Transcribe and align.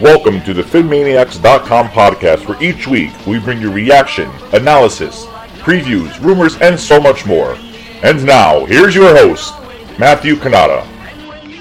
Welcome 0.00 0.42
to 0.42 0.52
the 0.52 0.60
PhinManiacs.com 0.60 1.88
podcast, 1.88 2.46
where 2.46 2.62
each 2.62 2.86
week 2.86 3.12
we 3.26 3.38
bring 3.38 3.62
you 3.62 3.72
reaction, 3.72 4.30
analysis, 4.52 5.24
previews, 5.64 6.20
rumors, 6.22 6.58
and 6.60 6.78
so 6.78 7.00
much 7.00 7.24
more. 7.24 7.56
And 8.02 8.22
now, 8.22 8.66
here's 8.66 8.94
your 8.94 9.16
host, 9.16 9.54
Matthew 9.98 10.34
Kanata. 10.34 10.84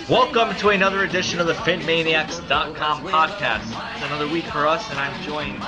Welcome 0.10 0.54
to 0.58 0.72
another 0.72 1.06
edition 1.06 1.40
of 1.40 1.48
the 1.48 1.54
PhinManiacs.com 1.54 3.08
podcast. 3.08 3.96
It's 3.96 4.06
another 4.06 4.28
week 4.28 4.44
for 4.48 4.68
us, 4.68 4.90
and 4.90 5.00
I'm 5.00 5.24
joined 5.24 5.62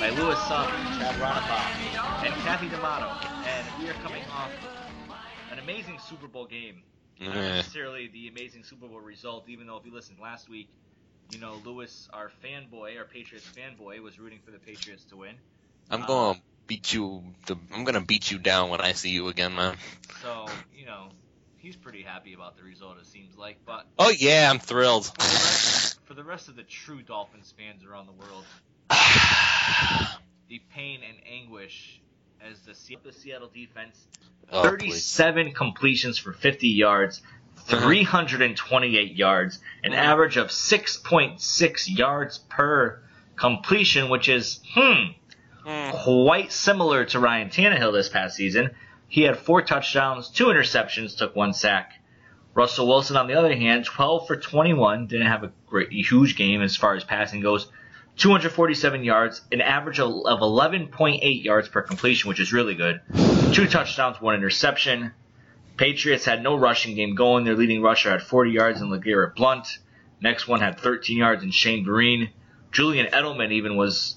by 0.00 0.10
Louis 0.10 0.38
Sung, 0.48 0.66
Chad 0.98 1.14
Ronapa, 1.20 2.26
and 2.26 2.34
Kathy 2.42 2.68
D'Amato. 2.68 3.12
And 3.46 3.64
we 3.80 3.88
are 3.88 3.94
coming 4.02 4.24
off 4.32 4.50
an 5.52 5.60
amazing 5.60 6.00
Super 6.00 6.26
Bowl 6.26 6.46
game. 6.46 6.82
Not 7.20 7.36
eh. 7.36 7.58
necessarily 7.58 8.08
the 8.08 8.26
amazing 8.26 8.64
Super 8.64 8.88
Bowl 8.88 8.98
result, 8.98 9.48
even 9.48 9.68
though 9.68 9.76
if 9.76 9.86
you 9.86 9.94
listened 9.94 10.18
last 10.20 10.48
week, 10.48 10.68
you 11.30 11.38
know, 11.38 11.60
Lewis, 11.64 12.08
our 12.12 12.30
fanboy, 12.44 12.98
our 12.98 13.04
Patriots 13.04 13.48
fanboy, 13.56 14.00
was 14.00 14.18
rooting 14.18 14.38
for 14.44 14.50
the 14.50 14.58
Patriots 14.58 15.04
to 15.06 15.16
win. 15.16 15.34
I'm 15.90 16.02
Uh, 16.02 16.06
gonna 16.06 16.40
beat 16.66 16.92
you. 16.92 17.22
The, 17.46 17.56
I'm 17.72 17.84
gonna 17.84 18.00
beat 18.00 18.30
you 18.30 18.38
down 18.38 18.70
when 18.70 18.80
I 18.80 18.92
see 18.92 19.10
you 19.10 19.28
again, 19.28 19.54
man. 19.54 19.76
So, 20.22 20.46
you 20.74 20.86
know, 20.86 21.08
he's 21.58 21.76
pretty 21.76 22.02
happy 22.02 22.34
about 22.34 22.56
the 22.56 22.62
result, 22.62 22.98
it 22.98 23.06
seems 23.06 23.36
like. 23.36 23.58
But 23.64 23.86
Oh 23.98 24.10
yeah, 24.10 24.48
I'm 24.50 24.58
thrilled. 24.58 25.06
for 25.06 25.12
the 25.12 25.22
rest, 25.22 26.00
for 26.06 26.14
the 26.14 26.24
rest 26.24 26.48
of 26.48 26.56
the 26.56 26.62
true 26.64 27.02
Dolphins 27.02 27.52
fans 27.56 27.84
around 27.84 28.06
the 28.06 28.12
world, 28.12 28.44
the 30.48 30.60
pain 30.74 31.00
and 31.06 31.18
anguish 31.30 32.00
as 32.40 32.60
the, 32.60 32.74
Seattle 32.74 33.50
defense, 33.52 34.06
Oh, 34.50 34.62
please. 34.62 35.14
37 35.14 35.52
completions 35.52 36.16
for 36.16 36.32
50 36.32 36.68
yards. 36.68 37.20
328 37.68 39.14
yards, 39.16 39.60
an 39.84 39.92
average 39.92 40.36
of 40.36 40.48
6.6 40.48 41.98
yards 41.98 42.38
per 42.38 43.00
completion, 43.36 44.08
which 44.08 44.28
is, 44.28 44.60
hmm, 44.74 45.12
Hmm. 45.64 45.90
quite 45.90 46.50
similar 46.50 47.04
to 47.06 47.18
Ryan 47.20 47.50
Tannehill 47.50 47.92
this 47.92 48.08
past 48.08 48.36
season. 48.36 48.70
He 49.06 49.22
had 49.22 49.38
four 49.38 49.60
touchdowns, 49.62 50.30
two 50.30 50.46
interceptions, 50.46 51.16
took 51.16 51.36
one 51.36 51.52
sack. 51.52 51.92
Russell 52.54 52.88
Wilson, 52.88 53.16
on 53.16 53.26
the 53.26 53.34
other 53.34 53.54
hand, 53.54 53.84
12 53.84 54.26
for 54.26 54.36
21, 54.36 55.06
didn't 55.06 55.26
have 55.26 55.44
a 55.44 55.52
great, 55.66 55.92
huge 55.92 56.36
game 56.36 56.62
as 56.62 56.74
far 56.74 56.94
as 56.94 57.04
passing 57.04 57.40
goes. 57.40 57.70
247 58.16 59.04
yards, 59.04 59.42
an 59.52 59.60
average 59.60 60.00
of 60.00 60.10
11.8 60.40 61.44
yards 61.44 61.68
per 61.68 61.82
completion, 61.82 62.28
which 62.28 62.40
is 62.40 62.52
really 62.52 62.74
good. 62.74 63.00
Two 63.52 63.66
touchdowns, 63.66 64.20
one 64.20 64.34
interception. 64.34 65.12
Patriots 65.78 66.24
had 66.24 66.42
no 66.42 66.56
rushing 66.56 66.96
game 66.96 67.14
going. 67.14 67.44
Their 67.44 67.54
leading 67.54 67.80
rusher 67.80 68.10
had 68.10 68.22
40 68.22 68.50
yards 68.50 68.80
in 68.80 68.90
LeGarrette 68.90 69.36
Blunt. 69.36 69.78
Next 70.20 70.48
one 70.48 70.60
had 70.60 70.78
13 70.78 71.16
yards 71.16 71.44
in 71.44 71.52
Shane 71.52 71.86
Vereen. 71.86 72.30
Julian 72.72 73.06
Edelman 73.06 73.52
even 73.52 73.76
was 73.76 74.16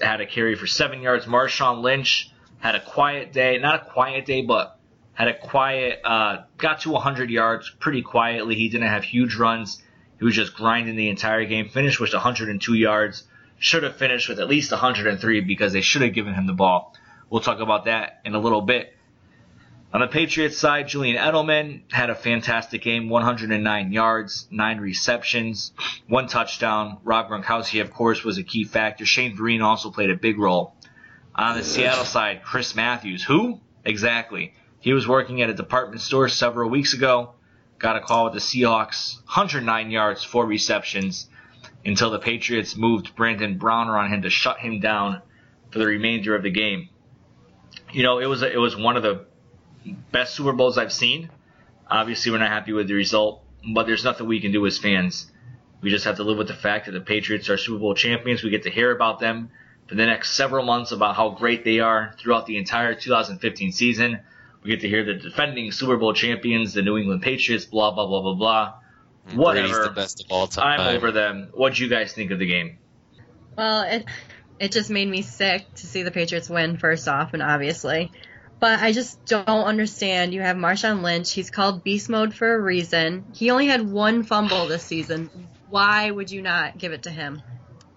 had 0.00 0.20
a 0.20 0.26
carry 0.26 0.54
for 0.54 0.66
seven 0.66 1.02
yards. 1.02 1.26
Marshawn 1.26 1.82
Lynch 1.82 2.30
had 2.58 2.76
a 2.76 2.80
quiet 2.80 3.32
day, 3.32 3.58
not 3.58 3.82
a 3.82 3.90
quiet 3.90 4.24
day, 4.26 4.42
but 4.42 4.78
had 5.14 5.28
a 5.28 5.36
quiet, 5.36 6.00
uh, 6.04 6.44
got 6.56 6.80
to 6.82 6.90
100 6.90 7.30
yards 7.30 7.70
pretty 7.80 8.02
quietly. 8.02 8.54
He 8.54 8.68
didn't 8.68 8.88
have 8.88 9.04
huge 9.04 9.34
runs. 9.34 9.82
He 10.18 10.24
was 10.24 10.34
just 10.34 10.54
grinding 10.54 10.94
the 10.94 11.08
entire 11.08 11.44
game. 11.44 11.68
Finished 11.68 12.00
with 12.00 12.12
102 12.12 12.74
yards. 12.74 13.24
Should 13.58 13.82
have 13.82 13.96
finished 13.96 14.28
with 14.28 14.38
at 14.38 14.48
least 14.48 14.70
103 14.70 15.40
because 15.40 15.72
they 15.72 15.80
should 15.80 16.02
have 16.02 16.14
given 16.14 16.34
him 16.34 16.46
the 16.46 16.52
ball. 16.52 16.94
We'll 17.28 17.40
talk 17.40 17.60
about 17.60 17.86
that 17.86 18.20
in 18.24 18.34
a 18.34 18.38
little 18.38 18.62
bit. 18.62 18.94
On 19.94 20.00
the 20.00 20.06
Patriots 20.06 20.56
side, 20.56 20.88
Julian 20.88 21.18
Edelman 21.18 21.82
had 21.92 22.08
a 22.08 22.14
fantastic 22.14 22.80
game, 22.80 23.10
109 23.10 23.92
yards, 23.92 24.48
nine 24.50 24.78
receptions, 24.78 25.72
one 26.08 26.28
touchdown. 26.28 26.96
Rob 27.04 27.28
Gronkowski, 27.28 27.82
of 27.82 27.92
course, 27.92 28.24
was 28.24 28.38
a 28.38 28.42
key 28.42 28.64
factor. 28.64 29.04
Shane 29.04 29.36
Vereen 29.36 29.62
also 29.62 29.90
played 29.90 30.08
a 30.08 30.16
big 30.16 30.38
role. 30.38 30.74
On 31.34 31.58
the 31.58 31.62
Seattle 31.62 32.06
side, 32.06 32.42
Chris 32.42 32.74
Matthews, 32.74 33.22
who 33.22 33.60
exactly? 33.84 34.54
He 34.80 34.94
was 34.94 35.06
working 35.06 35.42
at 35.42 35.50
a 35.50 35.54
department 35.54 36.00
store 36.00 36.28
several 36.30 36.70
weeks 36.70 36.94
ago. 36.94 37.34
Got 37.78 37.96
a 37.96 38.00
call 38.00 38.24
with 38.24 38.32
the 38.32 38.40
Seahawks, 38.40 39.16
109 39.24 39.90
yards, 39.90 40.24
four 40.24 40.46
receptions, 40.46 41.28
until 41.84 42.10
the 42.10 42.18
Patriots 42.18 42.76
moved 42.76 43.14
Brandon 43.14 43.58
Browner 43.58 43.98
on 43.98 44.10
him 44.10 44.22
to 44.22 44.30
shut 44.30 44.58
him 44.58 44.80
down 44.80 45.20
for 45.70 45.80
the 45.80 45.86
remainder 45.86 46.34
of 46.34 46.42
the 46.42 46.50
game. 46.50 46.88
You 47.92 48.02
know, 48.02 48.20
it 48.20 48.26
was 48.26 48.42
a, 48.42 48.50
it 48.50 48.58
was 48.58 48.74
one 48.74 48.96
of 48.96 49.02
the 49.02 49.26
best 50.10 50.34
Super 50.34 50.52
Bowls 50.52 50.78
I've 50.78 50.92
seen. 50.92 51.30
Obviously, 51.88 52.32
we're 52.32 52.38
not 52.38 52.48
happy 52.50 52.72
with 52.72 52.88
the 52.88 52.94
result, 52.94 53.42
but 53.74 53.86
there's 53.86 54.04
nothing 54.04 54.26
we 54.26 54.40
can 54.40 54.52
do 54.52 54.66
as 54.66 54.78
fans. 54.78 55.30
We 55.80 55.90
just 55.90 56.04
have 56.04 56.16
to 56.16 56.24
live 56.24 56.38
with 56.38 56.48
the 56.48 56.54
fact 56.54 56.86
that 56.86 56.92
the 56.92 57.00
Patriots 57.00 57.50
are 57.50 57.56
Super 57.56 57.78
Bowl 57.78 57.94
champions. 57.94 58.42
We 58.42 58.50
get 58.50 58.62
to 58.62 58.70
hear 58.70 58.94
about 58.94 59.18
them 59.18 59.50
for 59.88 59.96
the 59.96 60.06
next 60.06 60.36
several 60.36 60.64
months 60.64 60.92
about 60.92 61.16
how 61.16 61.30
great 61.30 61.64
they 61.64 61.80
are 61.80 62.14
throughout 62.18 62.46
the 62.46 62.56
entire 62.56 62.94
2015 62.94 63.72
season. 63.72 64.20
We 64.62 64.70
get 64.70 64.80
to 64.82 64.88
hear 64.88 65.04
the 65.04 65.14
defending 65.14 65.72
Super 65.72 65.96
Bowl 65.96 66.14
champions, 66.14 66.72
the 66.74 66.82
New 66.82 66.96
England 66.96 67.22
Patriots, 67.22 67.64
blah, 67.64 67.90
blah, 67.90 68.06
blah, 68.06 68.22
blah, 68.22 68.34
blah. 68.34 68.74
Whatever. 69.34 69.84
the 69.84 69.90
best 69.90 70.24
of 70.24 70.30
all 70.30 70.46
time. 70.46 70.80
I'm 70.80 70.96
over 70.96 71.12
them. 71.12 71.50
What'd 71.52 71.78
you 71.78 71.88
guys 71.88 72.12
think 72.12 72.30
of 72.30 72.38
the 72.38 72.46
game? 72.46 72.78
Well, 73.56 73.82
it 73.82 74.04
it 74.58 74.72
just 74.72 74.90
made 74.90 75.08
me 75.08 75.22
sick 75.22 75.66
to 75.74 75.86
see 75.86 76.02
the 76.02 76.10
Patriots 76.10 76.48
win 76.48 76.76
first 76.76 77.08
off, 77.08 77.34
and 77.34 77.42
obviously. 77.42 78.10
But 78.62 78.80
I 78.80 78.92
just 78.92 79.26
don't 79.26 79.64
understand. 79.64 80.32
You 80.32 80.40
have 80.40 80.56
Marshawn 80.56 81.02
Lynch. 81.02 81.32
He's 81.32 81.50
called 81.50 81.82
beast 81.82 82.08
mode 82.08 82.32
for 82.32 82.54
a 82.54 82.60
reason. 82.60 83.26
He 83.34 83.50
only 83.50 83.66
had 83.66 83.90
one 83.90 84.22
fumble 84.22 84.68
this 84.68 84.84
season. 84.84 85.48
Why 85.68 86.08
would 86.08 86.30
you 86.30 86.42
not 86.42 86.78
give 86.78 86.92
it 86.92 87.02
to 87.02 87.10
him? 87.10 87.42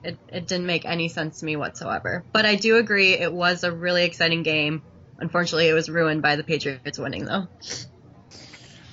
It 0.04 0.18
it 0.28 0.48
didn't 0.48 0.66
make 0.66 0.84
any 0.84 1.08
sense 1.08 1.42
to 1.42 1.46
me 1.46 1.56
whatsoever. 1.56 2.24
But 2.34 2.48
I 2.48 2.56
do 2.56 2.78
agree 2.78 3.14
it 3.14 3.32
was 3.32 3.64
a 3.64 3.72
really 3.72 4.06
exciting 4.06 4.42
game. 4.42 4.82
Unfortunately, 5.20 5.70
it 5.70 5.74
was 5.74 5.88
ruined 5.88 6.24
by 6.24 6.36
the 6.36 6.44
Patriots 6.44 6.98
winning 6.98 7.26
though. 7.26 7.48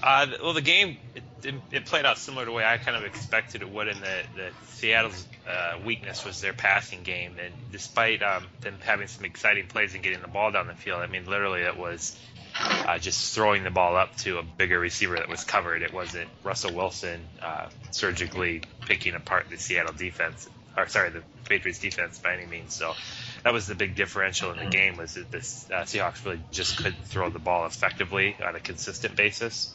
Uh, 0.03 0.27
well, 0.43 0.53
the 0.53 0.61
game 0.61 0.99
it, 1.45 1.87
played 1.87 2.05
out 2.05 2.19
similar 2.19 2.45
to 2.45 2.51
the 2.51 2.55
way 2.55 2.65
I 2.65 2.79
kind 2.79 2.97
of 2.97 3.05
expected 3.05 3.63
it 3.63 3.71
would. 3.71 3.89
In 3.89 4.01
the, 4.01 4.23
the 4.37 4.51
Seattle's 4.67 5.27
uh, 5.49 5.79
weakness 5.85 6.25
was 6.25 6.41
their 6.41 6.53
passing 6.53 7.03
game, 7.03 7.37
and 7.43 7.53
despite 7.71 8.23
um, 8.23 8.45
them 8.61 8.77
having 8.81 9.09
some 9.09 9.25
exciting 9.25 9.67
plays 9.67 9.95
and 9.95 10.03
getting 10.03 10.21
the 10.21 10.29
ball 10.29 10.51
down 10.53 10.67
the 10.67 10.75
field, 10.75 11.01
I 11.01 11.07
mean, 11.07 11.27
literally 11.27 11.63
it 11.63 11.77
was 11.77 12.19
uh, 12.59 12.99
just 12.99 13.35
throwing 13.35 13.65
the 13.65 13.71
ball 13.71 13.97
up 13.97 14.17
to 14.19 14.39
a 14.39 14.43
bigger 14.43 14.79
receiver 14.79 15.17
that 15.17 15.29
was 15.29 15.45
covered. 15.45 15.83
It 15.83 15.93
wasn't 15.93 16.29
Russell 16.43 16.75
Wilson 16.75 17.21
uh, 17.41 17.69
surgically 17.91 18.63
picking 18.87 19.15
apart 19.15 19.47
the 19.51 19.57
Seattle 19.57 19.95
defense, 19.95 20.49
or 20.77 20.89
sorry, 20.89 21.11
the 21.11 21.23
Patriots 21.45 21.79
defense 21.79 22.19
by 22.19 22.35
any 22.35 22.47
means. 22.47 22.75
So 22.75 22.95
that 23.43 23.53
was 23.53 23.67
the 23.67 23.75
big 23.75 23.95
differential 23.95 24.53
in 24.53 24.59
the 24.59 24.71
game 24.71 24.97
was 24.97 25.15
that 25.15 25.31
the 25.31 25.39
uh, 25.39 25.83
Seahawks 25.83 26.25
really 26.25 26.41
just 26.51 26.77
couldn't 26.77 27.05
throw 27.07 27.31
the 27.31 27.39
ball 27.39 27.67
effectively 27.67 28.37
on 28.45 28.55
a 28.55 28.61
consistent 28.61 29.17
basis. 29.17 29.75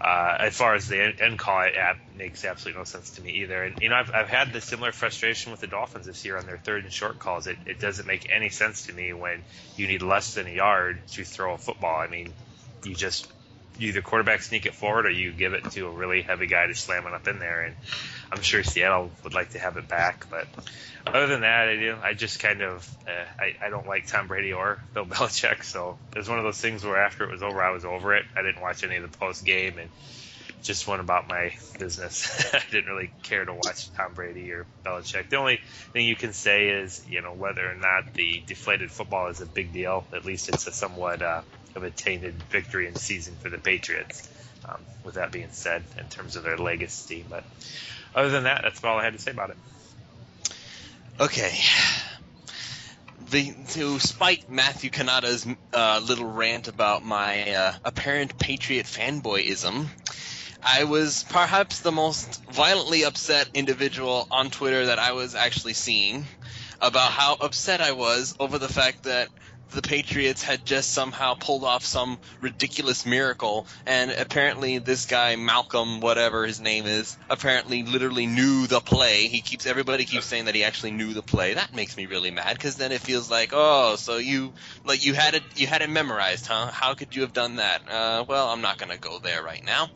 Uh, 0.00 0.36
as 0.40 0.56
far 0.56 0.74
as 0.74 0.88
the 0.88 1.14
end, 1.20 1.38
call, 1.38 1.60
it 1.62 1.74
ab- 1.76 1.98
makes 2.16 2.44
absolutely 2.44 2.78
no 2.78 2.84
sense 2.84 3.10
to 3.12 3.20
me 3.20 3.42
either. 3.42 3.62
And 3.62 3.82
you 3.82 3.90
know, 3.90 3.96
I've, 3.96 4.10
I've 4.14 4.28
had 4.28 4.50
the 4.52 4.60
similar 4.62 4.92
frustration 4.92 5.52
with 5.52 5.60
the 5.60 5.66
Dolphins 5.66 6.06
this 6.06 6.24
year 6.24 6.38
on 6.38 6.46
their 6.46 6.56
third 6.56 6.84
and 6.84 6.92
short 6.92 7.18
calls. 7.18 7.46
It, 7.46 7.58
it 7.66 7.80
doesn't 7.80 8.06
make 8.06 8.26
any 8.30 8.48
sense 8.48 8.86
to 8.86 8.94
me 8.94 9.12
when 9.12 9.42
you 9.76 9.86
need 9.86 10.00
less 10.00 10.34
than 10.34 10.46
a 10.46 10.50
yard 10.50 11.02
to 11.12 11.24
throw 11.24 11.52
a 11.52 11.58
football. 11.58 12.00
I 12.00 12.06
mean, 12.06 12.32
you 12.82 12.94
just 12.94 13.30
you 13.78 13.88
either 13.88 14.02
quarterback 14.02 14.42
sneak 14.42 14.66
it 14.66 14.74
forward 14.74 15.06
or 15.06 15.10
you 15.10 15.32
give 15.32 15.52
it 15.52 15.70
to 15.72 15.86
a 15.86 15.90
really 15.90 16.22
heavy 16.22 16.46
guy 16.46 16.66
to 16.66 16.74
slam 16.74 17.06
it 17.06 17.12
up 17.12 17.28
in 17.28 17.38
there. 17.38 17.62
And 17.62 17.76
I'm 18.32 18.42
sure 18.42 18.62
Seattle 18.62 19.10
would 19.24 19.34
like 19.34 19.50
to 19.50 19.58
have 19.58 19.76
it 19.76 19.88
back, 19.88 20.26
but 20.30 20.46
other 21.06 21.26
than 21.26 21.40
that, 21.40 21.68
I, 21.68 21.76
know, 21.76 21.98
I 22.02 22.14
just 22.14 22.40
kind 22.40 22.62
of 22.62 22.88
uh, 23.06 23.42
I, 23.42 23.66
I 23.66 23.70
don't 23.70 23.86
like 23.86 24.06
Tom 24.06 24.28
Brady 24.28 24.52
or 24.52 24.78
Bill 24.94 25.04
Belichick, 25.06 25.64
so 25.64 25.98
it 26.12 26.18
was 26.18 26.28
one 26.28 26.38
of 26.38 26.44
those 26.44 26.60
things 26.60 26.84
where 26.84 27.02
after 27.02 27.24
it 27.24 27.30
was 27.30 27.42
over, 27.42 27.62
I 27.62 27.70
was 27.70 27.84
over 27.84 28.14
it. 28.14 28.24
I 28.36 28.42
didn't 28.42 28.60
watch 28.60 28.84
any 28.84 28.96
of 28.96 29.10
the 29.10 29.18
post 29.18 29.44
game 29.44 29.78
and 29.78 29.90
just 30.62 30.86
went 30.86 31.00
about 31.00 31.28
my 31.28 31.52
business. 31.78 32.50
I 32.54 32.62
didn't 32.70 32.92
really 32.92 33.10
care 33.22 33.44
to 33.44 33.52
watch 33.52 33.90
Tom 33.92 34.12
Brady 34.14 34.52
or 34.52 34.66
Belichick. 34.84 35.30
The 35.30 35.36
only 35.36 35.60
thing 35.92 36.06
you 36.06 36.16
can 36.16 36.32
say 36.32 36.68
is, 36.68 37.04
you 37.08 37.22
know, 37.22 37.32
whether 37.32 37.68
or 37.68 37.74
not 37.74 38.12
the 38.14 38.42
deflated 38.46 38.90
football 38.90 39.28
is 39.28 39.40
a 39.40 39.46
big 39.46 39.72
deal. 39.72 40.04
At 40.12 40.24
least 40.24 40.48
it's 40.48 40.66
a 40.66 40.72
somewhat 40.72 41.22
uh, 41.22 41.42
of 41.74 41.82
a 41.82 41.90
tainted 41.90 42.34
victory 42.50 42.86
in 42.86 42.94
season 42.94 43.34
for 43.40 43.48
the 43.48 43.58
Patriots. 43.58 44.28
Um, 44.68 44.80
with 45.04 45.14
that 45.14 45.32
being 45.32 45.48
said, 45.52 45.82
in 45.98 46.06
terms 46.08 46.36
of 46.36 46.42
their 46.42 46.58
legacy, 46.58 47.24
but 47.28 47.44
other 48.14 48.30
than 48.30 48.44
that, 48.44 48.62
that's 48.62 48.82
all 48.84 48.98
I 48.98 49.04
had 49.04 49.12
to 49.14 49.18
say 49.18 49.30
about 49.30 49.50
it. 49.50 49.56
Okay. 51.20 51.58
The, 53.30 53.54
to 53.70 53.98
spite 54.00 54.50
Matthew 54.50 54.90
Kanata's 54.90 55.46
uh, 55.72 56.00
little 56.04 56.26
rant 56.26 56.66
about 56.66 57.04
my 57.04 57.54
uh, 57.54 57.72
apparent 57.84 58.38
Patriot 58.38 58.86
fanboyism, 58.86 59.86
I 60.62 60.84
was 60.84 61.24
perhaps 61.28 61.80
the 61.80 61.92
most 61.92 62.42
violently 62.50 63.04
upset 63.04 63.48
individual 63.54 64.26
on 64.30 64.50
Twitter 64.50 64.86
that 64.86 64.98
I 64.98 65.12
was 65.12 65.34
actually 65.34 65.74
seeing 65.74 66.26
about 66.80 67.12
how 67.12 67.36
upset 67.40 67.80
I 67.80 67.92
was 67.92 68.34
over 68.40 68.58
the 68.58 68.68
fact 68.68 69.04
that 69.04 69.28
the 69.70 69.82
Patriots 69.82 70.42
had 70.42 70.64
just 70.64 70.92
somehow 70.92 71.34
pulled 71.34 71.64
off 71.64 71.84
some 71.84 72.18
ridiculous 72.40 73.06
miracle, 73.06 73.66
and 73.86 74.10
apparently 74.10 74.78
this 74.78 75.06
guy 75.06 75.36
Malcolm, 75.36 76.00
whatever 76.00 76.46
his 76.46 76.60
name 76.60 76.86
is, 76.86 77.16
apparently 77.28 77.82
literally 77.82 78.26
knew 78.26 78.66
the 78.66 78.80
play. 78.80 79.28
He 79.28 79.40
keeps 79.40 79.66
everybody 79.66 80.04
keeps 80.04 80.26
saying 80.26 80.46
that 80.46 80.54
he 80.54 80.64
actually 80.64 80.90
knew 80.92 81.12
the 81.14 81.22
play. 81.22 81.54
That 81.54 81.74
makes 81.74 81.96
me 81.96 82.06
really 82.06 82.30
mad 82.30 82.54
because 82.54 82.76
then 82.76 82.92
it 82.92 83.00
feels 83.00 83.30
like, 83.30 83.50
oh, 83.52 83.96
so 83.96 84.16
you 84.16 84.52
like 84.84 85.04
you 85.04 85.14
had 85.14 85.34
it 85.34 85.42
you 85.56 85.66
had 85.66 85.82
it 85.82 85.90
memorized, 85.90 86.46
huh? 86.46 86.66
How 86.66 86.94
could 86.94 87.14
you 87.14 87.22
have 87.22 87.32
done 87.32 87.56
that? 87.56 87.82
Uh, 87.88 88.24
well, 88.28 88.48
I'm 88.48 88.60
not 88.60 88.78
gonna 88.78 88.98
go 88.98 89.18
there 89.18 89.42
right 89.42 89.64
now. 89.64 89.88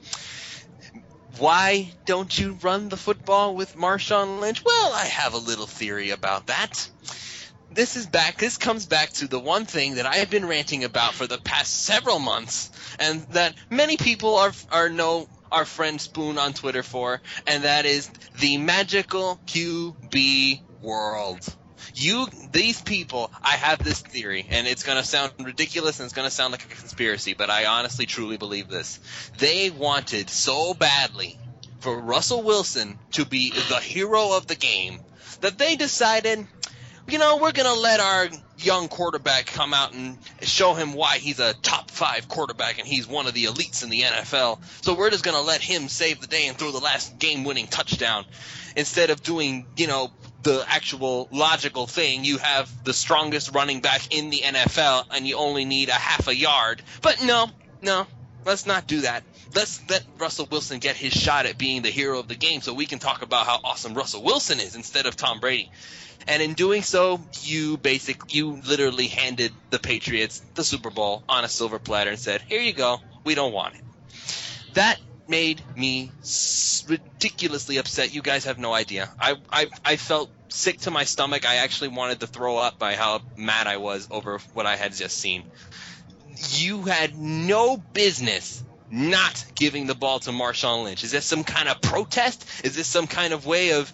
Why 1.38 1.92
don't 2.04 2.38
you 2.38 2.56
run 2.62 2.88
the 2.88 2.96
football 2.96 3.56
with 3.56 3.74
Marshawn 3.74 4.40
Lynch? 4.40 4.64
Well, 4.64 4.92
I 4.92 5.06
have 5.06 5.34
a 5.34 5.38
little 5.38 5.66
theory 5.66 6.10
about 6.10 6.46
that 6.46 6.88
this 7.74 7.96
is 7.96 8.06
back. 8.06 8.38
This 8.38 8.56
comes 8.56 8.86
back 8.86 9.10
to 9.14 9.28
the 9.28 9.38
one 9.38 9.64
thing 9.64 9.96
that 9.96 10.06
I 10.06 10.16
have 10.16 10.30
been 10.30 10.46
ranting 10.46 10.84
about 10.84 11.14
for 11.14 11.26
the 11.26 11.38
past 11.38 11.84
several 11.84 12.18
months, 12.18 12.70
and 12.98 13.22
that 13.32 13.54
many 13.70 13.96
people 13.96 14.36
are 14.36 14.52
are 14.70 14.88
know 14.88 15.28
our 15.50 15.64
friend 15.64 16.00
Spoon 16.00 16.38
on 16.38 16.52
Twitter 16.52 16.82
for, 16.82 17.20
and 17.46 17.64
that 17.64 17.86
is 17.86 18.08
the 18.40 18.58
magical 18.58 19.40
QB 19.46 20.62
world. 20.82 21.56
You, 21.96 22.26
these 22.50 22.80
people, 22.80 23.30
I 23.42 23.52
have 23.52 23.78
this 23.82 24.00
theory, 24.00 24.46
and 24.48 24.66
it's 24.66 24.82
going 24.82 24.98
to 24.98 25.04
sound 25.04 25.32
ridiculous 25.38 26.00
and 26.00 26.06
it's 26.06 26.14
going 26.14 26.28
to 26.28 26.34
sound 26.34 26.52
like 26.52 26.64
a 26.64 26.68
conspiracy, 26.68 27.34
but 27.34 27.50
I 27.50 27.66
honestly, 27.66 28.06
truly 28.06 28.36
believe 28.36 28.68
this. 28.68 28.98
They 29.38 29.70
wanted 29.70 30.28
so 30.28 30.74
badly 30.74 31.38
for 31.80 32.00
Russell 32.00 32.42
Wilson 32.42 32.98
to 33.12 33.24
be 33.24 33.50
the 33.50 33.78
hero 33.78 34.36
of 34.36 34.46
the 34.46 34.56
game 34.56 35.00
that 35.40 35.58
they 35.58 35.76
decided 35.76 36.48
you 37.08 37.18
know, 37.18 37.36
we're 37.36 37.52
going 37.52 37.72
to 37.72 37.80
let 37.80 38.00
our 38.00 38.28
young 38.58 38.88
quarterback 38.88 39.46
come 39.46 39.74
out 39.74 39.92
and 39.92 40.16
show 40.42 40.74
him 40.74 40.94
why 40.94 41.18
he's 41.18 41.40
a 41.40 41.52
top 41.54 41.90
five 41.90 42.28
quarterback 42.28 42.78
and 42.78 42.86
he's 42.86 43.06
one 43.06 43.26
of 43.26 43.34
the 43.34 43.44
elites 43.44 43.82
in 43.82 43.90
the 43.90 44.02
NFL. 44.02 44.58
So 44.82 44.94
we're 44.94 45.10
just 45.10 45.24
going 45.24 45.36
to 45.36 45.42
let 45.42 45.60
him 45.60 45.88
save 45.88 46.20
the 46.20 46.26
day 46.26 46.46
and 46.46 46.56
throw 46.56 46.70
the 46.70 46.78
last 46.78 47.18
game 47.18 47.44
winning 47.44 47.66
touchdown 47.66 48.24
instead 48.76 49.10
of 49.10 49.22
doing, 49.22 49.66
you 49.76 49.86
know, 49.86 50.10
the 50.42 50.64
actual 50.68 51.28
logical 51.30 51.86
thing. 51.86 52.24
You 52.24 52.38
have 52.38 52.70
the 52.84 52.92
strongest 52.92 53.54
running 53.54 53.80
back 53.80 54.14
in 54.14 54.30
the 54.30 54.40
NFL 54.40 55.06
and 55.10 55.26
you 55.26 55.36
only 55.36 55.64
need 55.64 55.88
a 55.88 55.92
half 55.92 56.28
a 56.28 56.34
yard. 56.34 56.82
But 57.02 57.22
no, 57.24 57.50
no, 57.82 58.06
let's 58.44 58.66
not 58.66 58.86
do 58.86 59.02
that. 59.02 59.24
Let's 59.54 59.80
let 59.88 60.04
Russell 60.18 60.48
Wilson 60.50 60.78
get 60.78 60.96
his 60.96 61.12
shot 61.12 61.46
at 61.46 61.58
being 61.58 61.82
the 61.82 61.90
hero 61.90 62.18
of 62.18 62.28
the 62.28 62.34
game 62.34 62.60
so 62.60 62.72
we 62.72 62.86
can 62.86 62.98
talk 62.98 63.22
about 63.22 63.46
how 63.46 63.60
awesome 63.64 63.94
Russell 63.94 64.22
Wilson 64.22 64.60
is 64.60 64.74
instead 64.74 65.06
of 65.06 65.16
Tom 65.16 65.40
Brady. 65.40 65.70
And 66.26 66.42
in 66.42 66.54
doing 66.54 66.82
so, 66.82 67.20
you 67.42 67.76
basic 67.76 68.34
you 68.34 68.60
literally 68.66 69.08
handed 69.08 69.52
the 69.70 69.78
Patriots 69.78 70.40
the 70.54 70.64
Super 70.64 70.90
Bowl 70.90 71.22
on 71.28 71.44
a 71.44 71.48
silver 71.48 71.78
platter 71.78 72.10
and 72.10 72.18
said, 72.18 72.42
"Here 72.42 72.60
you 72.60 72.72
go. 72.72 73.00
We 73.24 73.34
don't 73.34 73.52
want 73.52 73.74
it." 73.74 73.82
That 74.74 74.98
made 75.28 75.62
me 75.76 76.10
ridiculously 76.88 77.78
upset. 77.78 78.14
You 78.14 78.22
guys 78.22 78.44
have 78.44 78.58
no 78.58 78.72
idea. 78.72 79.10
I, 79.18 79.36
I 79.50 79.66
I 79.84 79.96
felt 79.96 80.30
sick 80.48 80.80
to 80.82 80.90
my 80.90 81.04
stomach. 81.04 81.46
I 81.46 81.56
actually 81.56 81.88
wanted 81.88 82.20
to 82.20 82.26
throw 82.26 82.56
up 82.56 82.78
by 82.78 82.94
how 82.94 83.20
mad 83.36 83.66
I 83.66 83.76
was 83.76 84.08
over 84.10 84.38
what 84.54 84.66
I 84.66 84.76
had 84.76 84.94
just 84.94 85.18
seen. 85.18 85.44
You 86.50 86.82
had 86.82 87.16
no 87.16 87.76
business 87.76 88.62
not 88.94 89.44
giving 89.56 89.86
the 89.86 89.94
ball 89.94 90.20
to 90.20 90.30
Marshawn 90.30 90.84
Lynch. 90.84 91.02
Is 91.02 91.10
this 91.10 91.26
some 91.26 91.42
kind 91.42 91.68
of 91.68 91.80
protest? 91.80 92.46
Is 92.64 92.76
this 92.76 92.86
some 92.86 93.08
kind 93.08 93.32
of 93.32 93.44
way 93.44 93.72
of 93.72 93.92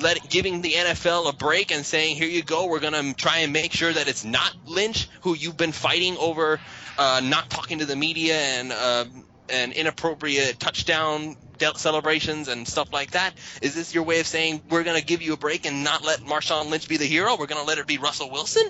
let, 0.00 0.28
giving 0.28 0.62
the 0.62 0.72
NFL 0.72 1.28
a 1.28 1.32
break 1.32 1.70
and 1.70 1.86
saying, 1.86 2.16
"Here 2.16 2.28
you 2.28 2.42
go, 2.42 2.66
we're 2.66 2.80
gonna 2.80 3.14
try 3.14 3.38
and 3.38 3.52
make 3.52 3.72
sure 3.72 3.92
that 3.92 4.08
it's 4.08 4.24
not 4.24 4.52
Lynch 4.66 5.08
who 5.20 5.34
you've 5.34 5.56
been 5.56 5.72
fighting 5.72 6.16
over, 6.16 6.58
uh, 6.98 7.20
not 7.22 7.50
talking 7.50 7.78
to 7.78 7.86
the 7.86 7.94
media 7.94 8.36
and 8.36 8.72
uh, 8.72 9.04
and 9.48 9.72
inappropriate 9.72 10.58
touchdown 10.58 11.36
celebrations 11.76 12.48
and 12.48 12.66
stuff 12.66 12.92
like 12.92 13.12
that? 13.12 13.34
Is 13.60 13.76
this 13.76 13.94
your 13.94 14.02
way 14.02 14.18
of 14.18 14.26
saying 14.26 14.62
we're 14.68 14.82
gonna 14.82 15.00
give 15.00 15.22
you 15.22 15.34
a 15.34 15.36
break 15.36 15.64
and 15.66 15.84
not 15.84 16.04
let 16.04 16.20
Marshawn 16.20 16.70
Lynch 16.70 16.88
be 16.88 16.96
the 16.96 17.04
hero? 17.04 17.36
We're 17.38 17.46
gonna 17.46 17.62
let 17.62 17.78
it 17.78 17.86
be 17.86 17.98
Russell 17.98 18.30
Wilson? 18.30 18.64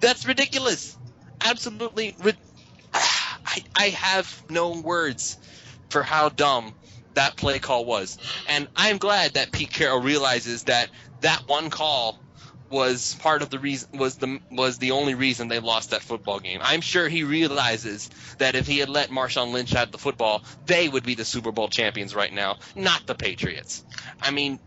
That's 0.00 0.26
ridiculous. 0.26 0.98
Absolutely. 1.40 2.14
Ri- 2.22 2.34
I 3.48 3.64
I 3.74 3.88
have 3.90 4.44
no 4.50 4.80
words 4.80 5.38
for 5.90 6.02
how 6.02 6.28
dumb 6.28 6.74
that 7.14 7.36
play 7.36 7.58
call 7.58 7.84
was. 7.84 8.18
And 8.46 8.68
I'm 8.76 8.98
glad 8.98 9.34
that 9.34 9.52
Pete 9.52 9.72
Carroll 9.72 10.00
realizes 10.00 10.64
that 10.64 10.90
that 11.20 11.48
one 11.48 11.70
call 11.70 12.20
was 12.70 13.14
part 13.20 13.40
of 13.40 13.48
the 13.48 13.58
reason 13.58 13.98
was 13.98 14.16
the 14.16 14.40
was 14.50 14.76
the 14.78 14.90
only 14.90 15.14
reason 15.14 15.48
they 15.48 15.58
lost 15.58 15.90
that 15.90 16.02
football 16.02 16.38
game. 16.38 16.60
I'm 16.62 16.82
sure 16.82 17.08
he 17.08 17.24
realizes 17.24 18.10
that 18.36 18.54
if 18.54 18.66
he 18.66 18.78
had 18.78 18.90
let 18.90 19.08
Marshawn 19.08 19.52
Lynch 19.52 19.70
have 19.70 19.90
the 19.90 19.98
football, 19.98 20.44
they 20.66 20.88
would 20.88 21.04
be 21.04 21.14
the 21.14 21.24
Super 21.24 21.50
Bowl 21.50 21.68
champions 21.68 22.14
right 22.14 22.32
now, 22.32 22.58
not 22.76 23.06
the 23.06 23.14
Patriots. 23.14 23.82
I 24.20 24.30
mean, 24.30 24.60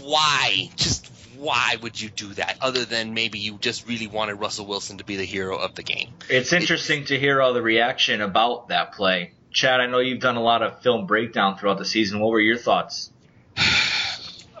why? 0.00 0.70
Just 0.76 1.13
why 1.44 1.76
would 1.82 2.00
you 2.00 2.08
do 2.10 2.28
that 2.34 2.56
other 2.60 2.84
than 2.84 3.14
maybe 3.14 3.38
you 3.38 3.58
just 3.58 3.86
really 3.88 4.06
wanted 4.06 4.34
Russell 4.34 4.66
Wilson 4.66 4.98
to 4.98 5.04
be 5.04 5.16
the 5.16 5.24
hero 5.24 5.56
of 5.56 5.74
the 5.74 5.82
game? 5.82 6.08
It's 6.28 6.52
interesting 6.52 7.02
it, 7.02 7.08
to 7.08 7.18
hear 7.18 7.40
all 7.40 7.52
the 7.52 7.62
reaction 7.62 8.20
about 8.20 8.68
that 8.68 8.92
play 8.92 9.32
Chad, 9.54 9.80
I 9.80 9.86
know 9.86 10.00
you've 10.00 10.20
done 10.20 10.34
a 10.34 10.42
lot 10.42 10.62
of 10.62 10.82
film 10.82 11.06
breakdown 11.06 11.56
throughout 11.56 11.78
the 11.78 11.84
season. 11.84 12.18
What 12.18 12.30
were 12.30 12.40
your 12.40 12.58
thoughts? 12.58 13.10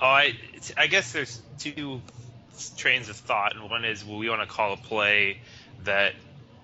Oh, 0.02 0.06
I, 0.06 0.36
I 0.76 0.88
guess 0.88 1.12
there's 1.12 1.40
two 1.60 2.02
trains 2.76 3.08
of 3.08 3.16
thought, 3.16 3.54
and 3.54 3.70
one 3.70 3.86
is 3.86 4.04
well, 4.04 4.18
we 4.18 4.28
want 4.28 4.42
to 4.42 4.46
call 4.46 4.74
a 4.74 4.76
play 4.76 5.38
that 5.84 6.14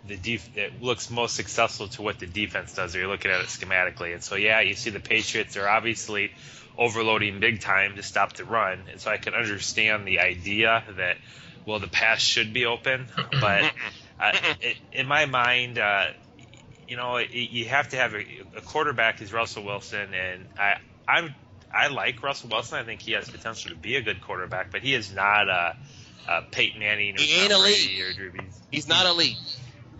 the 0.06 0.16
def- 0.16 0.52
that 0.56 0.82
looks 0.82 1.10
most 1.10 1.36
successful 1.36 1.88
to 1.88 2.02
what 2.02 2.18
the 2.18 2.26
defense 2.26 2.74
does. 2.74 2.94
Or 2.94 2.98
you're 2.98 3.08
looking 3.08 3.30
at 3.30 3.40
it 3.40 3.46
schematically, 3.46 4.12
and 4.12 4.22
so 4.22 4.34
yeah, 4.34 4.60
you 4.60 4.74
see 4.74 4.90
the 4.90 5.00
Patriots 5.00 5.56
are 5.56 5.66
obviously 5.66 6.32
overloading 6.76 7.40
big 7.40 7.60
time 7.60 7.96
to 7.96 8.02
stop 8.02 8.34
the 8.34 8.44
run, 8.44 8.84
and 8.90 9.00
so 9.00 9.10
I 9.10 9.16
can 9.16 9.34
understand 9.34 10.06
the 10.06 10.20
idea 10.20 10.84
that 10.96 11.16
well 11.66 11.78
the 11.78 11.88
pass 11.88 12.20
should 12.20 12.52
be 12.52 12.66
open, 12.66 13.06
but 13.40 13.72
uh, 14.18 14.32
it, 14.60 14.76
in 14.92 15.06
my 15.06 15.26
mind. 15.26 15.78
Uh, 15.78 16.06
you 16.86 16.96
know, 16.96 17.18
you 17.18 17.66
have 17.66 17.90
to 17.90 17.96
have 17.96 18.14
a, 18.14 18.24
a 18.56 18.60
quarterback 18.62 19.22
is 19.22 19.32
Russell 19.32 19.62
Wilson, 19.62 20.12
and 20.12 20.48
I 20.58 20.78
I'm 21.06 21.36
I 21.72 21.88
like 21.88 22.22
Russell 22.22 22.50
Wilson. 22.50 22.78
I 22.78 22.84
think 22.84 23.00
he 23.00 23.12
has 23.12 23.30
potential 23.30 23.70
to 23.70 23.76
be 23.76 23.96
a 23.96 24.02
good 24.02 24.20
quarterback, 24.20 24.72
but 24.72 24.82
he 24.82 24.94
is 24.94 25.14
not 25.14 25.48
a, 25.48 25.76
a 26.28 26.42
Peyton 26.50 26.80
Manning. 26.80 27.16
Or 27.16 27.20
he 27.20 27.32
ain't 27.34 27.52
elite. 27.52 28.00
Or 28.02 28.12
Drew 28.12 28.32
Brees. 28.32 28.58
He's 28.70 28.88
not 28.88 29.06
elite. 29.06 29.36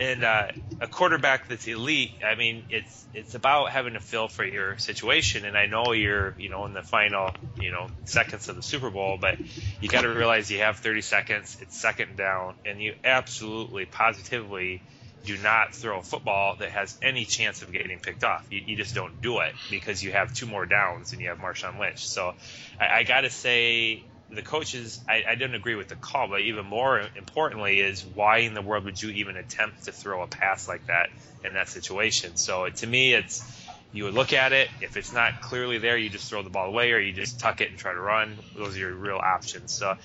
And 0.00 0.24
uh, 0.24 0.48
a 0.80 0.88
quarterback 0.88 1.48
that's 1.48 1.68
elite, 1.68 2.12
I 2.26 2.34
mean, 2.36 2.64
it's 2.70 3.06
it's 3.14 3.34
about 3.34 3.70
having 3.70 3.96
a 3.96 4.00
feel 4.00 4.28
for 4.28 4.44
your 4.46 4.78
situation. 4.78 5.44
And 5.44 5.58
I 5.58 5.66
know 5.66 5.92
you're, 5.92 6.34
you 6.38 6.48
know, 6.50 6.66
in 6.66 6.72
the 6.74 6.82
final, 6.82 7.32
you 7.54 7.70
know, 7.70 7.88
seconds 8.06 8.48
of 8.48 8.56
the 8.56 8.62
Super 8.62 8.90
Bowl, 8.90 9.18
but 9.20 9.36
you 9.80 9.90
got 9.90 10.02
to 10.02 10.08
realize 10.08 10.50
you 10.50 10.60
have 10.60 10.78
30 10.78 11.02
seconds. 11.02 11.58
It's 11.60 11.78
second 11.78 12.16
down, 12.16 12.56
and 12.64 12.82
you 12.82 12.94
absolutely, 13.04 13.86
positively 13.86 14.84
do 15.24 15.36
not 15.36 15.74
throw 15.74 16.00
a 16.00 16.02
football 16.02 16.56
that 16.56 16.70
has 16.70 16.96
any 17.02 17.26
chance 17.26 17.62
of 17.62 17.72
getting 17.72 18.00
picked 18.00 18.24
off. 18.24 18.46
You, 18.50 18.60
you 18.64 18.76
just 18.76 18.94
don't 18.94 19.20
do 19.20 19.40
it 19.40 19.54
because 19.68 20.02
you 20.02 20.12
have 20.12 20.32
two 20.32 20.46
more 20.46 20.66
downs 20.66 21.12
and 21.12 21.20
you 21.20 21.28
have 21.28 21.38
Marshawn 21.38 21.78
Lynch. 21.78 22.06
So 22.06 22.32
I, 22.78 23.00
I 23.00 23.04
got 23.04 23.22
to 23.22 23.30
say, 23.30 24.09
the 24.30 24.42
coaches, 24.42 25.00
I, 25.08 25.24
I 25.28 25.34
didn't 25.34 25.56
agree 25.56 25.74
with 25.74 25.88
the 25.88 25.96
call, 25.96 26.28
but 26.28 26.40
even 26.42 26.66
more 26.66 27.02
importantly 27.16 27.80
is 27.80 28.04
why 28.04 28.38
in 28.38 28.54
the 28.54 28.62
world 28.62 28.84
would 28.84 29.00
you 29.00 29.10
even 29.10 29.36
attempt 29.36 29.84
to 29.84 29.92
throw 29.92 30.22
a 30.22 30.26
pass 30.26 30.68
like 30.68 30.86
that 30.86 31.08
in 31.44 31.54
that 31.54 31.68
situation? 31.68 32.36
So 32.36 32.68
to 32.68 32.86
me, 32.86 33.14
it's 33.14 33.44
you 33.92 34.04
would 34.04 34.14
look 34.14 34.32
at 34.32 34.52
it. 34.52 34.68
If 34.80 34.96
it's 34.96 35.12
not 35.12 35.40
clearly 35.40 35.78
there, 35.78 35.96
you 35.96 36.10
just 36.10 36.28
throw 36.28 36.42
the 36.42 36.50
ball 36.50 36.68
away 36.68 36.92
or 36.92 37.00
you 37.00 37.12
just 37.12 37.40
tuck 37.40 37.60
it 37.60 37.70
and 37.70 37.78
try 37.78 37.92
to 37.92 38.00
run. 38.00 38.36
Those 38.54 38.76
are 38.76 38.78
your 38.78 38.94
real 38.94 39.18
options. 39.18 39.72
So 39.72 39.96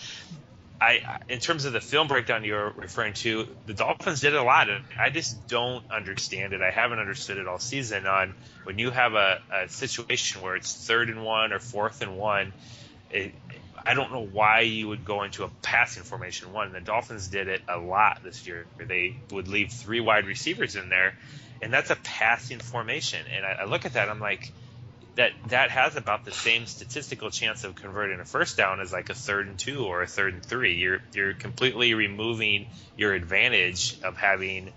I, 0.81 1.01
in 1.29 1.39
terms 1.39 1.65
of 1.65 1.73
the 1.73 1.81
film 1.81 2.07
breakdown 2.07 2.43
you're 2.43 2.73
referring 2.75 3.13
to, 3.13 3.47
the 3.65 3.73
Dolphins 3.73 4.21
did 4.21 4.35
a 4.35 4.43
lot. 4.43 4.67
I 4.99 5.09
just 5.09 5.47
don't 5.47 5.83
understand 5.91 6.53
it. 6.53 6.61
I 6.61 6.71
haven't 6.71 6.99
understood 6.99 7.37
it 7.37 7.47
all 7.47 7.59
season. 7.59 8.07
On 8.07 8.33
when 8.63 8.79
you 8.79 8.89
have 8.89 9.13
a, 9.13 9.39
a 9.53 9.69
situation 9.69 10.41
where 10.41 10.55
it's 10.55 10.73
third 10.85 11.09
and 11.09 11.23
one 11.23 11.53
or 11.53 11.59
fourth 11.59 12.01
and 12.01 12.17
one, 12.17 12.53
it, 13.09 13.33
I 13.85 13.93
don't 13.93 14.11
know 14.11 14.25
why 14.25 14.61
you 14.61 14.87
would 14.87 15.05
go 15.05 15.23
into 15.23 15.43
a 15.43 15.49
passing 15.61 16.03
formation. 16.03 16.51
One, 16.53 16.71
the 16.71 16.81
Dolphins 16.81 17.27
did 17.27 17.47
it 17.47 17.61
a 17.67 17.77
lot 17.77 18.21
this 18.23 18.47
year. 18.47 18.65
They 18.77 19.17
would 19.31 19.47
leave 19.47 19.71
three 19.71 19.99
wide 19.99 20.25
receivers 20.25 20.75
in 20.75 20.89
there, 20.89 21.13
and 21.61 21.71
that's 21.71 21.91
a 21.91 21.95
passing 21.95 22.59
formation. 22.59 23.23
And 23.31 23.45
I, 23.45 23.51
I 23.61 23.65
look 23.65 23.85
at 23.85 23.93
that, 23.93 24.09
I'm 24.09 24.19
like 24.19 24.51
that 25.15 25.31
that 25.47 25.71
has 25.71 25.95
about 25.95 26.25
the 26.25 26.31
same 26.31 26.65
statistical 26.65 27.29
chance 27.29 27.63
of 27.63 27.75
converting 27.75 28.19
a 28.19 28.25
first 28.25 28.57
down 28.57 28.81
as 28.81 28.91
like 28.91 29.09
a 29.09 29.13
third 29.13 29.47
and 29.47 29.57
two 29.57 29.85
or 29.85 30.01
a 30.01 30.07
third 30.07 30.33
and 30.33 30.45
three. 30.45 30.75
You're 30.75 31.01
you're 31.13 31.33
completely 31.33 31.93
removing 31.93 32.67
your 32.97 33.13
advantage 33.13 34.01
of 34.01 34.17
having 34.17 34.73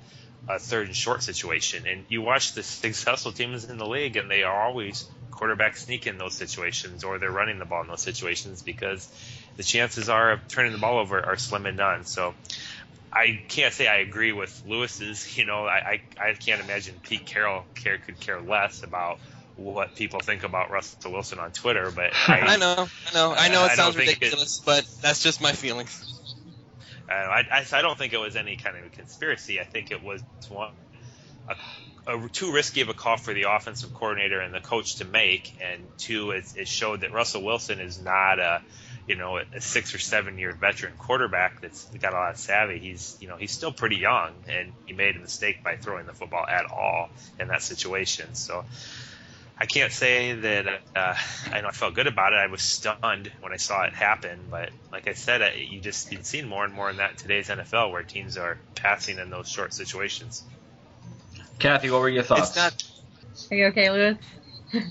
a 0.48 0.58
third 0.58 0.86
and 0.86 0.96
short 0.96 1.22
situation. 1.22 1.86
And 1.86 2.04
you 2.08 2.22
watch 2.22 2.52
the 2.52 2.62
successful 2.62 3.32
teams 3.32 3.64
in 3.64 3.78
the 3.78 3.86
league, 3.86 4.16
and 4.16 4.30
they 4.30 4.44
are 4.44 4.62
always 4.62 5.08
quarterback 5.38 5.76
sneak 5.76 6.06
in 6.08 6.18
those 6.18 6.34
situations, 6.34 7.04
or 7.04 7.18
they're 7.18 7.30
running 7.30 7.60
the 7.60 7.64
ball 7.64 7.82
in 7.82 7.86
those 7.88 8.02
situations 8.02 8.62
because 8.62 9.08
the 9.56 9.62
chances 9.62 10.08
are 10.08 10.32
of 10.32 10.40
turning 10.48 10.72
the 10.72 10.78
ball 10.78 10.98
over 10.98 11.24
are 11.24 11.36
slim 11.36 11.64
and 11.66 11.76
none. 11.76 12.04
So 12.04 12.34
I 13.12 13.40
can't 13.48 13.72
say 13.72 13.86
I 13.86 13.98
agree 13.98 14.32
with 14.32 14.62
Lewis's. 14.66 15.24
You 15.38 15.44
know, 15.44 15.64
I, 15.66 16.00
I, 16.20 16.30
I 16.30 16.34
can't 16.34 16.60
imagine 16.60 17.00
Pete 17.02 17.24
Carroll 17.24 17.64
care, 17.76 17.98
could 17.98 18.18
care 18.18 18.40
less 18.40 18.82
about 18.82 19.18
what 19.54 19.94
people 19.94 20.18
think 20.20 20.42
about 20.42 20.70
Russell 20.72 21.12
Wilson 21.12 21.38
on 21.38 21.52
Twitter. 21.52 21.92
But 21.94 22.12
I, 22.28 22.40
I 22.40 22.56
know, 22.56 22.88
I 23.10 23.14
know, 23.14 23.34
I 23.36 23.48
know. 23.48 23.64
It 23.64 23.70
I 23.70 23.74
sounds 23.76 23.94
think 23.94 24.08
it- 24.10 24.14
ridiculous, 24.20 24.60
but 24.66 24.84
that's 25.02 25.22
just 25.22 25.40
my 25.40 25.52
feelings. 25.52 26.04
Uh, 27.08 27.14
I, 27.14 27.42
I, 27.52 27.64
I 27.72 27.82
don't 27.82 27.96
think 27.96 28.12
it 28.12 28.18
was 28.18 28.34
any 28.36 28.56
kind 28.56 28.76
of 28.76 28.84
a 28.84 28.90
conspiracy. 28.90 29.60
I 29.60 29.64
think 29.64 29.92
it 29.92 30.02
was 30.02 30.22
one 30.48 30.70
a, 31.48 31.54
a, 32.08 32.28
too 32.28 32.52
risky 32.52 32.80
of 32.80 32.88
a 32.88 32.94
call 32.94 33.16
for 33.16 33.34
the 33.34 33.42
offensive 33.50 33.92
coordinator 33.94 34.40
and 34.40 34.52
the 34.54 34.60
coach 34.60 34.96
to 34.96 35.04
make, 35.04 35.54
and 35.62 35.82
two, 35.98 36.30
it, 36.32 36.44
it 36.56 36.68
showed 36.68 37.02
that 37.02 37.12
Russell 37.12 37.42
Wilson 37.42 37.78
is 37.80 38.02
not 38.02 38.38
a 38.38 38.62
you 39.06 39.16
know 39.16 39.38
a 39.38 39.60
six 39.60 39.94
or 39.94 39.98
seven 39.98 40.38
year 40.38 40.52
veteran 40.52 40.92
quarterback 40.98 41.60
that's 41.60 41.84
got 41.98 42.12
a 42.12 42.16
lot 42.16 42.30
of 42.30 42.38
savvy. 42.38 42.78
He's 42.78 43.16
you 43.20 43.28
know 43.28 43.36
he's 43.36 43.52
still 43.52 43.72
pretty 43.72 43.96
young, 43.96 44.32
and 44.48 44.72
he 44.86 44.94
made 44.94 45.16
a 45.16 45.20
mistake 45.20 45.62
by 45.62 45.76
throwing 45.76 46.06
the 46.06 46.12
football 46.14 46.46
at 46.46 46.70
all 46.70 47.10
in 47.38 47.48
that 47.48 47.62
situation. 47.62 48.34
So. 48.34 48.64
I 49.60 49.66
can't 49.66 49.90
say 49.90 50.34
that 50.34 50.66
uh, 50.94 51.14
I 51.50 51.60
know 51.62 51.66
I 51.66 51.72
felt 51.72 51.94
good 51.94 52.06
about 52.06 52.32
it. 52.32 52.36
I 52.36 52.46
was 52.46 52.62
stunned 52.62 53.32
when 53.40 53.52
I 53.52 53.56
saw 53.56 53.82
it 53.86 53.92
happen, 53.92 54.38
but 54.48 54.70
like 54.92 55.08
I 55.08 55.14
said, 55.14 55.42
I- 55.42 55.54
you 55.54 55.80
just 55.80 56.12
you've 56.12 56.24
seen 56.24 56.46
more 56.46 56.64
and 56.64 56.72
more 56.72 56.88
in 56.88 56.98
that 56.98 57.18
today's 57.18 57.48
NFL 57.48 57.90
where 57.90 58.04
teams 58.04 58.36
are 58.38 58.56
passing 58.76 59.18
in 59.18 59.30
those 59.30 59.48
short 59.48 59.74
situations. 59.74 60.44
Kathy, 61.58 61.90
what 61.90 62.00
were 62.00 62.08
your 62.08 62.22
thoughts? 62.22 62.48
It's 62.48 62.56
not. 62.56 62.84
Are 63.50 63.56
you 63.56 63.66
okay, 63.66 63.90
Lewis? 63.90 64.18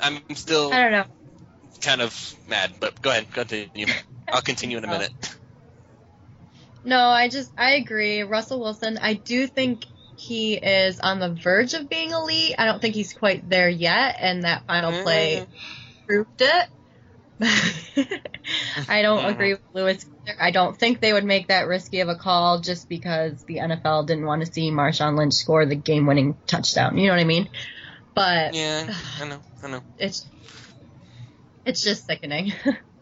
I'm 0.00 0.34
still 0.34 0.72
I 0.72 0.82
don't 0.82 0.92
know. 0.92 1.04
kind 1.80 2.00
of 2.02 2.34
mad, 2.48 2.74
but 2.80 3.00
go 3.02 3.10
ahead, 3.10 3.32
continue. 3.32 3.86
I'll 4.28 4.42
continue 4.42 4.78
in 4.78 4.84
a 4.84 4.88
Oh. 4.90 4.90
minute. 4.90 5.36
No, 6.84 7.00
I 7.00 7.28
just 7.28 7.50
I 7.58 7.72
agree. 7.72 8.22
Russell 8.22 8.60
Wilson, 8.60 8.98
I 8.98 9.14
do 9.14 9.46
think 9.48 9.84
he 10.16 10.54
is 10.54 11.00
on 11.00 11.18
the 11.18 11.30
verge 11.30 11.74
of 11.74 11.88
being 11.88 12.12
elite. 12.12 12.54
I 12.58 12.64
don't 12.64 12.80
think 12.80 12.94
he's 12.94 13.12
quite 13.12 13.48
there 13.50 13.68
yet, 13.68 14.16
and 14.20 14.44
that 14.44 14.66
final 14.66 15.02
play 15.02 15.40
mm-hmm. 15.40 16.06
proved 16.06 16.40
it. 16.42 16.68
I 18.88 19.02
don't 19.02 19.24
agree 19.24 19.52
with 19.52 19.62
Lewis. 19.74 20.06
I 20.40 20.50
don't 20.50 20.78
think 20.78 21.00
they 21.00 21.12
would 21.12 21.24
make 21.24 21.48
that 21.48 21.66
risky 21.66 22.00
of 22.00 22.08
a 22.08 22.16
call 22.16 22.60
just 22.60 22.88
because 22.88 23.44
the 23.44 23.56
NFL 23.56 24.06
didn't 24.06 24.24
want 24.24 24.44
to 24.44 24.52
see 24.52 24.70
Marshawn 24.70 25.18
Lynch 25.18 25.34
score 25.34 25.66
the 25.66 25.76
game-winning 25.76 26.36
touchdown. 26.46 26.96
You 26.96 27.06
know 27.08 27.12
what 27.12 27.20
I 27.20 27.24
mean? 27.24 27.48
But 28.14 28.54
Yeah, 28.54 28.92
I 29.20 29.28
know, 29.28 29.40
I 29.62 29.68
know. 29.68 29.82
it's 29.98 30.26
it's 31.64 31.82
just 31.82 32.06
sickening. 32.06 32.52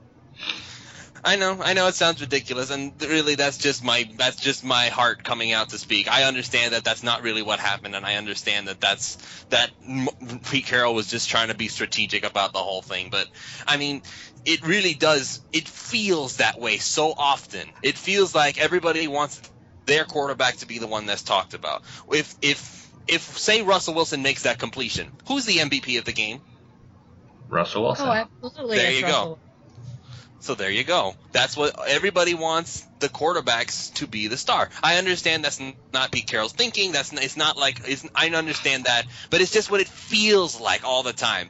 I 1.27 1.37
know, 1.37 1.59
I 1.63 1.73
know 1.73 1.87
it 1.87 1.95
sounds 1.95 2.21
ridiculous, 2.21 2.71
and 2.71 2.93
really 3.01 3.35
that's 3.35 3.57
just 3.57 3.83
my 3.83 4.09
that's 4.19 4.37
just 4.37 4.63
my 4.63 4.89
heart 4.89 5.25
coming 5.25 5.53
out 5.53 5.71
to 5.71 5.79
speak. 5.79 6.07
I 6.07 6.25
understand 6.25 6.75
that 6.75 6.85
that's 6.85 7.03
not 7.03 7.23
really 7.23 7.41
what 7.41 7.59
happened, 7.59 7.97
and 7.97 8.05
I 8.05 8.17
understand 8.17 8.69
that 8.69 8.79
that's 8.79 9.17
that 9.49 9.71
Pete 10.51 10.67
Carroll 10.67 10.95
was 10.95 11.07
just 11.07 11.31
trying 11.31 11.49
to 11.49 11.55
be 11.55 11.69
strategic 11.69 12.27
about 12.27 12.53
the 12.53 12.59
whole 12.59 12.83
thing. 12.83 13.09
But 13.11 13.27
I 13.67 13.79
mean, 13.79 14.03
it 14.45 14.67
really 14.67 14.93
does. 14.93 15.41
It 15.51 15.67
feels 15.67 16.37
that 16.37 16.61
way 16.61 16.77
so 16.77 17.15
often. 17.17 17.69
It 17.83 17.97
feels 17.97 18.35
like 18.35 18.59
everybody 18.59 19.09
wants 19.09 19.41
their 19.87 20.05
quarterback 20.05 20.57
to 20.57 20.67
be 20.67 20.79
the 20.79 20.87
one 20.87 21.07
that's 21.07 21.23
talked 21.23 21.55
about. 21.55 21.85
If 22.13 22.35
if 22.43 22.91
if 23.09 23.23
say 23.23 23.63
Russell 23.63 23.95
Wilson 23.95 24.23
makes 24.23 24.43
that 24.43 24.59
completion, 24.59 25.11
who's 25.27 25.47
the 25.47 25.57
MVP 25.57 25.99
of 25.99 26.05
the 26.05 26.13
game? 26.13 26.43
Russell 27.49 27.85
Wilson. 27.85 28.09
oh, 28.09 28.13
absolutely. 28.13 28.77
There 28.77 28.91
it's 28.91 29.01
you 29.01 29.07
go. 29.07 29.39
So 30.45 30.55
there 30.55 30.71
you 30.71 30.85
go. 30.85 31.15
That's 31.33 31.57
what 31.57 31.89
everybody 31.89 32.35
wants 32.35 32.87
the 32.99 33.09
quarterbacks 33.09 33.95
to 33.95 34.07
be 34.07 34.29
the 34.29 34.37
star. 34.37 34.69
I 34.83 34.99
understand 34.99 35.43
that's 35.43 35.59
not 35.91 36.13
Pete 36.13 36.27
Carroll's 36.27 36.53
thinking. 36.53 36.93
That's 36.93 37.15
it's 37.15 37.39
not 37.39 37.57
like 37.57 37.81
it's, 37.89 38.07
I 38.15 38.29
understand 38.29 38.85
that, 38.85 39.07
but 39.31 39.41
it's 39.41 39.53
just 39.53 39.71
what 39.71 39.81
it 39.81 39.89
feels 39.89 40.61
like 40.61 40.85
all 40.85 41.03
the 41.03 41.15
time. 41.15 41.49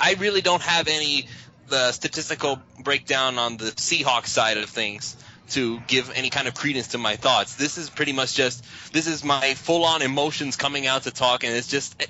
I 0.00 0.14
really 0.14 0.40
don't 0.40 0.60
have 0.60 0.88
any 0.88 1.28
the 1.68 1.92
statistical 1.92 2.60
breakdown 2.82 3.38
on 3.38 3.58
the 3.58 3.66
Seahawks 3.66 4.26
side 4.26 4.56
of 4.56 4.68
things 4.68 5.16
to 5.50 5.78
give 5.86 6.10
any 6.12 6.28
kind 6.28 6.48
of 6.48 6.54
credence 6.54 6.88
to 6.88 6.98
my 6.98 7.14
thoughts. 7.14 7.54
This 7.54 7.78
is 7.78 7.90
pretty 7.90 8.12
much 8.12 8.34
just 8.34 8.64
this 8.92 9.06
is 9.06 9.22
my 9.22 9.54
full 9.54 9.84
on 9.84 10.02
emotions 10.02 10.56
coming 10.56 10.88
out 10.88 11.04
to 11.04 11.12
talk, 11.12 11.44
and 11.44 11.54
it's 11.54 11.68
just. 11.68 12.04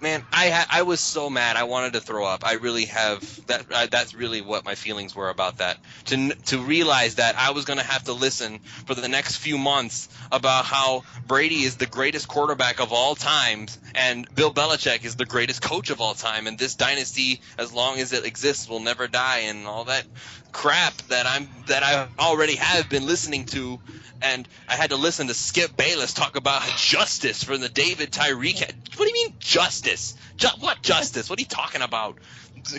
Man, 0.00 0.22
I 0.32 0.50
ha- 0.50 0.66
I 0.70 0.82
was 0.82 1.00
so 1.00 1.28
mad. 1.28 1.56
I 1.56 1.64
wanted 1.64 1.94
to 1.94 2.00
throw 2.00 2.24
up. 2.24 2.44
I 2.44 2.54
really 2.54 2.86
have 2.86 3.46
that. 3.46 3.90
That's 3.90 4.14
really 4.14 4.40
what 4.40 4.64
my 4.64 4.74
feelings 4.74 5.14
were 5.14 5.28
about 5.28 5.58
that. 5.58 5.78
To 6.06 6.30
to 6.46 6.58
realize 6.58 7.16
that 7.16 7.36
I 7.36 7.50
was 7.50 7.64
going 7.64 7.78
to 7.78 7.84
have 7.84 8.04
to 8.04 8.12
listen 8.12 8.60
for 8.86 8.94
the 8.94 9.08
next 9.08 9.36
few 9.36 9.58
months 9.58 10.08
about 10.30 10.64
how 10.64 11.02
Brady 11.26 11.62
is 11.62 11.76
the 11.76 11.86
greatest 11.86 12.28
quarterback 12.28 12.80
of 12.80 12.92
all 12.92 13.14
times, 13.14 13.78
and 13.94 14.32
Bill 14.34 14.52
Belichick 14.52 15.04
is 15.04 15.16
the 15.16 15.26
greatest 15.26 15.62
coach 15.62 15.90
of 15.90 16.00
all 16.00 16.14
time, 16.14 16.46
and 16.46 16.58
this 16.58 16.74
dynasty, 16.74 17.40
as 17.58 17.72
long 17.72 17.98
as 17.98 18.12
it 18.12 18.24
exists, 18.24 18.68
will 18.68 18.80
never 18.80 19.08
die, 19.08 19.40
and 19.40 19.66
all 19.66 19.84
that 19.84 20.04
crap 20.52 20.96
that 21.08 21.26
I'm 21.26 21.48
that 21.66 21.82
I 21.82 22.08
already 22.18 22.56
have 22.56 22.88
been 22.88 23.06
listening 23.06 23.46
to, 23.46 23.80
and 24.22 24.48
I 24.68 24.74
had 24.74 24.90
to 24.90 24.96
listen 24.96 25.28
to 25.28 25.34
Skip 25.34 25.76
Bayless 25.76 26.14
talk 26.14 26.36
about 26.36 26.62
justice 26.76 27.42
for 27.42 27.56
the 27.56 27.68
David 27.68 28.12
Tyree. 28.12 28.54
What 28.54 28.96
do 28.96 29.06
you 29.06 29.14
mean 29.28 29.34
justice? 29.38 30.16
Ju- 30.36 30.48
what 30.60 30.82
justice? 30.82 31.30
What 31.30 31.38
are 31.38 31.42
you 31.42 31.46
talking 31.46 31.82
about? 31.82 32.18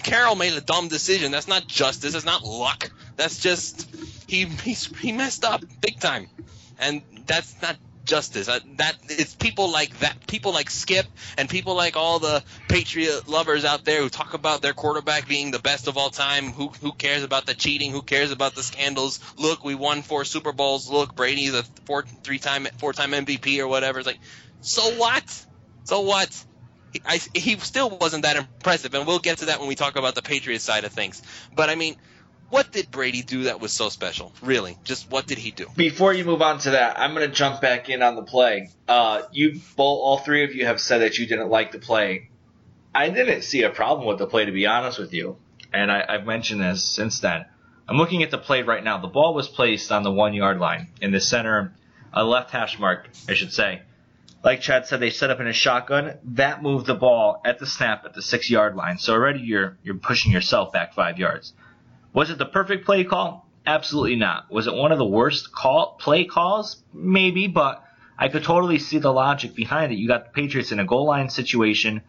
Carroll 0.04 0.36
made 0.36 0.54
a 0.54 0.62
dumb 0.62 0.88
decision. 0.88 1.32
That's 1.32 1.48
not 1.48 1.68
justice. 1.68 2.14
That's 2.14 2.26
not 2.26 2.44
luck. 2.44 2.92
That's 3.16 3.40
just 3.40 3.90
he 4.28 4.46
he's, 4.46 4.86
he 4.98 5.12
messed 5.12 5.46
up 5.46 5.64
big 5.82 6.00
time, 6.00 6.28
and 6.80 7.02
that's 7.26 7.62
not 7.62 7.78
justice. 8.10 8.50
Uh, 8.50 8.60
that 8.78 8.98
it's 9.08 9.36
people 9.36 9.72
like 9.72 9.98
that, 10.00 10.28
people 10.28 10.52
like 10.52 10.70
Skip, 10.70 11.06
and 11.38 11.48
people 11.48 11.76
like 11.76 11.96
all 11.96 12.20
the 12.20 12.44
Patriot 12.68 13.30
lovers 13.30 13.64
out 13.64 13.86
there 13.86 14.02
who 14.02 14.10
talk 14.10 14.34
about 14.34 14.62
their 14.62 14.74
quarterback 14.74 15.28
being 15.28 15.52
the 15.52 15.60
best 15.60 15.88
of 15.88 15.98
all 15.98 16.10
time. 16.10 16.52
Who 16.52 16.70
who 16.82 16.92
cares 16.92 17.24
about 17.24 17.46
the 17.46 17.54
cheating? 17.54 17.92
Who 17.92 18.02
cares 18.02 18.32
about 18.32 18.56
the 18.56 18.64
scandals? 18.64 19.20
Look, 19.38 19.64
we 19.64 19.76
won 19.76 20.02
four 20.02 20.26
Super 20.26 20.52
Bowls. 20.52 20.90
Look, 20.90 21.16
Brady's 21.16 21.54
a 21.54 21.64
four 21.86 22.04
three 22.24 22.40
time 22.40 22.68
four 22.80 22.92
time 22.94 23.12
MVP 23.12 23.60
or 23.60 23.68
whatever. 23.68 24.00
It's 24.00 24.08
like, 24.08 24.20
so 24.62 24.98
what? 24.98 25.46
So 25.84 26.02
what? 26.02 26.46
He, 26.92 27.02
I, 27.06 27.20
he 27.36 27.58
still 27.58 27.90
wasn't 27.90 28.24
that 28.24 28.36
impressive, 28.36 28.96
and 28.96 29.06
we'll 29.06 29.20
get 29.20 29.40
to 29.40 29.46
that 29.46 29.60
when 29.60 29.70
we 29.70 29.76
talk 29.76 29.96
about 29.96 30.16
the 30.16 30.24
Patriots 30.24 30.64
side 30.64 30.86
of 30.86 30.92
things. 30.92 31.22
But 31.56 31.70
I 31.70 31.76
mean, 31.76 31.98
what 32.50 32.72
did 32.72 32.92
Brady 32.92 33.22
do 33.22 33.44
that 33.44 33.60
was 33.60 33.72
so 33.74 33.90
special? 33.90 34.32
Really, 34.42 34.78
just 34.84 35.10
what 35.12 35.28
did 35.28 35.38
he 35.38 35.52
do? 35.52 35.68
Before 35.76 36.14
you 36.14 36.26
move 36.26 36.42
on 36.42 36.60
to 36.60 36.72
that, 36.72 37.00
I'm 37.00 37.14
going 37.14 37.28
to 37.28 37.34
jump 37.34 37.62
back 37.62 37.90
in 37.90 38.02
on 38.02 38.16
the 38.16 38.24
play. 38.24 38.70
Uh, 38.88 39.24
you 39.32 39.54
both, 39.76 40.00
all 40.00 40.18
three 40.20 40.44
of 40.44 40.54
you 40.56 40.66
have 40.66 40.80
said 40.80 41.00
that 41.00 41.18
you 41.18 41.28
didn't 41.28 41.50
like 41.50 41.72
the 41.72 41.80
play. 41.80 42.30
I 42.94 43.10
didn't 43.10 43.44
see 43.44 43.64
a 43.64 43.70
problem 43.70 44.08
with 44.08 44.18
the 44.18 44.26
play, 44.28 44.46
to 44.46 44.52
be 44.52 44.66
honest 44.66 44.98
with 45.00 45.14
you. 45.14 45.38
and 45.72 45.92
I, 45.92 46.04
I've 46.10 46.26
mentioned 46.26 46.62
this 46.62 46.84
since 46.84 47.20
then. 47.20 47.46
I'm 47.88 47.98
looking 47.98 48.24
at 48.24 48.32
the 48.32 48.38
play 48.38 48.62
right 48.64 48.84
now. 48.84 49.00
The 49.00 49.08
ball 49.08 49.34
was 49.34 49.48
placed 49.48 49.92
on 49.92 50.04
the 50.04 50.12
one 50.12 50.34
yard 50.34 50.60
line 50.60 50.90
in 51.02 51.12
the 51.12 51.20
center, 51.20 51.74
a 52.14 52.24
left 52.24 52.52
hash 52.52 52.80
mark, 52.80 53.10
I 53.28 53.34
should 53.34 53.52
say. 53.54 53.82
Like 54.44 54.62
Chad 54.62 54.86
said, 54.88 55.00
they 55.00 55.10
set 55.10 55.32
up 55.32 55.40
in 55.40 55.48
a 55.48 55.54
shotgun. 55.54 56.18
That 56.24 56.64
moved 56.64 56.86
the 56.86 56.96
ball 56.96 57.42
at 57.44 57.60
the 57.60 57.66
snap 57.66 58.06
at 58.06 58.14
the 58.14 58.22
six 58.22 58.50
yard 58.50 58.76
line. 58.76 58.98
So 58.98 59.14
already 59.14 59.40
you're 59.42 59.78
you're 59.84 59.96
pushing 59.98 60.32
yourself 60.32 60.72
back 60.72 60.94
five 60.94 61.20
yards. 61.20 61.54
Was 62.14 62.30
it 62.30 62.38
the 62.38 62.46
perfect 62.46 62.86
play 62.86 63.04
call? 63.04 63.48
Absolutely 63.66 64.16
not. 64.16 64.52
Was 64.52 64.68
it 64.68 64.74
one 64.74 64.92
of 64.92 64.98
the 64.98 65.06
worst 65.06 65.52
call 65.52 65.96
play 66.00 66.26
calls? 66.26 66.82
Maybe, 66.94 67.48
but 67.48 67.84
I 68.18 68.30
could 68.30 68.44
totally 68.44 68.80
see 68.80 68.98
the 68.98 69.14
logic 69.14 69.54
behind 69.54 69.92
it. 69.92 69.98
You 69.98 70.08
got 70.08 70.26
the 70.26 70.32
Patriots 70.32 70.72
in 70.72 70.80
a 70.80 70.86
goal 70.86 71.06
line 71.06 71.30
situation 71.30 72.02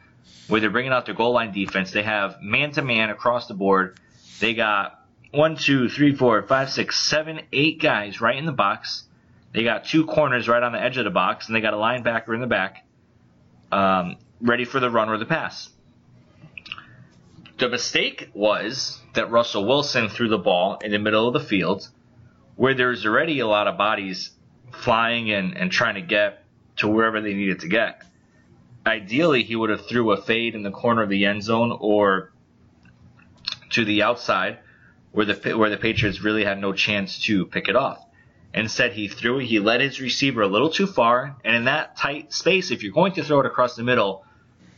where 0.49 0.61
they're 0.61 0.71
bringing 0.71 0.93
out 0.93 1.07
their 1.07 1.15
goal 1.15 1.33
line 1.33 1.53
defense. 1.53 1.91
They 1.93 2.03
have 2.03 2.41
man 2.41 2.73
to 2.73 2.83
man 2.83 3.11
across 3.11 3.47
the 3.47 3.55
board. 3.55 4.01
They 4.41 4.55
got 4.55 5.05
one, 5.33 5.57
two, 5.57 5.89
three, 5.89 6.15
four, 6.15 6.43
five, 6.43 6.71
six, 6.71 6.99
seven, 6.99 7.41
eight 7.53 7.81
guys 7.81 8.21
right 8.21 8.37
in 8.37 8.47
the 8.47 8.53
box. 8.53 9.05
They 9.53 9.65
got 9.65 9.85
two 9.85 10.07
corners 10.07 10.49
right 10.49 10.63
on 10.63 10.73
the 10.73 10.81
edge 10.81 10.97
of 10.97 11.05
the 11.05 11.11
box, 11.11 11.47
and 11.47 11.57
they 11.57 11.61
got 11.61 11.75
a 11.75 11.77
linebacker 11.77 12.35
in 12.35 12.41
the 12.41 12.47
back, 12.47 12.87
um, 13.73 14.17
ready 14.41 14.65
for 14.65 14.81
the 14.81 14.91
run 14.91 15.09
or 15.09 15.19
the 15.19 15.27
pass. 15.27 15.69
The 17.59 17.69
mistake 17.69 18.31
was 18.33 19.00
that 19.15 19.31
Russell 19.31 19.67
Wilson 19.67 20.09
threw 20.09 20.29
the 20.29 20.39
ball 20.39 20.79
in 20.83 20.91
the 20.93 20.99
middle 20.99 21.27
of 21.27 21.33
the 21.33 21.41
field, 21.41 21.89
where 22.57 22.75
there's 22.75 23.05
already 23.05 23.41
a 23.41 23.47
lot 23.47 23.67
of 23.67 23.77
bodies 23.77 24.31
flying 24.73 25.31
and, 25.33 25.57
and 25.57 25.73
trying 25.73 25.97
to 25.97 26.03
get 26.03 26.45
to 26.77 26.89
wherever 26.89 27.21
they 27.21 27.35
needed 27.35 27.61
to 27.61 27.69
get 27.69 28.05
ideally 28.87 29.43
he 29.43 29.57
would 29.57 29.71
have 29.71 29.87
threw 29.87 30.11
a 30.13 30.21
fade 30.21 30.55
in 30.55 30.63
the 30.63 30.71
corner 30.71 31.03
of 31.03 31.09
the 31.09 31.25
end 31.27 31.43
zone 31.43 31.77
or 31.81 32.33
to 33.71 33.85
the 33.85 34.03
outside 34.03 34.59
where 35.13 35.27
the 35.27 35.57
where 35.57 35.71
the 35.71 35.77
Patriots 35.77 36.23
really 36.23 36.45
had 36.45 36.61
no 36.61 36.73
chance 36.73 37.19
to 37.25 37.47
pick 37.47 37.69
it 37.69 37.77
off. 37.77 38.05
Instead, 38.53 38.93
he 38.93 39.07
threw 39.07 39.39
it. 39.39 39.47
He 39.47 39.61
led 39.61 39.81
his 39.81 40.01
receiver 40.01 40.43
a 40.43 40.49
little 40.49 40.71
too 40.71 40.87
far, 40.87 41.37
and 41.45 41.55
in 41.55 41.65
that 41.65 41.97
tight 41.97 42.33
space, 42.33 42.71
if 42.71 42.83
you're 42.83 42.93
going 42.93 43.13
to 43.13 43.23
throw 43.23 43.41
it 43.41 43.47
across 43.47 43.77
the 43.77 43.85
middle 43.85 44.25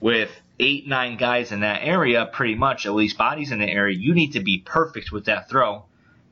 with 0.00 0.30
eight, 0.58 0.86
nine 0.86 1.16
guys 1.16 1.52
in 1.52 1.60
that 1.60 1.80
area, 1.82 2.28
pretty 2.30 2.54
much 2.54 2.86
at 2.86 2.94
least 2.94 3.18
bodies 3.18 3.50
in 3.50 3.58
the 3.58 3.68
area, 3.68 3.96
you 3.96 4.14
need 4.14 4.32
to 4.32 4.40
be 4.40 4.58
perfect 4.58 5.12
with 5.12 5.26
that 5.26 5.48
throw 5.48 5.84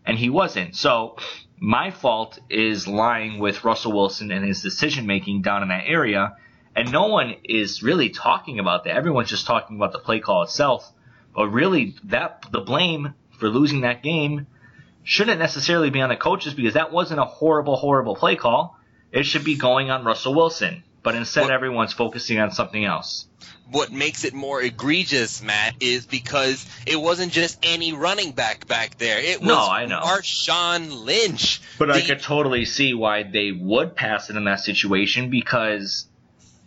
and 0.05 0.19
he 0.19 0.31
wasn't. 0.31 0.75
So 0.75 1.17
my 1.59 1.91
fault 1.91 2.39
is 2.49 2.89
lying 2.89 3.39
with 3.39 3.65
Russell 3.65 3.93
Wilson 3.93 4.31
and 4.31 4.45
his 4.45 4.63
decision 4.63 5.07
making 5.07 5.43
down 5.43 5.63
in 5.63 5.69
that 5.69 5.85
area, 5.87 6.37
and 6.75 6.91
no 6.91 7.09
one 7.09 7.37
is 7.45 7.83
really 7.83 8.11
talking 8.11 8.59
about 8.59 8.85
that. 8.85 8.97
Everyone's 8.97 9.29
just 9.29 9.47
talking 9.47 9.77
about 9.77 9.93
the 9.93 9.99
play 9.99 10.21
call 10.21 10.43
itself, 10.43 10.91
but 11.35 11.49
really 11.49 11.97
that 12.05 12.47
the 12.51 12.61
blame 12.61 13.15
for 13.39 13.49
losing 13.49 13.83
that 13.83 14.03
game 14.03 14.47
shouldn't 15.03 15.39
necessarily 15.39 15.91
be 15.91 16.01
on 16.01 16.09
the 16.09 16.17
coaches 16.17 16.55
because 16.55 16.75
that 16.75 16.93
wasn't 16.93 17.21
a 17.21 17.25
horrible, 17.25 17.77
horrible 17.77 18.17
play 18.17 18.37
call. 18.37 18.77
It 19.13 19.25
should 19.25 19.45
be 19.45 19.57
going 19.57 19.91
on 19.91 20.05
Russell 20.05 20.35
Wilson. 20.35 20.85
But 21.03 21.15
instead, 21.15 21.43
Well- 21.45 21.53
everyone's 21.53 21.93
focusing 21.93 22.39
on 22.41 22.51
something 22.53 22.85
else. 22.85 23.27
what 23.73 23.93
makes 23.93 24.25
it 24.25 24.35
more 24.35 24.61
egregious, 24.61 25.41
Matt, 25.41 25.75
is 25.79 26.05
because 26.05 26.67
it 26.87 27.01
wasn't 27.01 27.33
just 27.33 27.57
any 27.63 27.93
running 27.93 28.33
back 28.33 28.67
back 28.67 28.99
there. 28.99 29.21
It 29.21 29.41
was 29.41 29.49
No, 29.49 29.61
I 29.71 29.87
know. 29.87 30.01
Marshawn 30.01 31.05
Lynch. 31.05 31.61
But 31.79 31.89
I 31.91 32.01
could 32.01 32.21
totally 32.21 32.65
see 32.65 32.95
why 32.95 33.23
they 33.23 33.53
would 33.53 33.95
pass 33.95 34.29
it 34.29 34.35
in 34.35 34.43
that 34.45 34.59
situation 34.59 35.31
because, 35.31 36.09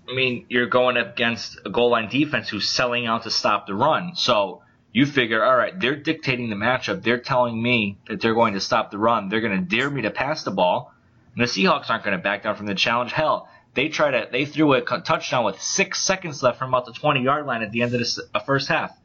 I 0.10 0.14
mean, 0.14 0.46
you're 0.48 0.68
going 0.68 0.96
up 0.96 1.12
against 1.14 1.60
a 1.66 1.70
goal 1.70 1.92
line 1.92 2.08
defense 2.10 2.48
who's 2.48 2.70
selling 2.70 3.06
out 3.06 3.24
to 3.24 3.32
stop 3.32 3.68
the 3.68 3.76
run. 3.76 4.16
So 4.16 4.62
you 4.94 5.06
figure, 5.06 5.44
all 5.44 5.58
right, 5.58 5.78
they're 5.78 5.98
dictating 5.98 6.50
the 6.50 6.56
matchup. 6.56 7.04
They're 7.04 7.20
telling 7.20 7.62
me 7.62 7.98
that 8.08 8.22
they're 8.22 8.34
going 8.34 8.54
to 8.54 8.62
stop 8.62 8.92
the 8.92 8.98
run. 8.98 9.28
They're 9.28 9.42
going 9.42 9.60
to 9.68 9.76
dare 9.76 9.90
me 9.90 10.04
to 10.04 10.10
pass 10.10 10.44
the 10.44 10.52
ball. 10.52 10.94
And 11.36 11.46
the 11.46 11.50
Seahawks 11.50 11.90
aren't 11.90 12.06
going 12.06 12.16
to 12.16 12.24
back 12.24 12.44
down 12.44 12.56
from 12.56 12.68
the 12.68 12.76
challenge. 12.76 13.12
Hell, 13.12 13.50
they 13.74 13.90
tried 13.90 14.12
to 14.12 14.28
they 14.32 14.46
threw 14.46 14.74
a 14.74 14.82
touchdown 14.82 15.46
with 15.46 15.62
six 15.62 16.02
seconds 16.02 16.44
left 16.44 16.60
from 16.60 16.70
about 16.70 16.86
the 16.86 16.94
20 16.94 17.22
yard 17.22 17.46
line 17.46 17.62
at 17.62 17.72
the 17.72 17.82
end 17.82 17.94
of 17.94 18.00
the 18.00 18.40
first 18.46 18.68
half, 18.68 18.96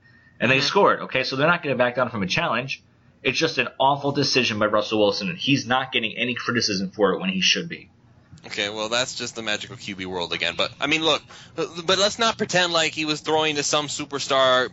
and 0.40 0.50
they 0.50 0.58
mm-hmm. 0.58 0.66
scored. 0.66 1.00
Okay, 1.00 1.24
so 1.24 1.36
they're 1.36 1.46
not 1.46 1.62
going 1.62 1.74
to 1.74 1.78
back 1.78 1.96
down 1.96 2.10
from 2.10 2.22
a 2.22 2.26
challenge. 2.26 2.82
It's 3.22 3.38
just 3.38 3.58
an 3.58 3.68
awful 3.80 4.12
decision 4.12 4.58
by 4.58 4.66
Russell 4.66 5.00
Wilson, 5.00 5.28
and 5.28 5.38
he's 5.38 5.66
not 5.66 5.90
getting 5.90 6.16
any 6.16 6.34
criticism 6.34 6.90
for 6.90 7.12
it 7.12 7.20
when 7.20 7.30
he 7.30 7.40
should 7.40 7.68
be. 7.68 7.90
Okay, 8.46 8.68
well, 8.68 8.88
that's 8.88 9.14
just 9.14 9.34
the 9.34 9.42
magical 9.42 9.76
QB 9.76 10.06
world 10.06 10.32
again. 10.32 10.54
But 10.56 10.72
I 10.80 10.86
mean, 10.86 11.02
look, 11.02 11.22
uh, 11.56 11.66
but 11.84 11.98
let's 11.98 12.18
not 12.18 12.38
pretend 12.38 12.72
like 12.72 12.92
he 12.92 13.04
was 13.04 13.20
throwing 13.20 13.56
to 13.56 13.62
some 13.62 13.88
superstar 13.88 14.68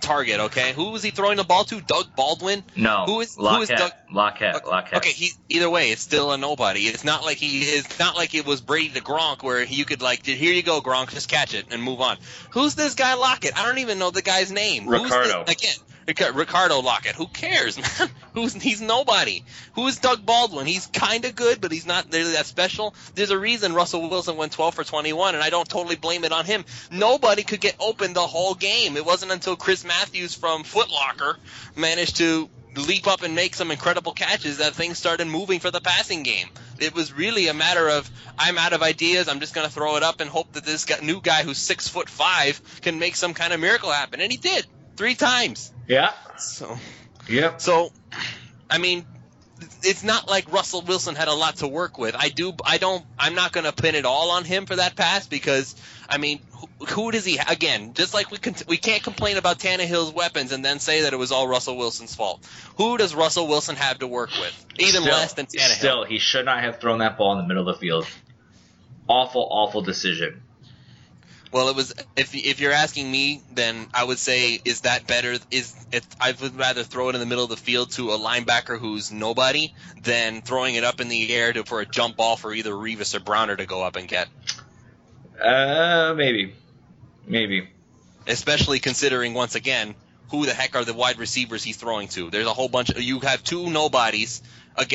target. 0.00 0.40
Okay, 0.40 0.72
who 0.72 0.90
was 0.90 1.02
he 1.02 1.10
throwing 1.10 1.36
the 1.36 1.44
ball 1.44 1.64
to? 1.64 1.80
Doug 1.80 2.16
Baldwin. 2.16 2.64
No, 2.76 3.04
Who 3.06 3.20
is- 3.20 3.36
who 3.36 3.60
is 3.60 3.68
Lockette? 3.70 3.76
Doug- 3.78 3.92
Lockette, 4.12 4.62
Lockette. 4.64 4.96
Okay, 4.96 5.12
he 5.12 5.30
either 5.50 5.68
way, 5.70 5.90
it's 5.90 6.02
still 6.02 6.32
a 6.32 6.38
nobody. 6.38 6.86
It's 6.88 7.04
not 7.04 7.24
like 7.24 7.36
he 7.36 7.60
it's 7.60 7.98
not 7.98 8.16
like 8.16 8.34
it 8.34 8.46
was 8.46 8.60
Brady 8.60 8.88
to 8.90 9.00
Gronk 9.02 9.42
where 9.42 9.62
you 9.62 9.84
could 9.84 10.02
like, 10.02 10.24
here 10.26 10.52
you 10.52 10.62
go, 10.62 10.80
Gronk, 10.80 11.10
just 11.10 11.28
catch 11.28 11.54
it 11.54 11.66
and 11.70 11.82
move 11.82 12.00
on. 12.00 12.16
Who's 12.50 12.74
this 12.74 12.94
guy 12.94 13.14
Lockette? 13.14 13.56
I 13.56 13.66
don't 13.66 13.78
even 13.78 13.98
know 13.98 14.10
the 14.10 14.22
guy's 14.22 14.50
name. 14.50 14.84
Who's 14.84 15.02
Ricardo. 15.02 15.44
this- 15.44 15.54
again, 15.56 15.76
Ricardo 16.06 16.82
Lockette. 16.82 17.14
Who 17.14 17.26
cares, 17.26 17.76
man? 17.98 18.10
Who's 18.34 18.54
he's 18.54 18.80
nobody. 18.80 19.44
Who 19.74 19.86
is 19.86 19.98
Doug 19.98 20.24
Baldwin? 20.24 20.66
He's 20.66 20.86
kind 20.86 21.24
of 21.24 21.34
good, 21.34 21.60
but 21.60 21.72
he's 21.72 21.86
not 21.86 22.12
really 22.12 22.32
that 22.32 22.46
special. 22.46 22.94
There's 23.14 23.30
a 23.30 23.38
reason 23.38 23.74
Russell 23.74 24.08
Wilson 24.08 24.36
went 24.36 24.52
12 24.52 24.74
for 24.74 24.84
21, 24.84 25.34
and 25.34 25.42
I 25.42 25.50
don't 25.50 25.68
totally 25.68 25.96
blame 25.96 26.24
it 26.24 26.32
on 26.32 26.44
him. 26.44 26.64
Nobody 26.90 27.42
could 27.42 27.60
get 27.60 27.76
open 27.78 28.12
the 28.12 28.26
whole 28.26 28.54
game. 28.54 28.96
It 28.96 29.04
wasn't 29.04 29.32
until 29.32 29.56
Chris 29.56 29.84
Matthews 29.84 30.34
from 30.34 30.64
Foot 30.64 30.90
Locker 30.90 31.38
managed 31.76 32.16
to 32.16 32.48
leap 32.76 33.08
up 33.08 33.22
and 33.22 33.34
make 33.34 33.54
some 33.54 33.70
incredible 33.70 34.12
catches 34.12 34.58
that 34.58 34.74
things 34.74 34.96
started 34.96 35.26
moving 35.26 35.58
for 35.58 35.70
the 35.70 35.80
passing 35.80 36.22
game. 36.22 36.48
It 36.78 36.94
was 36.94 37.12
really 37.12 37.48
a 37.48 37.54
matter 37.54 37.88
of 37.88 38.08
I'm 38.38 38.58
out 38.58 38.72
of 38.72 38.82
ideas. 38.82 39.28
I'm 39.28 39.40
just 39.40 39.54
going 39.54 39.66
to 39.66 39.72
throw 39.72 39.96
it 39.96 40.02
up 40.02 40.20
and 40.20 40.30
hope 40.30 40.52
that 40.52 40.64
this 40.64 40.86
new 41.02 41.20
guy 41.20 41.42
who's 41.42 41.58
six 41.58 41.88
foot 41.88 42.08
five 42.08 42.60
can 42.80 42.98
make 42.98 43.16
some 43.16 43.34
kind 43.34 43.52
of 43.52 43.60
miracle 43.60 43.90
happen, 43.90 44.20
and 44.20 44.30
he 44.30 44.38
did 44.38 44.66
three 45.00 45.14
times. 45.14 45.72
yeah, 45.88 46.12
So, 46.36 46.78
Yeah. 47.26 47.56
so 47.56 47.90
I 48.68 48.76
mean, 48.76 49.06
it's 49.82 50.04
not 50.04 50.28
like 50.28 50.52
Russell 50.52 50.82
Wilson 50.82 51.14
had 51.14 51.28
a 51.28 51.32
lot 51.32 51.56
to 51.56 51.68
work 51.68 51.96
with. 51.96 52.14
I 52.14 52.28
do, 52.28 52.52
I 52.62 52.76
don't, 52.76 53.02
I'm 53.18 53.34
not 53.34 53.52
going 53.52 53.64
to 53.64 53.72
pin 53.72 53.94
it 53.94 54.04
all 54.04 54.32
on 54.32 54.44
him 54.44 54.66
for 54.66 54.76
that 54.76 54.96
pass 54.96 55.26
because, 55.26 55.74
I 56.06 56.18
mean, 56.18 56.40
who, 56.50 56.68
who 56.84 57.10
does 57.12 57.24
he? 57.24 57.38
Again, 57.38 57.94
just 57.94 58.12
like 58.12 58.30
we 58.30 58.36
can, 58.36 58.54
we 58.68 58.76
can't 58.76 59.02
complain 59.02 59.38
about 59.38 59.58
Tannehill's 59.58 60.12
weapons 60.12 60.52
and 60.52 60.62
then 60.62 60.80
say 60.80 61.02
that 61.02 61.14
it 61.14 61.18
was 61.18 61.32
all 61.32 61.48
Russell 61.48 61.78
Wilson's 61.78 62.14
fault. 62.14 62.46
Who 62.76 62.98
does 62.98 63.14
Russell 63.14 63.48
Wilson 63.48 63.76
have 63.76 64.00
to 64.00 64.06
work 64.06 64.30
with? 64.38 64.66
Even 64.78 65.00
still, 65.00 65.14
less 65.14 65.32
than 65.32 65.46
Tannehill. 65.46 65.78
Still, 65.78 66.04
he 66.04 66.18
should 66.18 66.44
not 66.44 66.62
have 66.62 66.78
thrown 66.78 66.98
that 66.98 67.16
ball 67.16 67.32
in 67.32 67.38
the 67.38 67.48
middle 67.48 67.66
of 67.66 67.74
the 67.74 67.80
field. 67.80 68.06
Awful, 69.08 69.48
awful 69.50 69.80
decision. 69.80 70.42
Well, 71.52 71.68
it 71.68 71.74
was. 71.74 71.92
If 72.16 72.34
if 72.34 72.60
you're 72.60 72.72
asking 72.72 73.10
me, 73.10 73.42
then 73.52 73.88
I 73.92 74.04
would 74.04 74.18
say, 74.18 74.60
is 74.64 74.82
that 74.82 75.06
better? 75.06 75.36
Is 75.50 75.74
if 75.90 76.06
I 76.20 76.32
would 76.40 76.56
rather 76.56 76.84
throw 76.84 77.08
it 77.08 77.16
in 77.16 77.20
the 77.20 77.26
middle 77.26 77.42
of 77.42 77.50
the 77.50 77.56
field 77.56 77.90
to 77.92 78.10
a 78.10 78.18
linebacker 78.18 78.78
who's 78.78 79.10
nobody 79.10 79.74
than 80.00 80.42
throwing 80.42 80.76
it 80.76 80.84
up 80.84 81.00
in 81.00 81.08
the 81.08 81.34
air 81.34 81.52
to, 81.52 81.64
for 81.64 81.80
a 81.80 81.86
jump 81.86 82.16
ball 82.16 82.36
for 82.36 82.54
either 82.54 82.70
Revis 82.70 83.16
or 83.16 83.20
Browner 83.20 83.56
to 83.56 83.66
go 83.66 83.82
up 83.82 83.96
and 83.96 84.06
get. 84.06 84.28
Uh, 85.42 86.14
maybe, 86.16 86.54
maybe. 87.26 87.68
Especially 88.28 88.78
considering 88.78 89.34
once 89.34 89.56
again 89.56 89.96
who 90.30 90.46
the 90.46 90.54
heck 90.54 90.76
are 90.76 90.84
the 90.84 90.94
wide 90.94 91.18
receivers 91.18 91.64
he's 91.64 91.76
throwing 91.76 92.06
to. 92.08 92.30
There's 92.30 92.46
a 92.46 92.52
whole 92.52 92.68
bunch. 92.68 92.90
Of, 92.90 93.02
you 93.02 93.18
have 93.20 93.42
two 93.42 93.70
nobodies 93.70 94.42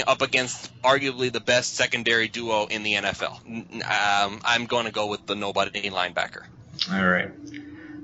up 0.07 0.21
against 0.21 0.71
arguably 0.81 1.31
the 1.31 1.39
best 1.39 1.75
secondary 1.75 2.27
duo 2.27 2.65
in 2.65 2.83
the 2.83 2.93
NFL. 2.93 3.39
Um, 3.85 4.41
I'm 4.43 4.65
going 4.65 4.85
to 4.85 4.91
go 4.91 5.07
with 5.07 5.25
the 5.25 5.35
nobody 5.35 5.89
linebacker. 5.89 6.43
All 6.91 7.05
right. 7.05 7.31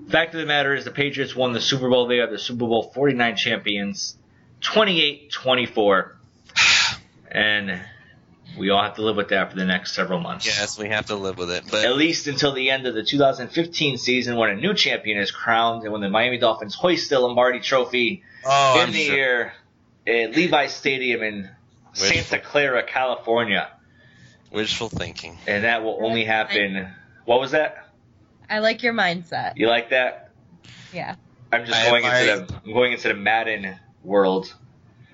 Fact 0.10 0.34
of 0.34 0.42
the 0.42 0.46
matter 0.46 0.76
is, 0.76 0.86
the 0.86 0.92
Patriots 0.92 1.36
won 1.36 1.54
the 1.54 1.62
Super 1.62 1.90
Bowl. 1.90 2.08
They 2.08 2.20
are 2.20 2.30
the 2.30 2.40
Super 2.40 2.68
Bowl 2.68 2.92
49 2.94 3.36
champions, 3.38 4.18
28-24, 4.62 6.12
and 7.32 7.82
we 8.58 8.70
all 8.70 8.84
have 8.84 8.96
to 8.96 9.02
live 9.02 9.16
with 9.16 9.30
that 9.30 9.52
for 9.52 9.56
the 9.56 9.66
next 9.66 9.94
several 9.94 10.20
months. 10.20 10.46
Yes, 10.46 10.78
we 10.78 10.90
have 10.90 11.06
to 11.06 11.16
live 11.16 11.38
with 11.38 11.52
it. 11.52 11.64
But 11.72 11.86
At 11.86 11.96
least 11.96 12.28
until 12.28 12.52
the 12.52 12.70
end 12.70 12.86
of 12.86 12.94
the 12.94 13.04
2015 13.04 13.98
season, 13.98 14.36
when 14.36 14.50
a 14.50 14.56
new 14.56 14.74
champion 14.74 15.18
is 15.18 15.32
crowned, 15.32 15.84
and 15.84 15.92
when 15.94 16.02
the 16.02 16.10
Miami 16.10 16.38
Dolphins 16.38 16.76
hoist 16.76 17.10
the 17.10 17.20
Lombardi 17.20 17.62
Trophy 17.62 18.24
oh, 18.46 18.84
in 18.84 18.92
the 18.92 19.10
air 19.10 19.54
at 20.06 20.36
Levi 20.36 20.68
Stadium 20.68 21.24
in 21.24 21.50
Santa 21.94 22.40
Clara, 22.40 22.84
California, 22.84 23.70
Wishful 24.52 24.90
thinking. 24.90 25.38
and 25.48 25.64
that 25.64 25.84
will 25.84 26.00
only 26.04 26.24
happen. 26.26 26.88
What 27.26 27.40
was 27.40 27.52
that? 27.52 27.90
I 28.50 28.60
like 28.60 28.84
your 28.84 28.94
mindset. 28.94 29.54
You 29.56 29.68
like 29.68 29.92
that? 29.92 30.32
Yeah. 30.94 31.16
I'm 31.54 31.66
just 31.66 31.80
I 31.80 31.90
going 31.90 32.06
admire 32.06 32.30
into 32.40 32.46
the 32.54 32.60
I'm 32.66 32.74
going 32.74 32.92
into 32.94 33.08
the 33.10 33.14
Madden 33.14 33.76
world. 34.04 34.54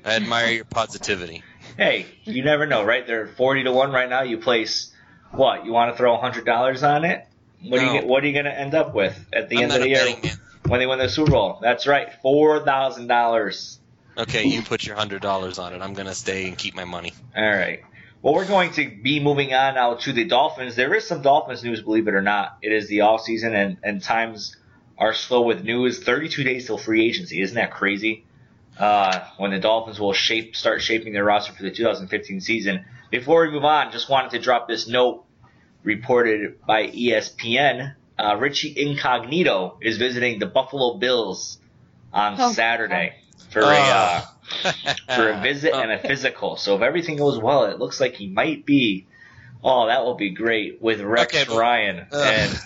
I 0.06 0.16
admire 0.16 0.50
your 0.52 0.66
positivity. 0.66 1.44
Hey, 1.78 2.08
you 2.24 2.44
never 2.44 2.66
know, 2.66 2.84
right? 2.84 3.06
They're 3.06 3.28
forty 3.28 3.64
to 3.66 3.72
one 3.72 3.92
right 3.92 4.10
now. 4.10 4.24
You 4.24 4.40
place 4.40 4.92
what? 5.32 5.64
You 5.66 5.72
want 5.74 5.92
to 5.94 5.98
throw 5.98 6.18
hundred 6.18 6.44
dollars 6.46 6.82
on 6.82 7.06
it? 7.06 7.28
What 7.62 7.80
are 7.82 7.86
No. 7.86 7.94
you 8.02 8.08
What 8.08 8.24
are 8.24 8.28
you 8.28 8.34
going 8.34 8.46
to 8.46 8.60
end 8.60 8.74
up 8.74 8.96
with 8.96 9.16
at 9.32 9.50
the 9.50 9.58
I'm 9.58 9.64
end 9.64 9.70
not 9.74 9.78
of 9.82 9.84
the 9.84 9.94
a 9.94 10.06
year 10.08 10.18
man. 10.24 10.38
when 10.68 10.80
they 10.80 10.88
win 10.88 10.98
the 10.98 11.08
Super 11.10 11.30
Bowl? 11.32 11.60
That's 11.62 11.86
right, 11.86 12.08
four 12.24 12.64
thousand 12.66 13.08
dollars. 13.08 13.77
Okay, 14.18 14.46
you 14.46 14.62
put 14.64 14.86
your 14.86 14.96
hundred 14.96 15.22
dollars 15.22 15.60
on 15.60 15.74
it. 15.74 15.82
I'm 15.82 15.94
gonna 15.94 16.16
stay 16.16 16.48
and 16.48 16.58
keep 16.58 16.76
my 16.76 16.86
money. 16.86 17.14
All 17.36 17.44
right. 17.48 17.82
Well, 18.24 18.34
we're 18.34 18.48
going 18.48 18.72
to 18.74 18.90
be 18.90 19.20
moving 19.20 19.54
on 19.54 19.76
now 19.76 19.94
to 19.94 20.12
the 20.12 20.26
Dolphins. 20.26 20.76
There 20.76 20.94
is 20.96 21.08
some 21.08 21.22
Dolphins 21.22 21.64
news, 21.64 21.82
believe 21.84 22.08
it 22.08 22.16
or 22.16 22.22
not. 22.24 22.58
It 22.64 22.72
is 22.72 22.88
the 22.88 23.02
off 23.02 23.22
season, 23.22 23.54
and, 23.54 23.78
and 23.84 24.02
times 24.02 24.58
are 24.98 25.14
slow 25.14 25.42
with 25.42 25.64
news. 25.64 26.04
32 26.04 26.44
days 26.44 26.66
till 26.66 26.80
free 26.80 27.06
agency. 27.06 27.42
Isn't 27.42 27.56
that 27.56 27.72
crazy? 27.72 28.26
Uh, 28.78 29.20
when 29.38 29.52
the 29.52 29.60
Dolphins 29.60 30.00
will 30.00 30.14
shape 30.14 30.56
start 30.56 30.82
shaping 30.82 31.14
their 31.14 31.24
roster 31.24 31.54
for 31.54 31.62
the 31.62 31.70
2015 31.72 32.42
season. 32.42 32.86
Before 33.12 33.44
we 33.46 33.52
move 33.52 33.64
on, 33.66 33.92
just 33.92 34.10
wanted 34.10 34.32
to 34.32 34.40
drop 34.40 34.68
this 34.68 34.88
note 34.88 35.24
reported 35.84 36.66
by 36.66 36.88
ESPN. 36.88 37.94
Uh, 38.18 38.36
Richie 38.38 38.74
Incognito 38.76 39.78
is 39.82 39.98
visiting 39.98 40.40
the 40.40 40.48
Buffalo 40.48 40.98
Bills 40.98 41.60
on 42.12 42.36
Oh, 42.40 42.52
Saturday 42.52 43.14
for 43.50 43.62
a 43.62 43.66
uh, 43.66 44.22
Ah. 44.22 44.34
for 45.16 45.30
a 45.30 45.42
visit 45.42 45.74
and 45.74 45.92
a 45.92 46.00
physical. 46.00 46.56
So 46.56 46.76
if 46.76 46.82
everything 46.82 47.18
goes 47.18 47.38
well, 47.38 47.66
it 47.66 47.80
looks 47.80 48.00
like 48.00 48.16
he 48.16 48.28
might 48.28 48.66
be. 48.66 49.06
Oh, 49.64 49.88
that 49.88 50.06
will 50.06 50.16
be 50.16 50.30
great 50.30 50.82
with 50.82 51.02
Rex 51.02 51.34
Okay, 51.36 51.46
but- 51.48 51.58
Ryan, 51.58 52.08
Ugh. 52.12 52.26
and 52.28 52.60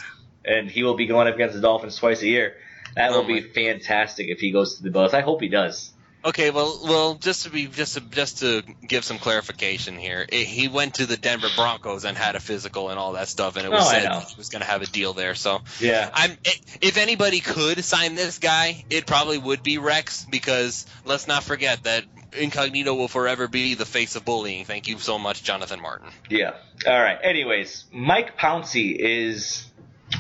and 0.46 0.70
he 0.70 0.84
will 0.84 0.96
be 0.96 1.06
going 1.08 1.28
up 1.28 1.36
against 1.36 1.56
the 1.56 1.62
Dolphins 1.62 1.96
twice 1.98 2.22
a 2.22 2.28
year. 2.28 2.56
That 2.96 3.12
Oh 3.12 3.22
will 3.22 3.28
be 3.28 3.42
my- 3.42 3.48
fantastic 3.48 4.28
if 4.28 4.40
he 4.40 4.52
goes 4.52 4.78
to 4.78 4.84
the 4.84 4.92
Bills. 4.92 5.14
I 5.14 5.22
hope 5.22 5.42
he 5.42 5.48
does. 5.48 5.92
Okay, 6.24 6.52
well, 6.52 6.80
well, 6.84 7.16
just 7.16 7.46
to 7.46 7.50
be 7.50 7.66
just 7.66 7.96
to 7.96 8.02
just 8.02 8.40
to 8.40 8.64
give 8.86 9.04
some 9.04 9.18
clarification 9.18 9.98
here, 9.98 10.24
it, 10.30 10.46
he 10.46 10.68
went 10.68 10.96
to 10.96 11.08
the 11.08 11.18
Denver 11.18 11.50
Broncos 11.56 12.06
and 12.06 12.16
had 12.16 12.36
a 12.36 12.40
physical 12.40 12.90
and 12.90 13.00
all 13.00 13.14
that 13.14 13.28
stuff, 13.28 13.56
and 13.56 13.66
it 13.66 13.72
was 13.72 13.88
Oh, 13.88 13.90
said 13.90 14.12
he 14.30 14.36
was 14.38 14.50
going 14.50 14.62
to 14.62 14.68
have 14.68 14.84
a 14.84 14.86
deal 14.86 15.14
there. 15.14 15.34
So 15.34 15.62
Yeah. 15.80 16.10
I'm 16.14 16.32
eh, 16.46 16.52
if 16.82 16.98
anybody 16.98 17.40
could 17.40 17.84
sign 17.84 18.14
this 18.14 18.38
guy, 18.38 18.86
it 18.90 19.08
probably 19.08 19.40
would 19.40 19.64
be 19.64 19.80
Rex 19.80 20.26
because 20.30 20.86
let's 21.06 21.28
not 21.28 21.44
forget 21.44 21.84
that 21.84 22.04
Incognito 22.34 22.94
will 22.94 23.08
forever 23.08 23.48
be 23.48 23.74
the 23.74 23.86
face 23.86 24.16
of 24.16 24.24
bullying. 24.24 24.66
Thank 24.66 24.88
you 24.88 25.00
so 25.00 25.18
much, 25.18 25.44
Jonathan 25.44 25.82
Martin. 25.82 26.10
Yeah. 26.30 26.54
All 26.86 27.02
right. 27.02 27.18
Anyways, 27.22 27.86
Mike 27.92 28.38
Pouncey 28.38 28.96
is 28.96 29.66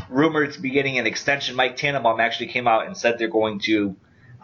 rumored 0.09 0.53
to 0.53 0.61
be 0.61 0.71
getting 0.71 0.97
an 0.97 1.05
extension. 1.05 1.55
Mike 1.55 1.77
Tannenbaum 1.77 2.19
actually 2.19 2.47
came 2.47 2.67
out 2.67 2.87
and 2.87 2.97
said 2.97 3.19
they're 3.19 3.27
going 3.27 3.59
to 3.59 3.95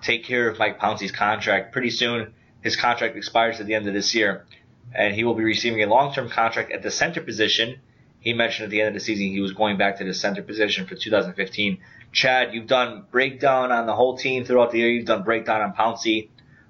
take 0.01 0.23
care 0.23 0.49
of 0.49 0.59
Mike 0.59 0.79
Pouncey's 0.79 1.11
contract 1.11 1.73
pretty 1.73 1.89
soon. 1.89 2.33
His 2.61 2.75
contract 2.75 3.15
expires 3.15 3.59
at 3.59 3.65
the 3.65 3.75
end 3.75 3.87
of 3.87 3.93
this 3.93 4.13
year, 4.15 4.45
and 4.93 5.13
he 5.13 5.23
will 5.23 5.35
be 5.35 5.43
receiving 5.43 5.83
a 5.83 5.87
long-term 5.87 6.29
contract 6.29 6.71
at 6.71 6.83
the 6.83 6.91
center 6.91 7.21
position. 7.21 7.79
He 8.19 8.33
mentioned 8.33 8.65
at 8.65 8.71
the 8.71 8.81
end 8.81 8.89
of 8.89 8.93
the 8.95 8.99
season 8.99 9.27
he 9.27 9.39
was 9.39 9.53
going 9.53 9.77
back 9.77 9.97
to 9.99 10.03
the 10.03 10.13
center 10.13 10.41
position 10.41 10.85
for 10.87 10.95
2015. 10.95 11.79
Chad, 12.11 12.53
you've 12.53 12.67
done 12.67 13.05
breakdown 13.11 13.71
on 13.71 13.85
the 13.85 13.95
whole 13.95 14.17
team 14.17 14.43
throughout 14.43 14.71
the 14.71 14.79
year. 14.79 14.89
You've 14.89 15.05
done 15.05 15.23
breakdown 15.23 15.61
on 15.61 15.73
Pouncey. 15.73 16.29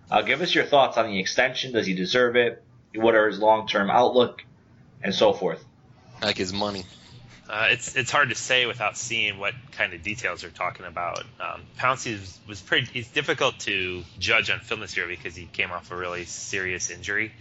Uh, 0.10 0.22
give 0.22 0.42
us 0.42 0.54
your 0.54 0.66
thoughts 0.66 0.98
on 0.98 1.08
the 1.08 1.20
extension. 1.20 1.74
Does 1.74 1.86
he 1.86 1.94
deserve 1.94 2.36
it? 2.36 2.63
What 2.96 3.16
are 3.16 3.28
his 3.28 3.40
long-term 3.40 3.90
outlook, 3.90 4.44
and 5.04 5.13
so 5.13 5.34
forth? 5.34 5.63
Like 6.22 6.38
his 6.38 6.54
money. 6.54 6.86
Uh, 7.50 7.68
it's 7.72 7.96
it's 7.96 8.12
hard 8.12 8.30
to 8.30 8.36
say 8.36 8.66
without 8.66 8.98
seeing 8.98 9.40
what 9.40 9.54
kind 9.72 9.94
of 9.94 10.04
details 10.04 10.42
they're 10.42 10.50
talking 10.50 10.86
about. 10.86 11.24
Um, 11.40 11.62
Pouncey 11.80 12.20
was, 12.20 12.40
was 12.48 12.62
pretty. 12.62 12.88
He's 12.92 13.08
difficult 13.10 13.58
to 13.60 14.04
judge 14.20 14.50
on 14.50 14.60
film 14.60 14.82
this 14.82 14.98
year 14.98 15.08
because 15.08 15.36
he 15.36 15.46
came 15.46 15.72
off 15.72 15.92
a 15.92 15.96
really 15.96 16.26
serious 16.26 16.90
injury, 16.90 17.32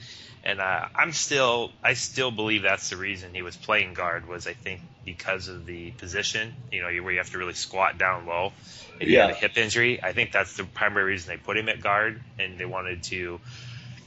and 0.44 0.60
uh, 0.60 0.86
I'm 0.94 1.12
still 1.12 1.72
I 1.82 1.94
still 1.94 2.30
believe 2.30 2.62
that's 2.62 2.90
the 2.90 2.96
reason 2.96 3.34
he 3.34 3.42
was 3.42 3.56
playing 3.56 3.94
guard 3.94 4.28
was 4.28 4.46
I 4.46 4.52
think 4.52 4.80
because 5.04 5.48
of 5.48 5.66
the 5.66 5.90
position. 5.92 6.54
You 6.70 6.82
know, 6.82 7.02
where 7.02 7.12
you 7.12 7.18
have 7.18 7.30
to 7.30 7.38
really 7.38 7.54
squat 7.54 7.98
down 7.98 8.26
low. 8.26 8.52
If 9.00 9.08
you 9.08 9.14
Yeah. 9.14 9.26
had 9.26 9.30
a 9.30 9.34
hip 9.34 9.58
injury, 9.58 10.02
I 10.02 10.12
think 10.12 10.30
that's 10.32 10.56
the 10.56 10.64
primary 10.64 11.12
reason 11.12 11.28
they 11.34 11.36
put 11.36 11.56
him 11.56 11.68
at 11.68 11.80
guard, 11.82 12.20
and 12.38 12.58
they 12.58 12.64
wanted 12.64 13.02
to 13.04 13.40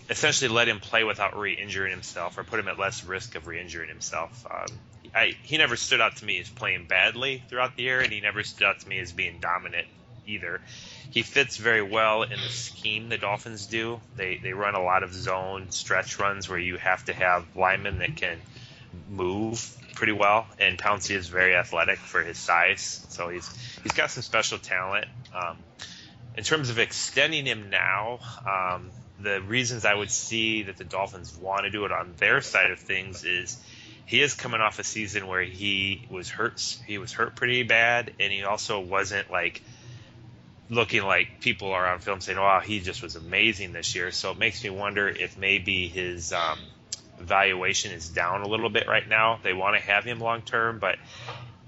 essentially 0.10 0.50
let 0.50 0.68
him 0.68 0.80
play 0.80 1.04
without 1.04 1.38
re-injuring 1.38 1.92
himself 1.92 2.38
or 2.38 2.44
put 2.44 2.60
him 2.60 2.68
at 2.68 2.80
less 2.80 3.04
risk 3.04 3.36
of 3.36 3.46
re-injuring 3.46 3.90
himself. 3.90 4.48
Um, 4.50 4.66
I, 5.14 5.36
he 5.44 5.58
never 5.58 5.76
stood 5.76 6.02
out 6.02 6.18
to 6.18 6.26
me 6.26 6.40
as 6.40 6.50
playing 6.50 6.86
badly 6.88 7.44
throughout 7.50 7.76
the 7.76 7.84
year, 7.84 8.02
and 8.02 8.12
he 8.12 8.22
never 8.22 8.44
stood 8.44 8.68
out 8.68 8.80
to 8.82 8.90
me 8.90 9.00
as 9.00 9.12
being 9.12 9.40
dominant 9.40 9.88
either. 10.26 10.62
He 11.12 11.24
fits 11.24 11.58
very 11.58 11.82
well 11.82 12.24
in 12.24 12.30
the 12.30 12.50
scheme 12.50 13.10
the 13.10 13.18
Dolphins 13.18 13.66
do. 13.66 14.00
They 14.16 14.38
they 14.38 14.54
run 14.54 14.76
a 14.76 14.84
lot 14.84 15.04
of 15.04 15.14
zone 15.14 15.72
stretch 15.72 16.20
runs 16.20 16.48
where 16.48 16.60
you 16.60 16.78
have 16.78 17.04
to 17.06 17.14
have 17.14 17.46
linemen 17.56 18.00
that 18.00 18.16
can 18.16 18.38
move 19.10 19.76
pretty 19.96 20.14
well, 20.14 20.48
and 20.60 20.78
Pouncey 20.78 21.16
is 21.16 21.28
very 21.28 21.56
athletic 21.56 21.98
for 21.98 22.24
his 22.24 22.38
size, 22.38 23.06
so 23.10 23.30
he's 23.30 23.50
he's 23.84 23.94
got 23.94 24.12
some 24.12 24.24
special 24.24 24.58
talent. 24.60 25.06
Um, 25.34 25.58
in 26.36 26.44
terms 26.44 26.70
of 26.70 26.80
extending 26.80 27.46
him 27.46 27.70
now, 27.70 28.20
um, 28.46 28.92
the 29.20 29.42
reasons 29.42 29.84
I 29.84 29.94
would 29.94 30.12
see 30.12 30.64
that 30.64 30.78
the 30.78 30.86
Dolphins 30.86 31.36
want 31.38 31.64
to 31.64 31.70
do 31.70 31.86
it 31.86 31.92
on 31.92 32.14
their 32.18 32.42
side 32.42 32.72
of 32.72 32.80
things 32.80 33.26
is 33.26 33.58
he 34.10 34.24
is 34.24 34.34
coming 34.34 34.60
off 34.60 34.80
a 34.80 34.84
season 34.84 35.28
where 35.28 35.44
he 35.44 36.02
was 36.10 36.32
hurt. 36.32 36.60
He 36.88 36.98
was 36.98 37.14
hurt 37.14 37.36
pretty 37.36 37.62
bad, 37.62 38.12
and 38.20 38.34
he 38.34 38.44
also 38.44 38.80
wasn't 38.80 39.30
like 39.30 39.62
looking 40.68 41.04
like 41.04 41.28
people 41.42 41.72
are 41.74 41.86
on 41.86 42.00
film 42.00 42.20
saying, 42.20 42.40
"Wow, 42.40 42.60
he 42.60 42.80
just 42.80 43.04
was 43.04 43.16
amazing 43.16 43.72
this 43.72 43.94
year." 43.94 44.10
So 44.10 44.32
it 44.32 44.40
makes 44.40 44.64
me 44.64 44.72
wonder 44.72 45.08
if 45.08 45.38
maybe 45.38 45.88
his 45.88 46.34
um, 46.34 46.58
valuation 47.20 47.92
is 47.92 48.10
down 48.10 48.42
a 48.42 48.48
little 48.48 48.72
bit 48.72 48.88
right 48.88 49.08
now. 49.08 49.40
They 49.44 49.54
want 49.54 49.76
to 49.76 49.82
have 49.84 50.06
him 50.06 50.20
long 50.20 50.42
term, 50.42 50.80
but 50.80 50.98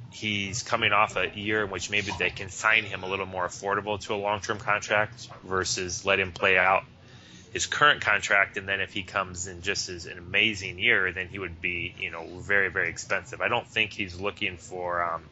he's 0.10 0.64
coming 0.64 0.94
off 0.94 1.18
a 1.18 1.30
year 1.36 1.66
in 1.66 1.70
which 1.70 1.92
maybe 1.92 2.12
they 2.18 2.32
can 2.32 2.50
sign 2.50 2.86
him 2.86 3.04
a 3.04 3.08
little 3.08 3.28
more 3.28 3.46
affordable 3.46 4.00
to 4.08 4.16
a 4.16 4.18
long 4.18 4.42
term 4.42 4.58
contract 4.58 5.30
versus 5.44 6.06
let 6.06 6.20
him 6.20 6.32
play 6.32 6.58
out 6.58 6.86
his 7.52 7.66
current 7.66 8.02
contract 8.02 8.58
and 8.58 8.68
then 8.68 8.80
if 8.80 8.94
he 8.94 9.04
comes 9.04 9.48
in 9.48 9.62
just 9.62 9.90
as 9.90 10.06
an 10.06 10.18
amazing 10.18 10.80
year 10.80 11.12
then 11.12 11.28
he 11.28 11.38
would 11.38 11.62
be 11.62 11.94
you 12.00 12.10
know 12.10 12.26
very 12.40 12.70
very 12.70 12.90
expensive. 12.90 13.42
I 13.42 13.50
don't 13.50 13.68
think 13.68 13.92
he's 13.92 14.20
looking 14.20 14.58
for 14.58 15.04
um, 15.04 15.24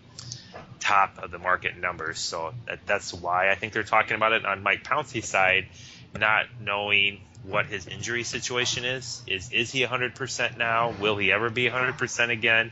top 0.80 1.18
of 1.22 1.32
the 1.32 1.40
market 1.40 1.78
numbers 1.78 2.20
so 2.20 2.54
that, 2.66 2.80
that's 2.86 3.14
why 3.14 3.52
i 3.52 3.56
think 3.56 3.74
they're 3.74 3.84
talking 3.84 4.16
about 4.16 4.34
it. 4.34 4.46
On 4.46 4.62
mike 4.64 4.84
pouncey's 4.84 5.28
side 5.28 5.66
not 6.20 6.46
knowing 6.60 7.20
what 7.44 7.68
his 7.68 7.88
injury 7.88 8.24
situation 8.24 8.84
is 8.84 9.24
is 9.28 9.52
is 9.52 9.72
he 9.72 9.82
100% 9.84 10.58
now? 10.58 10.94
Will 11.00 11.18
he 11.18 11.32
ever 11.32 11.50
be 11.50 11.70
100% 11.70 12.30
again? 12.30 12.72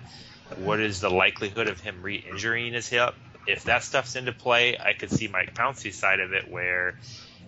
What 0.57 0.79
is 0.79 0.99
the 0.99 1.09
likelihood 1.09 1.67
of 1.67 1.79
him 1.79 2.01
re-injuring 2.01 2.73
his 2.73 2.87
hip? 2.87 3.15
If 3.45 3.63
that 3.63 3.83
stuff's 3.83 4.17
into 4.17 4.33
play 4.33 4.77
i 4.77 4.91
could 4.91 5.11
see 5.11 5.29
mike 5.29 5.55
pouncey's 5.55 5.97
side 5.97 6.19
of 6.19 6.33
it 6.33 6.51
where 6.51 6.95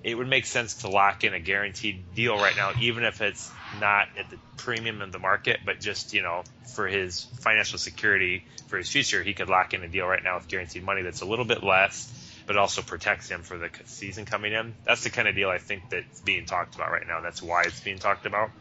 it 0.03 0.15
would 0.15 0.27
make 0.27 0.45
sense 0.45 0.75
to 0.75 0.89
lock 0.89 1.23
in 1.23 1.33
a 1.33 1.39
guaranteed 1.39 2.15
deal 2.15 2.37
right 2.37 2.55
now, 2.55 2.71
even 2.79 3.03
if 3.03 3.21
it's 3.21 3.51
not 3.79 4.07
at 4.17 4.29
the 4.29 4.37
premium 4.57 5.01
of 5.01 5.11
the 5.11 5.19
market, 5.19 5.59
but 5.65 5.79
just 5.79 6.13
you 6.13 6.21
know 6.21 6.43
for 6.75 6.87
his 6.87 7.23
financial 7.41 7.77
security 7.77 8.43
for 8.67 8.77
his 8.77 8.89
future, 8.89 9.23
he 9.23 9.33
could 9.33 9.49
lock 9.49 9.73
in 9.73 9.83
a 9.83 9.87
deal 9.87 10.05
right 10.05 10.23
now 10.23 10.37
with 10.37 10.47
guaranteed 10.47 10.83
money 10.83 11.01
that's 11.01 11.21
a 11.21 11.25
little 11.25 11.45
bit 11.45 11.63
less, 11.63 12.11
but 12.45 12.57
also 12.57 12.81
protects 12.81 13.29
him 13.29 13.41
for 13.41 13.57
the 13.57 13.69
season 13.85 14.25
coming 14.25 14.53
in. 14.53 14.73
That's 14.85 15.03
the 15.03 15.09
kind 15.09 15.27
of 15.27 15.35
deal 15.35 15.49
I 15.49 15.57
think 15.57 15.89
that's 15.89 16.21
being 16.21 16.45
talked 16.45 16.75
about 16.75 16.91
right 16.91 17.07
now. 17.07 17.21
That's 17.21 17.41
why 17.41 17.63
it's 17.63 17.79
being 17.79 17.99
talked 17.99 18.25
about. 18.25 18.51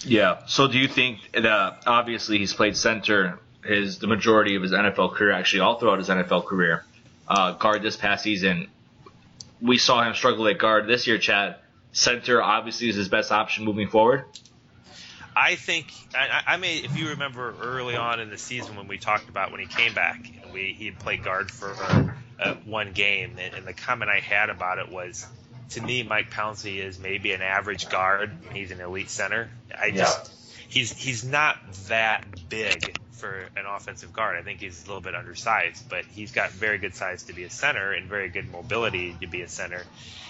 Yeah. 0.00 0.46
So 0.46 0.68
do 0.68 0.78
you 0.78 0.88
think 0.88 1.18
that 1.32 1.82
obviously 1.86 2.38
he's 2.38 2.52
played 2.52 2.76
center 2.76 3.38
his 3.66 3.98
the 3.98 4.06
majority 4.06 4.54
of 4.56 4.62
his 4.62 4.72
NFL 4.72 5.12
career, 5.12 5.32
actually 5.32 5.60
all 5.60 5.78
throughout 5.78 5.98
his 5.98 6.08
NFL 6.08 6.46
career, 6.46 6.84
uh, 7.28 7.52
guard 7.52 7.82
this 7.82 7.96
past 7.96 8.22
season. 8.22 8.68
We 9.60 9.78
saw 9.78 10.02
him 10.02 10.14
struggle 10.14 10.46
at 10.48 10.58
guard 10.58 10.86
this 10.86 11.06
year, 11.06 11.18
Chad. 11.18 11.56
Center 11.92 12.42
obviously 12.42 12.88
is 12.88 12.96
his 12.96 13.08
best 13.08 13.32
option 13.32 13.64
moving 13.64 13.88
forward. 13.88 14.24
I 15.36 15.54
think 15.56 15.92
I, 16.14 16.42
I 16.46 16.56
mean 16.56 16.86
if 16.86 16.96
you 16.96 17.10
remember 17.10 17.54
early 17.60 17.94
on 17.94 18.20
in 18.20 18.30
the 18.30 18.38
season 18.38 18.74
when 18.76 18.88
we 18.88 18.96
talked 18.96 19.28
about 19.28 19.52
when 19.52 19.60
he 19.60 19.66
came 19.66 19.92
back 19.92 20.30
and 20.42 20.52
we 20.52 20.72
he 20.72 20.86
had 20.86 20.98
played 20.98 21.22
guard 21.22 21.50
for 21.50 21.76
uh, 22.40 22.54
one 22.64 22.92
game 22.92 23.36
and, 23.38 23.54
and 23.54 23.66
the 23.66 23.74
comment 23.74 24.10
I 24.10 24.20
had 24.20 24.48
about 24.48 24.78
it 24.78 24.90
was 24.90 25.26
to 25.70 25.82
me 25.82 26.02
Mike 26.02 26.30
Pouncey 26.30 26.78
is 26.78 26.98
maybe 26.98 27.32
an 27.32 27.42
average 27.42 27.90
guard 27.90 28.30
he's 28.54 28.70
an 28.70 28.80
elite 28.80 29.10
center 29.10 29.50
I 29.78 29.90
just 29.90 30.32
he's 30.68 30.90
he's 30.90 31.22
not 31.22 31.58
that 31.88 32.24
big 32.48 32.96
for 33.16 33.48
an 33.56 33.66
offensive 33.66 34.12
guard 34.12 34.36
I 34.38 34.42
think 34.42 34.60
he's 34.60 34.84
a 34.84 34.86
little 34.86 35.00
bit 35.00 35.14
undersized 35.14 35.88
but 35.88 36.04
he's 36.04 36.32
got 36.32 36.50
very 36.50 36.78
good 36.78 36.94
size 36.94 37.24
to 37.24 37.32
be 37.32 37.44
a 37.44 37.50
center 37.50 37.92
and 37.92 38.08
very 38.08 38.28
good 38.28 38.50
mobility 38.50 39.16
to 39.20 39.26
be 39.26 39.42
a 39.42 39.48
center 39.48 39.82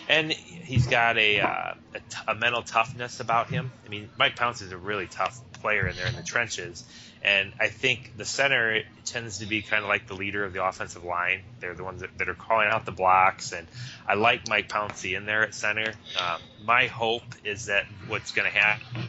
and 0.08 0.32
he's 0.32 0.86
got 0.86 1.18
a, 1.18 1.40
uh, 1.40 1.74
a, 1.94 1.98
t- 1.98 2.18
a 2.28 2.34
mental 2.34 2.62
toughness 2.62 3.20
about 3.20 3.50
him. 3.50 3.72
I 3.84 3.88
mean, 3.88 4.08
Mike 4.16 4.36
Pouncey 4.36 4.62
is 4.62 4.72
a 4.72 4.76
really 4.76 5.06
tough 5.06 5.40
player 5.54 5.86
in 5.86 5.96
there 5.96 6.06
in 6.06 6.14
the 6.14 6.22
trenches, 6.22 6.84
and 7.22 7.52
I 7.58 7.68
think 7.68 8.16
the 8.16 8.24
center 8.24 8.82
tends 9.04 9.38
to 9.38 9.46
be 9.46 9.62
kind 9.62 9.82
of 9.82 9.88
like 9.88 10.06
the 10.06 10.14
leader 10.14 10.44
of 10.44 10.52
the 10.52 10.64
offensive 10.64 11.02
line. 11.02 11.42
They're 11.60 11.74
the 11.74 11.82
ones 11.82 12.02
that, 12.02 12.16
that 12.18 12.28
are 12.28 12.34
calling 12.34 12.68
out 12.70 12.84
the 12.84 12.92
blocks, 12.92 13.52
and 13.52 13.66
I 14.06 14.14
like 14.14 14.48
Mike 14.48 14.68
Pouncey 14.68 15.16
in 15.16 15.26
there 15.26 15.42
at 15.42 15.54
center. 15.54 15.92
Um, 16.20 16.40
my 16.64 16.86
hope 16.86 17.24
is 17.44 17.66
that 17.66 17.86
what's 18.06 18.32
going 18.32 18.50
to 18.50 18.56
happen 18.56 19.05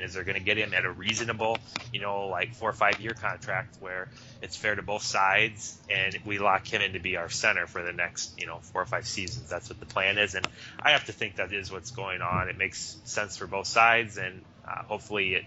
is 0.00 0.14
they're 0.14 0.24
going 0.24 0.38
to 0.38 0.44
get 0.44 0.56
him 0.56 0.72
at 0.72 0.86
a 0.86 0.90
reasonable, 0.90 1.58
you 1.92 2.00
know, 2.00 2.28
like 2.28 2.54
four 2.54 2.70
or 2.70 2.72
five 2.72 3.00
year 3.00 3.12
contract 3.12 3.76
where 3.80 4.08
it's 4.40 4.56
fair 4.56 4.74
to 4.74 4.82
both 4.82 5.02
sides, 5.02 5.78
and 5.90 6.18
we 6.24 6.38
lock 6.38 6.66
him 6.66 6.80
in 6.80 6.94
to 6.94 7.00
be 7.00 7.16
our 7.16 7.28
center 7.28 7.66
for 7.66 7.82
the 7.82 7.92
next, 7.92 8.40
you 8.40 8.46
know, 8.46 8.60
four 8.60 8.82
or 8.82 8.86
five 8.86 9.06
seasons. 9.06 9.50
That's 9.50 9.68
what 9.68 9.80
the 9.80 9.86
plan 9.86 10.16
is, 10.16 10.34
and 10.34 10.46
I 10.80 10.92
have 10.92 11.04
to 11.06 11.12
think 11.12 11.36
that 11.36 11.52
is 11.52 11.70
what's 11.70 11.90
going 11.90 12.22
on. 12.22 12.48
It 12.48 12.56
makes 12.56 12.96
sense 13.04 13.36
for 13.36 13.46
both 13.46 13.66
sides, 13.66 14.16
and 14.16 14.42
uh, 14.66 14.84
hopefully 14.84 15.34
it 15.34 15.44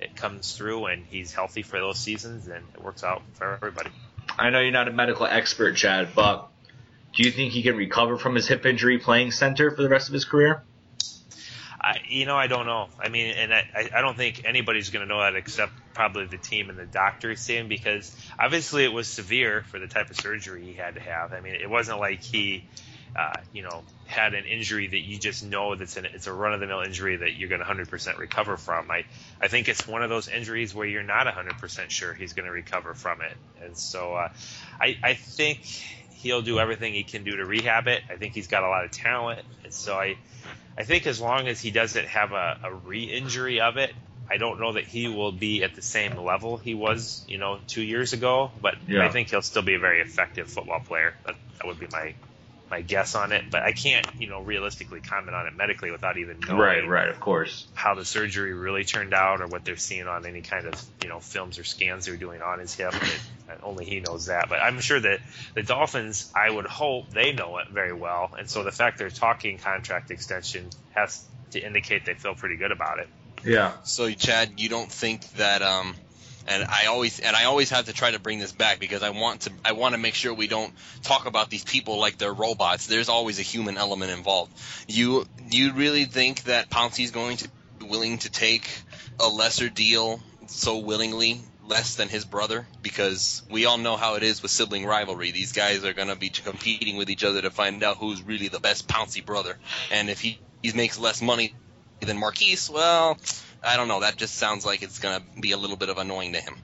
it 0.00 0.14
comes 0.14 0.56
through 0.56 0.86
and 0.86 1.04
he's 1.04 1.32
healthy 1.32 1.62
for 1.62 1.78
those 1.78 1.98
seasons, 1.98 2.46
and 2.46 2.64
it 2.74 2.82
works 2.82 3.04
out 3.04 3.22
for 3.34 3.54
everybody. 3.54 3.90
I 4.38 4.50
know 4.50 4.60
you're 4.60 4.70
not 4.70 4.88
a 4.88 4.92
medical 4.92 5.26
expert, 5.26 5.74
Chad, 5.74 6.10
but 6.14 6.48
do 7.14 7.22
you 7.24 7.30
think 7.30 7.52
he 7.52 7.62
can 7.62 7.76
recover 7.76 8.16
from 8.16 8.34
his 8.34 8.46
hip 8.46 8.64
injury 8.66 8.98
playing 8.98 9.32
center 9.32 9.70
for 9.70 9.82
the 9.82 9.88
rest 9.88 10.08
of 10.08 10.14
his 10.14 10.24
career? 10.24 10.62
I, 11.80 11.98
you 12.08 12.26
know, 12.26 12.36
I 12.36 12.48
don't 12.48 12.66
know. 12.66 12.88
I 12.98 13.08
mean, 13.08 13.34
and 13.36 13.54
I, 13.54 13.64
I- 13.94 14.00
don't 14.00 14.16
think 14.16 14.40
anybody's 14.44 14.90
going 14.90 15.06
to 15.06 15.08
know 15.08 15.20
that 15.20 15.36
except 15.36 15.72
probably 15.94 16.26
the 16.26 16.38
team 16.38 16.70
and 16.70 16.78
the 16.78 16.86
doctor 16.86 17.34
saying 17.36 17.68
because 17.68 18.14
obviously 18.38 18.84
it 18.84 18.92
was 18.92 19.08
severe 19.08 19.62
for 19.62 19.78
the 19.78 19.86
type 19.86 20.10
of 20.10 20.16
surgery 20.16 20.64
he 20.64 20.74
had 20.74 20.94
to 20.94 21.00
have. 21.00 21.32
I 21.32 21.40
mean, 21.40 21.54
it 21.54 21.70
wasn't 21.70 22.00
like 22.00 22.22
he, 22.22 22.64
uh, 23.16 23.32
you 23.52 23.62
know, 23.62 23.84
had 24.06 24.34
an 24.34 24.44
injury 24.44 24.88
that 24.88 25.00
you 25.00 25.18
just 25.18 25.44
know 25.44 25.74
that's 25.76 25.96
an, 25.96 26.06
it's 26.14 26.26
a 26.26 26.32
run 26.32 26.52
of 26.52 26.60
the 26.60 26.66
mill 26.66 26.80
injury 26.80 27.16
that 27.16 27.34
you're 27.36 27.48
going 27.48 27.60
to 27.60 27.66
100% 27.66 28.18
recover 28.18 28.56
from. 28.56 28.90
I, 28.90 29.04
I 29.40 29.48
think 29.48 29.68
it's 29.68 29.86
one 29.86 30.02
of 30.02 30.10
those 30.10 30.28
injuries 30.28 30.74
where 30.74 30.86
you're 30.86 31.02
not 31.02 31.26
100% 31.26 31.90
sure 31.90 32.12
he's 32.14 32.32
going 32.32 32.46
to 32.46 32.52
recover 32.52 32.94
from 32.94 33.20
it. 33.22 33.36
And 33.62 33.76
so 33.76 34.14
uh, 34.14 34.28
I, 34.80 34.96
I 35.02 35.14
think 35.14 35.60
he'll 36.10 36.42
do 36.42 36.58
everything 36.58 36.92
he 36.94 37.04
can 37.04 37.24
do 37.24 37.36
to 37.36 37.44
rehab 37.44 37.86
it. 37.86 38.02
I 38.10 38.16
think 38.16 38.34
he's 38.34 38.48
got 38.48 38.64
a 38.64 38.68
lot 38.68 38.84
of 38.84 38.90
talent. 38.90 39.42
And 39.64 39.72
so 39.72 39.94
I, 39.96 40.16
I 40.78 40.84
think 40.84 41.08
as 41.08 41.20
long 41.20 41.48
as 41.48 41.60
he 41.60 41.72
doesn't 41.72 42.06
have 42.06 42.30
a, 42.30 42.56
a 42.62 42.72
re-injury 42.72 43.60
of 43.60 43.78
it, 43.78 43.92
I 44.30 44.36
don't 44.36 44.60
know 44.60 44.74
that 44.74 44.84
he 44.84 45.08
will 45.08 45.32
be 45.32 45.64
at 45.64 45.74
the 45.74 45.82
same 45.82 46.16
level 46.16 46.56
he 46.56 46.74
was, 46.74 47.24
you 47.26 47.38
know, 47.38 47.58
two 47.66 47.82
years 47.82 48.12
ago. 48.12 48.52
But 48.62 48.76
Yeah. 48.86 49.04
I 49.04 49.08
think 49.08 49.30
he'll 49.30 49.42
still 49.42 49.62
be 49.62 49.74
a 49.74 49.80
very 49.80 50.00
effective 50.00 50.48
football 50.48 50.80
player. 50.80 51.14
That, 51.26 51.34
that 51.56 51.66
would 51.66 51.80
be 51.80 51.88
my 51.90 52.14
my 52.70 52.82
guess 52.82 53.14
on 53.14 53.32
it. 53.32 53.44
But 53.50 53.62
I 53.62 53.72
can't, 53.72 54.06
you 54.18 54.28
know, 54.28 54.40
realistically 54.42 55.00
comment 55.00 55.34
on 55.34 55.46
it 55.46 55.56
medically 55.56 55.90
without 55.90 56.18
even 56.18 56.40
knowing 56.40 56.58
right, 56.58 56.88
right, 56.88 57.08
of 57.08 57.20
course. 57.20 57.66
how 57.74 57.94
the 57.94 58.04
surgery 58.04 58.52
really 58.52 58.84
turned 58.84 59.14
out 59.14 59.40
or 59.40 59.46
what 59.46 59.64
they're 59.64 59.76
seeing 59.76 60.06
on 60.06 60.26
any 60.26 60.42
kind 60.42 60.66
of 60.66 60.82
you 61.02 61.08
know 61.08 61.20
films 61.20 61.58
or 61.58 61.64
scans 61.64 62.06
they're 62.06 62.16
doing 62.16 62.42
on 62.42 62.58
his 62.58 62.74
hip. 62.74 62.94
And 63.50 63.60
only 63.62 63.86
he 63.86 64.00
knows 64.00 64.26
that. 64.26 64.48
But 64.50 64.60
I'm 64.60 64.80
sure 64.80 65.00
that 65.00 65.20
the 65.54 65.62
Dolphins, 65.62 66.30
I 66.34 66.50
would 66.50 66.66
hope 66.66 67.10
they 67.10 67.32
know 67.32 67.58
it 67.58 67.68
very 67.72 67.94
well. 67.94 68.30
And 68.38 68.48
so 68.48 68.62
the 68.62 68.72
fact 68.72 68.98
they're 68.98 69.08
talking 69.08 69.56
contract 69.58 70.10
extension 70.10 70.68
has 70.90 71.24
to 71.52 71.60
indicate 71.60 72.04
they 72.04 72.14
feel 72.14 72.34
pretty 72.34 72.56
good 72.56 72.72
about 72.72 72.98
it. 72.98 73.08
Yeah. 73.44 73.72
So 73.84 74.10
Chad, 74.10 74.60
you 74.60 74.68
don't 74.68 74.90
think 74.90 75.30
that 75.32 75.62
um 75.62 75.94
and 76.48 76.64
I 76.64 76.86
always 76.86 77.20
and 77.20 77.36
I 77.36 77.44
always 77.44 77.70
have 77.70 77.84
to 77.84 77.92
try 77.92 78.10
to 78.10 78.18
bring 78.18 78.38
this 78.38 78.52
back 78.52 78.80
because 78.80 79.02
I 79.02 79.10
want 79.10 79.42
to 79.42 79.52
I 79.64 79.72
want 79.72 79.94
to 79.94 79.98
make 79.98 80.14
sure 80.14 80.32
we 80.32 80.48
don't 80.48 80.72
talk 81.02 81.26
about 81.26 81.50
these 81.50 81.62
people 81.62 82.00
like 82.00 82.16
they're 82.16 82.32
robots. 82.32 82.86
There's 82.86 83.10
always 83.10 83.38
a 83.38 83.42
human 83.42 83.76
element 83.76 84.10
involved. 84.10 84.52
You 84.88 85.26
you 85.50 85.74
really 85.74 86.06
think 86.06 86.44
that 86.44 86.70
Pouncey's 86.70 87.10
going 87.10 87.36
to 87.38 87.50
be 87.78 87.86
willing 87.86 88.18
to 88.18 88.30
take 88.30 88.68
a 89.20 89.28
lesser 89.28 89.68
deal 89.68 90.20
so 90.46 90.78
willingly 90.78 91.42
less 91.66 91.96
than 91.96 92.08
his 92.08 92.24
brother 92.24 92.66
because 92.80 93.42
we 93.50 93.66
all 93.66 93.76
know 93.76 93.98
how 93.98 94.14
it 94.14 94.22
is 94.22 94.40
with 94.40 94.50
sibling 94.50 94.86
rivalry. 94.86 95.32
These 95.32 95.52
guys 95.52 95.84
are 95.84 95.92
going 95.92 96.08
to 96.08 96.16
be 96.16 96.30
competing 96.30 96.96
with 96.96 97.10
each 97.10 97.24
other 97.24 97.42
to 97.42 97.50
find 97.50 97.82
out 97.84 97.98
who's 97.98 98.22
really 98.22 98.48
the 98.48 98.58
best 98.58 98.88
Pouncey 98.88 99.24
brother. 99.24 99.58
And 99.92 100.08
if 100.08 100.22
he, 100.22 100.38
he 100.62 100.72
makes 100.72 100.98
less 100.98 101.20
money 101.20 101.54
than 102.00 102.16
Marquise, 102.16 102.70
well, 102.70 103.18
I 103.62 103.76
don't 103.76 103.88
know. 103.88 104.00
That 104.00 104.16
just 104.16 104.34
sounds 104.34 104.64
like 104.64 104.82
it's 104.82 104.98
going 104.98 105.20
to 105.20 105.40
be 105.40 105.52
a 105.52 105.56
little 105.56 105.76
bit 105.76 105.88
of 105.88 105.98
annoying 105.98 106.32
to 106.34 106.40
him. 106.40 106.56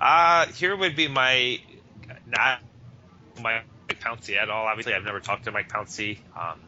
Uh, 0.00 0.46
here 0.46 0.74
would 0.74 0.96
be 0.96 1.08
my 1.08 1.60
not 2.26 2.60
my 3.42 3.62
Mike 3.88 4.00
Pouncey 4.00 4.36
at 4.36 4.48
all. 4.48 4.66
Obviously, 4.66 4.94
I've 4.94 5.04
never 5.04 5.20
talked 5.20 5.44
to 5.44 5.52
Mike 5.52 5.68
Pouncey 5.68 6.18
um, 6.36 6.58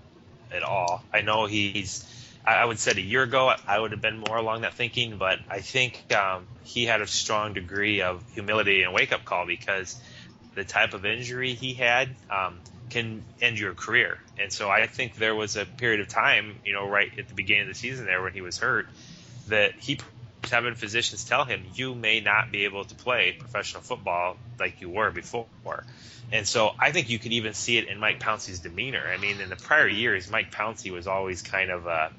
at 0.52 0.62
all. 0.62 1.02
I 1.12 1.22
know 1.22 1.46
he's. 1.46 2.06
I 2.44 2.64
would 2.64 2.80
said 2.80 2.96
a 2.96 3.00
year 3.00 3.22
ago 3.22 3.54
I 3.68 3.78
would 3.78 3.92
have 3.92 4.00
been 4.00 4.18
more 4.18 4.36
along 4.36 4.62
that 4.62 4.74
thinking, 4.74 5.16
but 5.16 5.38
I 5.48 5.60
think 5.60 6.12
um, 6.12 6.46
he 6.64 6.84
had 6.86 7.00
a 7.00 7.06
strong 7.06 7.54
degree 7.54 8.02
of 8.02 8.24
humility 8.32 8.82
and 8.82 8.92
wake 8.92 9.12
up 9.12 9.24
call 9.24 9.46
because 9.46 10.00
the 10.56 10.64
type 10.64 10.92
of 10.92 11.06
injury 11.06 11.54
he 11.54 11.72
had 11.72 12.16
um, 12.28 12.60
can 12.90 13.24
end 13.40 13.60
your 13.60 13.74
career. 13.74 14.18
And 14.38 14.52
so 14.52 14.68
I 14.68 14.88
think 14.88 15.14
there 15.14 15.36
was 15.36 15.56
a 15.56 15.64
period 15.64 16.00
of 16.00 16.08
time, 16.08 16.56
you 16.64 16.72
know, 16.72 16.88
right 16.88 17.16
at 17.16 17.28
the 17.28 17.34
beginning 17.34 17.62
of 17.62 17.68
the 17.68 17.74
season 17.74 18.06
there 18.06 18.20
when 18.22 18.32
he 18.32 18.40
was 18.40 18.58
hurt, 18.58 18.86
that 19.52 19.74
he 19.78 19.98
having 20.50 20.74
physicians 20.74 21.24
tell 21.24 21.44
him 21.44 21.64
you 21.74 21.94
may 21.94 22.20
not 22.20 22.50
be 22.50 22.64
able 22.64 22.84
to 22.84 22.94
play 22.94 23.36
professional 23.38 23.82
football 23.82 24.36
like 24.58 24.80
you 24.80 24.90
were 24.90 25.10
before. 25.10 25.46
And 26.32 26.46
so 26.46 26.72
I 26.78 26.92
think 26.92 27.10
you 27.10 27.18
could 27.18 27.32
even 27.32 27.54
see 27.54 27.76
it 27.78 27.88
in 27.88 27.98
Mike 27.98 28.18
Pouncey's 28.18 28.60
demeanor. 28.60 29.04
I 29.06 29.18
mean, 29.18 29.40
in 29.40 29.50
the 29.50 29.56
prior 29.56 29.86
years, 29.86 30.30
Mike 30.30 30.50
Pouncey 30.50 30.90
was 30.90 31.06
always 31.06 31.42
kind 31.42 31.70
of 31.70 31.86
a 31.86 32.10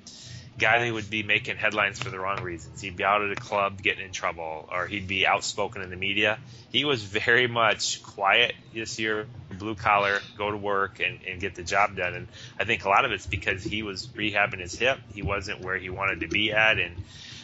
guy 0.57 0.85
that 0.85 0.93
would 0.93 1.09
be 1.09 1.23
making 1.23 1.57
headlines 1.57 1.97
for 1.97 2.11
the 2.11 2.19
wrong 2.19 2.41
reasons. 2.43 2.79
He'd 2.79 2.95
be 2.95 3.03
out 3.03 3.23
at 3.23 3.31
a 3.31 3.35
club 3.35 3.81
getting 3.81 4.05
in 4.05 4.11
trouble, 4.11 4.69
or 4.71 4.85
he'd 4.85 5.07
be 5.07 5.25
outspoken 5.25 5.81
in 5.81 5.89
the 5.89 5.95
media. 5.95 6.37
He 6.71 6.85
was 6.85 7.03
very 7.03 7.47
much 7.47 8.03
quiet 8.03 8.53
this 8.73 8.99
year, 8.99 9.27
blue 9.57 9.73
collar, 9.73 10.19
go 10.37 10.51
to 10.51 10.57
work 10.57 10.99
and, 10.99 11.19
and 11.27 11.41
get 11.41 11.55
the 11.55 11.63
job 11.63 11.95
done. 11.95 12.13
And 12.13 12.27
I 12.59 12.65
think 12.65 12.85
a 12.85 12.89
lot 12.89 13.05
of 13.05 13.11
it's 13.11 13.25
because 13.25 13.63
he 13.63 13.81
was 13.81 14.05
rehabbing 14.07 14.59
his 14.59 14.77
hip. 14.77 14.99
He 15.13 15.23
wasn't 15.23 15.61
where 15.61 15.77
he 15.77 15.89
wanted 15.89 16.19
to 16.19 16.27
be 16.27 16.51
at. 16.51 16.77
And 16.77 17.03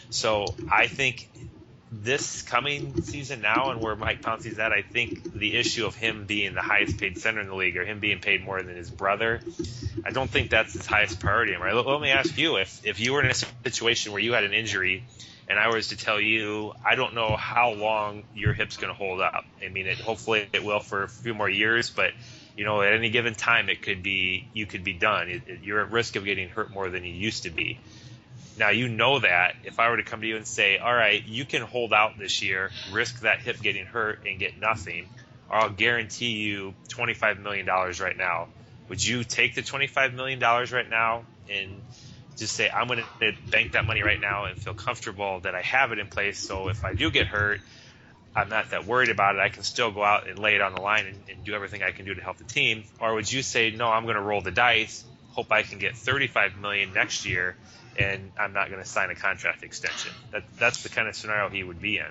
so 0.09 0.45
I 0.71 0.87
think 0.87 1.29
this 1.91 2.43
coming 2.43 3.01
season 3.01 3.41
now 3.41 3.71
and 3.71 3.81
where 3.81 3.95
Mike 3.95 4.21
Pouncey's 4.21 4.59
at, 4.59 4.71
I 4.71 4.83
think 4.83 5.33
the 5.33 5.55
issue 5.55 5.85
of 5.85 5.95
him 5.95 6.25
being 6.25 6.53
the 6.53 6.61
highest 6.61 6.99
paid 6.99 7.17
center 7.17 7.41
in 7.41 7.47
the 7.47 7.55
league 7.55 7.77
or 7.77 7.83
him 7.83 7.99
being 7.99 8.19
paid 8.19 8.43
more 8.43 8.61
than 8.61 8.75
his 8.75 8.91
brother, 8.91 9.41
I 10.05 10.11
don't 10.11 10.29
think 10.29 10.51
that's 10.51 10.73
his 10.73 10.85
highest 10.85 11.19
priority. 11.19 11.55
Right? 11.55 11.73
Let, 11.73 12.01
me 12.01 12.11
ask 12.11 12.37
you 12.37 12.57
if 12.57 12.85
if 12.85 12.99
you 12.99 13.13
were 13.13 13.23
in 13.23 13.31
a 13.31 13.33
situation 13.33 14.11
where 14.11 14.21
you 14.21 14.33
had 14.33 14.43
an 14.43 14.53
injury 14.53 15.03
and 15.47 15.57
I 15.57 15.69
was 15.69 15.87
to 15.87 15.97
tell 15.97 16.21
you, 16.21 16.73
I 16.85 16.93
don't 16.93 17.15
know 17.15 17.35
how 17.35 17.73
long 17.73 18.23
your 18.35 18.53
hip's 18.53 18.77
going 18.77 18.93
to 18.93 18.97
hold 18.97 19.19
up. 19.19 19.45
I 19.63 19.69
mean, 19.69 19.87
it, 19.87 19.97
hopefully 19.97 20.47
it 20.53 20.63
will 20.63 20.79
for 20.79 21.01
a 21.01 21.09
few 21.09 21.33
more 21.33 21.49
years, 21.49 21.89
but 21.89 22.11
you 22.55 22.65
know, 22.65 22.83
at 22.83 22.93
any 22.93 23.09
given 23.09 23.33
time, 23.33 23.67
it 23.69 23.81
could 23.81 24.03
be 24.03 24.47
you 24.53 24.67
could 24.67 24.83
be 24.83 24.93
done. 24.93 25.29
It, 25.29 25.41
it, 25.47 25.59
you're 25.63 25.81
at 25.81 25.91
risk 25.91 26.15
of 26.17 26.25
getting 26.25 26.49
hurt 26.49 26.71
more 26.71 26.89
than 26.89 27.03
you 27.03 27.13
used 27.13 27.43
to 27.43 27.49
be. 27.49 27.79
Now 28.59 28.69
you 28.71 28.89
know 28.89 29.19
that 29.19 29.53
if 29.63 29.79
I 29.79 29.89
were 29.89 29.95
to 29.97 30.03
come 30.03 30.19
to 30.19 30.27
you 30.27 30.35
and 30.35 30.45
say, 30.45 30.77
"All 30.77 30.93
right, 30.93 31.23
you 31.25 31.45
can 31.45 31.61
hold 31.61 31.93
out 31.93 32.17
this 32.19 32.41
year, 32.41 32.71
risk 32.91 33.21
that 33.21 33.39
hip 33.39 33.61
getting 33.61 33.85
hurt 33.85 34.19
and 34.25 34.37
get 34.37 34.59
nothing, 34.59 35.07
or 35.49 35.55
I'll 35.55 35.69
guarantee 35.69 36.31
you 36.31 36.75
$25 36.89 37.39
million 37.39 37.65
right 37.65 38.17
now," 38.17 38.49
would 38.89 39.03
you 39.03 39.23
take 39.23 39.55
the 39.55 39.61
$25 39.61 40.13
million 40.13 40.39
right 40.41 40.89
now 40.89 41.23
and 41.49 41.81
just 42.37 42.53
say, 42.53 42.69
"I'm 42.69 42.87
going 42.87 43.05
to 43.21 43.33
bank 43.49 43.71
that 43.71 43.85
money 43.85 44.03
right 44.03 44.19
now 44.19 44.45
and 44.45 44.57
feel 44.57 44.73
comfortable 44.73 45.39
that 45.41 45.55
I 45.55 45.61
have 45.61 45.93
it 45.93 45.99
in 45.99 46.07
place, 46.07 46.37
so 46.37 46.67
if 46.67 46.83
I 46.83 46.93
do 46.93 47.11
get 47.11 47.27
hurt, 47.27 47.61
I'm 48.35 48.49
not 48.49 48.71
that 48.71 48.85
worried 48.85 49.09
about 49.09 49.35
it. 49.35 49.39
I 49.39 49.47
can 49.47 49.63
still 49.63 49.91
go 49.91 50.03
out 50.03 50.27
and 50.27 50.37
lay 50.37 50.55
it 50.55 50.61
on 50.61 50.73
the 50.73 50.81
line 50.81 51.05
and, 51.05 51.23
and 51.29 51.45
do 51.45 51.53
everything 51.53 51.81
I 51.81 51.91
can 51.91 52.05
do 52.05 52.13
to 52.13 52.21
help 52.21 52.37
the 52.37 52.43
team." 52.43 52.83
Or 52.99 53.13
would 53.15 53.31
you 53.31 53.41
say, 53.41 53.71
"No, 53.71 53.87
I'm 53.87 54.03
going 54.03 54.15
to 54.15 54.21
roll 54.21 54.41
the 54.41 54.51
dice, 54.51 55.05
hope 55.29 55.49
I 55.49 55.63
can 55.63 55.79
get 55.79 55.95
35 55.95 56.57
million 56.57 56.91
next 56.91 57.25
year." 57.25 57.55
And 57.99 58.31
I'm 58.39 58.53
not 58.53 58.69
going 58.69 58.81
to 58.81 58.87
sign 58.87 59.09
a 59.09 59.15
contract 59.15 59.63
extension. 59.63 60.11
That 60.31 60.43
that's 60.57 60.83
the 60.83 60.89
kind 60.89 61.07
of 61.07 61.15
scenario 61.15 61.49
he 61.49 61.63
would 61.63 61.81
be 61.81 61.97
in. 61.97 62.05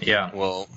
Yeah. 0.00 0.30
Well, 0.32 0.68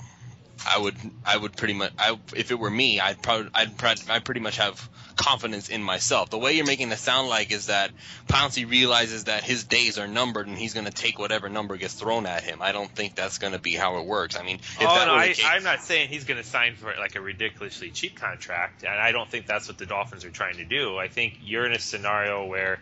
I 0.65 0.79
would 0.79 0.95
I 1.25 1.37
would 1.37 1.55
pretty 1.55 1.73
much 1.73 1.93
I 1.97 2.17
if 2.35 2.51
it 2.51 2.59
were 2.59 2.69
me 2.69 2.99
I'd 2.99 3.21
probably 3.21 3.51
I'd 3.53 3.71
I 4.09 4.19
pretty 4.19 4.39
much 4.39 4.57
have 4.57 4.89
confidence 5.15 5.69
in 5.69 5.83
myself. 5.83 6.29
The 6.29 6.37
way 6.37 6.53
you're 6.53 6.65
making 6.65 6.91
it 6.91 6.97
sound 6.97 7.27
like 7.27 7.51
is 7.51 7.67
that 7.67 7.91
Pouncey 8.27 8.69
realizes 8.69 9.25
that 9.25 9.43
his 9.43 9.63
days 9.63 9.97
are 9.97 10.07
numbered 10.07 10.47
and 10.47 10.57
he's 10.57 10.73
going 10.73 10.85
to 10.85 10.91
take 10.91 11.19
whatever 11.19 11.49
number 11.49 11.75
gets 11.75 11.95
thrown 11.95 12.25
at 12.25 12.43
him. 12.43 12.59
I 12.61 12.71
don't 12.71 12.89
think 12.89 13.15
that's 13.15 13.37
going 13.39 13.53
to 13.53 13.59
be 13.59 13.73
how 13.73 13.97
it 13.97 14.05
works. 14.05 14.37
I 14.37 14.43
mean, 14.43 14.57
if 14.57 14.81
oh 14.81 14.95
that 14.95 15.07
no, 15.07 15.13
were 15.13 15.19
the 15.19 15.25
I, 15.25 15.27
case, 15.33 15.45
I'm 15.45 15.63
not 15.63 15.81
saying 15.81 16.09
he's 16.09 16.23
going 16.23 16.41
to 16.41 16.47
sign 16.47 16.75
for 16.75 16.93
like 16.97 17.15
a 17.15 17.21
ridiculously 17.21 17.89
cheap 17.91 18.15
contract, 18.15 18.83
and 18.83 18.93
I 18.93 19.11
don't 19.11 19.29
think 19.29 19.47
that's 19.47 19.67
what 19.67 19.77
the 19.77 19.85
Dolphins 19.85 20.23
are 20.23 20.31
trying 20.31 20.57
to 20.57 20.65
do. 20.65 20.97
I 20.97 21.07
think 21.07 21.39
you're 21.41 21.65
in 21.65 21.73
a 21.73 21.79
scenario 21.79 22.45
where 22.45 22.79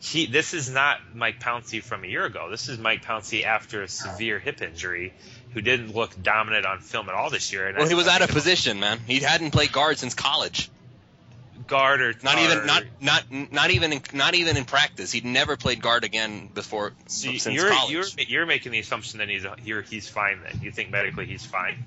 he 0.00 0.26
this 0.26 0.54
is 0.54 0.70
not 0.70 0.98
Mike 1.14 1.40
Pouncey 1.40 1.82
from 1.82 2.04
a 2.04 2.06
year 2.06 2.24
ago. 2.24 2.48
This 2.50 2.68
is 2.68 2.78
Mike 2.78 3.04
Pouncey 3.04 3.44
after 3.44 3.82
a 3.82 3.88
severe 3.88 4.38
hip 4.38 4.62
injury, 4.62 5.12
who 5.52 5.60
didn't 5.60 5.94
look 5.94 6.20
dominant 6.22 6.64
on 6.66 6.80
film 6.80 7.08
at 7.08 7.14
all 7.14 7.30
this 7.30 7.52
year. 7.52 7.66
And 7.68 7.76
well, 7.76 7.86
I- 7.86 7.88
he 7.88 7.94
was 7.94 8.08
I 8.08 8.16
out 8.16 8.22
of 8.22 8.30
position, 8.30 8.80
man. 8.80 8.98
He 9.06 9.20
hadn't 9.20 9.50
played 9.52 9.72
guard 9.72 9.98
since 9.98 10.14
college. 10.14 10.70
guard 11.66 12.00
or 12.00 12.14
Not 12.22 12.36
or- 12.36 12.40
even 12.40 12.66
not 12.66 12.82
not 13.00 13.24
not 13.52 13.70
even 13.70 13.92
in, 13.92 14.02
not 14.12 14.34
even 14.34 14.56
in 14.56 14.64
practice. 14.64 15.12
He'd 15.12 15.24
never 15.24 15.56
played 15.56 15.80
guard 15.80 16.02
again 16.04 16.48
before 16.52 16.92
So 17.06 17.30
since 17.36 17.54
you're, 17.54 17.70
college. 17.70 17.92
you're 17.92 18.04
you're 18.26 18.46
making 18.46 18.72
the 18.72 18.80
assumption 18.80 19.18
that 19.18 19.28
he's 19.28 19.44
you're, 19.64 19.82
he's 19.82 20.08
fine. 20.08 20.40
Then 20.42 20.60
you 20.62 20.72
think 20.72 20.90
medically 20.90 21.26
he's 21.26 21.44
fine. 21.46 21.84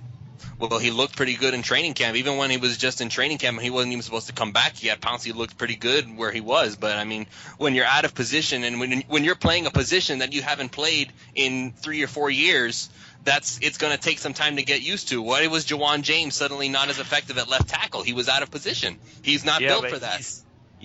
Well, 0.59 0.79
he 0.79 0.91
looked 0.91 1.15
pretty 1.15 1.35
good 1.35 1.53
in 1.53 1.61
training 1.61 1.93
camp. 1.93 2.15
Even 2.15 2.37
when 2.37 2.49
he 2.49 2.57
was 2.57 2.77
just 2.77 3.01
in 3.01 3.09
training 3.09 3.37
camp 3.37 3.57
and 3.57 3.63
he 3.63 3.69
wasn't 3.69 3.93
even 3.93 4.01
supposed 4.01 4.27
to 4.27 4.33
come 4.33 4.51
back 4.51 4.83
yet, 4.83 5.01
Pouncey 5.01 5.33
looked 5.33 5.57
pretty 5.57 5.75
good 5.75 6.17
where 6.17 6.31
he 6.31 6.41
was. 6.41 6.75
But 6.75 6.97
I 6.97 7.03
mean, 7.03 7.27
when 7.57 7.75
you're 7.75 7.85
out 7.85 8.05
of 8.05 8.13
position 8.13 8.63
and 8.63 8.79
when 8.79 9.01
when 9.07 9.23
you're 9.23 9.35
playing 9.35 9.65
a 9.65 9.71
position 9.71 10.19
that 10.19 10.33
you 10.33 10.41
haven't 10.41 10.71
played 10.71 11.11
in 11.35 11.71
three 11.71 12.03
or 12.03 12.07
four 12.07 12.29
years, 12.29 12.89
that's 13.23 13.59
it's 13.61 13.77
going 13.77 13.93
to 13.93 13.99
take 13.99 14.19
some 14.19 14.33
time 14.33 14.57
to 14.57 14.63
get 14.63 14.81
used 14.81 15.09
to. 15.09 15.21
Why 15.21 15.47
was 15.47 15.65
Ja'Wuan 15.65 16.01
James 16.01 16.35
suddenly 16.35 16.69
not 16.69 16.89
as 16.89 16.99
effective 16.99 17.37
at 17.37 17.49
left 17.49 17.69
tackle? 17.69 18.03
He 18.03 18.13
was 18.13 18.29
out 18.29 18.43
of 18.43 18.51
position. 18.51 18.97
He's 19.21 19.45
not 19.45 19.61
yeah, 19.61 19.69
built 19.69 19.89
for 19.89 19.99
that. 19.99 20.21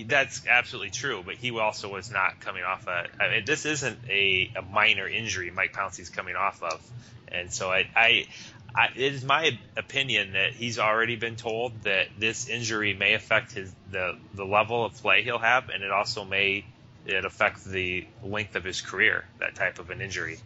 That's 0.05 0.47
absolutely 0.47 0.91
true, 0.91 1.23
but 1.25 1.35
he 1.35 1.51
also 1.51 1.91
was 1.91 2.09
not 2.09 2.39
coming 2.39 2.63
off 2.63 2.87
a. 2.87 3.07
I 3.19 3.29
mean, 3.29 3.45
this 3.45 3.65
isn't 3.65 3.99
a, 4.09 4.51
a 4.55 4.61
minor 4.61 5.07
injury 5.07 5.51
Mike 5.51 5.73
Pouncey's 5.73 6.09
coming 6.09 6.35
off 6.35 6.63
of, 6.63 6.81
and 7.27 7.51
so 7.51 7.69
I, 7.69 7.89
I, 7.95 8.27
I, 8.75 8.87
it 8.95 9.13
is 9.13 9.23
my 9.23 9.57
opinion 9.75 10.33
that 10.33 10.53
he's 10.53 10.79
already 10.79 11.15
been 11.15 11.35
told 11.35 11.83
that 11.83 12.07
this 12.17 12.47
injury 12.47 12.93
may 12.93 13.13
affect 13.13 13.53
his 13.53 13.73
the 13.91 14.17
the 14.33 14.45
level 14.45 14.85
of 14.85 14.93
play 14.95 15.23
he'll 15.23 15.39
have, 15.39 15.69
and 15.69 15.83
it 15.83 15.91
also 15.91 16.23
may 16.23 16.65
it 17.05 17.25
affect 17.25 17.65
the 17.65 18.05
length 18.23 18.55
of 18.55 18.63
his 18.63 18.81
career. 18.81 19.25
That 19.39 19.55
type 19.55 19.79
of 19.79 19.89
an 19.89 20.01
injury. 20.01 20.37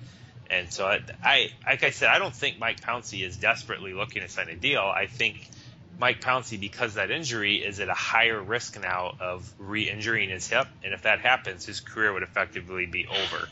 And 0.49 0.71
so 0.71 0.85
I, 0.85 0.99
I, 1.23 1.49
like 1.65 1.83
I 1.83 1.89
said, 1.89 2.09
I 2.09 2.19
don't 2.19 2.33
think 2.33 2.59
Mike 2.59 2.81
Pouncey 2.81 3.25
is 3.25 3.37
desperately 3.37 3.93
looking 3.93 4.21
to 4.21 4.29
sign 4.29 4.49
a 4.49 4.55
deal. 4.55 4.81
I 4.81 5.07
think 5.07 5.49
Mike 5.99 6.21
Pouncey, 6.21 6.59
because 6.59 6.95
that 6.95 7.11
injury, 7.11 7.55
is 7.55 7.79
at 7.79 7.89
a 7.89 7.93
higher 7.93 8.41
risk 8.41 8.79
now 8.79 9.15
of 9.19 9.51
re-injuring 9.57 10.29
his 10.29 10.47
hip, 10.47 10.67
and 10.83 10.93
if 10.93 11.03
that 11.03 11.21
happens, 11.21 11.65
his 11.65 11.79
career 11.79 12.13
would 12.13 12.23
effectively 12.23 12.85
be 12.85 13.07
over. 13.07 13.47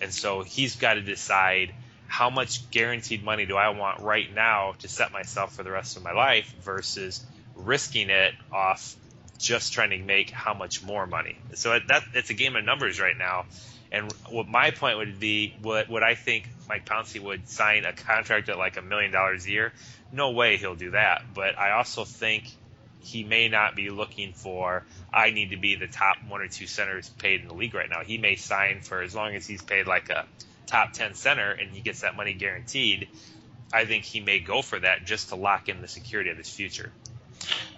And 0.00 0.12
so 0.12 0.42
he's 0.42 0.76
got 0.76 0.94
to 0.94 1.00
decide 1.00 1.72
how 2.12 2.28
much 2.28 2.70
guaranteed 2.70 3.24
money 3.24 3.46
do 3.46 3.56
I 3.56 3.70
want 3.70 4.00
right 4.00 4.30
now 4.34 4.74
to 4.80 4.86
set 4.86 5.12
myself 5.12 5.54
for 5.54 5.62
the 5.62 5.70
rest 5.70 5.96
of 5.96 6.02
my 6.02 6.12
life 6.12 6.54
versus 6.60 7.24
risking 7.56 8.10
it 8.10 8.34
off 8.52 8.94
just 9.38 9.72
trying 9.72 9.88
to 9.88 9.98
make 9.98 10.28
how 10.28 10.52
much 10.52 10.82
more 10.82 11.06
money. 11.06 11.38
So 11.54 11.78
that 11.88 12.02
it's 12.12 12.28
a 12.28 12.34
game 12.34 12.54
of 12.54 12.66
numbers 12.66 13.00
right 13.00 13.16
now. 13.16 13.46
And 13.90 14.12
what 14.28 14.46
my 14.46 14.72
point 14.72 14.98
would 14.98 15.20
be, 15.20 15.56
what 15.62 15.88
would 15.88 16.02
I 16.02 16.14
think 16.14 16.50
Mike 16.68 16.84
Pouncey 16.84 17.18
would 17.18 17.48
sign 17.48 17.86
a 17.86 17.94
contract 17.94 18.50
at 18.50 18.58
like 18.58 18.76
a 18.76 18.82
million 18.82 19.10
dollars 19.10 19.46
a 19.46 19.50
year? 19.50 19.72
No 20.12 20.32
way 20.32 20.58
he'll 20.58 20.74
do 20.74 20.90
that. 20.90 21.22
But 21.32 21.58
I 21.58 21.70
also 21.70 22.04
think 22.04 22.44
he 23.00 23.24
may 23.24 23.48
not 23.48 23.74
be 23.74 23.88
looking 23.88 24.34
for 24.34 24.84
I 25.10 25.30
need 25.30 25.52
to 25.52 25.56
be 25.56 25.76
the 25.76 25.88
top 25.88 26.18
one 26.28 26.42
or 26.42 26.48
two 26.48 26.66
centers 26.66 27.08
paid 27.08 27.40
in 27.40 27.48
the 27.48 27.54
league 27.54 27.72
right 27.72 27.88
now. 27.88 28.02
He 28.04 28.18
may 28.18 28.36
sign 28.36 28.82
for 28.82 29.00
as 29.00 29.14
long 29.14 29.34
as 29.34 29.46
he's 29.46 29.62
paid 29.62 29.86
like 29.86 30.10
a 30.10 30.26
top 30.72 30.92
ten 30.92 31.14
center 31.14 31.50
and 31.52 31.70
he 31.70 31.80
gets 31.80 32.00
that 32.00 32.16
money 32.16 32.32
guaranteed. 32.34 33.08
I 33.72 33.84
think 33.84 34.04
he 34.04 34.20
may 34.20 34.38
go 34.38 34.60
for 34.62 34.78
that 34.78 35.04
just 35.04 35.28
to 35.28 35.36
lock 35.36 35.68
in 35.68 35.80
the 35.80 35.88
security 35.88 36.30
of 36.30 36.36
his 36.36 36.48
future. 36.48 36.92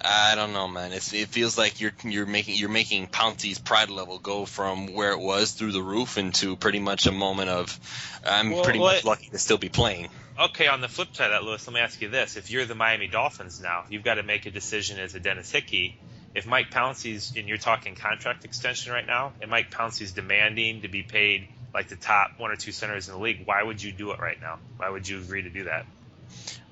I 0.05 0.35
don't 0.35 0.53
know, 0.53 0.69
man. 0.69 0.93
It's, 0.93 1.13
it 1.15 1.29
feels 1.29 1.57
like 1.57 1.81
you're 1.81 1.93
you're 2.05 2.27
making 2.27 2.57
you're 2.57 2.69
making 2.69 3.07
Pouncey's 3.09 3.59
pride 3.59 3.91
level 3.91 4.19
go 4.19 4.45
from 4.45 4.93
where 4.95 5.13
it 5.13 5.21
was 5.21 5.53
through 5.53 5.73
the 5.73 5.83
roof 5.83 6.19
into 6.19 6.57
pretty 6.57 6.81
much 6.81 7.07
a 7.07 7.13
moment 7.13 7.49
of 7.51 7.79
I'm 8.27 8.51
Well, 8.51 8.65
pretty 8.65 8.79
what- 8.79 8.97
much 8.97 9.05
lucky 9.05 9.29
to 9.31 9.39
still 9.39 9.59
be 9.59 9.69
playing. 9.69 10.09
Okay, 10.39 10.67
on 10.67 10.81
the 10.81 10.89
flip 10.89 11.15
side 11.15 11.27
of 11.27 11.31
that, 11.31 11.45
Lewis, 11.45 11.67
let 11.67 11.75
me 11.75 11.81
ask 11.81 12.03
you 12.03 12.09
this: 12.09 12.37
If 12.37 12.51
you're 12.51 12.65
the 12.65 12.75
Miami 12.75 13.07
Dolphins 13.07 13.61
now, 13.61 13.85
you've 13.89 14.03
got 14.03 14.17
to 14.17 14.23
make 14.25 14.47
a 14.47 14.51
decision 14.51 14.99
as 14.99 15.15
a 15.15 15.21
Dennis 15.21 15.51
Hickey. 15.51 15.97
If 16.35 16.45
Mike 16.45 16.71
Pouncey's 16.73 17.33
and 17.37 17.49
you're 17.49 17.57
talking 17.59 17.95
contract 17.95 18.45
extension 18.45 18.93
right 18.93 19.07
now, 19.07 19.33
and 19.41 19.49
Mike 19.51 19.71
Pouncey's 19.71 20.11
demanding 20.13 20.83
to 20.83 20.89
be 20.89 21.05
paid 21.05 21.49
like 21.75 21.89
the 21.89 21.97
top 21.97 22.31
one 22.39 22.53
or 22.53 22.57
two 22.57 22.73
centers 22.73 23.09
in 23.09 23.15
the 23.15 23.21
league, 23.21 23.43
why 23.45 23.63
would 23.63 23.83
you 23.83 23.93
do 23.93 24.13
it 24.13 24.21
right 24.21 24.41
now? 24.41 24.59
Why 24.79 24.89
would 24.89 25.07
you 25.09 25.19
agree 25.19 25.43
to 25.43 25.51
do 25.51 25.65
that? 25.65 25.85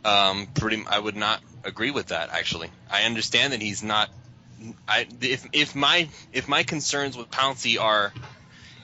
Um, 0.05 0.47
pretty, 0.55 0.83
I 0.89 0.99
would 0.99 1.17
not 1.17 1.43
agree 1.65 1.91
with 1.91 2.07
that. 2.07 2.31
Actually, 2.31 2.71
I 2.91 3.03
understand 3.03 3.53
that 3.53 3.61
he's 3.61 3.83
not. 3.83 4.09
I 4.87 5.07
if 5.21 5.47
if 5.53 5.75
my 5.75 6.09
if 6.33 6.49
my 6.49 6.63
concerns 6.63 7.17
with 7.17 7.31
Pouncey 7.31 7.81
are 7.81 8.13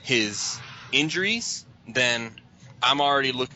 his 0.03 0.59
injuries, 0.91 1.65
then 1.87 2.31
I'm 2.83 2.99
already 3.01 3.31
looking 3.31 3.55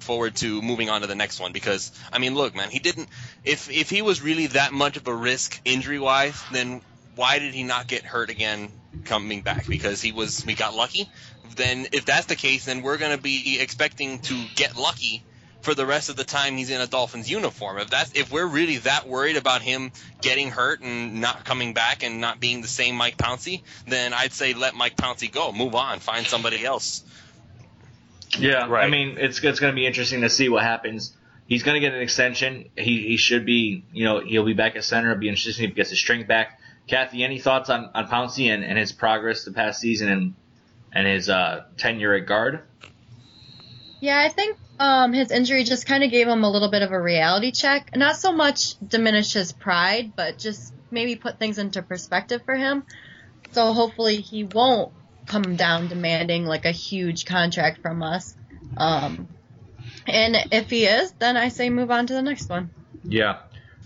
forward 0.00 0.36
to 0.36 0.60
moving 0.62 0.90
on 0.90 1.02
to 1.02 1.06
the 1.06 1.14
next 1.14 1.40
one 1.40 1.52
because 1.52 1.92
I 2.12 2.18
mean, 2.18 2.34
look, 2.34 2.54
man, 2.54 2.70
he 2.70 2.78
didn't. 2.78 3.08
If 3.44 3.70
if 3.70 3.88
he 3.88 4.02
was 4.02 4.22
really 4.22 4.48
that 4.48 4.72
much 4.72 4.96
of 4.96 5.06
a 5.06 5.14
risk 5.14 5.60
injury 5.64 5.98
wise, 5.98 6.42
then 6.52 6.82
why 7.14 7.38
did 7.38 7.54
he 7.54 7.62
not 7.62 7.86
get 7.86 8.04
hurt 8.04 8.30
again 8.30 8.70
coming 9.04 9.42
back? 9.42 9.66
Because 9.66 10.00
he 10.00 10.12
was 10.12 10.44
we 10.46 10.54
got 10.54 10.74
lucky. 10.74 11.08
Then 11.56 11.88
if 11.92 12.04
that's 12.04 12.26
the 12.26 12.36
case, 12.36 12.64
then 12.66 12.82
we're 12.82 12.98
going 12.98 13.16
to 13.16 13.22
be 13.22 13.58
expecting 13.60 14.20
to 14.20 14.44
get 14.54 14.76
lucky 14.76 15.22
for 15.62 15.74
the 15.74 15.84
rest 15.84 16.08
of 16.08 16.16
the 16.16 16.24
time 16.24 16.56
he's 16.56 16.70
in 16.70 16.80
a 16.80 16.86
Dolphins 16.86 17.30
uniform. 17.30 17.78
If 17.78 17.90
that's 17.90 18.12
if 18.14 18.32
we're 18.32 18.46
really 18.46 18.78
that 18.78 19.06
worried 19.06 19.36
about 19.36 19.62
him 19.62 19.92
getting 20.20 20.50
hurt 20.50 20.80
and 20.80 21.20
not 21.20 21.44
coming 21.44 21.74
back 21.74 22.02
and 22.02 22.20
not 22.20 22.40
being 22.40 22.62
the 22.62 22.68
same 22.68 22.94
Mike 22.96 23.16
Pouncey, 23.16 23.62
then 23.86 24.12
I'd 24.12 24.32
say 24.32 24.54
let 24.54 24.74
Mike 24.74 24.96
Pouncey 24.96 25.30
go, 25.30 25.52
move 25.52 25.74
on, 25.74 25.98
find 26.00 26.26
somebody 26.26 26.64
else. 26.64 27.04
Yeah, 28.38 28.66
right. 28.68 28.84
I 28.84 28.88
mean, 28.88 29.16
it's 29.18 29.42
it's 29.42 29.60
going 29.60 29.72
to 29.72 29.76
be 29.76 29.86
interesting 29.86 30.22
to 30.22 30.30
see 30.30 30.48
what 30.48 30.62
happens. 30.62 31.14
He's 31.46 31.64
going 31.64 31.74
to 31.74 31.80
get 31.80 31.94
an 31.94 32.00
extension. 32.00 32.70
He 32.76 33.08
he 33.08 33.16
should 33.16 33.44
be, 33.44 33.84
you 33.92 34.04
know, 34.04 34.20
he'll 34.20 34.44
be 34.44 34.54
back 34.54 34.76
at 34.76 34.84
center. 34.84 35.10
It'll 35.10 35.20
be 35.20 35.28
interesting 35.28 35.64
if 35.64 35.70
he 35.70 35.74
gets 35.74 35.90
his 35.90 35.98
strength 35.98 36.28
back. 36.28 36.60
Kathy, 36.86 37.24
any 37.24 37.38
thoughts 37.38 37.70
on 37.70 37.90
on 37.94 38.08
Pouncey 38.08 38.52
and, 38.52 38.64
and 38.64 38.78
his 38.78 38.92
progress 38.92 39.44
the 39.44 39.52
past 39.52 39.80
season 39.80 40.08
and 40.08 40.34
and 40.92 41.06
his 41.06 41.28
uh, 41.28 41.64
tenure 41.76 42.14
at 42.14 42.26
guard? 42.26 42.60
Yeah, 44.00 44.18
I 44.18 44.28
think 44.28 44.56
um, 44.78 45.12
his 45.12 45.30
injury 45.30 45.64
just 45.64 45.86
kind 45.86 46.02
of 46.02 46.10
gave 46.10 46.26
him 46.26 46.42
a 46.42 46.50
little 46.50 46.70
bit 46.70 46.82
of 46.82 46.90
a 46.90 47.00
reality 47.00 47.50
check. 47.52 47.94
Not 47.94 48.16
so 48.16 48.32
much 48.32 48.78
diminish 48.86 49.34
his 49.34 49.52
pride, 49.52 50.14
but 50.16 50.38
just 50.38 50.72
maybe 50.90 51.16
put 51.16 51.38
things 51.38 51.58
into 51.58 51.82
perspective 51.82 52.42
for 52.44 52.54
him. 52.54 52.84
So 53.52 53.72
hopefully 53.72 54.20
he 54.20 54.44
won't 54.44 54.92
come 55.26 55.56
down 55.56 55.88
demanding 55.88 56.46
like 56.46 56.64
a 56.64 56.72
huge 56.72 57.26
contract 57.26 57.82
from 57.82 58.02
us. 58.02 58.34
Um, 58.76 59.28
and 60.06 60.36
if 60.50 60.70
he 60.70 60.86
is, 60.86 61.12
then 61.12 61.36
I 61.36 61.48
say 61.48 61.68
move 61.70 61.90
on 61.90 62.06
to 62.06 62.14
the 62.14 62.22
next 62.22 62.48
one. 62.48 62.70
Yeah. 63.04 63.40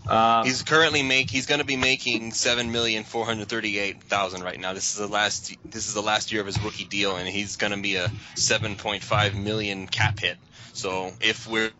Uh, 0.06 0.44
He's 0.44 0.62
currently 0.62 1.02
make 1.02 1.30
he's 1.30 1.46
going 1.46 1.60
to 1.60 1.66
be 1.66 1.76
making 1.76 2.32
seven 2.32 2.72
million 2.72 3.04
four 3.04 3.24
hundred 3.24 3.48
thirty 3.48 3.78
eight 3.78 4.02
thousand 4.02 4.42
right 4.42 4.60
now. 4.60 4.74
This 4.74 4.92
is 4.92 4.98
the 4.98 5.12
last 5.12 5.56
this 5.64 5.88
is 5.88 5.94
the 5.94 6.02
last 6.02 6.30
year 6.30 6.40
of 6.42 6.46
his 6.46 6.60
rookie 6.60 6.84
deal, 6.84 7.16
and 7.16 7.26
he's 7.26 7.56
going 7.56 7.72
to 7.72 7.80
be 7.80 7.96
a 7.96 8.10
seven 8.34 8.76
point 8.76 9.02
five 9.02 9.34
million 9.34 9.86
cap 9.86 10.18
hit. 10.20 10.36
So 10.74 11.10
if 11.20 11.48
we're 11.48 11.70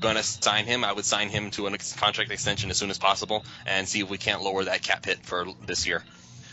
going 0.00 0.16
to 0.16 0.22
sign 0.22 0.66
him, 0.66 0.84
I 0.84 0.92
would 0.92 1.04
sign 1.04 1.30
him 1.30 1.50
to 1.52 1.66
a 1.66 1.78
contract 1.96 2.30
extension 2.30 2.70
as 2.70 2.76
soon 2.76 2.90
as 2.90 2.98
possible, 2.98 3.44
and 3.66 3.88
see 3.88 4.00
if 4.00 4.10
we 4.10 4.18
can't 4.18 4.42
lower 4.42 4.64
that 4.64 4.82
cap 4.82 5.04
hit 5.04 5.18
for 5.24 5.46
this 5.66 5.86
year. 5.86 6.02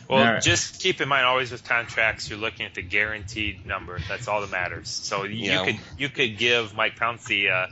Well, 0.09 0.19
All 0.25 0.33
right. 0.33 0.41
just 0.41 0.81
keep 0.81 0.99
in 1.01 1.07
mind, 1.07 1.25
always 1.25 1.51
with 1.51 1.63
contracts, 1.63 2.29
you're 2.29 2.39
looking 2.39 2.65
at 2.65 2.73
the 2.73 2.81
guaranteed 2.81 3.65
number. 3.65 3.99
That's 4.09 4.27
all 4.27 4.41
that 4.41 4.51
matters. 4.51 4.89
So 4.89 5.23
you 5.23 5.51
Yeah. 5.51 5.65
could 5.65 5.79
you 5.97 6.09
could 6.09 6.37
give 6.37 6.75
Mike 6.75 6.97
Pouncey 6.97 7.47
a 7.49 7.67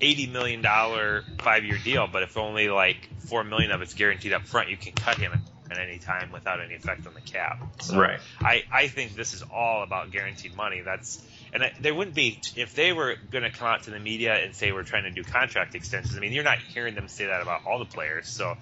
eighty 0.00 0.26
million 0.26 0.62
dollar 0.62 1.24
five 1.40 1.64
year 1.64 1.78
deal, 1.82 2.06
but 2.10 2.22
if 2.22 2.36
only 2.36 2.68
like 2.68 3.08
four 3.20 3.44
million 3.44 3.70
of 3.70 3.82
it's 3.82 3.94
guaranteed 3.94 4.32
up 4.32 4.46
front, 4.46 4.70
you 4.70 4.76
can 4.76 4.92
cut 4.92 5.18
him 5.18 5.32
at 5.70 5.78
any 5.78 5.98
time 5.98 6.30
without 6.32 6.60
any 6.60 6.74
effect 6.74 7.06
on 7.06 7.14
the 7.14 7.20
cap. 7.20 7.62
So 7.80 7.98
Right. 7.98 8.20
I 8.40 8.62
I 8.72 8.88
think 8.88 9.14
this 9.14 9.34
is 9.34 9.42
all 9.42 9.82
about 9.82 10.10
guaranteed 10.10 10.54
money. 10.54 10.80
That's 10.80 11.22
and 11.52 11.62
I, 11.62 11.72
there 11.80 11.94
wouldn't 11.94 12.14
be 12.14 12.40
if 12.56 12.74
they 12.74 12.92
were 12.92 13.16
going 13.30 13.44
to 13.44 13.50
come 13.50 13.68
out 13.68 13.84
to 13.84 13.90
the 13.90 13.98
media 13.98 14.34
and 14.34 14.54
say 14.54 14.72
we're 14.72 14.82
trying 14.82 15.04
to 15.04 15.10
do 15.10 15.24
contract 15.24 15.74
extensions. 15.74 16.16
I 16.16 16.20
mean, 16.20 16.32
you're 16.32 16.44
not 16.44 16.58
hearing 16.58 16.94
them 16.94 17.08
say 17.08 17.26
that 17.26 17.42
about 17.42 17.66
all 17.66 17.78
the 17.78 17.84
players. 17.84 18.28
So 18.28 18.56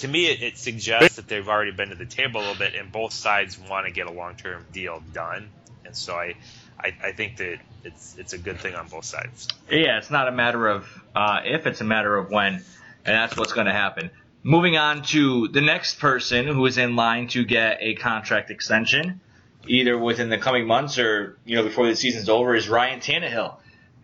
to 0.00 0.08
me, 0.08 0.26
it, 0.26 0.42
it 0.42 0.58
suggests 0.58 1.16
that 1.16 1.28
they've 1.28 1.48
already 1.48 1.70
been 1.70 1.90
to 1.90 1.94
the 1.94 2.06
table 2.06 2.40
a 2.40 2.42
little 2.42 2.56
bit, 2.56 2.74
and 2.74 2.90
both 2.90 3.12
sides 3.12 3.58
want 3.58 3.86
to 3.86 3.92
get 3.92 4.06
a 4.06 4.12
long-term 4.12 4.66
deal 4.72 5.02
done. 5.12 5.50
And 5.84 5.96
so 5.96 6.14
I, 6.14 6.34
I, 6.78 6.92
I 7.02 7.12
think 7.12 7.36
that 7.38 7.58
it's 7.84 8.16
it's 8.18 8.32
a 8.32 8.38
good 8.38 8.58
thing 8.60 8.74
on 8.74 8.88
both 8.88 9.04
sides. 9.04 9.48
Yeah, 9.70 9.98
it's 9.98 10.10
not 10.10 10.28
a 10.28 10.32
matter 10.32 10.66
of 10.66 10.86
uh, 11.14 11.40
if, 11.44 11.66
it's 11.66 11.80
a 11.80 11.84
matter 11.84 12.16
of 12.16 12.30
when, 12.30 12.54
and 12.54 12.64
that's 13.04 13.36
what's 13.36 13.52
going 13.52 13.66
to 13.66 13.72
happen. 13.72 14.10
Moving 14.42 14.76
on 14.76 15.02
to 15.04 15.48
the 15.48 15.60
next 15.60 15.98
person 15.98 16.46
who 16.46 16.64
is 16.66 16.78
in 16.78 16.96
line 16.96 17.28
to 17.28 17.44
get 17.44 17.78
a 17.80 17.94
contract 17.94 18.50
extension, 18.50 19.20
either 19.66 19.98
within 19.98 20.30
the 20.30 20.38
coming 20.38 20.66
months 20.66 20.98
or 20.98 21.38
you 21.44 21.56
know 21.56 21.62
before 21.62 21.86
the 21.86 21.96
season's 21.96 22.28
over, 22.28 22.54
is 22.54 22.68
Ryan 22.68 23.00
Tannehill. 23.00 23.56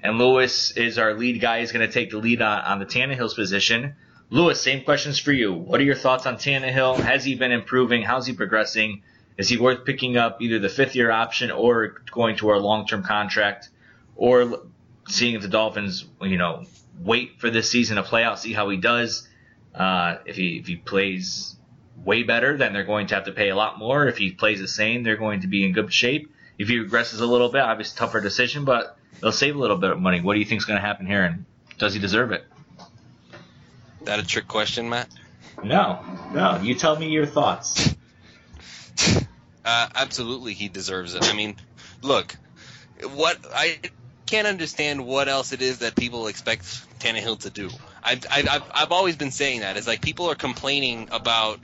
And 0.03 0.19
Lewis 0.19 0.73
is 0.73 0.99
our 0.99 1.15
lead 1.15 1.41
guy. 1.41 1.61
He's 1.61 1.73
going 1.73 1.87
to 1.87 1.93
take 1.93 2.11
the 2.11 2.19
lead 2.19 2.43
on, 2.43 2.61
on 2.61 2.79
the 2.79 2.85
Tannehill's 2.85 3.33
position. 3.33 3.95
Lewis, 4.29 4.61
same 4.61 4.85
questions 4.85 5.19
for 5.19 5.33
you. 5.33 5.55
What 5.55 5.81
are 5.81 5.85
your 5.85 5.95
thoughts 5.95 6.27
on 6.27 6.37
Tannehill? 6.37 6.99
Has 6.99 7.25
he 7.25 7.37
been 7.37 7.53
improving? 7.53 8.03
How's 8.03 8.27
he 8.27 8.35
progressing? 8.35 9.03
Is 9.37 9.49
he 9.49 9.57
worth 9.57 9.85
picking 9.85 10.17
up 10.17 10.41
either 10.41 10.59
the 10.59 10.69
fifth 10.69 10.95
year 10.95 11.11
option 11.11 11.51
or 11.51 12.01
going 12.11 12.37
to 12.37 12.49
our 12.51 12.59
long 12.59 12.87
term 12.87 13.03
contract? 13.03 13.69
Or 14.17 14.63
seeing 15.09 15.35
if 15.35 15.43
the 15.43 15.49
Dolphins, 15.49 16.07
you 16.23 16.39
know, 16.39 16.65
wait 17.03 17.41
for 17.41 17.51
this 17.51 17.71
season 17.71 17.97
to 17.97 18.03
play 18.03 18.23
out, 18.23 18.39
see 18.39 18.53
how 18.53 18.69
he 18.69 18.77
does. 18.77 19.29
Uh, 19.75 20.19
if 20.25 20.37
he 20.37 20.59
if 20.59 20.67
he 20.67 20.77
plays 20.77 21.57
way 22.05 22.23
better, 22.23 22.57
then 22.57 22.73
they're 22.73 22.85
going 22.85 23.09
to 23.09 23.15
have 23.15 23.25
to 23.25 23.33
pay 23.33 23.49
a 23.49 23.57
lot 23.57 23.79
more. 23.79 24.07
If 24.07 24.19
he 24.19 24.31
plays 24.31 24.61
the 24.61 24.69
same, 24.69 25.03
they're 25.03 25.17
going 25.17 25.41
to 25.41 25.49
be 25.49 25.65
in 25.65 25.73
good 25.73 25.93
shape. 25.93 26.33
If 26.59 26.69
he 26.69 26.77
regresses 26.77 27.21
a 27.21 27.27
little 27.27 27.49
bit, 27.49 27.63
obviously 27.63 27.99
tougher 27.99 28.21
decision, 28.21 28.65
but 28.65 28.97
they'll 29.21 29.33
save 29.33 29.57
a 29.57 29.59
little 29.59 29.77
bit 29.77 29.91
of 29.91 30.01
money. 30.01 30.21
What 30.21 30.35
do 30.35 30.39
you 30.39 30.47
think 30.47 30.61
is 30.61 30.65
going 30.65 30.81
to 30.81 30.87
happen 30.87 31.07
here, 31.07 31.25
and 31.25 31.45
does 31.79 31.95
he 31.95 32.01
deserve 32.01 32.31
it? 32.31 32.45
That 34.03 34.21
a 34.21 34.27
trick 34.27 34.47
question, 34.47 34.89
Matt? 34.89 35.09
No, 35.63 36.01
no. 36.33 36.61
You 36.61 36.75
tell 36.75 36.97
me 36.97 37.09
your 37.09 37.27
thoughts. 37.27 37.94
Uh, 39.67 39.89
absolutely, 39.95 40.53
he 40.53 40.69
deserves 40.69 41.15
it. 41.15 41.25
I 41.25 41.33
mean, 41.35 41.57
look, 42.03 42.37
what 43.15 43.39
I 43.55 43.79
can't 44.27 44.47
understand 44.47 45.07
what 45.07 45.29
else 45.29 45.53
it 45.53 45.63
is 45.63 45.79
that 45.79 45.97
people 45.97 46.27
expect 46.27 46.65
Tannehill 47.01 47.41
to 47.41 47.51
do. 47.51 47.71
I've, 48.03 48.27
I've, 48.31 48.49
I've- 48.75 48.95
always 48.95 49.17
been 49.17 49.31
saying 49.31 49.61
that. 49.61 49.77
It's 49.79 49.87
like 49.87 50.03
people 50.03 50.31
are 50.31 50.35
complaining 50.35 51.09
about 51.11 51.61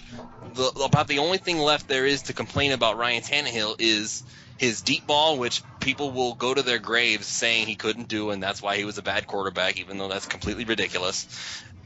the 0.55 0.65
about 0.85 1.09
the 1.09 1.19
only 1.19 1.37
thing 1.39 1.59
left 1.59 1.89
there 1.89 2.07
is 2.07 2.23
to 2.23 2.33
complain 2.33 2.73
about 2.73 2.97
Ryan 2.97 3.23
Tannehill 3.23 3.77
is 3.79 4.23
his 4.57 4.81
deep 4.81 5.07
ball, 5.07 5.39
which 5.39 5.63
people 5.79 6.11
will 6.11 6.35
go 6.35 6.53
to 6.55 6.63
their 6.63 6.79
graves 6.79 7.27
saying 7.27 7.67
he 7.67 7.77
couldn't 7.77 8.09
do, 8.09 8.31
and 8.31 8.43
that's 8.43 8.63
why 8.63 8.77
he 8.77 8.85
was 8.85 8.99
a 8.99 9.03
bad 9.03 9.27
quarterback, 9.27 9.79
even 9.79 9.99
though 9.99 10.09
that's 10.09 10.27
completely 10.27 10.65
ridiculous. 10.65 11.27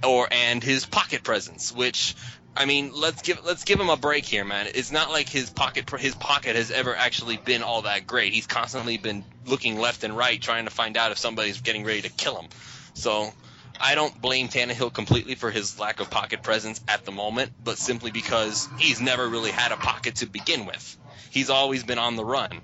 Or 0.02 0.28
and 0.30 0.62
his 0.62 0.86
pocket 0.86 1.22
presence, 1.24 1.72
which 1.72 2.14
I 2.56 2.66
mean, 2.66 2.92
let's 2.94 3.22
give 3.22 3.44
let's 3.44 3.64
give 3.64 3.80
him 3.80 3.88
a 3.88 3.96
break 3.96 4.24
here, 4.24 4.44
man. 4.44 4.68
It's 4.74 4.92
not 4.92 5.10
like 5.10 5.28
his 5.28 5.50
pocket 5.50 5.90
his 5.98 6.14
pocket 6.14 6.54
has 6.54 6.70
ever 6.70 6.94
actually 6.94 7.36
been 7.36 7.62
all 7.62 7.82
that 7.82 8.06
great. 8.06 8.32
He's 8.32 8.46
constantly 8.46 8.96
been 8.96 9.24
looking 9.46 9.78
left 9.78 10.04
and 10.04 10.16
right, 10.16 10.40
trying 10.40 10.66
to 10.66 10.70
find 10.70 10.96
out 10.96 11.10
if 11.10 11.18
somebody's 11.18 11.60
getting 11.60 11.84
ready 11.84 12.02
to 12.02 12.10
kill 12.10 12.40
him. 12.40 12.48
So 12.94 13.32
I 13.80 13.96
don't 13.96 14.20
blame 14.20 14.48
Tannehill 14.48 14.92
completely 14.92 15.34
for 15.34 15.50
his 15.50 15.80
lack 15.80 15.98
of 16.00 16.10
pocket 16.10 16.42
presence 16.42 16.80
at 16.86 17.04
the 17.04 17.10
moment, 17.10 17.52
but 17.62 17.76
simply 17.76 18.12
because 18.12 18.68
he's 18.78 19.00
never 19.00 19.28
really 19.28 19.50
had 19.50 19.72
a 19.72 19.76
pocket 19.76 20.16
to 20.16 20.26
begin 20.26 20.64
with. 20.64 20.96
He's 21.30 21.50
always 21.50 21.82
been 21.82 21.98
on 21.98 22.14
the 22.14 22.24
run 22.24 22.60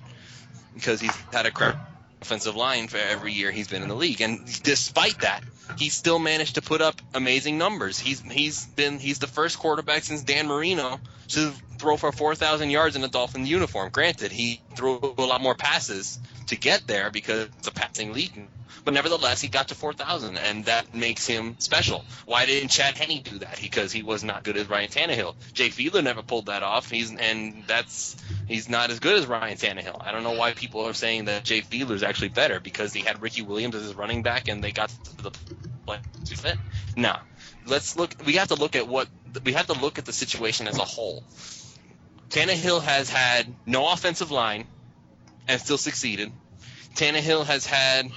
because 0.74 1.00
he's 1.00 1.16
had 1.32 1.46
a 1.46 1.50
crap 1.50 1.90
offensive 2.22 2.54
line 2.54 2.86
for 2.86 2.98
every 2.98 3.32
year 3.32 3.50
he's 3.50 3.66
been 3.66 3.82
in 3.82 3.88
the 3.88 3.96
league, 3.96 4.20
and 4.20 4.46
despite 4.62 5.20
that, 5.20 5.42
he 5.78 5.88
still 5.88 6.18
managed 6.18 6.56
to 6.56 6.62
put 6.62 6.80
up 6.80 7.00
amazing 7.14 7.58
numbers. 7.58 7.98
He's 7.98 8.20
he's 8.20 8.66
been 8.66 8.98
he's 8.98 9.18
the 9.18 9.26
first 9.26 9.58
quarterback 9.58 10.04
since 10.04 10.22
Dan 10.22 10.46
Marino 10.46 11.00
to 11.28 11.52
throw 11.78 11.96
for 11.96 12.12
4,000 12.12 12.70
yards 12.70 12.96
in 12.96 13.04
a 13.04 13.08
Dolphin 13.08 13.46
uniform. 13.46 13.90
Granted, 13.90 14.32
he 14.32 14.60
threw 14.74 15.14
a 15.16 15.22
lot 15.22 15.40
more 15.40 15.54
passes 15.54 16.18
to 16.48 16.56
get 16.56 16.86
there 16.86 17.10
because 17.10 17.48
it's 17.58 17.68
a 17.68 17.72
passing 17.72 18.12
league. 18.12 18.48
But 18.84 18.94
nevertheless, 18.94 19.40
he 19.40 19.48
got 19.48 19.68
to 19.68 19.74
4,000, 19.74 20.38
and 20.38 20.64
that 20.64 20.94
makes 20.94 21.26
him 21.26 21.56
special. 21.58 22.04
Why 22.24 22.46
didn't 22.46 22.70
Chad 22.70 22.96
Henne 22.96 23.22
do 23.22 23.38
that? 23.40 23.60
Because 23.60 23.92
he 23.92 24.02
was 24.02 24.24
not 24.24 24.42
good 24.42 24.56
as 24.56 24.68
Ryan 24.68 24.88
Tannehill. 24.88 25.34
Jay 25.52 25.68
Fiedler 25.68 26.02
never 26.02 26.22
pulled 26.22 26.46
that 26.46 26.62
off. 26.62 26.90
He's 26.90 27.14
and 27.14 27.64
that's 27.66 28.16
he's 28.48 28.68
not 28.68 28.90
as 28.90 29.00
good 29.00 29.16
as 29.16 29.26
Ryan 29.26 29.56
Tannehill. 29.56 30.00
I 30.04 30.12
don't 30.12 30.22
know 30.22 30.32
why 30.32 30.52
people 30.52 30.86
are 30.86 30.94
saying 30.94 31.26
that 31.26 31.44
Jay 31.44 31.60
Fiedler 31.60 31.92
is 31.92 32.02
actually 32.02 32.30
better 32.30 32.60
because 32.60 32.92
he 32.92 33.00
had 33.00 33.20
Ricky 33.20 33.42
Williams 33.42 33.74
as 33.74 33.82
his 33.82 33.94
running 33.94 34.22
back, 34.22 34.48
and 34.48 34.64
they 34.64 34.72
got 34.72 34.88
to 34.88 35.22
the 35.22 35.30
play. 35.86 35.98
No, 36.96 37.16
let's 37.66 37.96
look. 37.96 38.14
We 38.24 38.34
have 38.34 38.48
to 38.48 38.54
look 38.54 38.76
at 38.76 38.88
what 38.88 39.08
we 39.44 39.52
have 39.52 39.66
to 39.66 39.74
look 39.74 39.98
at 39.98 40.04
the 40.04 40.12
situation 40.12 40.68
as 40.68 40.78
a 40.78 40.84
whole. 40.84 41.22
Tannehill 42.30 42.82
has 42.82 43.10
had 43.10 43.52
no 43.66 43.90
offensive 43.92 44.30
line 44.30 44.66
and 45.48 45.60
still 45.60 45.78
succeeded. 45.78 46.32
Tannehill 46.94 47.44
has 47.44 47.66
had 47.66 48.10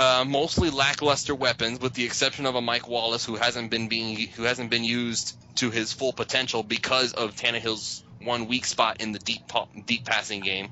uh, 0.00 0.24
mostly 0.26 0.70
lackluster 0.70 1.34
weapons, 1.34 1.78
with 1.78 1.92
the 1.92 2.04
exception 2.04 2.46
of 2.46 2.54
a 2.54 2.60
Mike 2.62 2.88
Wallace 2.88 3.22
who 3.22 3.36
hasn't 3.36 3.70
been 3.70 3.88
being 3.88 4.16
who 4.28 4.44
hasn't 4.44 4.70
been 4.70 4.82
used 4.82 5.36
to 5.56 5.70
his 5.70 5.92
full 5.92 6.14
potential 6.14 6.62
because 6.62 7.12
of 7.12 7.36
Tannehill's 7.36 8.02
one 8.22 8.48
weak 8.48 8.64
spot 8.64 9.02
in 9.02 9.12
the 9.12 9.18
deep 9.18 9.42
deep 9.84 10.06
passing 10.06 10.40
game. 10.40 10.70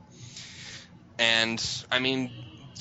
And 1.19 1.63
I 1.93 1.99
mean, 1.99 2.33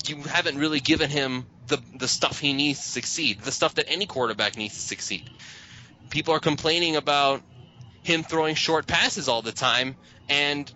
you 0.06 0.22
haven't 0.22 0.56
really 0.56 0.80
given 0.80 1.10
him 1.10 1.44
the 1.66 1.82
the 1.94 2.08
stuff 2.08 2.40
he 2.40 2.54
needs 2.54 2.80
to 2.80 2.88
succeed, 2.88 3.40
the 3.40 3.52
stuff 3.52 3.74
that 3.74 3.84
any 3.86 4.06
quarterback 4.06 4.56
needs 4.56 4.72
to 4.72 4.80
succeed. 4.80 5.28
People 6.08 6.32
are 6.32 6.40
complaining 6.40 6.96
about 6.96 7.42
him 8.02 8.22
throwing 8.22 8.54
short 8.54 8.86
passes 8.86 9.28
all 9.28 9.42
the 9.42 9.52
time, 9.52 9.96
and 10.30 10.72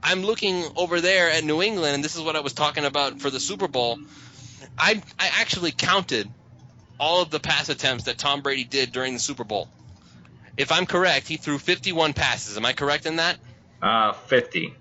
I'm 0.00 0.22
looking 0.22 0.62
over 0.76 1.00
there 1.00 1.28
at 1.28 1.42
New 1.42 1.60
England, 1.60 1.96
and 1.96 2.04
this 2.04 2.14
is 2.14 2.22
what 2.22 2.36
I 2.36 2.40
was 2.40 2.52
talking 2.52 2.84
about 2.84 3.20
for 3.20 3.30
the 3.30 3.40
Super 3.40 3.66
Bowl. 3.66 3.98
I 4.78 5.02
I 5.18 5.30
actually 5.40 5.72
counted 5.72 6.28
all 6.98 7.22
of 7.22 7.30
the 7.30 7.40
pass 7.40 7.68
attempts 7.68 8.04
that 8.04 8.18
Tom 8.18 8.42
Brady 8.42 8.64
did 8.64 8.92
during 8.92 9.14
the 9.14 9.20
Super 9.20 9.44
Bowl. 9.44 9.68
If 10.56 10.72
I'm 10.72 10.86
correct, 10.86 11.28
he 11.28 11.36
threw 11.36 11.58
51 11.58 12.14
passes. 12.14 12.56
Am 12.56 12.66
I 12.66 12.72
correct 12.72 13.06
in 13.06 13.16
that? 13.16 13.38
Uh, 13.80 14.12
50. 14.12 14.74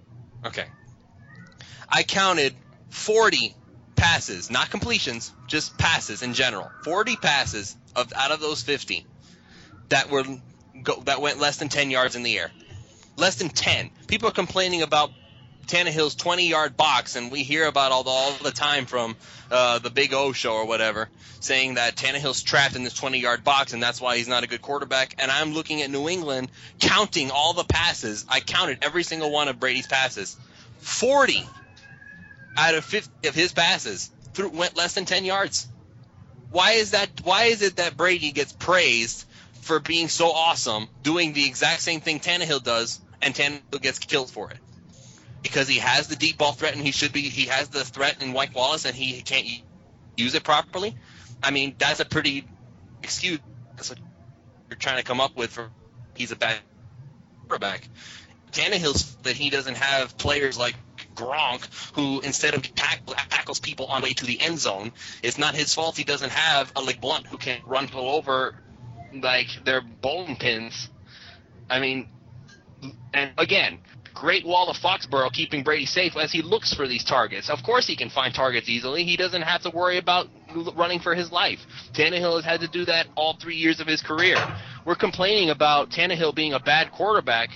Okay. 0.46 0.66
I 1.88 2.04
counted 2.04 2.56
40 2.90 3.56
passes, 3.96 4.50
not 4.50 4.70
completions, 4.72 5.32
just 5.46 5.78
passes 5.78 6.24
in 6.24 6.34
general. 6.34 6.72
40 6.84 7.16
passes 7.18 7.76
of 7.96 8.12
out 8.14 8.32
of 8.32 8.40
those 8.40 8.64
50 8.64 9.06
that 9.90 10.10
were 10.10 10.24
go, 10.82 11.02
that 11.06 11.22
went 11.22 11.40
less 11.40 11.58
than 11.58 11.70
10 11.70 11.92
yards 11.92 12.16
in 12.16 12.24
the 12.24 12.38
air. 12.38 12.52
Less 13.16 13.36
than 13.36 13.50
10. 13.50 13.92
People 14.08 14.30
are 14.30 14.34
complaining 14.34 14.82
about 14.82 15.12
Tannehill's 15.68 16.16
20 16.16 16.48
yard 16.48 16.78
box, 16.78 17.16
and 17.16 17.32
we 17.32 17.44
hear 17.44 17.66
about 17.66 17.92
all 17.92 18.04
the, 18.04 18.10
all 18.10 18.32
the 18.42 18.52
time 18.52 18.86
from 18.86 19.16
uh, 19.52 19.80
the 19.80 19.90
Big 19.90 20.14
O 20.14 20.32
show 20.32 20.54
or 20.54 20.66
whatever, 20.66 21.10
saying 21.42 21.76
that 21.76 21.96
Tannehill's 21.96 22.42
trapped 22.42 22.76
in 22.76 22.84
this 22.84 22.94
20 22.94 23.20
yard 23.20 23.44
box, 23.44 23.74
and 23.74 23.84
that's 23.84 24.00
why 24.00 24.18
he's 24.18 24.28
not 24.28 24.44
a 24.44 24.48
good 24.48 24.62
quarterback. 24.62 25.16
And 25.20 25.30
I'm 25.30 25.54
looking 25.54 25.82
at 25.82 25.92
New 25.92 26.08
England, 26.08 26.50
counting 26.80 27.32
all 27.32 27.54
the 27.54 27.66
passes. 27.66 28.26
I 28.30 28.40
counted 28.40 28.80
every 28.82 29.04
single 29.04 29.30
one 29.32 29.50
of 29.50 29.60
Brady's 29.60 29.88
passes. 29.88 30.38
40 30.80 31.46
out 32.56 32.76
of 32.76 32.86
50 32.86 33.28
of 33.28 33.36
his 33.36 33.52
passes 33.52 34.10
through, 34.34 34.50
went 34.50 34.78
less 34.78 34.94
than 34.94 35.06
10 35.06 35.26
yards. 35.26 35.68
Why 36.50 36.74
is 36.74 36.92
that? 36.92 37.10
Why 37.24 37.46
is 37.46 37.62
it 37.62 37.76
that 37.76 37.98
Brady 37.98 38.32
gets 38.32 38.54
praised 38.54 39.26
for 39.62 39.82
being 39.82 40.08
so 40.08 40.32
awesome, 40.32 40.88
doing 41.04 41.34
the 41.34 41.46
exact 41.46 41.82
same 41.82 42.00
thing 42.00 42.22
Tannehill 42.22 42.64
does, 42.64 43.02
and 43.22 43.36
Tannehill 43.36 43.82
gets 43.82 44.00
killed 44.00 44.32
for 44.32 44.50
it? 44.50 44.58
Because 45.48 45.68
he 45.68 45.80
has 45.80 46.08
the 46.08 46.16
deep 46.16 46.38
ball 46.38 46.52
threat, 46.52 46.74
and 46.74 46.82
he 46.84 46.92
should 46.92 47.14
be. 47.14 47.22
He 47.22 47.48
has 47.48 47.70
the 47.70 47.84
threat 47.84 48.22
in 48.22 48.34
Mike 48.34 48.56
Wallace, 48.56 48.86
and 48.86 48.96
he 48.96 49.22
can't 49.22 49.48
use 50.16 50.36
it 50.36 50.44
properly. 50.44 50.96
I 51.42 51.52
mean, 51.52 51.76
that's 51.78 52.00
a 52.00 52.06
pretty 52.06 52.48
excuse. 53.04 53.40
That's 53.76 53.90
what 53.90 54.00
you're 54.70 54.78
trying 54.78 54.98
to 54.98 55.04
come 55.04 55.22
up 55.22 55.36
with 55.36 55.52
for 55.52 55.70
he's 56.16 56.32
a 56.32 56.36
bad 56.36 56.58
quarterback. 57.48 57.88
Tannehill's 58.52 59.16
that 59.24 59.36
he 59.36 59.50
doesn't 59.50 59.78
have 59.78 60.18
players 60.18 60.58
like 60.58 60.76
Gronk, 61.16 61.66
who 61.96 62.22
instead 62.22 62.54
of 62.54 62.64
tackles 62.76 63.60
people 63.60 63.88
on 63.88 64.02
the 64.02 64.08
way 64.08 64.14
to 64.14 64.26
the 64.26 64.40
end 64.42 64.60
zone, 64.60 64.92
it's 65.24 65.38
not 65.38 65.56
his 65.56 65.74
fault 65.74 65.98
he 65.98 66.04
doesn't 66.04 66.32
have 66.32 66.72
a 66.76 66.82
like 66.82 67.02
Blunt 67.02 67.28
who 67.28 67.38
can 67.38 67.62
run 67.66 67.88
people 67.88 68.10
over 68.10 68.56
like 69.14 69.48
they're 69.64 69.82
bowling 69.82 70.36
pins. 70.36 70.90
I 71.70 71.80
mean, 71.80 72.10
and 73.14 73.32
again, 73.38 73.80
great 74.18 74.46
wall 74.46 74.68
of 74.70 74.78
Foxborough 74.78 75.32
keeping 75.32 75.64
Brady 75.64 75.86
safe 75.86 76.18
as 76.18 76.32
he 76.32 76.42
looks 76.42 76.74
for 76.74 76.88
these 76.88 77.04
targets. 77.04 77.50
Of 77.50 77.62
course, 77.62 77.86
he 77.86 77.96
can 77.96 78.10
find 78.10 78.34
targets 78.34 78.68
easily. 78.68 79.04
He 79.04 79.16
doesn't 79.16 79.44
have 79.44 79.62
to 79.62 79.70
worry 79.70 79.98
about 79.98 80.28
running 80.76 81.00
for 81.00 81.14
his 81.14 81.32
life. 81.32 81.60
Tannehill 81.94 82.36
has 82.38 82.46
had 82.46 82.62
to 82.62 82.68
do 82.68 82.86
that 82.86 83.08
all 83.16 83.34
three 83.34 83.58
years 83.58 83.80
of 83.80 83.86
his 83.86 84.02
career. 84.02 84.38
We're 84.86 84.96
complaining 84.96 85.52
about 85.52 85.92
Tannehill 85.92 86.34
being 86.34 86.54
a 86.54 86.60
bad 86.60 86.92
quarterback 86.92 87.52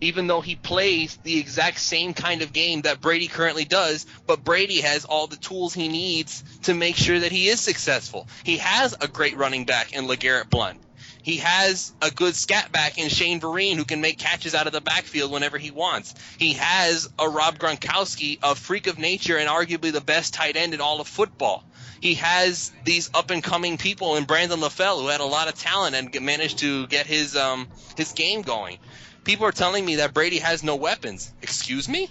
even 0.00 0.26
though 0.26 0.40
he 0.40 0.56
plays 0.56 1.18
the 1.24 1.38
exact 1.38 1.78
same 1.78 2.14
kind 2.14 2.42
of 2.42 2.52
game 2.52 2.80
that 2.82 3.00
Brady 3.00 3.28
currently 3.28 3.64
does, 3.64 4.06
but 4.26 4.42
Brady 4.42 4.80
has 4.80 5.04
all 5.04 5.26
the 5.26 5.36
tools 5.36 5.74
he 5.74 5.88
needs 5.88 6.42
to 6.62 6.74
make 6.74 6.96
sure 6.96 7.20
that 7.20 7.32
he 7.32 7.48
is 7.48 7.60
successful. 7.60 8.26
He 8.42 8.56
has 8.58 8.96
a 9.00 9.08
great 9.08 9.36
running 9.36 9.66
back 9.66 9.92
in 9.92 10.06
LeGarrette 10.06 10.48
Blunt. 10.48 10.80
He 11.22 11.38
has 11.38 11.92
a 12.00 12.10
good 12.10 12.34
scat 12.34 12.72
back 12.72 12.98
in 12.98 13.08
Shane 13.08 13.40
Vereen 13.40 13.76
who 13.76 13.84
can 13.84 14.00
make 14.00 14.18
catches 14.18 14.54
out 14.54 14.66
of 14.66 14.72
the 14.72 14.80
backfield 14.80 15.30
whenever 15.30 15.58
he 15.58 15.70
wants. 15.70 16.14
He 16.38 16.54
has 16.54 17.08
a 17.18 17.28
Rob 17.28 17.58
Gronkowski, 17.58 18.38
a 18.42 18.54
freak 18.54 18.86
of 18.86 18.98
nature 18.98 19.36
and 19.36 19.48
arguably 19.48 19.92
the 19.92 20.00
best 20.00 20.34
tight 20.34 20.56
end 20.56 20.74
in 20.74 20.80
all 20.80 21.00
of 21.00 21.08
football. 21.08 21.64
He 22.00 22.14
has 22.14 22.72
these 22.84 23.10
up 23.12 23.30
and 23.30 23.42
coming 23.42 23.76
people 23.76 24.16
in 24.16 24.24
Brandon 24.24 24.60
LaFell 24.60 25.02
who 25.02 25.08
had 25.08 25.20
a 25.20 25.24
lot 25.24 25.48
of 25.48 25.54
talent 25.54 25.94
and 25.94 26.24
managed 26.24 26.58
to 26.60 26.86
get 26.86 27.06
his 27.06 27.36
um, 27.36 27.68
his 27.96 28.12
game 28.12 28.42
going. 28.42 28.78
People 29.24 29.46
are 29.46 29.52
telling 29.52 29.84
me 29.84 29.96
that 29.96 30.14
Brady 30.14 30.38
has 30.38 30.62
no 30.62 30.76
weapons. 30.76 31.32
Excuse 31.42 31.88
me? 31.88 32.08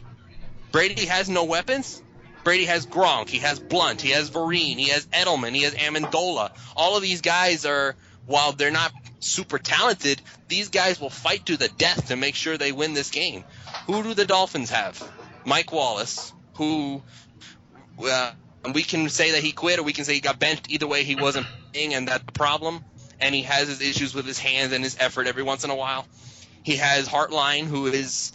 Brady 0.72 1.06
has 1.06 1.28
no 1.28 1.46
weapons? 1.46 2.04
Brady 2.44 2.66
has 2.66 2.86
Gronk, 2.86 3.30
he 3.30 3.40
has 3.40 3.60
Blunt, 3.60 4.02
he 4.02 4.12
has 4.12 4.30
Vereen, 4.30 4.78
he 4.78 4.90
has 4.90 5.06
Edelman, 5.08 5.54
he 5.54 5.64
has 5.64 5.74
Amendola. 5.74 6.52
All 6.76 6.96
of 6.96 7.04
these 7.04 7.22
guys 7.22 7.66
are, 7.66 7.96
while 8.26 8.52
they're 8.52 8.72
not 8.72 8.92
super 9.20 9.58
talented, 9.58 10.22
these 10.48 10.70
guys 10.70 11.00
will 11.00 11.10
fight 11.10 11.46
to 11.48 11.58
the 11.58 11.68
death 11.68 12.08
to 12.08 12.16
make 12.16 12.36
sure 12.36 12.58
they 12.58 12.72
win 12.72 12.94
this 12.94 13.12
game. 13.12 13.44
Who 13.88 14.04
do 14.04 14.14
the 14.14 14.26
Dolphins 14.26 14.70
have? 14.70 15.02
Mike 15.46 15.72
Wallace, 15.72 16.34
who 16.56 17.02
uh, 18.04 18.32
we 18.74 18.84
can 18.84 19.10
say 19.10 19.32
that 19.32 19.44
he 19.44 19.52
quit 19.52 19.80
or 19.80 19.84
we 19.84 19.94
can 19.94 20.06
say 20.06 20.14
he 20.14 20.20
got 20.20 20.40
benched. 20.40 20.70
Either 20.70 20.88
way, 20.88 21.04
he 21.04 21.16
wasn't 21.16 21.48
playing, 21.74 21.94
and 21.94 22.08
that's 22.08 22.26
the 22.26 22.32
problem. 22.32 22.84
And 23.20 23.36
he 23.36 23.44
has 23.44 23.68
his 23.68 23.82
issues 23.82 24.14
with 24.14 24.26
his 24.26 24.40
hands 24.40 24.72
and 24.72 24.84
his 24.84 24.96
effort 25.00 25.28
every 25.28 25.44
once 25.44 25.64
in 25.64 25.70
a 25.70 25.76
while. 25.76 26.06
He 26.64 26.78
has 26.78 27.08
Hartline, 27.08 27.66
who 27.66 27.88
is 27.88 28.32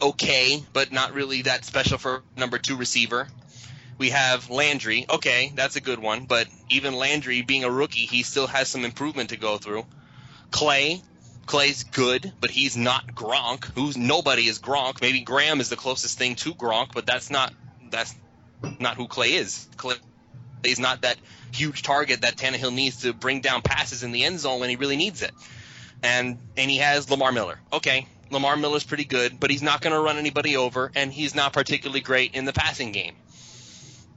okay, 0.00 0.62
but 0.72 0.92
not 0.92 1.12
really 1.12 1.42
that 1.42 1.64
special 1.64 1.98
for 1.98 2.22
number 2.36 2.58
two 2.58 2.76
receiver. 2.76 3.28
We 3.98 4.10
have 4.10 4.48
Landry. 4.48 5.06
Okay, 5.10 5.52
that's 5.54 5.76
a 5.76 5.80
good 5.80 5.98
one, 5.98 6.24
but 6.24 6.46
even 6.70 6.94
Landry 6.94 7.42
being 7.42 7.64
a 7.64 7.70
rookie, 7.70 8.06
he 8.06 8.22
still 8.22 8.46
has 8.46 8.68
some 8.68 8.84
improvement 8.84 9.30
to 9.30 9.36
go 9.36 9.58
through. 9.58 9.84
Clay. 10.50 11.02
Clay's 11.46 11.84
good, 11.84 12.30
but 12.40 12.50
he's 12.50 12.76
not 12.76 13.14
Gronk. 13.14 13.64
Who's 13.74 13.96
nobody 13.96 14.46
is 14.48 14.58
Gronk. 14.58 15.00
Maybe 15.00 15.22
Graham 15.22 15.60
is 15.60 15.70
the 15.70 15.76
closest 15.76 16.18
thing 16.18 16.34
to 16.36 16.52
Gronk, 16.54 16.92
but 16.92 17.06
that's 17.06 17.30
not 17.30 17.54
that's 17.90 18.14
not 18.78 18.96
who 18.96 19.08
Clay 19.08 19.32
is. 19.32 19.66
Clay 19.78 19.94
is 20.62 20.78
not 20.78 21.02
that 21.02 21.16
huge 21.52 21.82
target 21.82 22.20
that 22.20 22.36
Tannehill 22.36 22.74
needs 22.74 23.00
to 23.02 23.14
bring 23.14 23.40
down 23.40 23.62
passes 23.62 24.02
in 24.02 24.12
the 24.12 24.24
end 24.24 24.40
zone 24.40 24.60
when 24.60 24.68
he 24.68 24.76
really 24.76 24.96
needs 24.96 25.22
it 25.22 25.32
and 26.02 26.38
and 26.56 26.70
he 26.70 26.78
has 26.78 27.10
Lamar 27.10 27.32
Miller. 27.32 27.58
Okay, 27.72 28.06
Lamar 28.30 28.56
Miller's 28.56 28.84
pretty 28.84 29.04
good, 29.04 29.38
but 29.40 29.50
he's 29.50 29.62
not 29.62 29.80
going 29.80 29.94
to 29.94 30.00
run 30.00 30.18
anybody 30.18 30.56
over, 30.56 30.90
and 30.94 31.12
he's 31.12 31.34
not 31.34 31.52
particularly 31.52 32.00
great 32.00 32.34
in 32.34 32.44
the 32.44 32.52
passing 32.52 32.92
game. 32.92 33.14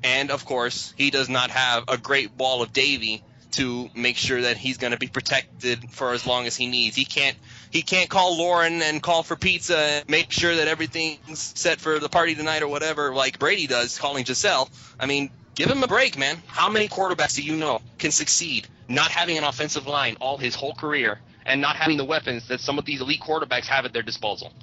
And 0.03 0.31
of 0.31 0.45
course, 0.45 0.93
he 0.97 1.11
does 1.11 1.29
not 1.29 1.51
have 1.51 1.85
a 1.87 1.97
great 1.97 2.31
wall 2.37 2.61
of 2.61 2.73
Davie 2.73 3.23
to 3.51 3.89
make 3.93 4.17
sure 4.17 4.41
that 4.41 4.57
he's 4.57 4.77
going 4.77 4.91
to 4.91 4.97
be 4.97 5.07
protected 5.07 5.91
for 5.91 6.13
as 6.13 6.25
long 6.25 6.47
as 6.47 6.55
he 6.55 6.67
needs. 6.67 6.95
He 6.95 7.05
can't 7.05 7.37
he 7.69 7.81
can't 7.81 8.09
call 8.09 8.37
Lauren 8.37 8.81
and 8.81 9.01
call 9.03 9.23
for 9.23 9.35
pizza 9.35 9.77
and 9.77 10.09
make 10.09 10.31
sure 10.31 10.55
that 10.55 10.67
everything's 10.67 11.39
set 11.39 11.79
for 11.79 11.99
the 11.99 12.09
party 12.09 12.35
tonight 12.35 12.63
or 12.63 12.67
whatever 12.67 13.13
like 13.13 13.39
Brady 13.39 13.67
does 13.67 13.99
calling 13.99 14.23
Gisele. 14.23 14.69
I 14.99 15.05
mean, 15.05 15.29
give 15.55 15.69
him 15.69 15.83
a 15.83 15.87
break, 15.87 16.17
man. 16.17 16.41
How 16.47 16.69
many 16.69 16.87
quarterbacks 16.87 17.35
do 17.35 17.43
you 17.43 17.55
know 17.57 17.81
can 17.97 18.11
succeed 18.11 18.67
not 18.87 19.11
having 19.11 19.37
an 19.37 19.43
offensive 19.43 19.87
line 19.87 20.17
all 20.19 20.37
his 20.37 20.55
whole 20.55 20.73
career 20.73 21.19
and 21.45 21.61
not 21.61 21.75
having 21.75 21.97
the 21.97 22.05
weapons 22.05 22.47
that 22.49 22.59
some 22.59 22.77
of 22.77 22.85
these 22.85 23.01
elite 23.01 23.21
quarterbacks 23.21 23.65
have 23.65 23.85
at 23.85 23.93
their 23.93 24.03
disposal. 24.03 24.53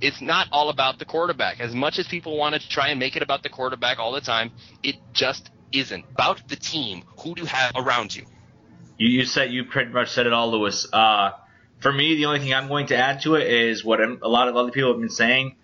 It's 0.00 0.20
not 0.20 0.48
all 0.52 0.68
about 0.68 0.98
the 0.98 1.04
quarterback. 1.04 1.60
As 1.60 1.74
much 1.74 1.98
as 1.98 2.06
people 2.06 2.36
want 2.36 2.54
to 2.54 2.68
try 2.68 2.88
and 2.88 3.00
make 3.00 3.16
it 3.16 3.22
about 3.22 3.42
the 3.42 3.48
quarterback 3.48 3.98
all 3.98 4.12
the 4.12 4.20
time, 4.20 4.52
it 4.82 4.96
just 5.12 5.50
isn't. 5.72 6.04
About 6.10 6.46
the 6.48 6.56
team, 6.56 7.02
who 7.18 7.34
do 7.34 7.42
you 7.42 7.46
have 7.46 7.72
around 7.74 8.14
you? 8.14 8.24
You, 8.98 9.08
you 9.08 9.24
said 9.24 9.52
you 9.52 9.64
pretty 9.64 9.90
much 9.90 10.10
said 10.10 10.26
it 10.26 10.32
all, 10.32 10.50
Lewis. 10.50 10.86
Uh, 10.92 11.30
for 11.80 11.92
me, 11.92 12.16
the 12.16 12.26
only 12.26 12.40
thing 12.40 12.54
I'm 12.54 12.68
going 12.68 12.86
to 12.86 12.96
add 12.96 13.22
to 13.22 13.34
it 13.34 13.46
is 13.46 13.84
what 13.84 14.00
a 14.00 14.28
lot 14.28 14.48
of 14.48 14.56
other 14.56 14.70
people 14.70 14.92
have 14.92 15.00
been 15.00 15.08
saying. 15.08 15.56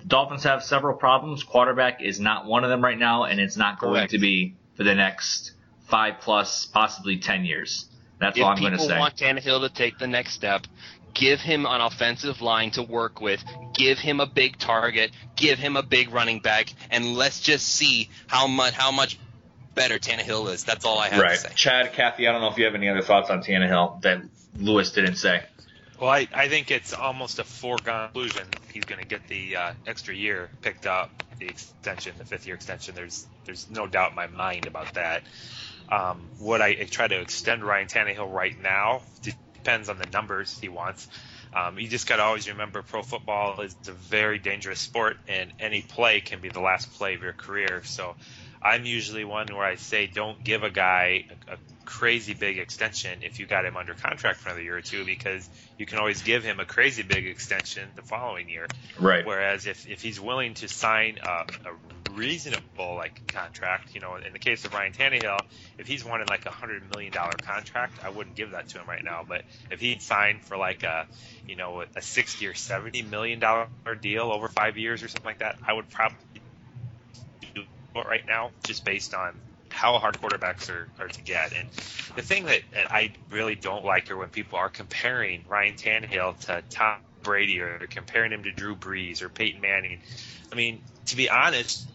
The 0.00 0.06
Dolphins 0.06 0.44
have 0.44 0.62
several 0.62 0.96
problems. 0.96 1.42
Quarterback 1.42 2.02
is 2.02 2.20
not 2.20 2.46
one 2.46 2.64
of 2.64 2.70
them 2.70 2.82
right 2.82 2.98
now, 2.98 3.24
and 3.24 3.40
it's 3.40 3.56
not 3.56 3.78
going 3.78 3.94
Correct. 3.94 4.12
to 4.12 4.18
be 4.18 4.54
for 4.76 4.84
the 4.84 4.94
next 4.94 5.52
five 5.88 6.20
plus, 6.20 6.66
possibly 6.66 7.18
ten 7.18 7.44
years. 7.44 7.86
That's 8.18 8.36
if 8.36 8.44
all 8.44 8.50
I'm 8.50 8.60
going 8.60 8.72
to 8.72 8.78
say. 8.78 8.84
If 8.84 8.90
people 8.90 9.00
want 9.00 9.16
Tannehill 9.16 9.68
to 9.68 9.74
take 9.74 9.98
the 9.98 10.06
next 10.06 10.34
step, 10.34 10.66
give 11.14 11.40
him 11.40 11.64
an 11.66 11.80
offensive 11.80 12.40
line 12.42 12.72
to 12.72 12.82
work 12.82 13.20
with, 13.20 13.42
give 13.74 13.98
him 13.98 14.20
a 14.20 14.26
big 14.26 14.58
target, 14.58 15.12
give 15.36 15.58
him 15.58 15.76
a 15.76 15.82
big 15.82 16.12
running 16.12 16.40
back, 16.40 16.72
and 16.90 17.14
let's 17.14 17.40
just 17.40 17.66
see 17.66 18.10
how 18.26 18.46
much 18.46 18.74
how 18.74 18.90
much 18.90 19.18
better 19.74 19.98
Tannehill 19.98 20.52
is. 20.52 20.64
That's 20.64 20.84
all 20.84 20.98
I 20.98 21.08
have 21.08 21.22
Right. 21.22 21.34
to 21.34 21.36
say. 21.40 21.52
Chad, 21.54 21.92
Kathy, 21.92 22.28
I 22.28 22.32
don't 22.32 22.40
know 22.40 22.48
if 22.48 22.58
you 22.58 22.64
have 22.64 22.74
any 22.74 22.88
other 22.88 23.02
thoughts 23.02 23.30
on 23.30 23.42
Tannehill. 23.42 24.02
that 24.02 24.22
Lewis 24.56 24.92
didn't 24.92 25.16
say. 25.16 25.42
Well, 26.00 26.10
I, 26.10 26.28
I 26.34 26.48
think 26.48 26.70
it's 26.70 26.92
almost 26.92 27.38
a 27.38 27.44
foregone 27.44 28.08
conclusion 28.12 28.46
he's 28.72 28.84
going 28.84 29.00
to 29.00 29.06
get 29.06 29.26
the 29.28 29.56
uh, 29.56 29.72
extra 29.86 30.14
year 30.14 30.50
picked 30.60 30.86
up, 30.86 31.10
the 31.38 31.46
extension, 31.46 32.14
the 32.18 32.24
fifth 32.24 32.46
year 32.46 32.56
extension. 32.56 32.94
There's 32.94 33.26
there's 33.44 33.70
no 33.70 33.86
doubt 33.86 34.10
in 34.10 34.16
my 34.16 34.26
mind 34.26 34.66
about 34.66 34.94
that. 34.94 35.22
Um, 35.88 36.28
would 36.40 36.60
I 36.60 36.74
try 36.84 37.06
to 37.06 37.20
extend 37.20 37.64
Ryan 37.64 37.86
Tannehill 37.86 38.32
right 38.32 38.60
now? 38.60 39.02
Depends 39.64 39.88
on 39.88 39.98
the 39.98 40.06
numbers 40.12 40.58
he 40.60 40.68
wants. 40.68 41.08
Um, 41.54 41.78
you 41.78 41.88
just 41.88 42.06
got 42.06 42.16
to 42.16 42.22
always 42.22 42.48
remember 42.48 42.82
pro 42.82 43.02
football 43.02 43.60
is 43.62 43.74
a 43.88 43.92
very 43.92 44.38
dangerous 44.38 44.78
sport, 44.78 45.16
and 45.26 45.52
any 45.58 45.80
play 45.80 46.20
can 46.20 46.40
be 46.40 46.50
the 46.50 46.60
last 46.60 46.92
play 46.94 47.14
of 47.14 47.22
your 47.22 47.32
career. 47.32 47.82
So 47.84 48.14
I'm 48.60 48.84
usually 48.84 49.24
one 49.24 49.46
where 49.54 49.64
I 49.64 49.76
say 49.76 50.06
don't 50.06 50.42
give 50.42 50.64
a 50.64 50.70
guy 50.70 51.26
a, 51.48 51.54
a 51.54 51.56
crazy 51.84 52.34
big 52.34 52.58
extension 52.58 53.20
if 53.22 53.38
you 53.38 53.46
got 53.46 53.64
him 53.64 53.76
under 53.76 53.94
contract 53.94 54.40
for 54.40 54.48
another 54.48 54.62
year 54.62 54.76
or 54.76 54.80
two 54.80 55.04
because 55.04 55.48
you 55.78 55.86
can 55.86 55.98
always 55.98 56.22
give 56.22 56.42
him 56.42 56.60
a 56.60 56.64
crazy 56.64 57.02
big 57.02 57.26
extension 57.26 57.88
the 57.94 58.02
following 58.02 58.48
year. 58.48 58.66
Right. 58.98 59.24
Whereas 59.24 59.66
if, 59.66 59.88
if 59.88 60.02
he's 60.02 60.20
willing 60.20 60.54
to 60.54 60.68
sign 60.68 61.18
a, 61.22 61.28
a 61.28 62.03
reasonable 62.14 62.94
like 62.96 63.20
contract, 63.28 63.94
you 63.94 64.00
know, 64.00 64.16
in 64.16 64.32
the 64.32 64.38
case 64.38 64.64
of 64.64 64.72
Ryan 64.72 64.92
Tannehill, 64.92 65.44
if 65.78 65.86
he's 65.86 66.04
wanting 66.04 66.26
like 66.28 66.46
a 66.46 66.50
hundred 66.50 66.88
million 66.90 67.12
dollar 67.12 67.36
contract, 67.38 67.98
I 68.04 68.10
wouldn't 68.10 68.36
give 68.36 68.52
that 68.52 68.68
to 68.68 68.78
him 68.78 68.86
right 68.88 69.04
now. 69.04 69.24
But 69.26 69.42
if 69.70 69.80
he'd 69.80 70.02
signed 70.02 70.42
for 70.42 70.56
like 70.56 70.82
a, 70.82 71.06
you 71.46 71.56
know, 71.56 71.84
a 71.94 72.02
sixty 72.02 72.46
or 72.46 72.54
seventy 72.54 73.02
million 73.02 73.40
dollar 73.40 73.68
deal 74.00 74.32
over 74.32 74.48
five 74.48 74.76
years 74.76 75.02
or 75.02 75.08
something 75.08 75.28
like 75.28 75.38
that, 75.38 75.56
I 75.66 75.72
would 75.72 75.90
probably 75.90 76.16
do 77.54 77.62
it 77.62 78.06
right 78.06 78.26
now, 78.26 78.50
just 78.64 78.84
based 78.84 79.14
on 79.14 79.34
how 79.70 79.98
hard 79.98 80.14
quarterbacks 80.20 80.70
are, 80.70 80.88
are 81.00 81.08
to 81.08 81.22
get. 81.22 81.52
And 81.52 81.68
the 82.16 82.22
thing 82.22 82.44
that, 82.44 82.60
that 82.72 82.92
I 82.92 83.12
really 83.30 83.56
don't 83.56 83.84
like 83.84 84.10
are 84.10 84.16
when 84.16 84.28
people 84.28 84.58
are 84.58 84.68
comparing 84.68 85.44
Ryan 85.48 85.74
Tannehill 85.74 86.38
to 86.46 86.62
Tom 86.70 86.98
Brady 87.22 87.60
or 87.60 87.80
comparing 87.90 88.32
him 88.32 88.44
to 88.44 88.52
Drew 88.52 88.76
Brees 88.76 89.22
or 89.22 89.28
Peyton 89.28 89.60
Manning. 89.60 90.00
I 90.52 90.54
mean, 90.54 90.80
to 91.06 91.16
be 91.16 91.28
honest, 91.28 91.88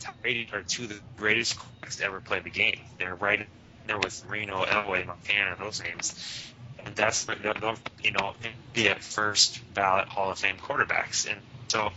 Tom 0.00 0.14
Brady 0.22 0.48
are 0.52 0.62
two 0.62 0.84
of 0.84 0.88
the 0.90 1.00
greatest 1.16 1.56
quarterbacks 1.56 1.98
to 1.98 2.04
ever 2.04 2.20
play 2.20 2.40
the 2.40 2.50
game. 2.50 2.78
They're 2.98 3.14
right 3.14 3.46
there 3.86 3.98
with 3.98 4.24
Marino, 4.28 4.64
Elway, 4.64 5.06
Montana, 5.06 5.56
those 5.58 5.82
names. 5.82 6.52
And 6.84 6.94
that's, 6.94 7.24
they'll, 7.24 7.76
you 8.02 8.12
know, 8.12 8.34
be 8.72 8.88
at 8.88 9.02
first 9.02 9.60
ballot 9.74 10.08
Hall 10.08 10.30
of 10.30 10.38
Fame 10.38 10.56
quarterbacks. 10.56 11.30
And 11.30 11.40
so 11.68 11.90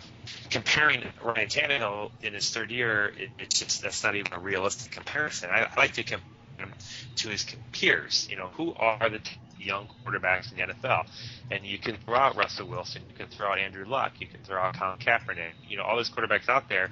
comparing 0.50 1.04
Ryan 1.22 1.48
Tannehill 1.48 2.12
in 2.22 2.34
his 2.34 2.50
third 2.50 2.72
year, 2.72 3.14
it, 3.18 3.30
it's 3.40 3.60
just 3.60 3.82
that's 3.82 4.04
not 4.04 4.16
even 4.16 4.34
a 4.34 4.40
realistic 4.40 4.92
comparison. 4.92 5.50
I, 5.50 5.64
I 5.64 5.70
like 5.78 5.94
to 5.94 6.04
compare 6.04 6.26
him 6.58 6.74
to 7.18 7.30
his 7.30 7.46
peers. 7.72 8.28
You 8.30 8.38
know, 8.38 8.50
who 8.54 8.74
are 8.74 9.10
the 9.10 9.20
young 9.60 9.88
quarterbacks 10.06 10.52
in 10.52 10.58
the 10.58 10.74
NFL? 10.74 11.06
And 11.52 11.66
you 11.66 11.78
can 11.80 11.98
throw 12.06 12.16
out 12.16 12.36
Russell 12.36 12.68
Wilson, 12.68 13.04
you 13.10 13.16
can 13.16 13.28
throw 13.36 13.52
out 13.52 13.60
Andrew 13.60 13.86
Luck, 13.86 14.14
you 14.20 14.28
can 14.28 14.40
throw 14.44 14.58
out 14.60 14.78
Colin 14.78 15.00
Kaepernick. 15.00 15.52
You 15.68 15.78
know, 15.78 15.84
all 15.84 15.96
those 15.96 16.10
quarterbacks 16.10 16.50
out 16.50 16.70
there. 16.70 16.90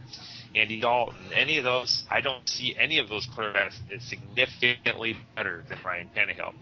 Andy 0.55 0.79
Dalton, 0.79 1.15
any 1.33 1.57
of 1.57 1.65
those, 1.65 2.05
I 2.09 2.21
don't 2.21 2.47
see 2.47 2.75
any 2.79 2.99
of 2.99 3.09
those 3.09 3.27
quarterbacks 3.27 3.73
as 3.93 4.01
significantly 4.03 5.17
better 5.35 5.65
than 5.67 5.77
Ryan 5.83 6.09
Tannehill. 6.15 6.53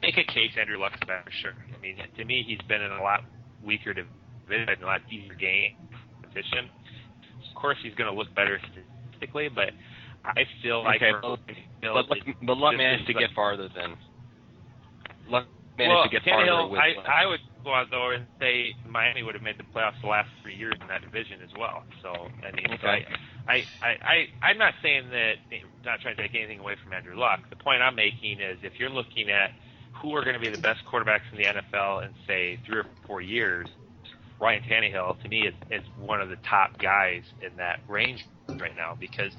Make 0.00 0.16
a 0.16 0.24
case 0.24 0.52
Andrew 0.58 0.78
Luck's 0.78 1.00
better, 1.00 1.24
sure. 1.42 1.54
I 1.76 1.80
mean, 1.80 1.96
to 2.16 2.24
me, 2.24 2.44
he's 2.46 2.60
been 2.68 2.80
in 2.80 2.92
a 2.92 3.02
lot 3.02 3.24
weaker 3.64 3.92
division, 3.92 4.82
a 4.82 4.86
lot 4.86 5.00
easier 5.10 5.34
game 5.34 5.74
competition. 6.22 6.70
Of 7.50 7.60
course, 7.60 7.78
he's 7.82 7.94
going 7.94 8.10
to 8.10 8.16
look 8.16 8.32
better 8.34 8.60
statistically, 8.60 9.48
but 9.48 9.70
I 10.24 10.44
feel 10.62 10.84
like 10.84 11.02
Okay, 11.02 11.12
but, 11.20 11.38
but, 11.82 12.08
Luck- 12.08 12.18
but 12.42 12.56
Luck 12.56 12.76
managed 12.76 13.06
to 13.06 13.14
get 13.14 13.30
farther 13.34 13.68
than 13.74 13.96
Luck 15.28 15.46
managed 15.78 15.94
well, 15.94 16.04
to 16.04 16.10
get 16.10 16.22
farther 16.28 16.52
Tannehill, 16.52 16.70
with. 16.70 16.80
uh, 16.80 17.00
I, 17.08 17.24
I 17.24 17.26
would 17.26 17.40
go 17.64 17.74
out 17.74 17.86
though 17.90 18.10
and 18.10 18.26
say 18.40 18.74
Miami 18.88 19.22
would 19.22 19.34
have 19.34 19.44
made 19.44 19.58
the 19.58 19.64
playoffs 19.74 20.00
the 20.02 20.08
last 20.08 20.28
three 20.42 20.56
years 20.56 20.74
in 20.80 20.88
that 20.88 21.02
division 21.02 21.40
as 21.42 21.50
well. 21.58 21.84
So 22.02 22.10
I 22.42 22.52
mean, 22.52 22.66
so 22.82 22.88
Okay. 22.88 23.06
I, 23.48 23.54
I, 23.82 23.90
I, 24.42 24.46
I'm 24.46 24.58
not 24.58 24.74
saying 24.82 25.10
that, 25.10 25.34
not 25.84 26.00
trying 26.00 26.16
to 26.16 26.22
take 26.22 26.34
anything 26.34 26.60
away 26.60 26.76
from 26.82 26.92
Andrew 26.92 27.18
Luck. 27.18 27.40
The 27.50 27.56
point 27.56 27.82
I'm 27.82 27.96
making 27.96 28.40
is 28.40 28.58
if 28.62 28.74
you're 28.78 28.90
looking 28.90 29.30
at 29.30 29.50
who 30.02 30.14
are 30.14 30.22
going 30.24 30.34
to 30.34 30.40
be 30.40 30.50
the 30.50 30.58
best 30.58 30.80
quarterbacks 30.90 31.26
in 31.32 31.38
the 31.38 31.44
NFL 31.44 32.04
in 32.06 32.14
say 32.26 32.60
three 32.66 32.78
or 32.78 32.86
four 33.06 33.20
years, 33.22 33.68
Ryan 34.40 34.62
Tannehill 34.70 35.20
to 35.22 35.28
me 35.28 35.42
is, 35.48 35.54
is 35.70 35.84
one 35.96 36.20
of 36.20 36.28
the 36.28 36.36
top 36.48 36.78
guys 36.80 37.22
in 37.40 37.56
that 37.56 37.80
range 37.88 38.20
right 38.60 38.76
now 38.76 38.96
because 38.98 39.32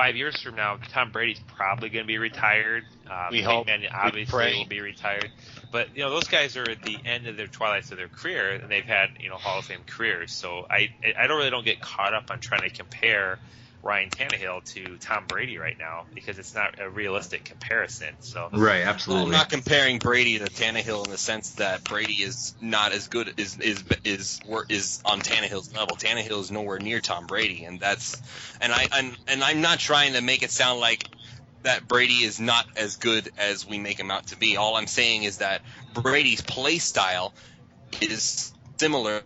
five 0.00 0.16
years 0.16 0.40
from 0.40 0.54
now, 0.54 0.78
Tom 0.92 1.10
Brady's 1.10 1.40
probably 1.46 1.90
going 1.90 2.04
to 2.04 2.06
be 2.06 2.16
retired. 2.16 2.84
Uh, 3.08 3.28
We 3.30 3.42
hope. 3.42 3.66
Manning 3.66 3.90
obviously 3.92 4.54
will 4.56 4.64
be 4.64 4.80
retired. 4.80 5.30
But 5.70 5.94
you 5.94 6.02
know 6.02 6.08
those 6.10 6.26
guys 6.26 6.56
are 6.56 6.68
at 6.68 6.80
the 6.82 6.96
end 7.04 7.26
of 7.26 7.36
their 7.36 7.46
twilights 7.46 7.90
of 7.90 7.98
their 7.98 8.08
career, 8.08 8.52
and 8.52 8.70
they've 8.70 8.82
had 8.82 9.10
you 9.20 9.28
know 9.28 9.36
Hall 9.36 9.58
of 9.58 9.66
Fame 9.66 9.82
careers. 9.86 10.32
So 10.32 10.66
I 10.70 10.88
I 11.18 11.26
don't 11.26 11.36
really 11.36 11.50
don't 11.50 11.66
get 11.66 11.82
caught 11.82 12.14
up 12.14 12.30
on 12.30 12.40
trying 12.40 12.62
to 12.62 12.70
compare 12.70 13.38
Ryan 13.82 14.10
Tannehill 14.10 14.64
to 14.74 14.96
Tom 14.98 15.26
Brady 15.26 15.58
right 15.58 15.76
now 15.78 16.06
because 16.14 16.38
it's 16.38 16.54
not 16.54 16.78
a 16.78 16.88
realistic 16.88 17.44
comparison. 17.44 18.14
So 18.20 18.48
Right. 18.52 18.82
Absolutely. 18.82 19.26
I'm 19.26 19.32
not 19.32 19.48
comparing 19.48 19.98
Brady 19.98 20.38
to 20.38 20.46
Tannehill 20.46 21.04
in 21.04 21.10
the 21.10 21.18
sense 21.18 21.52
that 21.52 21.84
Brady 21.84 22.22
is 22.22 22.54
not 22.60 22.92
as 22.92 23.08
good 23.08 23.34
is 23.36 23.58
is 23.58 23.84
is 24.04 24.40
wor- 24.46 24.66
is 24.68 25.00
on 25.04 25.20
Tannehill's 25.20 25.74
level. 25.74 25.96
Tannehill 25.96 26.40
is 26.40 26.50
nowhere 26.50 26.78
near 26.78 27.00
Tom 27.00 27.26
Brady, 27.26 27.64
and 27.64 27.80
that's 27.80 28.20
and 28.60 28.72
I 28.72 28.88
and, 28.92 29.16
and 29.28 29.44
I'm 29.44 29.60
not 29.60 29.78
trying 29.78 30.14
to 30.14 30.20
make 30.20 30.42
it 30.42 30.50
sound 30.50 30.80
like 30.80 31.08
that 31.62 31.86
Brady 31.86 32.24
is 32.24 32.40
not 32.40 32.66
as 32.76 32.96
good 32.96 33.30
as 33.36 33.66
we 33.66 33.78
make 33.78 33.98
him 33.98 34.10
out 34.10 34.26
to 34.28 34.36
be. 34.36 34.56
All 34.56 34.76
I'm 34.76 34.86
saying 34.86 35.24
is 35.24 35.38
that 35.38 35.62
Brady's 35.94 36.40
play 36.40 36.78
style 36.78 37.34
is 38.00 38.52
similar. 38.78 39.22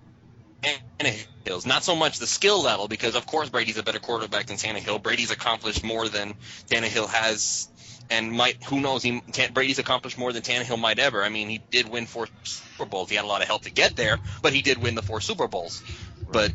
Tannehill's 0.98 1.66
not 1.66 1.84
so 1.84 1.96
much 1.96 2.18
the 2.18 2.26
skill 2.26 2.62
level 2.62 2.88
because 2.88 3.14
of 3.14 3.26
course 3.26 3.50
Brady's 3.50 3.78
a 3.78 3.82
better 3.82 3.98
quarterback 3.98 4.46
than 4.46 4.56
Tannehill. 4.56 5.02
Brady's 5.02 5.30
accomplished 5.30 5.84
more 5.84 6.08
than 6.08 6.34
Tannehill 6.70 7.08
has 7.08 7.68
and 8.10 8.32
might 8.32 8.62
who 8.64 8.80
knows 8.80 9.02
he 9.02 9.22
Brady's 9.52 9.78
accomplished 9.78 10.18
more 10.18 10.32
than 10.32 10.42
Tannehill 10.42 10.78
might 10.78 10.98
ever. 10.98 11.24
I 11.24 11.28
mean, 11.28 11.48
he 11.48 11.62
did 11.70 11.88
win 11.88 12.06
four 12.06 12.28
Super 12.44 12.88
Bowls. 12.88 13.08
He 13.08 13.16
had 13.16 13.24
a 13.24 13.28
lot 13.28 13.42
of 13.42 13.46
help 13.46 13.62
to 13.62 13.72
get 13.72 13.96
there, 13.96 14.18
but 14.42 14.52
he 14.52 14.62
did 14.62 14.78
win 14.78 14.94
the 14.94 15.02
four 15.02 15.20
Super 15.20 15.48
Bowls. 15.48 15.82
But 16.30 16.52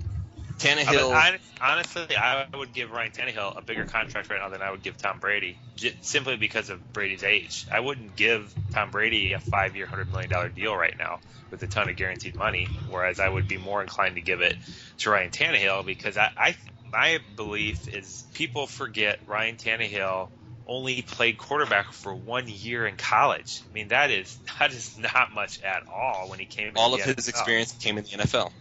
Tannehill, 0.60 0.88
I 0.88 0.92
mean, 0.92 1.14
honest- 1.14 1.44
honestly, 1.62 2.16
I 2.16 2.46
would 2.56 2.74
give 2.74 2.92
Ryan 2.92 3.12
Tannehill 3.12 3.58
a 3.58 3.62
bigger 3.62 3.86
contract 3.86 4.30
right 4.30 4.40
now 4.40 4.50
than 4.50 4.62
I 4.62 4.70
would 4.72 4.84
give 4.84 4.98
Tom 4.98 5.20
Brady, 5.20 5.58
j- 5.76 5.96
simply 6.02 6.36
because 6.38 6.70
of 6.70 6.94
Brady's 6.94 7.24
age. 7.24 7.66
I 7.72 7.80
wouldn't 7.80 8.16
give 8.16 8.54
Tom 8.72 8.92
Brady 8.92 9.34
a 9.34 9.40
five-year, 9.40 9.86
hundred 9.88 10.12
million 10.12 10.30
dollar 10.30 10.50
deal 10.50 10.76
right 10.76 10.96
now 11.00 11.20
with 11.52 11.64
a 11.64 11.68
ton 11.68 11.90
of 11.90 11.96
guaranteed 11.96 12.36
money, 12.38 12.68
whereas 12.90 13.20
I 13.20 13.28
would 13.28 13.48
be 13.48 13.58
more 13.58 13.82
inclined 13.82 14.16
to 14.16 14.22
give 14.22 14.42
it 14.42 14.56
to 15.00 15.10
Ryan 15.10 15.32
Tannehill 15.32 15.86
because 15.86 16.18
I, 16.18 16.30
I 16.38 16.56
my 16.92 17.20
belief 17.36 17.88
is 17.88 18.26
people 18.34 18.68
forget 18.68 19.20
Ryan 19.28 19.58
Tannehill 19.58 20.30
only 20.68 21.02
played 21.02 21.38
quarterback 21.38 21.92
for 21.92 22.14
one 22.14 22.48
year 22.48 22.86
in 22.86 22.96
college. 22.96 23.62
I 23.70 23.74
mean, 23.74 23.88
that 23.90 24.12
is 24.12 24.38
that 24.60 24.72
is 24.72 24.98
not 24.98 25.34
much 25.34 25.62
at 25.62 25.84
all 25.88 26.30
when 26.30 26.40
he 26.40 26.46
came. 26.46 26.74
all 26.76 26.94
of 26.94 27.02
his 27.02 27.16
NFL 27.16 27.30
experience 27.30 27.72
came 27.74 27.98
in 27.98 28.04
the 28.04 28.10
NFL. 28.12 28.52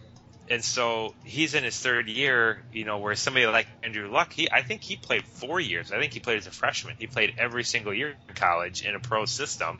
And 0.49 0.63
so 0.63 1.13
he's 1.23 1.53
in 1.53 1.63
his 1.63 1.77
third 1.77 2.07
year, 2.07 2.63
you 2.71 2.85
know, 2.85 2.97
where 2.97 3.15
somebody 3.15 3.45
like 3.45 3.67
Andrew 3.83 4.09
Luck, 4.09 4.33
he 4.33 4.49
I 4.51 4.63
think 4.63 4.81
he 4.81 4.95
played 4.95 5.23
four 5.25 5.59
years. 5.59 5.91
I 5.91 5.99
think 5.99 6.13
he 6.13 6.19
played 6.19 6.37
as 6.37 6.47
a 6.47 6.51
freshman. 6.51 6.95
He 6.97 7.07
played 7.07 7.33
every 7.37 7.63
single 7.63 7.93
year 7.93 8.15
in 8.27 8.35
college 8.35 8.81
in 8.81 8.95
a 8.95 8.99
pro 8.99 9.25
system, 9.25 9.79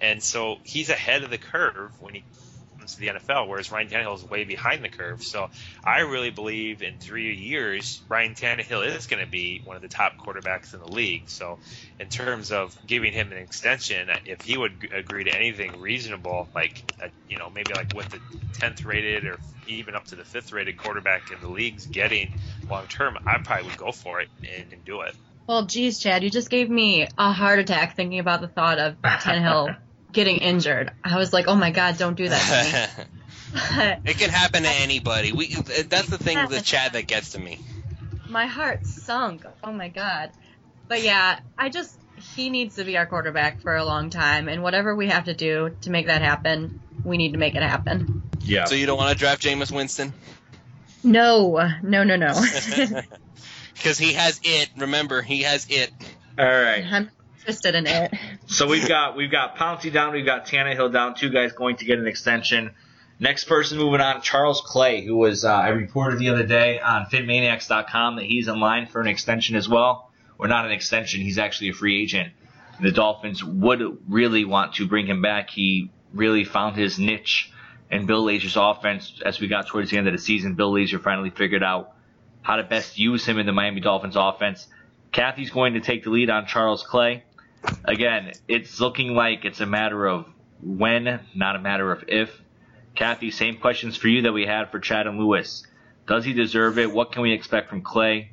and 0.00 0.22
so 0.22 0.56
he's 0.64 0.90
ahead 0.90 1.22
of 1.22 1.30
the 1.30 1.38
curve 1.38 1.92
when 2.00 2.14
he 2.14 2.24
comes 2.90 2.94
to 2.94 3.00
the 3.00 3.32
NFL, 3.32 3.48
whereas 3.48 3.70
Ryan 3.70 3.88
Tannehill 3.88 4.16
is 4.16 4.24
way 4.24 4.44
behind 4.44 4.84
the 4.84 4.88
curve. 4.88 5.22
So 5.22 5.48
I 5.84 6.00
really 6.00 6.30
believe 6.30 6.82
in 6.82 6.98
three 6.98 7.34
years, 7.34 8.02
Ryan 8.08 8.34
Tannehill 8.34 8.86
is 8.96 9.06
going 9.06 9.24
to 9.24 9.30
be 9.30 9.62
one 9.64 9.76
of 9.76 9.82
the 9.82 9.88
top 9.88 10.12
quarterbacks 10.18 10.74
in 10.74 10.80
the 10.80 10.90
league. 10.90 11.28
So 11.28 11.58
in 11.98 12.08
terms 12.08 12.52
of 12.52 12.76
giving 12.86 13.12
him 13.12 13.32
an 13.32 13.38
extension, 13.38 14.08
if 14.26 14.42
he 14.42 14.56
would 14.56 14.88
agree 14.92 15.24
to 15.24 15.34
anything 15.34 15.80
reasonable, 15.80 16.48
like 16.54 16.82
uh, 17.02 17.08
you 17.28 17.38
know 17.38 17.50
maybe 17.50 17.72
like 17.74 17.94
what 17.94 18.08
the 18.10 18.20
tenth 18.54 18.84
rated 18.84 19.24
or 19.24 19.38
even 19.66 19.94
up 19.94 20.04
to 20.06 20.16
the 20.16 20.24
fifth 20.24 20.52
rated 20.52 20.76
quarterback 20.76 21.30
in 21.30 21.40
the 21.40 21.48
league's 21.48 21.86
getting 21.86 22.28
long 22.68 22.86
term, 22.86 23.16
I 23.26 23.38
probably 23.38 23.68
would 23.68 23.78
go 23.78 23.92
for 23.92 24.20
it 24.20 24.28
and, 24.42 24.72
and 24.72 24.84
do 24.84 25.02
it. 25.02 25.14
Well, 25.46 25.66
geez, 25.66 25.98
Chad, 25.98 26.22
you 26.22 26.30
just 26.30 26.48
gave 26.48 26.70
me 26.70 27.08
a 27.18 27.32
heart 27.32 27.58
attack 27.58 27.96
thinking 27.96 28.20
about 28.20 28.40
the 28.40 28.48
thought 28.48 28.78
of 28.78 28.96
Tannehill 29.02 29.76
getting 30.12 30.38
injured. 30.38 30.92
I 31.04 31.16
was 31.16 31.32
like, 31.32 31.48
oh 31.48 31.54
my 31.54 31.70
god, 31.70 31.98
don't 31.98 32.16
do 32.16 32.28
that 32.28 32.96
to 32.96 33.02
me. 33.02 33.06
It 34.04 34.16
can 34.16 34.30
happen 34.30 34.62
to 34.62 34.68
anybody. 34.68 35.32
We 35.32 35.54
that's 35.54 36.08
the 36.08 36.18
thing 36.18 36.38
with 36.48 36.64
Chad 36.64 36.92
that 36.92 37.06
gets 37.08 37.32
to 37.32 37.40
me. 37.40 37.58
my 38.28 38.46
heart 38.46 38.86
sunk. 38.86 39.44
Oh 39.64 39.72
my 39.72 39.88
god. 39.88 40.30
But 40.86 41.02
yeah, 41.02 41.40
I 41.58 41.68
just 41.68 41.96
he 42.34 42.50
needs 42.50 42.76
to 42.76 42.84
be 42.84 42.96
our 42.96 43.06
quarterback 43.06 43.60
for 43.60 43.74
a 43.74 43.84
long 43.84 44.10
time, 44.10 44.48
and 44.48 44.62
whatever 44.62 44.94
we 44.94 45.08
have 45.08 45.24
to 45.24 45.34
do 45.34 45.74
to 45.82 45.90
make 45.90 46.06
that 46.06 46.22
happen, 46.22 46.80
we 47.04 47.16
need 47.16 47.32
to 47.32 47.38
make 47.38 47.54
it 47.54 47.62
happen. 47.62 48.22
Yeah. 48.40 48.66
So 48.66 48.74
you 48.74 48.86
don't 48.86 48.98
want 48.98 49.12
to 49.12 49.18
draft 49.18 49.42
Jameis 49.42 49.72
Winston 49.72 50.12
No, 51.02 51.68
no, 51.82 52.04
no, 52.04 52.16
no. 52.16 52.32
because 53.74 53.98
he 53.98 54.12
has 54.14 54.40
it. 54.44 54.70
Remember, 54.76 55.22
he 55.22 55.42
has 55.42 55.66
it. 55.70 55.90
All 56.38 56.44
right. 56.44 56.84
I'm 56.84 57.10
interested 57.38 57.74
in 57.74 57.86
it. 57.86 58.12
So 58.50 58.66
we've 58.66 58.88
got 58.88 59.16
we've 59.16 59.30
got 59.30 59.56
Pouncey 59.56 59.92
down, 59.92 60.12
we've 60.12 60.26
got 60.26 60.44
Tannehill 60.44 60.92
down, 60.92 61.14
two 61.14 61.30
guys 61.30 61.52
going 61.52 61.76
to 61.76 61.84
get 61.84 62.00
an 62.00 62.08
extension. 62.08 62.72
Next 63.20 63.44
person 63.44 63.78
moving 63.78 64.00
on, 64.00 64.22
Charles 64.22 64.60
Clay, 64.60 65.04
who 65.04 65.16
was 65.16 65.44
uh, 65.44 65.52
I 65.52 65.68
reported 65.68 66.18
the 66.18 66.30
other 66.30 66.42
day 66.42 66.80
on 66.80 67.06
PhinManiacs.com 67.06 68.16
that 68.16 68.24
he's 68.24 68.48
in 68.48 68.58
line 68.58 68.86
for 68.88 69.00
an 69.00 69.06
extension 69.06 69.54
as 69.54 69.68
well, 69.68 70.10
or 70.36 70.48
not 70.48 70.66
an 70.66 70.72
extension, 70.72 71.20
he's 71.20 71.38
actually 71.38 71.68
a 71.68 71.74
free 71.74 72.02
agent. 72.02 72.32
The 72.80 72.90
Dolphins 72.90 73.44
would 73.44 73.82
really 74.08 74.44
want 74.44 74.74
to 74.74 74.88
bring 74.88 75.06
him 75.06 75.22
back. 75.22 75.50
He 75.50 75.92
really 76.12 76.42
found 76.42 76.76
his 76.76 76.98
niche 76.98 77.52
in 77.88 78.06
Bill 78.06 78.24
Lazor's 78.24 78.56
offense 78.56 79.20
as 79.24 79.38
we 79.38 79.46
got 79.46 79.68
towards 79.68 79.90
the 79.90 79.98
end 79.98 80.08
of 80.08 80.12
the 80.12 80.18
season. 80.18 80.56
Bill 80.56 80.72
Lazor 80.72 81.00
finally 81.00 81.30
figured 81.30 81.62
out 81.62 81.92
how 82.42 82.56
to 82.56 82.64
best 82.64 82.98
use 82.98 83.24
him 83.24 83.38
in 83.38 83.46
the 83.46 83.52
Miami 83.52 83.80
Dolphins 83.80 84.16
offense. 84.16 84.66
Kathy's 85.12 85.50
going 85.50 85.74
to 85.74 85.80
take 85.80 86.02
the 86.02 86.10
lead 86.10 86.30
on 86.30 86.46
Charles 86.46 86.82
Clay. 86.82 87.24
Again, 87.84 88.32
it's 88.48 88.80
looking 88.80 89.14
like 89.14 89.44
it's 89.44 89.60
a 89.60 89.66
matter 89.66 90.06
of 90.06 90.26
when, 90.62 91.20
not 91.34 91.56
a 91.56 91.58
matter 91.58 91.90
of 91.92 92.04
if. 92.08 92.30
Kathy, 92.94 93.30
same 93.30 93.56
questions 93.56 93.96
for 93.96 94.08
you 94.08 94.22
that 94.22 94.32
we 94.32 94.46
had 94.46 94.70
for 94.70 94.78
Chad 94.78 95.06
and 95.06 95.18
Lewis. 95.18 95.66
Does 96.06 96.24
he 96.24 96.32
deserve 96.32 96.78
it? 96.78 96.90
What 96.90 97.12
can 97.12 97.22
we 97.22 97.32
expect 97.32 97.68
from 97.70 97.82
Clay? 97.82 98.32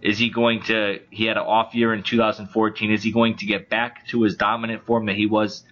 Is 0.00 0.18
he 0.18 0.30
going 0.30 0.62
to, 0.64 1.00
he 1.10 1.24
had 1.24 1.36
an 1.36 1.42
off 1.42 1.74
year 1.74 1.92
in 1.92 2.02
2014. 2.02 2.92
Is 2.92 3.02
he 3.02 3.10
going 3.10 3.36
to 3.38 3.46
get 3.46 3.68
back 3.68 4.06
to 4.08 4.22
his 4.22 4.36
dominant 4.36 4.86
form 4.86 5.06
that 5.06 5.16
he 5.16 5.26
was 5.26 5.64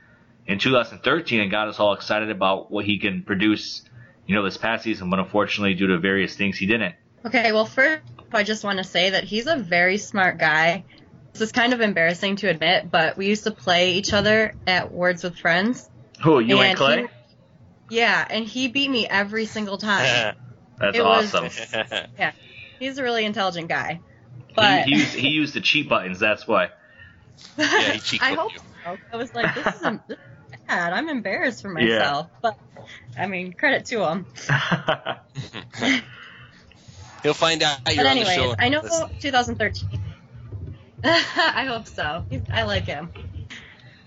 in 0.46 0.59
2013 0.59 1.40
and 1.40 1.50
got 1.50 1.68
us 1.68 1.78
all 1.78 1.92
excited 1.92 2.30
about 2.30 2.70
what 2.70 2.84
he 2.84 2.98
can 2.98 3.22
produce, 3.22 3.82
you 4.26 4.34
know, 4.34 4.42
this 4.42 4.57
past 4.57 4.84
season, 4.84 5.11
but 5.11 5.18
unfortunately 5.18 5.74
due 5.74 5.86
to 5.88 5.98
various 5.98 6.34
things 6.36 6.57
he 6.57 6.66
didn't. 6.66 6.94
Okay, 7.24 7.52
well, 7.52 7.66
first, 7.66 8.02
I 8.32 8.42
just 8.42 8.64
want 8.64 8.78
to 8.78 8.84
say 8.84 9.11
that 9.11 9.24
he's 9.24 9.46
a 9.46 9.57
very 9.57 9.96
smart 9.98 10.38
guy. 10.38 10.84
This 11.35 11.43
is 11.43 11.53
kind 11.53 11.72
of 11.72 11.80
embarrassing 11.80 12.37
to 12.37 12.49
admit, 12.49 12.91
but 12.91 13.16
we 13.16 13.26
used 13.26 13.43
to 13.45 13.51
play 13.51 13.95
each 13.95 14.12
other 14.12 14.55
at 14.68 14.93
Words 14.93 15.24
with 15.24 15.37
Friends. 15.37 15.91
Who, 16.22 16.39
you 16.39 16.59
and, 16.61 16.68
and 16.70 16.78
Clay? 16.78 17.07
He, 17.91 17.97
yeah, 17.97 18.24
and 18.30 18.47
he 18.47 18.68
beat 18.68 18.89
me 18.89 19.07
every 19.09 19.45
single 19.47 19.76
time. 19.76 20.37
That's 20.78 20.97
it 20.97 21.03
was- 21.05 21.35
awesome. 21.35 21.51
yeah, 22.18 22.30
he's 22.78 22.99
a 22.99 23.03
really 23.03 23.24
intelligent 23.24 23.68
guy. 23.68 24.01
But 24.55 24.85
he, 24.85 24.93
he, 24.93 25.01
used, 25.01 25.14
he 25.14 25.28
used 25.28 25.55
the 25.55 25.61
cheat 25.61 25.89
buttons, 25.89 26.20
that's 26.20 26.47
why. 26.47 26.68
Yeah, 27.59 27.93
he 27.93 27.99
cheat 27.99 28.22
I 28.22 28.35
hope 28.35 28.53
you. 28.53 28.61
so. 28.85 28.97
I 29.12 29.16
was 29.16 29.35
like, 29.35 29.53
this 29.57 29.74
is, 29.74 29.82
a, 29.82 30.01
this 30.07 30.18
is 30.18 30.57
bad. 30.68 30.93
I'm 30.93 31.09
embarrassed 31.09 31.62
for 31.62 31.68
myself. 31.70 31.91
Yeah. 31.91 31.99
myself. 31.99 32.30
But, 32.41 32.59
I 33.18 33.26
mean, 33.26 33.53
credit 33.53 33.87
to 33.87 34.09
him. 34.09 34.26
He'll 37.24 37.35
find 37.35 37.62
out 37.64 37.78
you're 37.89 38.05
But 38.05 38.07
on 38.07 38.18
the 38.18 38.24
show. 38.24 38.30
anyways, 38.30 38.57
I 38.61 38.68
know 38.68 38.82
Listen. 38.82 39.09
2013. 39.18 40.01
I 41.07 41.66
hope 41.68 41.86
so. 41.86 42.24
I 42.50 42.62
like 42.62 42.84
him. 42.84 43.12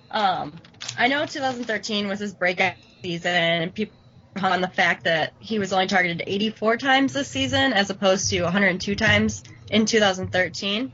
Um, 0.10 0.54
I 0.98 1.08
know 1.08 1.26
2013 1.28 2.08
was 2.08 2.20
his 2.20 2.34
breakout 2.34 2.74
season, 3.04 3.32
and 3.32 3.74
people 3.74 3.96
on 4.42 4.62
the 4.62 4.68
fact 4.68 5.04
that 5.04 5.34
he 5.40 5.60
was 5.60 5.74
only 5.74 5.86
targeted 5.86 6.24
84 6.26 6.78
times 6.78 7.14
this 7.14 7.28
season, 7.28 7.74
as 7.74 7.92
opposed 7.92 8.30
to 8.32 8.42
102 8.42 8.96
times 8.96 9.44
in 9.70 9.86
2013. 9.86 10.92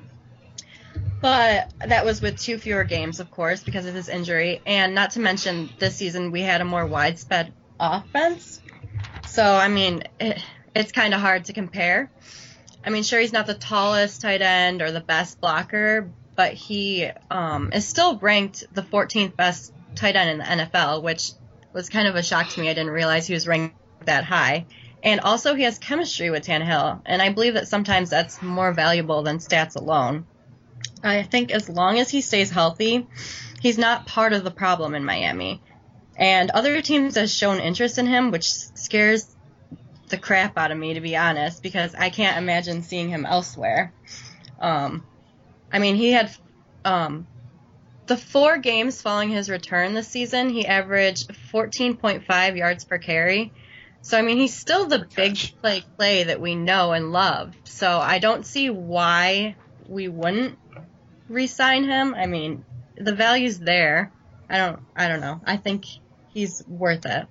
But 1.21 1.71
that 1.87 2.03
was 2.03 2.21
with 2.21 2.37
two 2.37 2.57
fewer 2.57 2.83
games, 2.83 3.21
of 3.21 3.31
course, 3.31 3.63
because 3.63 3.85
of 3.85 3.95
his 3.95 4.09
injury, 4.09 4.61
and 4.65 4.93
not 4.93 5.11
to 5.11 5.21
mention 5.21 5.69
this 5.79 5.95
season 5.95 6.31
we 6.31 6.41
had 6.41 6.59
a 6.59 6.65
more 6.65 6.85
widespread 6.85 7.53
offense. 7.79 8.61
So 9.27 9.41
I 9.41 9.69
mean, 9.69 10.03
it, 10.19 10.43
it's 10.75 10.91
kind 10.91 11.13
of 11.13 11.21
hard 11.21 11.45
to 11.45 11.53
compare. 11.53 12.11
I 12.85 12.89
mean, 12.89 13.03
sure, 13.03 13.19
he's 13.19 13.33
not 13.33 13.47
the 13.47 13.53
tallest 13.53 14.21
tight 14.21 14.41
end 14.41 14.81
or 14.81 14.91
the 14.91 15.01
best 15.01 15.39
blocker, 15.39 16.09
but 16.35 16.53
he 16.53 17.09
um, 17.31 17.71
is 17.73 17.87
still 17.87 18.17
ranked 18.17 18.63
the 18.73 18.81
14th 18.81 19.35
best 19.35 19.73
tight 19.95 20.15
end 20.15 20.29
in 20.29 20.37
the 20.39 20.43
NFL, 20.43 21.03
which 21.03 21.31
was 21.71 21.89
kind 21.89 22.07
of 22.07 22.15
a 22.15 22.23
shock 22.23 22.49
to 22.49 22.61
me. 22.61 22.69
I 22.69 22.73
didn't 22.73 22.91
realize 22.91 23.25
he 23.25 23.33
was 23.33 23.47
ranked 23.47 23.75
that 24.05 24.25
high. 24.25 24.65
And 25.01 25.19
also, 25.19 25.53
he 25.53 25.63
has 25.63 25.79
chemistry 25.79 26.29
with 26.29 26.45
Tannehill, 26.45 27.01
and 27.05 27.21
I 27.21 27.33
believe 27.33 27.55
that 27.55 27.67
sometimes 27.67 28.09
that's 28.09 28.41
more 28.41 28.71
valuable 28.71 29.21
than 29.21 29.39
stats 29.39 29.75
alone. 29.75 30.25
I 31.03 31.23
think 31.23 31.51
as 31.51 31.67
long 31.67 31.99
as 31.99 32.09
he 32.09 32.21
stays 32.21 32.49
healthy, 32.49 33.07
he's 33.61 33.77
not 33.77 34.07
part 34.07 34.31
of 34.31 34.45
the 34.45 34.51
problem 34.51 34.95
in 34.95 35.03
Miami. 35.03 35.61
And 36.15 36.51
other 36.51 36.81
teams 36.81 37.15
have 37.15 37.29
shown 37.29 37.59
interest 37.59 37.97
in 37.97 38.05
him, 38.05 38.31
which 38.31 38.49
scares 38.49 39.32
the 40.13 40.19
crap 40.19 40.59
out 40.59 40.69
of 40.69 40.77
me, 40.77 40.93
to 40.93 41.01
be 41.01 41.17
honest, 41.17 41.63
because 41.63 41.95
I 41.95 42.11
can't 42.11 42.37
imagine 42.37 42.83
seeing 42.83 43.09
him 43.09 43.25
elsewhere. 43.25 43.91
Um, 44.59 45.03
I 45.71 45.79
mean, 45.79 45.95
he 45.95 46.11
had 46.11 46.29
um, 46.85 47.25
the 48.05 48.15
four 48.15 48.59
games 48.59 49.01
following 49.01 49.31
his 49.31 49.49
return 49.49 49.95
this 49.95 50.07
season, 50.07 50.49
he 50.49 50.67
averaged 50.67 51.31
14.5 51.51 52.57
yards 52.57 52.85
per 52.85 52.99
carry. 52.99 53.51
So, 54.03 54.15
I 54.15 54.21
mean, 54.21 54.37
he's 54.37 54.55
still 54.55 54.85
the 54.85 55.07
big 55.15 55.35
play 55.61 55.81
play 55.97 56.25
that 56.25 56.39
we 56.39 56.53
know 56.53 56.91
and 56.91 57.11
love. 57.11 57.55
So, 57.63 57.97
I 57.97 58.19
don't 58.19 58.45
see 58.45 58.69
why 58.69 59.55
we 59.87 60.09
wouldn't 60.09 60.59
re-sign 61.27 61.85
him. 61.85 62.13
I 62.13 62.27
mean, 62.27 62.63
the 62.97 63.15
value's 63.15 63.57
there. 63.57 64.11
I 64.47 64.57
don't, 64.57 64.79
I 64.95 65.07
don't 65.07 65.21
know. 65.21 65.41
I 65.43 65.57
think 65.57 65.85
he's 66.33 66.63
worth 66.67 67.07
it. 67.07 67.25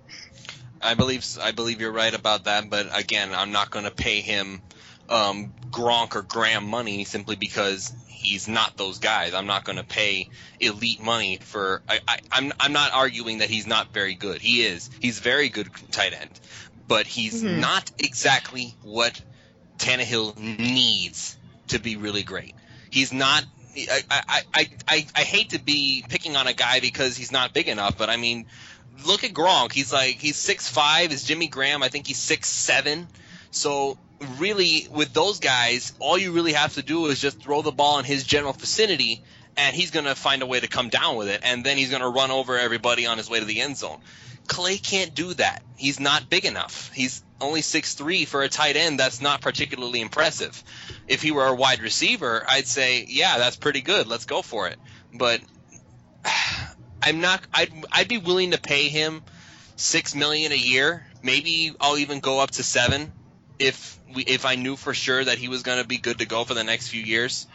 I 0.83 0.95
believe 0.95 1.25
I 1.41 1.53
believe 1.53 1.81
you're 1.81 1.93
right 1.93 2.15
about 2.15 2.45
that, 2.45 2.69
but 2.69 2.89
again, 2.93 3.31
I'm 3.35 3.53
not 3.53 3.71
going 3.71 3.85
to 3.85 3.91
pay 3.91 4.21
him 4.21 4.63
um, 5.09 5.53
Gronk 5.71 6.15
or 6.17 6.23
Graham 6.23 6.65
money 6.67 7.05
simply 7.05 7.37
because 7.37 7.93
he's 8.09 8.49
not 8.49 8.77
those 8.77 8.99
guys. 8.99 9.35
I'm 9.35 9.47
not 9.47 9.65
going 9.65 9.79
to 9.79 9.85
pay 9.85 10.29
elite 10.61 11.03
money 11.03 11.39
for. 11.41 11.83
I, 11.89 12.01
I, 12.07 12.19
I'm 12.31 12.53
I'm 12.59 12.73
not 12.73 12.93
arguing 12.93 13.39
that 13.39 13.51
he's 13.51 13.67
not 13.67 13.93
very 13.93 14.15
good. 14.15 14.41
He 14.41 14.63
is. 14.65 14.91
He's 15.01 15.19
very 15.19 15.49
good 15.49 15.69
tight 15.91 16.15
end, 16.19 16.41
but 16.89 17.07
he's 17.07 17.43
Mhm. 17.43 17.61
not 17.61 17.91
exactly 17.99 18.75
what 18.83 19.21
Tannehill 19.79 20.37
needs 20.39 21.37
to 21.69 21.79
be 21.79 21.97
really 21.97 22.23
great. 22.23 22.55
He's 22.91 23.13
not. 23.13 23.45
I, 23.75 24.03
I, 24.11 24.43
I, 24.55 24.71
I, 24.87 25.07
I 25.17 25.23
hate 25.23 25.51
to 25.51 25.59
be 25.59 26.05
picking 26.07 26.37
on 26.37 26.47
a 26.47 26.53
guy 26.53 26.81
because 26.81 27.17
he's 27.17 27.33
not 27.33 27.55
big 27.55 27.69
enough, 27.69 27.97
but 27.97 28.11
I 28.11 28.19
mean, 28.19 28.45
look 29.07 29.25
at 29.25 29.33
Gronk. 29.33 29.73
He's 29.73 29.93
like 29.93 30.17
he's 30.17 30.37
six 30.37 30.69
five. 30.69 31.13
Is 31.13 31.25
Jimmy 31.25 31.49
Graham? 31.49 31.83
I 31.83 31.89
think 31.89 32.07
he's 32.07 32.19
six 32.19 32.49
seven. 32.49 33.09
So 33.51 33.99
really, 34.39 34.89
with 34.91 35.13
those 35.13 35.41
guys, 35.41 35.93
all 35.99 36.19
you 36.19 36.33
really 36.33 36.53
have 36.53 36.75
to 36.75 36.83
do 36.83 37.07
is 37.07 37.21
just 37.21 37.41
throw 37.41 37.63
the 37.63 37.73
ball 37.73 37.99
in 37.99 38.05
his 38.05 38.25
general 38.25 38.53
vicinity, 38.53 39.23
and 39.57 39.75
he's 39.75 39.91
gonna 39.91 40.15
find 40.15 40.43
a 40.43 40.47
way 40.47 40.61
to 40.61 40.69
come 40.69 40.89
down 40.89 41.17
with 41.17 41.29
it, 41.29 41.41
and 41.43 41.65
then 41.65 41.77
he's 41.77 41.91
gonna 41.91 42.09
run 42.09 42.31
over 42.31 42.59
everybody 42.59 43.07
on 43.07 43.19
his 43.19 43.29
way 43.29 43.41
to 43.41 43.45
the 43.45 43.61
end 43.61 43.77
zone. 43.77 44.01
Clay 44.47 44.79
can't 44.79 45.15
do 45.15 45.35
that. 45.35 45.63
He's 45.77 46.01
not 46.01 46.29
big 46.29 46.45
enough. 46.45 46.91
He's 46.95 47.23
only 47.41 47.63
six 47.63 47.95
three 47.95 48.25
for 48.25 48.43
a 48.43 48.49
tight 48.49 48.77
end. 48.77 48.99
That's 48.99 49.21
not 49.21 49.41
particularly 49.41 50.01
impressive. 50.01 50.63
If 51.09 51.23
he 51.23 51.31
were 51.31 51.47
a 51.47 51.55
wide 51.55 51.81
receiver, 51.81 52.45
I'd 52.49 52.67
say, 52.67 53.05
yeah, 53.09 53.39
that's 53.39 53.57
pretty 53.57 53.81
good. 53.81 54.07
Let's 54.07 54.25
go 54.25 54.43
for 54.43 54.69
it. 54.69 54.79
But 55.13 55.41
I'm 57.03 57.21
not. 57.21 57.43
I'd 57.53 57.73
I'd 57.91 58.09
be 58.09 58.19
willing 58.19 58.53
to 58.53 58.61
pay 58.61 58.89
him 58.89 59.23
six 59.77 60.15
million 60.15 60.53
a 60.53 60.57
year. 60.57 61.05
Maybe 61.23 61.73
I'll 61.81 61.99
even 61.99 62.21
go 62.21 62.41
up 62.41 62.53
to 62.53 62.63
seven 62.63 63.13
if 63.59 63.99
we 64.15 64.23
if 64.23 64.45
I 64.45 64.55
knew 64.57 64.77
for 64.77 64.95
sure 64.95 65.25
that 65.25 65.39
he 65.39 65.49
was 65.49 65.63
going 65.63 65.81
to 65.81 65.87
be 65.87 65.99
good 65.99 66.19
to 66.19 66.27
go 66.27 66.45
for 66.45 66.55
the 66.55 66.65
next 66.65 66.89
few 66.89 67.03
years. 67.03 67.47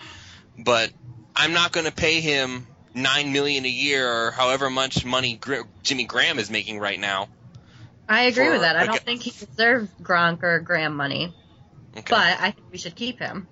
But 0.58 0.91
I'm 1.36 1.54
not 1.54 1.72
going 1.72 1.86
to 1.86 1.91
pay 1.91 2.22
him 2.22 2.68
nine 2.93 3.32
million 3.32 3.64
a 3.66 3.70
year 3.70 4.10
or 4.12 4.32
however 4.32 4.70
much 4.70 5.06
money 5.06 5.36
Gr- 5.36 5.62
Jimmy 5.84 6.06
Graham 6.06 6.39
is 6.39 6.50
making 6.50 6.80
right 6.80 7.00
now. 7.00 7.30
I 8.10 8.24
agree 8.24 8.50
with 8.50 8.62
that. 8.62 8.76
I 8.78 8.86
don't 8.86 8.95
a- 8.98 9.00
think 9.00 9.22
he 9.22 9.32
deserves 9.32 9.89
Gronk 10.02 10.41
or 10.41 10.60
Graham 10.62 10.95
money, 10.95 11.34
Okay. 11.95 12.06
but 12.10 12.38
I 12.39 12.52
think 12.52 12.72
we 12.72 12.78
should 12.78 12.95
keep 12.95 13.20
him. 13.20 13.48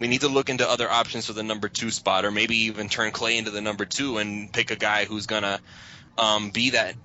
We 0.00 0.08
need 0.08 0.22
to 0.22 0.28
look 0.28 0.48
into 0.48 0.68
other 0.68 0.90
options 0.90 1.26
for 1.26 1.34
the 1.34 1.42
number 1.42 1.68
two 1.68 1.90
spot, 1.90 2.24
or 2.24 2.30
maybe 2.30 2.56
even 2.56 2.88
turn 2.88 3.12
Clay 3.12 3.38
into 3.38 3.50
the 3.50 3.60
number 3.60 3.84
two 3.84 4.18
and 4.18 4.52
pick 4.52 4.70
a 4.70 4.76
guy 4.76 5.04
who's 5.04 5.26
gonna 5.26 5.60
um, 6.18 6.50
be 6.50 6.70
that 6.70 6.96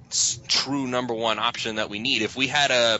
true 0.47 0.87
number 0.87 1.13
one 1.13 1.39
option 1.39 1.75
that 1.75 1.89
we 1.89 1.99
need. 1.99 2.21
If 2.21 2.35
we 2.35 2.47
had 2.47 2.71
a, 2.71 2.99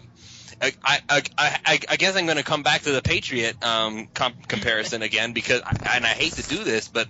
I, 0.62 0.74
I, 0.84 1.02
I, 1.10 1.60
I, 1.66 1.80
I 1.90 1.96
guess 1.98 2.16
I'm 2.16 2.26
going 2.26 2.38
to 2.38 2.44
come 2.44 2.64
back 2.64 2.84
to 2.84 2.92
the 2.92 3.02
Patriot 3.02 3.64
um, 3.64 4.08
com- 4.14 4.36
comparison 4.48 5.02
again 5.02 5.34
because, 5.34 5.62
and 5.62 6.06
I 6.06 6.10
hate 6.10 6.34
to 6.34 6.44
do 6.48 6.64
this, 6.64 6.88
but 6.88 7.08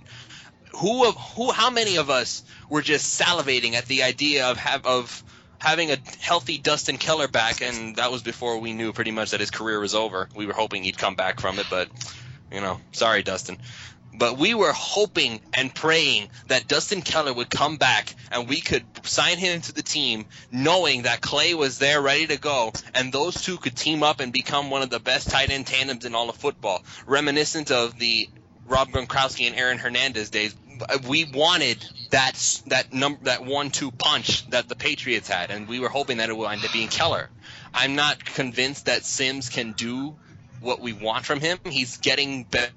who 0.72 1.08
of 1.08 1.16
who, 1.16 1.52
how 1.52 1.70
many 1.70 1.96
of 1.96 2.10
us 2.10 2.42
were 2.68 2.82
just 2.82 3.20
salivating 3.20 3.74
at 3.74 3.86
the 3.86 4.02
idea 4.02 4.46
of 4.46 4.58
have 4.58 4.84
of 4.84 5.24
having 5.58 5.90
a 5.90 5.96
healthy 6.20 6.58
Dustin 6.58 6.98
Keller 6.98 7.28
back, 7.28 7.62
and 7.62 7.96
that 7.96 8.12
was 8.12 8.22
before 8.22 8.58
we 8.58 8.74
knew 8.74 8.92
pretty 8.92 9.10
much 9.10 9.30
that 9.30 9.40
his 9.40 9.50
career 9.50 9.80
was 9.80 9.94
over. 9.94 10.28
We 10.34 10.46
were 10.46 10.52
hoping 10.52 10.82
he'd 10.82 10.98
come 10.98 11.14
back 11.14 11.40
from 11.40 11.58
it, 11.58 11.66
but 11.70 11.88
you 12.52 12.60
know, 12.60 12.80
sorry, 12.92 13.22
Dustin. 13.22 13.58
But 14.18 14.38
we 14.38 14.54
were 14.54 14.72
hoping 14.72 15.40
and 15.52 15.74
praying 15.74 16.30
that 16.48 16.66
Dustin 16.66 17.02
Keller 17.02 17.34
would 17.34 17.50
come 17.50 17.76
back 17.76 18.14
and 18.32 18.48
we 18.48 18.60
could 18.60 18.84
sign 19.06 19.36
him 19.36 19.60
to 19.60 19.72
the 19.72 19.82
team, 19.82 20.24
knowing 20.50 21.02
that 21.02 21.20
Clay 21.20 21.52
was 21.52 21.78
there 21.78 22.00
ready 22.00 22.26
to 22.28 22.38
go, 22.38 22.72
and 22.94 23.12
those 23.12 23.42
two 23.42 23.58
could 23.58 23.76
team 23.76 24.02
up 24.02 24.20
and 24.20 24.32
become 24.32 24.70
one 24.70 24.82
of 24.82 24.88
the 24.88 25.00
best 25.00 25.30
tight 25.30 25.50
end 25.50 25.66
tandems 25.66 26.06
in 26.06 26.14
all 26.14 26.30
of 26.30 26.36
football, 26.36 26.82
reminiscent 27.06 27.70
of 27.70 27.98
the 27.98 28.30
Rob 28.66 28.88
Gronkowski 28.88 29.46
and 29.46 29.54
Aaron 29.54 29.78
Hernandez 29.78 30.30
days. 30.30 30.54
we 31.06 31.24
wanted 31.24 31.84
that 32.10 32.62
that 32.66 32.92
number 32.92 33.24
that 33.24 33.44
one 33.44 33.70
two 33.70 33.90
punch 33.90 34.48
that 34.50 34.68
the 34.68 34.76
Patriots 34.76 35.28
had, 35.28 35.50
and 35.50 35.68
we 35.68 35.78
were 35.78 35.88
hoping 35.88 36.18
that 36.18 36.30
it 36.30 36.36
would 36.36 36.50
end 36.50 36.64
up 36.64 36.72
being 36.72 36.88
Keller. 36.88 37.28
I'm 37.72 37.94
not 37.94 38.24
convinced 38.24 38.86
that 38.86 39.04
Sims 39.04 39.50
can 39.50 39.72
do 39.72 40.16
what 40.66 40.80
we 40.80 40.92
want 40.92 41.24
from 41.24 41.40
him. 41.40 41.58
He's 41.64 41.96
getting 41.98 42.44
better. 42.44 42.72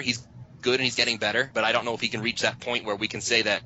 He's 0.00 0.26
good 0.62 0.74
and 0.74 0.84
he's 0.84 0.96
getting 0.96 1.18
better, 1.18 1.50
but 1.52 1.64
I 1.64 1.72
don't 1.72 1.84
know 1.84 1.94
if 1.94 2.00
he 2.00 2.08
can 2.08 2.22
reach 2.22 2.42
that 2.42 2.58
point 2.60 2.84
where 2.84 2.96
we 2.96 3.08
can 3.08 3.20
say 3.20 3.42
that 3.42 3.62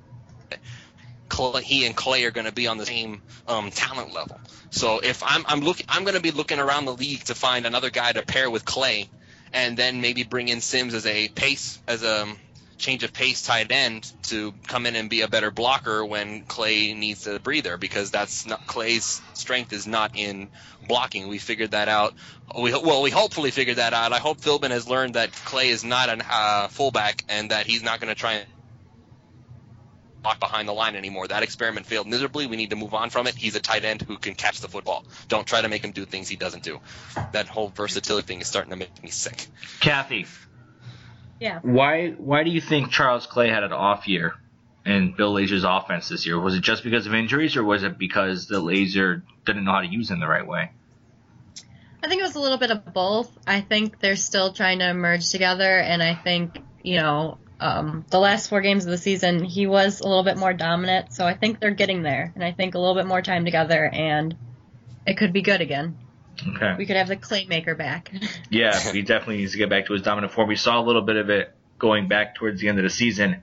he 1.62 1.86
and 1.86 1.94
Clay 1.94 2.24
are 2.24 2.30
going 2.30 2.46
to 2.46 2.52
be 2.52 2.66
on 2.66 2.78
the 2.78 2.86
same 2.86 3.22
um, 3.46 3.70
talent 3.70 4.14
level. 4.14 4.40
So 4.70 5.00
if 5.00 5.22
I'm 5.22 5.44
I'm 5.46 5.60
looking, 5.60 5.86
I'm 5.88 6.04
going 6.04 6.14
to 6.14 6.22
be 6.22 6.30
looking 6.30 6.58
around 6.58 6.86
the 6.86 6.94
league 6.94 7.24
to 7.24 7.34
find 7.34 7.66
another 7.66 7.90
guy 7.90 8.12
to 8.12 8.22
pair 8.22 8.50
with 8.50 8.64
Clay, 8.64 9.08
and 9.52 9.76
then 9.76 10.00
maybe 10.00 10.22
bring 10.24 10.48
in 10.48 10.60
Sims 10.60 10.94
as 10.94 11.06
a 11.06 11.28
pace 11.28 11.78
as 11.86 12.02
a 12.02 12.26
change 12.78 13.02
of 13.04 13.12
pace 13.12 13.42
tight 13.42 13.70
end 13.70 14.10
to 14.24 14.52
come 14.66 14.86
in 14.86 14.96
and 14.96 15.08
be 15.08 15.22
a 15.22 15.28
better 15.28 15.50
blocker 15.50 16.04
when 16.04 16.42
Clay 16.42 16.92
needs 16.94 17.26
a 17.26 17.38
breather 17.38 17.76
because 17.76 18.10
that's 18.10 18.46
not 18.46 18.66
Clay's 18.66 19.20
strength 19.34 19.72
is 19.72 19.86
not 19.86 20.12
in 20.14 20.48
blocking. 20.86 21.28
We 21.28 21.38
figured 21.38 21.72
that 21.72 21.88
out. 21.88 22.14
We 22.58 22.72
well 22.72 23.02
we 23.02 23.10
hopefully 23.10 23.50
figured 23.50 23.76
that 23.76 23.92
out. 23.92 24.12
I 24.12 24.18
hope 24.18 24.40
Philbin 24.40 24.70
has 24.70 24.88
learned 24.88 25.14
that 25.14 25.32
Clay 25.32 25.68
is 25.68 25.84
not 25.84 26.08
a 26.08 26.24
uh, 26.28 26.68
fullback 26.68 27.24
and 27.28 27.50
that 27.50 27.66
he's 27.66 27.82
not 27.82 28.00
going 28.00 28.14
to 28.14 28.18
try 28.18 28.34
and 28.34 28.46
block 30.26 30.40
behind 30.40 30.66
the 30.66 30.72
line 30.72 30.96
anymore. 30.96 31.28
That 31.28 31.44
experiment 31.44 31.86
failed 31.86 32.08
miserably. 32.08 32.46
We 32.46 32.56
need 32.56 32.70
to 32.70 32.76
move 32.76 32.94
on 32.94 33.10
from 33.10 33.28
it. 33.28 33.36
He's 33.36 33.54
a 33.54 33.60
tight 33.60 33.84
end 33.84 34.02
who 34.02 34.18
can 34.18 34.34
catch 34.34 34.60
the 34.60 34.66
football. 34.66 35.04
Don't 35.28 35.46
try 35.46 35.62
to 35.62 35.68
make 35.68 35.84
him 35.84 35.92
do 35.92 36.04
things 36.04 36.28
he 36.28 36.34
doesn't 36.34 36.64
do. 36.64 36.80
That 37.30 37.46
whole 37.46 37.68
versatility 37.68 38.26
thing 38.26 38.40
is 38.40 38.48
starting 38.48 38.70
to 38.70 38.76
make 38.76 39.02
me 39.04 39.10
sick. 39.10 39.46
Kathy, 39.78 40.26
Yeah. 41.38 41.60
why 41.62 42.10
why 42.10 42.44
do 42.44 42.50
you 42.50 42.60
think 42.60 42.90
Charles 42.90 43.26
Clay 43.26 43.50
had 43.50 43.62
an 43.62 43.72
off 43.72 44.08
year 44.08 44.34
in 44.86 45.12
Bill 45.12 45.34
Lazor's 45.34 45.64
offense 45.64 46.08
this 46.08 46.24
year? 46.24 46.40
Was 46.40 46.54
it 46.54 46.62
just 46.62 46.82
because 46.82 47.06
of 47.06 47.14
injuries, 47.14 47.56
or 47.56 47.64
was 47.64 47.82
it 47.82 47.98
because 47.98 48.46
the 48.46 48.62
Lazor 48.62 49.22
didn't 49.44 49.64
know 49.64 49.72
how 49.72 49.80
to 49.80 49.86
use 49.88 50.10
him 50.10 50.20
the 50.20 50.28
right 50.28 50.46
way? 50.46 50.70
I 52.02 52.08
think 52.08 52.20
it 52.20 52.24
was 52.24 52.36
a 52.36 52.40
little 52.40 52.58
bit 52.58 52.70
of 52.70 52.92
both. 52.92 53.30
I 53.46 53.60
think 53.60 53.98
they're 53.98 54.16
still 54.16 54.52
trying 54.52 54.78
to 54.78 54.94
merge 54.94 55.30
together, 55.30 55.78
and 55.78 56.02
I 56.02 56.14
think, 56.14 56.58
you 56.82 56.96
know, 56.96 57.38
um, 57.58 58.04
the 58.10 58.20
last 58.20 58.48
four 58.48 58.60
games 58.60 58.84
of 58.84 58.90
the 58.90 58.98
season, 58.98 59.42
he 59.42 59.66
was 59.66 60.00
a 60.00 60.06
little 60.06 60.22
bit 60.22 60.36
more 60.36 60.52
dominant, 60.52 61.12
so 61.12 61.26
I 61.26 61.34
think 61.34 61.58
they're 61.58 61.72
getting 61.72 62.02
there, 62.02 62.32
and 62.34 62.44
I 62.44 62.52
think 62.52 62.74
a 62.74 62.78
little 62.78 62.94
bit 62.94 63.06
more 63.06 63.22
time 63.22 63.44
together, 63.44 63.84
and 63.84 64.36
it 65.06 65.16
could 65.16 65.32
be 65.32 65.42
good 65.42 65.60
again. 65.60 65.98
Okay. 66.56 66.74
We 66.78 66.86
could 66.86 66.96
have 66.96 67.08
the 67.08 67.16
Claymaker 67.16 67.76
back. 67.76 68.10
Yeah, 68.50 68.78
he 68.92 69.02
definitely 69.02 69.38
needs 69.38 69.52
to 69.52 69.58
get 69.58 69.68
back 69.70 69.86
to 69.86 69.92
his 69.92 70.02
dominant 70.02 70.32
form. 70.32 70.48
We 70.48 70.56
saw 70.56 70.80
a 70.80 70.84
little 70.84 71.02
bit 71.02 71.16
of 71.16 71.30
it 71.30 71.52
going 71.78 72.08
back 72.08 72.34
towards 72.36 72.60
the 72.60 72.68
end 72.68 72.78
of 72.78 72.84
the 72.84 72.90
season, 72.90 73.42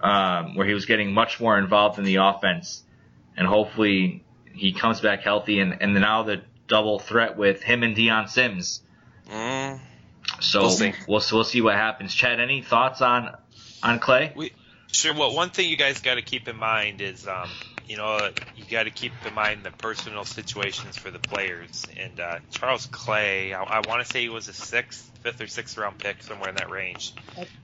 um, 0.00 0.54
where 0.56 0.66
he 0.66 0.74
was 0.74 0.86
getting 0.86 1.12
much 1.12 1.40
more 1.40 1.56
involved 1.58 1.98
in 1.98 2.04
the 2.04 2.16
offense, 2.16 2.82
and 3.36 3.46
hopefully 3.46 4.24
he 4.52 4.72
comes 4.72 5.00
back 5.00 5.20
healthy. 5.20 5.60
And, 5.60 5.78
and 5.80 5.94
now 5.94 6.22
the 6.24 6.42
double 6.66 6.98
threat 6.98 7.36
with 7.36 7.62
him 7.62 7.82
and 7.82 7.94
Dion 7.94 8.28
Sims. 8.28 8.82
Mm, 9.30 9.78
So 10.40 10.60
We'll 10.60 10.68
we'll 10.68 10.76
see. 10.76 10.92
we'll, 11.06 11.22
we'll 11.32 11.44
see 11.44 11.60
what 11.60 11.74
happens. 11.74 12.14
Chad, 12.14 12.40
any 12.40 12.62
thoughts 12.62 13.00
on 13.02 13.36
on 13.82 13.98
Clay? 13.98 14.32
We 14.34 14.52
sure. 14.92 15.14
Well, 15.14 15.34
one 15.34 15.50
thing 15.50 15.68
you 15.68 15.76
guys 15.76 16.00
got 16.00 16.16
to 16.16 16.22
keep 16.22 16.48
in 16.48 16.56
mind 16.56 17.00
is, 17.00 17.26
um, 17.28 17.48
you 17.90 17.96
know, 17.96 18.30
you 18.54 18.64
got 18.70 18.84
to 18.84 18.90
keep 18.92 19.12
in 19.26 19.34
mind 19.34 19.64
the 19.64 19.72
personal 19.72 20.24
situations 20.24 20.96
for 20.96 21.10
the 21.10 21.18
players. 21.18 21.88
And 21.98 22.20
uh, 22.20 22.38
Charles 22.48 22.86
Clay, 22.86 23.52
I, 23.52 23.64
I 23.64 23.80
want 23.80 24.00
to 24.06 24.08
say 24.08 24.20
he 24.20 24.28
was 24.28 24.46
a 24.46 24.52
sixth, 24.52 25.10
fifth 25.24 25.40
or 25.40 25.48
sixth 25.48 25.76
round 25.76 25.98
pick, 25.98 26.22
somewhere 26.22 26.48
in 26.48 26.54
that 26.54 26.70
range, 26.70 27.12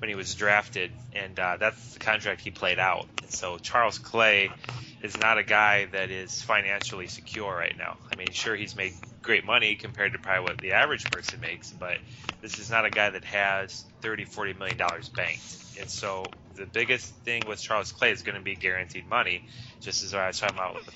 when 0.00 0.08
he 0.08 0.16
was 0.16 0.34
drafted, 0.34 0.90
and 1.12 1.38
uh, 1.38 1.58
that's 1.60 1.92
the 1.94 2.00
contract 2.00 2.40
he 2.40 2.50
played 2.50 2.80
out. 2.80 3.06
And 3.22 3.30
so 3.30 3.58
Charles 3.58 4.00
Clay 4.00 4.50
is 5.00 5.16
not 5.16 5.38
a 5.38 5.44
guy 5.44 5.86
that 5.92 6.10
is 6.10 6.42
financially 6.42 7.06
secure 7.06 7.54
right 7.54 7.76
now. 7.78 7.94
I 8.10 8.16
mean, 8.16 8.32
sure, 8.32 8.56
he's 8.56 8.74
made 8.74 8.94
great 9.22 9.44
money 9.44 9.76
compared 9.76 10.14
to 10.14 10.18
probably 10.18 10.42
what 10.42 10.60
the 10.60 10.72
average 10.72 11.08
person 11.08 11.38
makes, 11.38 11.70
but 11.70 11.98
this 12.42 12.58
is 12.58 12.68
not 12.68 12.84
a 12.84 12.90
guy 12.90 13.10
that 13.10 13.24
has 13.26 13.84
30, 14.02 14.24
40 14.24 14.54
million 14.54 14.76
dollars 14.76 15.08
banked. 15.08 15.56
And 15.78 15.88
so 15.88 16.24
the 16.56 16.66
biggest 16.66 17.12
thing 17.24 17.42
with 17.46 17.60
Charles 17.60 17.92
Clay 17.92 18.10
is 18.10 18.22
going 18.22 18.36
to 18.36 18.42
be 18.42 18.54
guaranteed 18.54 19.08
money, 19.08 19.44
just 19.80 20.02
as 20.02 20.14
I 20.14 20.26
was 20.26 20.38
talking 20.38 20.56
about 20.56 20.74
with 20.74 20.86
the 20.86 20.92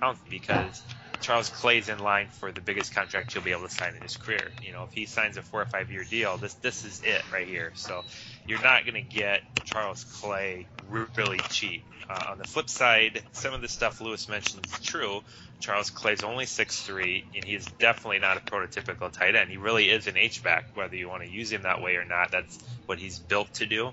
Pounds, 0.00 0.20
because 0.30 0.82
Charles 1.20 1.48
Clay's 1.48 1.88
in 1.88 1.98
line 1.98 2.28
for 2.28 2.52
the 2.52 2.60
biggest 2.60 2.94
contract 2.94 3.32
he'll 3.32 3.42
be 3.42 3.50
able 3.50 3.66
to 3.66 3.74
sign 3.74 3.94
in 3.96 4.02
his 4.02 4.16
career. 4.16 4.52
You 4.62 4.72
know, 4.72 4.84
if 4.84 4.92
he 4.92 5.06
signs 5.06 5.36
a 5.36 5.42
four 5.42 5.62
or 5.62 5.66
five 5.66 5.90
year 5.90 6.04
deal, 6.04 6.36
this 6.36 6.54
this 6.54 6.84
is 6.84 7.02
it 7.02 7.22
right 7.32 7.46
here. 7.46 7.72
So 7.74 8.04
you're 8.46 8.62
not 8.62 8.84
going 8.84 8.94
to 8.94 9.00
get 9.02 9.42
Charles 9.64 10.04
Clay 10.04 10.66
really 10.88 11.38
cheap. 11.50 11.84
Uh, 12.08 12.30
on 12.30 12.38
the 12.38 12.44
flip 12.44 12.70
side, 12.70 13.22
some 13.32 13.52
of 13.52 13.60
the 13.60 13.68
stuff 13.68 14.00
Lewis 14.00 14.28
mentioned 14.28 14.64
is 14.64 14.80
true. 14.80 15.20
Charles 15.60 15.90
Clay's 15.90 16.22
only 16.22 16.46
6'3", 16.46 17.24
and 17.34 17.44
he 17.44 17.54
is 17.54 17.66
definitely 17.78 18.20
not 18.20 18.38
a 18.38 18.40
prototypical 18.40 19.12
tight 19.12 19.34
end. 19.34 19.50
He 19.50 19.58
really 19.58 19.90
is 19.90 20.06
an 20.06 20.16
H-back, 20.16 20.74
whether 20.74 20.96
you 20.96 21.06
want 21.06 21.22
to 21.24 21.28
use 21.28 21.52
him 21.52 21.62
that 21.62 21.82
way 21.82 21.96
or 21.96 22.06
not. 22.06 22.30
That's 22.30 22.58
what 22.86 22.98
he's 22.98 23.18
built 23.18 23.52
to 23.54 23.66
do. 23.66 23.92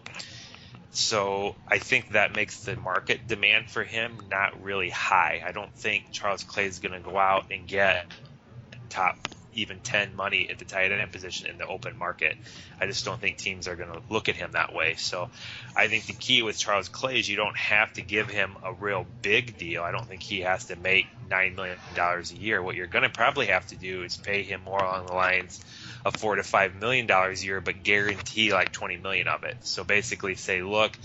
So 0.95 1.55
I 1.67 1.79
think 1.79 2.09
that 2.09 2.33
makes 2.33 2.63
the 2.63 2.77
market 2.77 3.27
demand 3.27 3.69
for 3.69 3.83
him 3.83 4.17
not 4.29 4.63
really 4.63 4.89
high. 4.89 5.41
I 5.45 5.51
don't 5.51 5.73
think 5.75 6.05
Charles 6.11 6.43
Clay 6.43 6.67
is 6.67 6.79
going 6.79 6.93
to 6.93 7.01
go 7.01 7.17
out 7.17 7.43
and 7.51 7.67
get 7.67 8.05
top 8.89 9.17
even 9.55 9.79
10 9.79 10.15
money 10.15 10.49
at 10.49 10.57
the 10.57 10.65
tight 10.65 10.91
end 10.91 11.11
position 11.11 11.49
in 11.49 11.57
the 11.57 11.67
open 11.67 11.97
market. 11.97 12.35
I 12.79 12.87
just 12.87 13.03
don't 13.03 13.19
think 13.19 13.37
teams 13.37 13.67
are 13.67 13.75
going 13.75 13.91
to 13.91 14.01
look 14.09 14.29
at 14.29 14.35
him 14.35 14.51
that 14.53 14.73
way. 14.73 14.95
So 14.95 15.29
I 15.75 15.87
think 15.87 16.05
the 16.05 16.13
key 16.13 16.41
with 16.43 16.57
Charles 16.57 16.89
Clay 16.89 17.19
is 17.19 17.27
you 17.29 17.37
don't 17.37 17.57
have 17.57 17.91
to 17.93 18.01
give 18.01 18.29
him 18.29 18.55
a 18.63 18.73
real 18.73 19.05
big 19.21 19.57
deal. 19.57 19.83
I 19.83 19.91
don't 19.91 20.07
think 20.07 20.23
he 20.23 20.41
has 20.41 20.65
to 20.65 20.75
make 20.77 21.07
$9 21.29 21.55
million 21.55 21.77
a 21.97 22.33
year. 22.35 22.61
What 22.61 22.75
you're 22.75 22.87
going 22.87 23.03
to 23.03 23.09
probably 23.09 23.47
have 23.47 23.65
to 23.67 23.75
do 23.75 24.03
is 24.03 24.17
pay 24.17 24.43
him 24.43 24.61
more 24.63 24.79
along 24.79 25.07
the 25.07 25.13
lines 25.13 25.59
of 26.05 26.15
four 26.15 26.35
to 26.35 26.43
five 26.43 26.75
million 26.75 27.07
dollars 27.07 27.41
a 27.41 27.45
year, 27.47 27.61
but 27.61 27.83
guarantee 27.83 28.53
like 28.53 28.71
20 28.71 28.97
million 28.97 29.27
of 29.27 29.43
it. 29.43 29.57
So 29.61 29.83
basically 29.83 30.35
say, 30.35 30.61
look, 30.61 30.97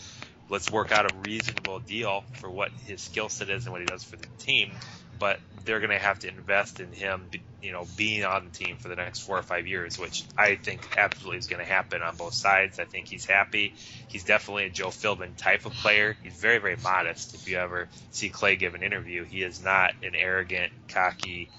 let's 0.50 0.70
work 0.70 0.92
out 0.92 1.06
a 1.06 1.10
reasonable 1.10 1.80
deal 1.80 2.24
for 2.34 2.50
what 2.50 2.70
his 2.84 3.00
skill 3.00 3.30
set 3.30 3.48
is 3.48 3.64
and 3.64 3.72
what 3.72 3.80
he 3.80 3.86
does 3.86 4.04
for 4.04 4.16
the 4.16 4.26
team. 4.38 4.72
But 5.18 5.40
they're 5.64 5.80
going 5.80 5.90
to 5.90 5.98
have 5.98 6.18
to 6.20 6.28
invest 6.28 6.80
in 6.80 6.92
him, 6.92 7.30
you 7.62 7.72
know, 7.72 7.86
being 7.96 8.24
on 8.24 8.46
the 8.46 8.50
team 8.50 8.76
for 8.78 8.88
the 8.88 8.96
next 8.96 9.20
four 9.20 9.38
or 9.38 9.42
five 9.42 9.66
years, 9.66 9.98
which 9.98 10.24
I 10.36 10.56
think 10.56 10.80
absolutely 10.96 11.38
is 11.38 11.46
going 11.46 11.60
to 11.64 11.70
happen 11.70 12.02
on 12.02 12.16
both 12.16 12.34
sides. 12.34 12.78
I 12.78 12.84
think 12.84 13.08
he's 13.08 13.26
happy. 13.26 13.74
He's 14.08 14.24
definitely 14.24 14.64
a 14.66 14.70
Joe 14.70 14.88
Philbin 14.88 15.36
type 15.36 15.66
of 15.66 15.72
player. 15.74 16.16
He's 16.22 16.36
very, 16.40 16.58
very 16.58 16.76
modest. 16.76 17.34
If 17.34 17.48
you 17.48 17.58
ever 17.58 17.88
see 18.10 18.30
Clay 18.30 18.56
give 18.56 18.74
an 18.74 18.82
interview, 18.82 19.24
he 19.24 19.42
is 19.42 19.62
not 19.62 19.92
an 20.02 20.14
arrogant, 20.14 20.72
cocky, 20.88 21.50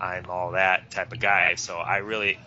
I'm 0.00 0.30
all 0.30 0.52
that 0.52 0.90
type 0.90 1.12
of 1.12 1.20
guy. 1.20 1.54
So 1.56 1.78
I 1.78 1.98
really 1.98 2.38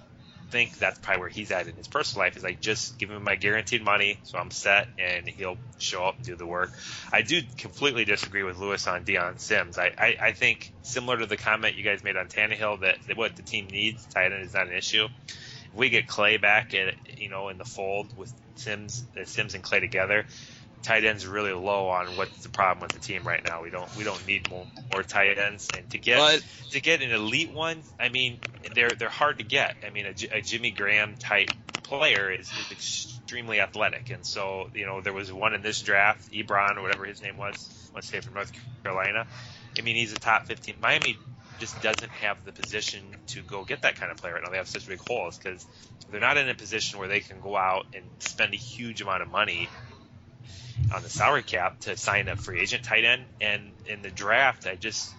think 0.49 0.77
that's 0.77 0.99
probably 0.99 1.21
where 1.21 1.29
he's 1.29 1.51
at 1.51 1.67
in 1.67 1.75
his 1.75 1.87
personal 1.87 2.25
life 2.25 2.37
is 2.37 2.43
like 2.43 2.61
just 2.61 2.97
give 2.97 3.09
him 3.09 3.23
my 3.23 3.35
guaranteed 3.35 3.83
money 3.83 4.19
so 4.23 4.37
I'm 4.37 4.51
set 4.51 4.87
and 4.97 5.27
he'll 5.27 5.57
show 5.77 6.05
up 6.05 6.15
and 6.17 6.25
do 6.25 6.35
the 6.35 6.45
work. 6.45 6.71
I 7.11 7.21
do 7.21 7.41
completely 7.57 8.05
disagree 8.05 8.43
with 8.43 8.57
Lewis 8.57 8.87
on 8.87 9.03
Dion 9.03 9.37
Sims. 9.37 9.77
I, 9.77 9.91
I, 9.97 10.15
I 10.21 10.31
think 10.33 10.71
similar 10.81 11.17
to 11.19 11.25
the 11.25 11.37
comment 11.37 11.75
you 11.75 11.83
guys 11.83 12.03
made 12.03 12.17
on 12.17 12.27
Tannehill 12.27 12.81
that, 12.81 12.97
that 13.07 13.17
what 13.17 13.35
the 13.35 13.43
team 13.43 13.67
needs, 13.67 14.05
tight 14.05 14.31
end 14.31 14.43
is 14.43 14.53
not 14.53 14.67
an 14.67 14.73
issue. 14.73 15.07
If 15.27 15.73
we 15.73 15.89
get 15.89 16.07
Clay 16.07 16.37
back 16.37 16.73
at 16.73 16.93
you 17.19 17.29
know 17.29 17.49
in 17.49 17.57
the 17.57 17.65
fold 17.65 18.15
with 18.17 18.33
Sims 18.55 19.03
uh, 19.19 19.25
Sims 19.25 19.55
and 19.55 19.63
Clay 19.63 19.79
together, 19.79 20.25
tight 20.85 21.05
ends 21.05 21.27
really 21.27 21.53
low 21.53 21.89
on 21.89 22.15
what's 22.15 22.43
the 22.43 22.49
problem 22.49 22.81
with 22.83 22.93
the 22.93 22.99
team 23.01 23.27
right 23.27 23.43
now. 23.43 23.63
We 23.63 23.71
don't 23.71 23.93
we 23.95 24.05
don't 24.05 24.25
need 24.25 24.47
more, 24.47 24.67
more 24.89 25.03
tight 25.03 25.39
ends 25.39 25.71
and 25.71 25.89
to 25.91 25.99
get 25.99 26.17
But 26.17 26.43
to 26.71 26.81
get 26.81 27.01
an 27.01 27.11
elite 27.11 27.51
one, 27.51 27.83
I 27.99 28.09
mean, 28.09 28.41
they're 28.73 28.95
they're 28.95 29.09
hard 29.09 29.39
to 29.39 29.45
get. 29.45 29.77
I 29.85 29.91
mean, 29.91 30.07
a, 30.07 30.37
a 30.37 30.41
Jimmy 30.41 30.71
Graham 30.71 31.17
type 31.17 31.51
player 31.83 32.31
is, 32.31 32.53
is 32.53 32.71
extremely 32.71 33.61
athletic, 33.61 34.11
and 34.11 34.25
so 34.25 34.69
you 34.75 34.85
know 34.87 35.01
there 35.01 35.13
was 35.13 35.33
one 35.33 35.55
in 35.55 35.63
this 35.63 35.81
draft, 35.81 36.31
Ebron 36.31 36.77
or 36.77 36.83
whatever 36.83 37.05
his 37.05 37.21
name 37.21 37.37
was, 37.37 37.91
let's 37.95 38.09
say 38.09 38.21
from 38.21 38.35
North 38.35 38.51
Carolina. 38.83 39.27
I 39.77 39.81
mean, 39.83 39.97
he's 39.97 40.13
a 40.13 40.19
top 40.19 40.47
15. 40.47 40.77
Miami 40.81 41.23
just 41.59 41.81
doesn't 41.81 42.13
have 42.13 42.43
the 42.45 42.53
position 42.53 43.19
to 43.27 43.43
go 43.43 43.65
get 43.65 43.83
that 43.83 43.97
kind 43.97 44.11
of 44.11 44.17
player 44.17 44.35
right 44.35 44.43
now. 44.43 44.51
They 44.51 44.57
have 44.57 44.69
such 44.69 44.87
big 44.87 44.99
holes 44.99 45.37
because 45.39 45.67
they're 46.09 46.21
not 46.21 46.37
in 46.37 46.49
a 46.49 46.55
position 46.55 46.99
where 46.99 47.09
they 47.09 47.21
can 47.21 47.41
go 47.41 47.57
out 47.57 47.85
and 47.93 48.11
spend 48.19 48.53
a 48.53 48.57
huge 48.57 49.01
amount 49.01 49.23
of 49.23 49.29
money 49.29 49.73
on 50.93 51.03
the 51.03 51.09
salary 51.09 51.43
cap 51.43 51.79
to 51.81 51.97
sign 51.97 52.27
a 52.27 52.35
free 52.35 52.59
agent 52.59 52.83
tight 52.83 53.05
end. 53.05 53.23
And 53.41 53.71
in 53.87 54.01
the 54.01 54.11
draft, 54.11 54.67
I 54.67 54.75
just 54.75 55.13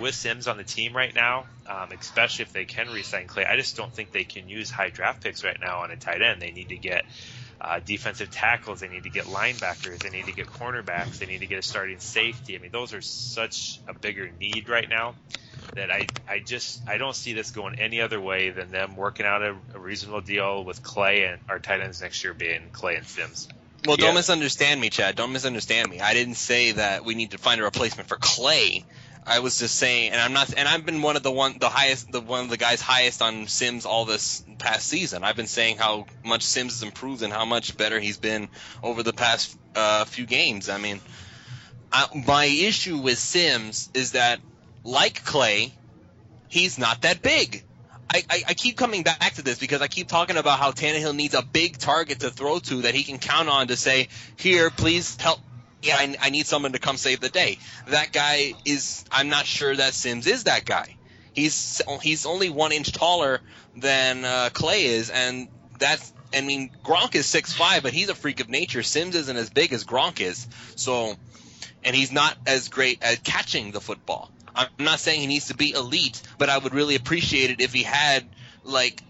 with 0.00 0.14
Sims 0.14 0.46
on 0.46 0.56
the 0.56 0.64
team 0.64 0.94
right 0.94 1.14
now, 1.14 1.46
um, 1.66 1.90
especially 1.98 2.44
if 2.44 2.52
they 2.52 2.64
can 2.64 2.88
re-sign 2.88 3.26
Clay, 3.26 3.44
I 3.44 3.56
just 3.56 3.76
don't 3.76 3.92
think 3.92 4.12
they 4.12 4.24
can 4.24 4.48
use 4.48 4.70
high 4.70 4.90
draft 4.90 5.22
picks 5.22 5.42
right 5.44 5.58
now 5.60 5.80
on 5.80 5.90
a 5.90 5.96
tight 5.96 6.22
end. 6.22 6.40
They 6.40 6.52
need 6.52 6.68
to 6.68 6.76
get 6.76 7.04
uh, 7.60 7.80
defensive 7.84 8.30
tackles, 8.30 8.80
they 8.80 8.88
need 8.88 9.02
to 9.02 9.10
get 9.10 9.24
linebackers, 9.24 9.98
they 9.98 10.10
need 10.10 10.26
to 10.26 10.32
get 10.32 10.46
cornerbacks, 10.46 11.18
they 11.18 11.26
need 11.26 11.40
to 11.40 11.46
get 11.46 11.58
a 11.58 11.62
starting 11.62 11.98
safety. 11.98 12.56
I 12.56 12.60
mean, 12.60 12.70
those 12.70 12.94
are 12.94 13.00
such 13.00 13.80
a 13.88 13.94
bigger 13.94 14.30
need 14.38 14.68
right 14.68 14.88
now 14.88 15.16
that 15.74 15.90
I, 15.90 16.06
I 16.28 16.38
just 16.38 16.88
I 16.88 16.98
don't 16.98 17.16
see 17.16 17.32
this 17.32 17.50
going 17.50 17.78
any 17.78 18.00
other 18.00 18.20
way 18.20 18.50
than 18.50 18.70
them 18.70 18.96
working 18.96 19.26
out 19.26 19.42
a, 19.42 19.56
a 19.74 19.78
reasonable 19.78 20.20
deal 20.20 20.64
with 20.64 20.82
Clay 20.82 21.24
and 21.24 21.40
our 21.48 21.58
tight 21.58 21.80
ends 21.80 22.00
next 22.00 22.22
year 22.22 22.32
being 22.32 22.70
Clay 22.72 22.96
and 22.96 23.06
Sims. 23.06 23.48
Well, 23.86 23.96
don't 23.96 24.10
Yeah. 24.10 24.14
misunderstand 24.14 24.80
me, 24.80 24.90
Chad. 24.90 25.16
Don't 25.16 25.32
misunderstand 25.32 25.90
me. 25.90 26.00
I 26.00 26.14
didn't 26.14 26.34
say 26.34 26.72
that 26.72 27.04
we 27.04 27.14
need 27.14 27.32
to 27.32 27.38
find 27.38 27.60
a 27.60 27.64
replacement 27.64 28.08
for 28.08 28.16
Clay. 28.16 28.84
I 29.26 29.40
was 29.40 29.58
just 29.58 29.76
saying, 29.76 30.12
and 30.12 30.20
I'm 30.20 30.32
not, 30.32 30.54
and 30.56 30.66
I've 30.66 30.86
been 30.86 31.02
one 31.02 31.16
of 31.16 31.22
the 31.22 31.30
one, 31.30 31.58
the 31.58 31.68
highest, 31.68 32.10
the 32.10 32.20
one 32.20 32.44
of 32.44 32.50
the 32.50 32.56
guys 32.56 32.80
highest 32.80 33.20
on 33.20 33.46
Sims 33.46 33.84
all 33.84 34.06
this 34.06 34.42
past 34.58 34.86
season. 34.86 35.22
I've 35.22 35.36
been 35.36 35.46
saying 35.46 35.76
how 35.76 36.06
much 36.24 36.42
Sims 36.44 36.72
has 36.74 36.82
improved 36.82 37.22
and 37.22 37.32
how 37.32 37.44
much 37.44 37.76
better 37.76 38.00
he's 38.00 38.16
been 38.16 38.48
over 38.82 39.02
the 39.02 39.12
past 39.12 39.54
uh, 39.74 40.06
few 40.06 40.24
games. 40.24 40.70
I 40.70 40.78
mean, 40.78 41.00
I, 41.92 42.06
my 42.26 42.46
issue 42.46 42.96
with 42.98 43.18
Sims 43.18 43.90
is 43.92 44.12
that, 44.12 44.40
like 44.82 45.22
Clay, 45.24 45.72
he's 46.48 46.78
not 46.78 47.02
that 47.02 47.20
big. 47.20 47.64
I, 48.10 48.24
I, 48.30 48.42
I 48.48 48.54
keep 48.54 48.76
coming 48.76 49.02
back 49.02 49.34
to 49.34 49.42
this 49.42 49.58
because 49.58 49.82
I 49.82 49.86
keep 49.88 50.08
talking 50.08 50.36
about 50.36 50.58
how 50.58 50.72
Tannehill 50.72 51.14
needs 51.14 51.34
a 51.34 51.42
big 51.42 51.76
target 51.76 52.20
to 52.20 52.30
throw 52.30 52.58
to 52.60 52.82
that 52.82 52.94
he 52.94 53.04
can 53.04 53.18
count 53.18 53.48
on 53.48 53.68
to 53.68 53.76
say, 53.76 54.08
here, 54.36 54.70
please 54.70 55.16
help. 55.16 55.40
Yeah, 55.82 55.96
I, 55.96 56.16
I 56.20 56.30
need 56.30 56.46
someone 56.46 56.72
to 56.72 56.78
come 56.78 56.96
save 56.96 57.20
the 57.20 57.28
day. 57.28 57.58
That 57.86 58.12
guy 58.12 58.54
is. 58.64 59.04
I'm 59.12 59.28
not 59.28 59.46
sure 59.46 59.76
that 59.76 59.94
Sims 59.94 60.26
is 60.26 60.44
that 60.44 60.64
guy. 60.64 60.96
He's 61.32 61.80
he's 62.02 62.26
only 62.26 62.50
one 62.50 62.72
inch 62.72 62.90
taller 62.90 63.40
than 63.76 64.24
uh, 64.24 64.50
Clay 64.52 64.86
is, 64.86 65.08
and 65.10 65.46
that's. 65.78 66.12
I 66.34 66.40
mean, 66.40 66.70
Gronk 66.84 67.14
is 67.14 67.26
six 67.26 67.52
five, 67.52 67.84
but 67.84 67.92
he's 67.92 68.08
a 68.08 68.16
freak 68.16 68.40
of 68.40 68.48
nature. 68.48 68.82
Sims 68.82 69.14
isn't 69.14 69.36
as 69.36 69.50
big 69.50 69.72
as 69.72 69.84
Gronk 69.84 70.20
is, 70.20 70.48
so, 70.74 71.14
and 71.84 71.94
he's 71.94 72.10
not 72.10 72.36
as 72.44 72.68
great 72.68 73.00
at 73.04 73.22
catching 73.22 73.70
the 73.70 73.80
football. 73.80 74.32
I'm 74.54 74.68
not 74.78 75.00
saying 75.00 75.20
he 75.20 75.26
needs 75.26 75.48
to 75.48 75.56
be 75.56 75.72
elite, 75.72 76.22
but 76.38 76.48
I 76.48 76.58
would 76.58 76.74
really 76.74 76.94
appreciate 76.94 77.50
it 77.50 77.60
if 77.60 77.72
he 77.72 77.82
had 77.82 78.28
like 78.64 79.02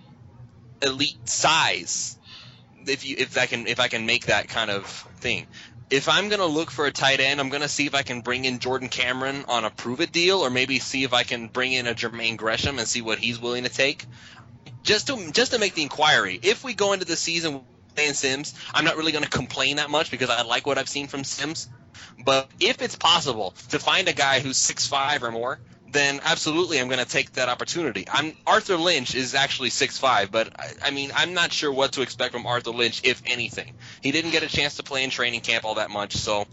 elite 0.82 1.28
size. 1.28 2.18
If 2.86 3.06
you 3.06 3.16
if 3.18 3.36
I 3.36 3.46
can 3.46 3.66
if 3.66 3.80
I 3.80 3.88
can 3.88 4.06
make 4.06 4.26
that 4.26 4.48
kind 4.48 4.70
of 4.70 4.86
thing. 5.20 5.46
If 5.90 6.08
I'm 6.08 6.28
gonna 6.28 6.46
look 6.46 6.70
for 6.70 6.86
a 6.86 6.92
tight 6.92 7.20
end, 7.20 7.40
I'm 7.40 7.48
gonna 7.48 7.68
see 7.68 7.86
if 7.86 7.94
I 7.94 8.02
can 8.02 8.20
bring 8.20 8.44
in 8.44 8.58
Jordan 8.58 8.88
Cameron 8.88 9.44
on 9.48 9.64
a 9.64 9.70
prove 9.70 10.00
it 10.00 10.12
deal, 10.12 10.40
or 10.40 10.50
maybe 10.50 10.78
see 10.78 11.04
if 11.04 11.14
I 11.14 11.22
can 11.22 11.48
bring 11.48 11.72
in 11.72 11.86
a 11.86 11.94
Jermaine 11.94 12.36
Gresham 12.36 12.78
and 12.78 12.86
see 12.86 13.00
what 13.00 13.18
he's 13.18 13.40
willing 13.40 13.64
to 13.64 13.70
take. 13.70 14.04
Just 14.82 15.06
to 15.08 15.32
just 15.32 15.52
to 15.52 15.58
make 15.58 15.74
the 15.74 15.82
inquiry. 15.82 16.38
If 16.42 16.62
we 16.62 16.74
go 16.74 16.92
into 16.92 17.06
the 17.06 17.16
season 17.16 17.62
playing 17.98 18.14
Sims, 18.14 18.54
I'm 18.72 18.84
not 18.84 18.96
really 18.96 19.10
gonna 19.10 19.26
complain 19.26 19.76
that 19.76 19.90
much 19.90 20.12
because 20.12 20.30
I 20.30 20.42
like 20.42 20.66
what 20.66 20.78
I've 20.78 20.88
seen 20.88 21.08
from 21.08 21.24
Sims. 21.24 21.68
But 22.24 22.48
if 22.60 22.80
it's 22.80 22.94
possible 22.94 23.54
to 23.70 23.80
find 23.80 24.08
a 24.08 24.12
guy 24.12 24.38
who's 24.38 24.56
six 24.56 24.86
five 24.86 25.24
or 25.24 25.32
more, 25.32 25.58
then 25.90 26.20
absolutely 26.24 26.78
I'm 26.78 26.88
going 26.88 27.04
to 27.04 27.10
take 27.10 27.32
that 27.32 27.48
opportunity. 27.48 28.06
I'm 28.12 28.36
Arthur 28.46 28.76
Lynch 28.76 29.14
is 29.14 29.34
actually 29.34 29.70
six 29.70 29.98
five, 29.98 30.30
but 30.30 30.48
I, 30.58 30.88
I 30.88 30.90
mean 30.90 31.10
I'm 31.14 31.34
not 31.34 31.52
sure 31.52 31.72
what 31.72 31.92
to 31.92 32.02
expect 32.02 32.34
from 32.34 32.46
Arthur 32.46 32.70
Lynch 32.70 33.00
if 33.04 33.20
anything. 33.26 33.74
He 34.00 34.12
didn't 34.12 34.30
get 34.30 34.42
a 34.42 34.48
chance 34.48 34.76
to 34.76 34.82
play 34.84 35.02
in 35.02 35.10
training 35.10 35.40
camp 35.40 35.64
all 35.64 35.76
that 35.76 35.90
much, 35.90 36.14
so 36.14 36.46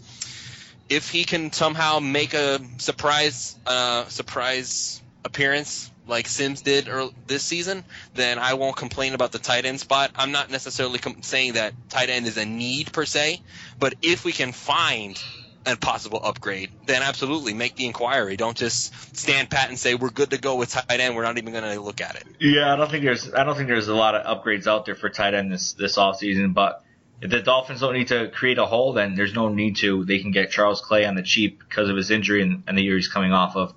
if 0.88 1.10
he 1.10 1.24
can 1.24 1.52
somehow 1.52 2.00
make 2.00 2.34
a 2.34 2.60
surprise 2.78 3.56
uh, 3.66 4.06
surprise 4.06 5.00
appearance 5.24 5.90
like 6.06 6.28
Sims 6.28 6.62
did 6.62 6.88
earl 6.88 7.12
this 7.26 7.42
season, 7.42 7.84
then 8.14 8.38
I 8.38 8.54
won't 8.54 8.76
complain 8.76 9.14
about 9.14 9.32
the 9.32 9.38
tight 9.38 9.64
end 9.64 9.80
spot. 9.80 10.12
I'm 10.16 10.32
not 10.32 10.50
necessarily 10.50 10.98
com- 10.98 11.22
saying 11.22 11.54
that 11.54 11.74
tight 11.88 12.10
end 12.10 12.26
is 12.26 12.36
a 12.36 12.44
need 12.44 12.92
per 12.92 13.04
se, 13.04 13.40
but 13.78 13.94
if 14.02 14.24
we 14.24 14.32
can 14.32 14.52
find 14.52 15.20
a 15.66 15.76
possible 15.76 16.20
upgrade, 16.22 16.70
then 16.86 17.02
absolutely 17.02 17.52
make 17.52 17.74
the 17.74 17.86
inquiry. 17.86 18.36
Don't 18.36 18.56
just 18.56 19.16
stand 19.16 19.50
pat 19.50 19.68
and 19.68 19.78
say 19.78 19.96
we're 19.96 20.10
good 20.10 20.30
to 20.30 20.38
go 20.38 20.54
with 20.54 20.70
tight 20.70 21.00
end. 21.00 21.16
We're 21.16 21.24
not 21.24 21.38
even 21.38 21.52
going 21.52 21.64
to 21.64 21.80
look 21.80 22.00
at 22.00 22.14
it. 22.14 22.24
Yeah, 22.38 22.72
I 22.72 22.76
don't 22.76 22.90
think 22.90 23.04
there's 23.04 23.34
I 23.34 23.44
don't 23.44 23.56
think 23.56 23.68
there's 23.68 23.88
a 23.88 23.94
lot 23.94 24.14
of 24.14 24.24
upgrades 24.24 24.66
out 24.66 24.86
there 24.86 24.94
for 24.94 25.08
tight 25.08 25.34
end 25.34 25.52
this 25.52 25.72
this 25.72 25.96
offseason, 25.96 26.54
but 26.54 26.84
if 27.20 27.30
the 27.30 27.40
Dolphins 27.40 27.80
don't 27.80 27.94
need 27.94 28.08
to 28.08 28.28
create 28.28 28.58
a 28.58 28.66
hole, 28.66 28.92
then 28.92 29.14
there's 29.14 29.34
no 29.34 29.48
need 29.48 29.76
to. 29.76 30.04
They 30.04 30.18
can 30.18 30.30
get 30.30 30.50
Charles 30.50 30.80
Clay 30.80 31.06
on 31.06 31.14
the 31.14 31.22
cheap 31.22 31.58
because 31.58 31.88
of 31.88 31.96
his 31.96 32.10
injury 32.10 32.42
and, 32.42 32.62
and 32.66 32.76
the 32.76 32.82
year 32.82 32.96
he's 32.96 33.08
coming 33.08 33.32
off 33.32 33.56
of. 33.56 33.74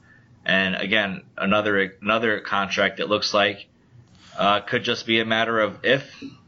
And 0.49 0.75
again, 0.75 1.21
another 1.37 1.93
another 2.01 2.39
contract 2.39 2.97
that 2.97 3.07
looks 3.07 3.35
like 3.35 3.67
uh, 4.35 4.61
could 4.61 4.83
just 4.83 5.05
be 5.05 5.19
a 5.19 5.25
matter 5.25 5.59
of 5.59 5.85
if. 5.85 6.03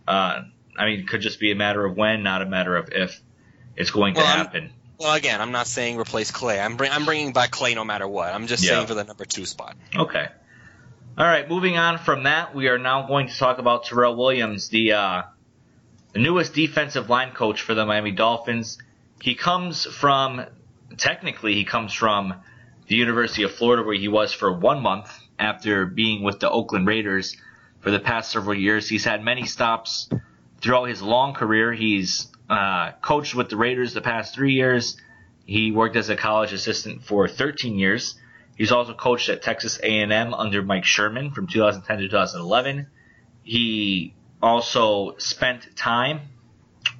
Uh, 0.08 0.41
I 0.76 0.86
mean, 0.86 1.06
could 1.06 1.22
just 1.22 1.39
be 1.39 1.52
a 1.52 1.56
matter 1.56 1.86
of 1.86 1.95
when, 1.95 2.24
not 2.24 2.41
a 2.41 2.47
matter 2.47 2.76
of 2.76 2.89
if 2.91 3.22
it's 3.76 3.91
going 3.91 4.16
to 4.16 4.22
Well, 4.22 4.28
I'm- 4.28 4.38
happen. 4.45 4.74
Well, 4.97 5.14
again, 5.14 5.39
I'm 5.41 5.52
not 5.52 5.68
saying 5.68 5.97
replace 5.97 6.32
Clay. 6.32 6.60
I'm 6.60 6.78
bring, 6.78 6.91
I'm 6.91 7.06
bringing 7.06 7.32
back 7.34 7.52
Clay 7.52 7.74
no 7.76 7.84
matter 7.84 8.08
what. 8.08 8.34
I'm 8.34 8.47
just 8.47 8.64
Yeah. 8.64 8.72
saying 8.72 8.88
for 8.88 8.93
the 8.95 9.04
number 9.04 9.26
two 9.26 9.45
spot. 9.45 9.76
Okay. 9.95 10.28
All 11.18 11.26
right. 11.26 11.47
Moving 11.47 11.78
on 11.78 11.97
from 11.99 12.24
that, 12.24 12.56
we 12.56 12.68
are 12.70 12.78
now 12.80 13.08
going 13.08 13.28
to 13.28 13.38
talk 13.38 13.58
about 13.60 13.86
Terrell 13.86 14.16
Williams, 14.16 14.70
the 14.70 14.93
uh, 14.93 15.22
the 16.14 16.20
newest 16.20 16.54
defensive 16.56 17.10
line 17.10 17.32
coach 17.34 17.62
for 17.62 17.76
the 17.76 17.86
Miami 17.86 18.12
Dolphins. 18.12 18.78
He 19.22 19.36
comes 19.36 19.86
from, 19.86 20.43
technically, 20.97 21.54
he 21.56 21.66
comes 21.66 21.93
from 21.93 22.34
the 22.92 22.98
University 22.98 23.44
of 23.44 23.54
Florida, 23.54 23.84
where 23.84 23.96
he 23.96 24.10
was 24.10 24.34
for 24.34 24.52
one 24.52 24.82
month 24.82 25.10
after 25.39 25.86
being 25.86 26.24
with 26.24 26.42
the 26.42 26.50
Oakland 26.50 26.86
Raiders 26.86 27.38
for 27.80 27.89
the 27.89 28.02
past 28.02 28.32
several 28.32 28.54
years. 28.54 28.89
He's 28.89 29.06
had 29.06 29.24
many 29.24 29.46
stops 29.46 30.10
throughout 30.60 30.89
his 30.89 31.02
long 31.02 31.34
career. 31.34 31.72
He's 31.72 32.28
uh, 32.50 32.92
coached 33.02 33.34
with 33.34 33.48
the 33.48 33.56
Raiders 33.56 33.94
the 33.94 34.02
past 34.02 34.36
three 34.36 34.56
years. 34.56 34.98
He 35.46 35.72
worked 35.72 35.96
as 35.96 36.10
a 36.10 36.18
college 36.18 36.52
assistant 36.52 37.06
for 37.06 37.30
13 37.30 37.80
years. 37.80 38.16
He's 38.58 38.74
also 38.74 38.94
coached 38.94 39.30
at 39.30 39.42
Texas 39.42 39.80
A&M 39.82 40.34
under 40.34 40.62
Mike 40.62 40.84
Sherman 40.84 41.32
from 41.32 41.48
2010 41.48 41.98
to 41.98 42.04
2011. 42.10 42.88
He 43.44 44.14
also 44.42 45.16
spent 45.18 45.78
time 45.78 46.20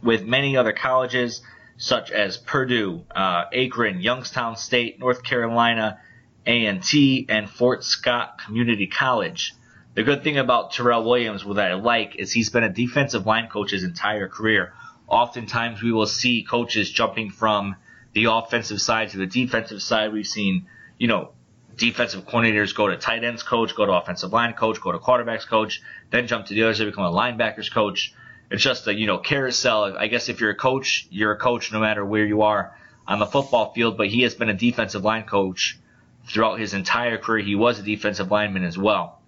with 0.02 0.24
many 0.24 0.56
other 0.56 0.72
colleges 0.72 1.42
such 1.82 2.12
as 2.12 2.38
Purdue, 2.38 3.04
uh, 3.10 3.46
Akron, 3.52 4.02
Youngstown 4.02 4.56
State, 4.56 5.00
North 5.00 5.24
Carolina, 5.24 6.00
A&T, 6.46 7.26
and 7.28 7.50
Fort 7.50 7.84
Scott 7.84 8.40
Community 8.46 8.86
College. 8.86 9.56
The 9.96 10.04
good 10.04 10.24
thing 10.24 10.38
about 10.38 10.74
Terrell 10.74 11.04
Williams, 11.04 11.44
what 11.44 11.58
I 11.58 11.74
like, 11.74 12.18
is 12.18 12.32
he's 12.32 12.52
been 12.52 12.64
a 12.64 12.70
defensive 12.70 13.26
line 13.26 13.50
coach 13.50 13.72
his 13.72 13.84
entire 13.84 14.28
career. 14.28 14.74
Oftentimes 15.08 15.82
we 15.82 15.92
will 15.92 16.06
see 16.06 16.44
coaches 16.44 16.88
jumping 16.88 17.32
from 17.32 17.76
the 18.14 18.26
offensive 18.26 18.80
side 18.80 19.10
to 19.10 19.18
the 19.18 19.26
defensive 19.26 19.82
side. 19.82 20.14
We've 20.14 20.28
seen, 20.28 20.68
you 21.00 21.08
know, 21.08 21.32
defensive 21.76 22.28
coordinators 22.28 22.76
go 22.76 22.90
to 22.90 22.98
tight 22.98 23.24
ends 23.24 23.42
coach, 23.42 23.76
go 23.76 23.88
to 23.88 23.94
offensive 23.94 24.32
line 24.32 24.54
coach, 24.54 24.80
go 24.80 24.92
to 24.92 25.00
quarterbacks 25.00 25.48
coach, 25.48 25.82
then 26.12 26.28
jump 26.28 26.46
to 26.46 26.54
the 26.54 26.62
other 26.62 26.76
side, 26.76 26.86
become 26.86 27.06
a 27.06 27.12
linebackers 27.12 27.74
coach. 27.74 28.14
It's 28.52 28.62
just 28.62 28.86
a, 28.88 28.94
you 28.94 29.08
know, 29.08 29.18
carousel. 29.18 29.96
I 29.98 30.08
guess 30.08 30.28
if 30.28 30.42
you're 30.42 30.50
a 30.50 30.56
coach, 30.56 31.08
you're 31.10 31.32
a 31.32 31.38
coach 31.38 31.72
no 31.72 31.80
matter 31.80 32.06
where 32.06 32.26
you 32.26 32.42
are 32.42 32.78
on 33.08 33.20
the 33.20 33.26
football 33.26 33.74
field, 33.74 33.98
but 33.98 34.08
he 34.08 34.24
has 34.24 34.36
been 34.36 34.50
a 34.50 34.54
defensive 34.54 35.04
line 35.04 35.24
coach 35.24 35.80
throughout 36.28 36.60
his 36.60 36.74
entire 36.74 37.18
career. 37.18 37.44
He 37.44 37.56
was 37.56 37.80
a 37.80 37.84
defensive 37.84 38.30
lineman 38.30 38.64
as 38.64 38.78
well. 38.78 39.22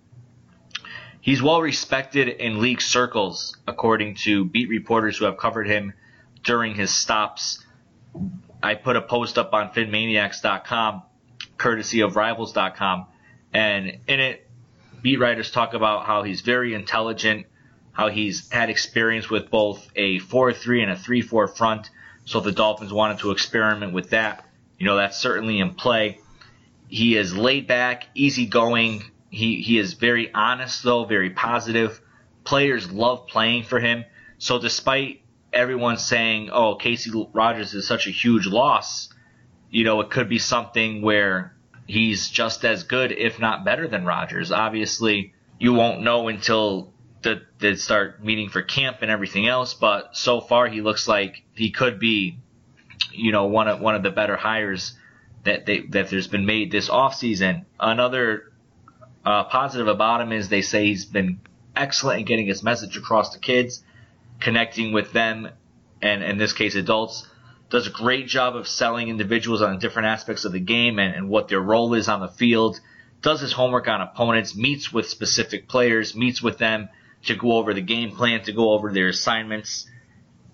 He's 1.21 1.41
well 1.41 1.61
respected 1.61 2.27
in 2.27 2.61
league 2.61 2.81
circles, 2.81 3.55
according 3.65 4.15
to 4.23 4.43
beat 4.43 4.67
reporters 4.67 5.17
who 5.17 5.25
have 5.25 5.37
covered 5.37 5.67
him 5.67 5.93
during 6.43 6.75
his 6.75 6.91
stops. 6.91 7.63
I 8.61 8.75
put 8.75 8.97
a 8.97 9.01
post 9.01 9.37
up 9.37 9.53
on 9.53 9.69
PhinManiacs.com, 9.69 11.03
courtesy 11.57 12.01
of 12.01 12.17
rivals.com, 12.17 13.05
and 13.53 13.99
in 14.05 14.19
it, 14.19 14.49
beat 15.01 15.17
writers 15.17 15.49
talk 15.49 15.73
about 15.73 16.05
how 16.05 16.23
he's 16.23 16.41
very 16.41 16.73
intelligent, 16.73 17.45
how 17.93 18.09
he's 18.09 18.49
had 18.49 18.69
experience 18.69 19.29
with 19.29 19.49
both 19.49 19.87
a 19.95 20.19
4-3 20.19 20.83
and 20.83 20.91
a 20.91 20.95
3-4 20.95 21.55
front. 21.55 21.89
So 22.25 22.39
if 22.39 22.45
the 22.45 22.51
Dolphins 22.51 22.91
wanted 22.91 23.19
to 23.19 23.31
experiment 23.31 23.93
with 23.93 24.09
that, 24.09 24.45
you 24.77 24.85
know, 24.85 24.97
that's 24.97 25.17
certainly 25.17 25.59
in 25.59 25.75
play. 25.75 26.19
He 26.89 27.15
is 27.15 27.35
laid 27.35 27.67
back, 27.67 28.07
easygoing. 28.15 29.03
He 29.29 29.61
he 29.61 29.79
is 29.79 29.93
very 29.93 30.31
honest 30.33 30.83
though, 30.83 31.05
very 31.05 31.31
positive. 31.31 31.99
Players 32.43 32.91
love 32.91 33.27
playing 33.27 33.63
for 33.63 33.79
him. 33.79 34.05
So 34.37 34.59
despite 34.59 35.21
everyone 35.51 35.97
saying, 35.97 36.49
"Oh, 36.51 36.77
Kacy 36.79 37.29
Rodgers 37.33 37.73
is 37.73 37.87
such 37.87 38.07
a 38.07 38.11
huge 38.11 38.45
loss," 38.45 39.09
you 39.71 39.83
know, 39.83 40.01
it 40.01 40.09
could 40.11 40.29
be 40.29 40.39
something 40.39 41.01
where 41.01 41.55
he's 41.87 42.29
just 42.29 42.63
as 42.63 42.83
good, 42.83 43.11
if 43.11 43.39
not 43.39 43.65
better 43.65 43.87
than 43.87 44.05
Rodgers. 44.05 44.51
Obviously, 44.51 45.33
you 45.59 45.73
won't 45.73 46.01
know 46.01 46.27
until 46.27 46.92
the, 47.23 47.41
they 47.59 47.75
start 47.75 48.23
meeting 48.23 48.49
for 48.49 48.61
camp 48.61 48.97
and 49.01 49.09
everything 49.09 49.47
else. 49.47 49.73
But 49.73 50.15
so 50.15 50.41
far, 50.41 50.67
he 50.67 50.81
looks 50.81 51.07
like 51.07 51.43
he 51.53 51.71
could 51.71 51.99
be, 51.99 52.37
you 53.11 53.31
know, 53.31 53.45
one 53.45 53.67
of 53.67 53.79
one 53.79 53.95
of 53.95 54.03
the 54.03 54.11
better 54.11 54.35
hires 54.35 54.93
that 55.43 55.65
they, 55.65 55.81
that 55.87 56.09
there's 56.09 56.27
been 56.27 56.45
made 56.45 56.71
this 56.71 56.89
offseason. 56.89 57.65
Another 57.79 58.51
uh, 59.25 59.45
positive 59.45 59.87
about 59.87 60.21
him 60.21 60.31
is 60.31 60.49
they 60.49 60.61
say 60.61 60.85
he's 60.85 61.05
been 61.05 61.39
excellent 61.75 62.19
in 62.19 62.25
getting 62.25 62.47
his 62.47 62.63
message 62.63 62.97
across 62.97 63.33
to 63.33 63.39
kids, 63.39 63.83
connecting 64.39 64.93
with 64.93 65.11
them, 65.11 65.49
and 66.01 66.23
in 66.23 66.37
this 66.37 66.53
case, 66.53 66.75
adults. 66.75 67.27
Does 67.69 67.87
a 67.87 67.91
great 67.91 68.27
job 68.27 68.55
of 68.55 68.67
selling 68.67 69.07
individuals 69.07 69.63
on 69.63 69.79
different 69.79 70.07
aspects 70.07 70.45
of 70.45 70.51
the 70.51 70.59
game 70.59 70.99
and, 70.99 71.15
and 71.15 71.29
what 71.29 71.47
their 71.47 71.61
role 71.61 71.95
is 71.95 72.07
on 72.07 72.19
the 72.19 72.27
field. 72.27 72.79
Does 73.23 73.41
his 73.41 73.51
homework 73.51 73.87
on 73.87 74.01
opponents, 74.01 74.55
meets 74.55 74.93
with 74.93 75.09
specific 75.09 75.67
players, 75.67 76.13
meets 76.13 76.41
with 76.41 76.59
them 76.59 76.89
to 77.25 77.35
go 77.35 77.53
over 77.53 77.73
the 77.73 77.81
game 77.81 78.11
plan, 78.15 78.43
to 78.43 78.51
go 78.51 78.71
over 78.71 78.91
their 78.91 79.07
assignments. 79.07 79.87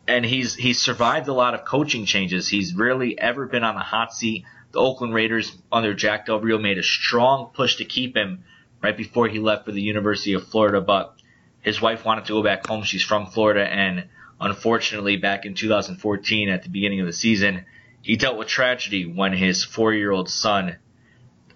and 0.08 0.26
he's 0.26 0.56
he's 0.56 0.80
survived 0.80 1.28
a 1.28 1.34
lot 1.34 1.54
of 1.54 1.66
coaching 1.66 2.06
changes. 2.06 2.48
He's 2.48 2.74
rarely 2.74 3.20
ever 3.20 3.46
been 3.46 3.64
on 3.64 3.76
the 3.76 3.82
hot 3.82 4.14
seat. 4.14 4.44
The 4.72 4.80
Oakland 4.80 5.14
Raiders 5.14 5.56
under 5.72 5.94
Jack 5.94 6.26
Del 6.26 6.40
Rio 6.40 6.58
made 6.58 6.78
a 6.78 6.84
strong 6.84 7.52
push 7.54 7.76
to 7.78 7.86
keep 7.86 8.16
him 8.16 8.44
right 8.82 8.96
before 8.98 9.28
he 9.28 9.40
left 9.40 9.66
for 9.66 9.72
the 9.72 9.82
University 9.82 10.34
of 10.34 10.48
Florida, 10.48 10.82
but 10.82 11.16
his 11.62 11.82
wife 11.82 12.06
wanted 12.06 12.26
to 12.26 12.34
go 12.34 12.44
back 12.44 12.66
home. 12.66 12.84
She's 12.84 13.04
from 13.04 13.28
Florida, 13.28 13.68
and 13.68 14.10
unfortunately, 14.40 15.18
back 15.18 15.46
in 15.46 15.54
2014, 15.54 16.50
at 16.50 16.64
the 16.64 16.70
beginning 16.70 17.02
of 17.02 17.06
the 17.06 17.14
season, 17.14 17.66
he 18.02 18.16
dealt 18.16 18.38
with 18.38 18.48
tragedy 18.48 19.06
when 19.06 19.34
his 19.34 19.64
four-year-old 19.64 20.30
son 20.30 20.78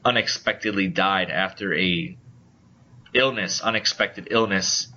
unexpectedly 0.03 0.87
died 0.87 1.29
after 1.29 1.73
a 1.73 2.17
illness, 3.13 3.61
unexpected 3.61 4.27
illness 4.31 4.92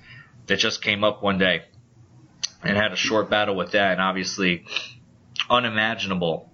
that 0.46 0.58
just 0.58 0.82
came 0.82 1.04
up 1.04 1.22
one 1.22 1.38
day, 1.38 1.62
and 2.62 2.76
had 2.76 2.92
a 2.92 2.96
short 2.96 3.30
battle 3.30 3.56
with 3.56 3.72
that, 3.72 3.92
and 3.92 4.00
obviously 4.00 4.64
unimaginable 5.48 6.50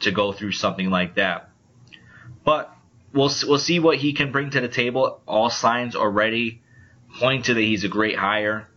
to 0.00 0.10
go 0.10 0.32
through 0.32 0.52
something 0.52 0.90
like 0.90 1.16
that. 1.16 1.50
But 2.44 2.74
we'll 3.12 3.30
we'll 3.46 3.58
see 3.58 3.78
what 3.78 3.96
he 3.98 4.12
can 4.12 4.32
bring 4.32 4.50
to 4.50 4.60
the 4.60 4.68
table. 4.68 5.20
All 5.26 5.50
signs 5.50 5.96
already 5.96 6.62
point 7.18 7.46
to 7.46 7.54
that 7.54 7.60
he's 7.60 7.84
a 7.84 7.88
great 7.88 8.16
hire. 8.16 8.68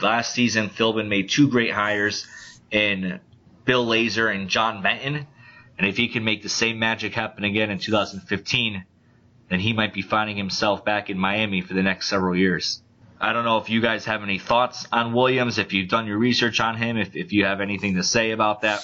Last 0.00 0.34
season, 0.34 0.70
Philbin 0.70 1.08
made 1.08 1.28
two 1.28 1.48
great 1.48 1.70
hires 1.70 2.26
in 2.70 3.20
Bill 3.64 3.86
Lazor 3.86 4.34
and 4.34 4.48
John 4.48 4.82
Benton. 4.82 5.26
And 5.78 5.86
if 5.86 5.96
he 5.96 6.08
can 6.08 6.24
make 6.24 6.42
the 6.42 6.48
same 6.48 6.78
magic 6.78 7.12
happen 7.14 7.44
again 7.44 7.70
in 7.70 7.78
2015, 7.78 8.84
then 9.48 9.60
he 9.60 9.72
might 9.72 9.92
be 9.92 10.02
finding 10.02 10.36
himself 10.36 10.84
back 10.84 11.10
in 11.10 11.18
Miami 11.18 11.60
for 11.60 11.74
the 11.74 11.82
next 11.82 12.08
several 12.08 12.36
years. 12.36 12.81
I 13.22 13.32
don't 13.32 13.44
know 13.44 13.58
if 13.58 13.70
you 13.70 13.80
guys 13.80 14.04
have 14.06 14.24
any 14.24 14.40
thoughts 14.40 14.88
on 14.90 15.12
Williams, 15.12 15.58
if 15.58 15.72
you've 15.72 15.88
done 15.88 16.06
your 16.08 16.18
research 16.18 16.58
on 16.58 16.76
him, 16.76 16.96
if, 16.98 17.14
if 17.14 17.32
you 17.32 17.44
have 17.44 17.60
anything 17.60 17.94
to 17.94 18.02
say 18.02 18.32
about 18.32 18.62
that. 18.62 18.82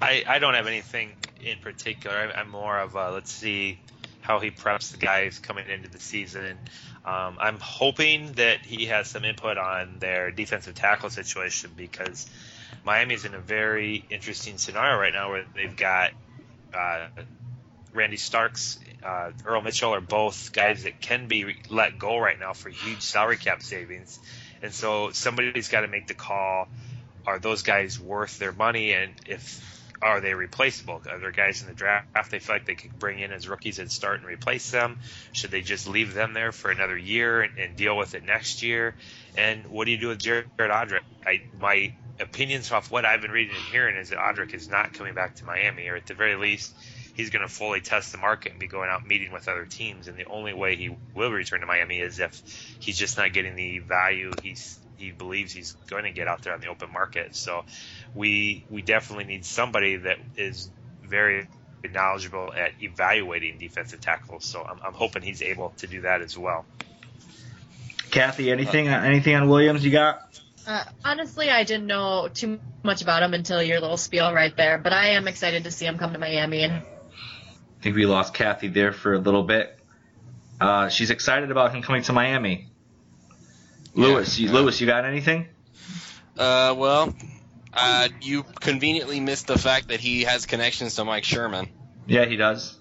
I, 0.00 0.24
I 0.28 0.38
don't 0.40 0.52
have 0.52 0.66
anything 0.66 1.12
in 1.42 1.58
particular. 1.58 2.14
I'm, 2.14 2.30
I'm 2.36 2.50
more 2.50 2.78
of 2.78 2.94
a, 2.96 3.10
let's 3.10 3.32
see 3.32 3.80
how 4.20 4.40
he 4.40 4.50
preps 4.50 4.92
the 4.92 4.98
guys 4.98 5.38
coming 5.38 5.68
into 5.70 5.88
the 5.88 5.98
season. 5.98 6.58
Um, 7.06 7.38
I'm 7.40 7.58
hoping 7.58 8.32
that 8.32 8.64
he 8.64 8.86
has 8.86 9.08
some 9.08 9.24
input 9.24 9.56
on 9.56 9.96
their 10.00 10.30
defensive 10.30 10.74
tackle 10.74 11.08
situation 11.08 11.70
because 11.74 12.28
Miami's 12.84 13.24
in 13.24 13.34
a 13.34 13.40
very 13.40 14.04
interesting 14.10 14.58
scenario 14.58 14.98
right 14.98 15.14
now 15.14 15.30
where 15.30 15.46
they've 15.54 15.74
got 15.74 16.10
uh, 16.74 17.06
Randy 17.94 18.18
Starks, 18.18 18.78
uh, 19.04 19.30
Earl 19.44 19.62
Mitchell 19.62 19.94
are 19.94 20.00
both 20.00 20.52
guys 20.52 20.84
that 20.84 21.00
can 21.00 21.26
be 21.28 21.56
let 21.68 21.98
go 21.98 22.18
right 22.18 22.38
now 22.38 22.52
for 22.52 22.68
huge 22.70 23.02
salary 23.02 23.36
cap 23.36 23.62
savings. 23.62 24.18
And 24.62 24.72
so 24.72 25.10
somebody's 25.10 25.68
got 25.68 25.80
to 25.80 25.88
make 25.88 26.06
the 26.06 26.14
call. 26.14 26.68
Are 27.26 27.38
those 27.38 27.62
guys 27.62 27.98
worth 27.98 28.38
their 28.38 28.52
money? 28.52 28.92
And 28.92 29.12
if 29.26 29.68
are 30.02 30.20
they 30.20 30.34
replaceable? 30.34 31.00
Are 31.08 31.18
there 31.18 31.30
guys 31.30 31.62
in 31.62 31.68
the 31.68 31.74
draft 31.74 32.30
they 32.30 32.40
feel 32.40 32.56
like 32.56 32.66
they 32.66 32.74
could 32.74 32.98
bring 32.98 33.20
in 33.20 33.30
as 33.30 33.48
rookies 33.48 33.78
and 33.78 33.90
start 33.90 34.18
and 34.18 34.28
replace 34.28 34.70
them? 34.70 34.98
Should 35.32 35.52
they 35.52 35.60
just 35.60 35.86
leave 35.86 36.12
them 36.12 36.34
there 36.34 36.50
for 36.50 36.72
another 36.72 36.98
year 36.98 37.42
and, 37.42 37.56
and 37.56 37.76
deal 37.76 37.96
with 37.96 38.14
it 38.14 38.24
next 38.24 38.62
year? 38.62 38.96
And 39.36 39.66
what 39.66 39.84
do 39.84 39.92
you 39.92 39.98
do 39.98 40.08
with 40.08 40.18
Jared 40.18 40.48
Odrick? 40.58 41.02
I, 41.24 41.42
my 41.60 41.92
opinions 42.18 42.72
off 42.72 42.90
what 42.90 43.04
I've 43.04 43.22
been 43.22 43.30
reading 43.30 43.54
and 43.54 43.64
hearing 43.64 43.96
is 43.96 44.10
that 44.10 44.18
Odrick 44.18 44.54
is 44.54 44.68
not 44.68 44.92
coming 44.92 45.14
back 45.14 45.36
to 45.36 45.44
Miami, 45.44 45.86
or 45.88 45.94
at 45.94 46.06
the 46.06 46.14
very 46.14 46.34
least, 46.34 46.72
he's 47.14 47.30
going 47.30 47.46
to 47.46 47.52
fully 47.52 47.80
test 47.80 48.12
the 48.12 48.18
market 48.18 48.52
and 48.52 48.60
be 48.60 48.66
going 48.66 48.90
out 48.90 49.06
meeting 49.06 49.32
with 49.32 49.48
other 49.48 49.66
teams. 49.66 50.08
And 50.08 50.16
the 50.16 50.24
only 50.24 50.54
way 50.54 50.76
he 50.76 50.96
will 51.14 51.30
return 51.30 51.60
to 51.60 51.66
Miami 51.66 52.00
is 52.00 52.20
if 52.20 52.42
he's 52.80 52.96
just 52.96 53.16
not 53.16 53.32
getting 53.32 53.56
the 53.56 53.78
value 53.78 54.36
he's 54.40 54.78
he 54.96 55.10
believes 55.10 55.52
he's 55.52 55.72
going 55.88 56.04
to 56.04 56.12
get 56.12 56.28
out 56.28 56.42
there 56.42 56.54
on 56.54 56.60
the 56.60 56.68
open 56.68 56.92
market. 56.92 57.34
So 57.34 57.64
we 58.14 58.64
we 58.70 58.82
definitely 58.82 59.24
need 59.24 59.44
somebody 59.44 59.96
that 59.96 60.18
is 60.36 60.70
very 61.02 61.48
knowledgeable 61.92 62.52
at 62.52 62.72
evaluating 62.80 63.58
defensive 63.58 64.00
tackles. 64.00 64.44
So 64.44 64.62
I'm, 64.62 64.78
I'm 64.84 64.94
hoping 64.94 65.22
he's 65.22 65.42
able 65.42 65.70
to 65.78 65.86
do 65.86 66.02
that 66.02 66.22
as 66.22 66.38
well. 66.38 66.64
Kathy, 68.10 68.50
anything 68.52 68.88
anything 68.88 69.34
on 69.34 69.48
Williams 69.48 69.84
you 69.84 69.90
got? 69.90 70.20
Uh, 70.66 70.84
honestly, 71.04 71.50
I 71.50 71.64
didn't 71.64 71.86
know 71.86 72.28
too 72.32 72.60
much 72.84 73.02
about 73.02 73.22
him 73.22 73.34
until 73.34 73.62
your 73.62 73.80
little 73.80 73.96
spiel 73.96 74.32
right 74.32 74.56
there, 74.56 74.78
but 74.78 74.92
I 74.92 75.10
am 75.10 75.26
excited 75.26 75.64
to 75.64 75.70
see 75.70 75.86
him 75.86 75.98
come 75.98 76.12
to 76.12 76.18
Miami. 76.18 76.62
And 76.62 76.82
I 77.82 77.84
think 77.84 77.96
we 77.96 78.06
lost 78.06 78.32
Kathy 78.32 78.68
there 78.68 78.92
for 78.92 79.12
a 79.12 79.18
little 79.18 79.42
bit. 79.42 79.76
Uh, 80.60 80.88
she's 80.88 81.10
excited 81.10 81.50
about 81.50 81.74
him 81.74 81.82
coming 81.82 82.02
to 82.02 82.12
Miami. 82.12 82.68
Lewis, 83.92 84.38
you, 84.38 84.52
Lewis, 84.52 84.80
you 84.80 84.86
got 84.86 85.04
anything? 85.04 85.48
Uh, 86.38 86.76
well, 86.78 87.12
uh, 87.74 88.06
you 88.20 88.44
conveniently 88.44 89.18
missed 89.18 89.48
the 89.48 89.58
fact 89.58 89.88
that 89.88 89.98
he 89.98 90.22
has 90.22 90.46
connections 90.46 90.94
to 90.94 91.04
Mike 91.04 91.24
Sherman. 91.24 91.70
Yeah, 92.06 92.24
he 92.26 92.36
does. 92.36 92.78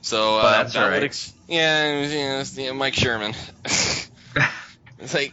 So 0.00 0.38
uh, 0.38 0.52
that's 0.52 0.74
that 0.74 0.90
right. 0.90 1.02
ex- 1.02 1.32
yeah, 1.48 2.02
yeah, 2.02 2.44
yeah, 2.54 2.70
Mike 2.70 2.94
Sherman. 2.94 3.34
it's 3.64 5.12
like, 5.12 5.32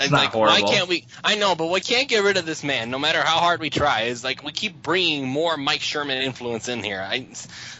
it's 0.00 0.10
not 0.10 0.34
like 0.34 0.34
why 0.34 0.60
can't 0.62 0.88
we? 0.88 1.04
I 1.24 1.34
know, 1.36 1.54
but 1.54 1.66
we 1.70 1.80
can't 1.80 2.08
get 2.08 2.22
rid 2.22 2.36
of 2.36 2.46
this 2.46 2.62
man, 2.62 2.90
no 2.90 2.98
matter 2.98 3.20
how 3.20 3.38
hard 3.38 3.60
we 3.60 3.70
try. 3.70 4.02
Is 4.02 4.22
like 4.22 4.42
we 4.42 4.52
keep 4.52 4.80
bringing 4.82 5.26
more 5.28 5.56
Mike 5.56 5.80
Sherman 5.80 6.22
influence 6.22 6.68
in 6.68 6.82
here. 6.82 7.00
I, 7.00 7.26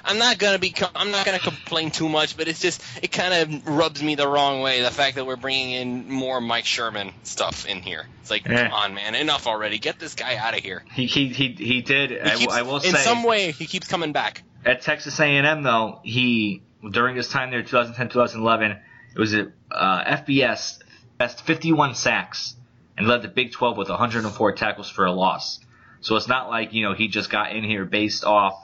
I'm 0.04 0.18
not 0.18 0.38
gonna 0.38 0.58
be, 0.58 0.74
I'm 0.94 1.10
not 1.10 1.24
gonna 1.26 1.38
complain 1.38 1.90
too 1.90 2.08
much, 2.08 2.36
but 2.36 2.48
it's 2.48 2.60
just, 2.60 2.82
it 3.02 3.12
kind 3.12 3.34
of 3.34 3.68
rubs 3.68 4.02
me 4.02 4.14
the 4.14 4.26
wrong 4.28 4.60
way. 4.62 4.82
The 4.82 4.90
fact 4.90 5.16
that 5.16 5.26
we're 5.26 5.36
bringing 5.36 5.70
in 5.72 6.10
more 6.10 6.40
Mike 6.40 6.64
Sherman 6.64 7.12
stuff 7.22 7.66
in 7.66 7.82
here. 7.82 8.06
It's 8.22 8.30
like, 8.30 8.46
Yeah. 8.46 8.64
come 8.64 8.72
on, 8.72 8.94
man, 8.94 9.14
enough 9.14 9.46
already. 9.46 9.78
Get 9.78 9.98
this 9.98 10.14
guy 10.14 10.36
out 10.36 10.54
of 10.56 10.60
here. 10.60 10.84
He 10.92 11.06
he 11.06 11.28
he, 11.28 11.52
he 11.52 11.82
did. 11.82 12.10
He 12.10 12.20
I, 12.20 12.34
keeps- 12.36 12.52
I 12.52 12.62
will 12.62 12.76
in 12.76 12.92
say 12.92 12.98
some 12.98 13.22
way, 13.22 13.52
he 13.52 13.66
keeps 13.66 13.86
coming 13.86 14.12
back. 14.12 14.42
at 14.64 14.82
Texas 14.82 15.18
A&M 15.20 15.62
though, 15.62 16.00
he 16.02 16.62
during 16.90 17.16
his 17.16 17.28
time 17.28 17.50
there, 17.50 17.62
2010 17.62 18.08
2011, 18.08 18.70
it 18.72 19.18
was 19.18 19.34
a 19.34 19.52
uh, 19.70 20.04
FBS 20.16 20.78
best 21.18 21.42
51 21.42 21.94
sacks 21.94 22.56
and 22.96 23.06
led 23.06 23.22
the 23.22 23.28
Big 23.28 23.52
12 23.52 23.76
with 23.76 23.88
104 23.88 24.52
tackles 24.52 24.88
for 24.88 25.04
a 25.04 25.12
loss. 25.12 25.60
So 26.00 26.16
it's 26.16 26.28
not 26.28 26.48
like 26.48 26.72
you 26.72 26.84
know 26.84 26.94
he 26.94 27.08
just 27.08 27.30
got 27.30 27.54
in 27.54 27.64
here 27.64 27.84
based 27.84 28.24
off 28.24 28.54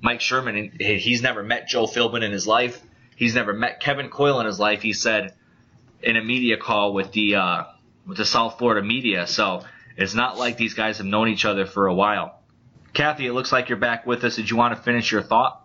Mike 0.00 0.20
Sherman. 0.20 0.56
And 0.56 0.80
he's 0.80 1.22
never 1.22 1.42
met 1.42 1.68
Joe 1.68 1.86
Philbin 1.86 2.22
in 2.22 2.32
his 2.32 2.46
life. 2.46 2.80
He's 3.16 3.34
never 3.34 3.52
met 3.52 3.80
Kevin 3.80 4.08
Coyle 4.08 4.40
in 4.40 4.46
his 4.46 4.58
life. 4.58 4.82
He 4.82 4.92
said 4.92 5.34
in 6.02 6.16
a 6.16 6.24
media 6.24 6.56
call 6.56 6.94
with 6.94 7.12
the 7.12 7.36
uh, 7.36 7.64
with 8.06 8.16
the 8.18 8.24
South 8.24 8.58
Florida 8.58 8.86
media. 8.86 9.26
So 9.26 9.64
it's 9.96 10.14
not 10.14 10.38
like 10.38 10.56
these 10.56 10.74
guys 10.74 10.98
have 10.98 11.06
known 11.06 11.28
each 11.28 11.44
other 11.44 11.66
for 11.66 11.86
a 11.86 11.94
while. 11.94 12.40
Kathy, 12.92 13.26
it 13.26 13.32
looks 13.32 13.52
like 13.52 13.68
you're 13.68 13.78
back 13.78 14.06
with 14.06 14.24
us. 14.24 14.36
Did 14.36 14.50
you 14.50 14.56
want 14.56 14.76
to 14.76 14.82
finish 14.82 15.12
your 15.12 15.22
thought? 15.22 15.64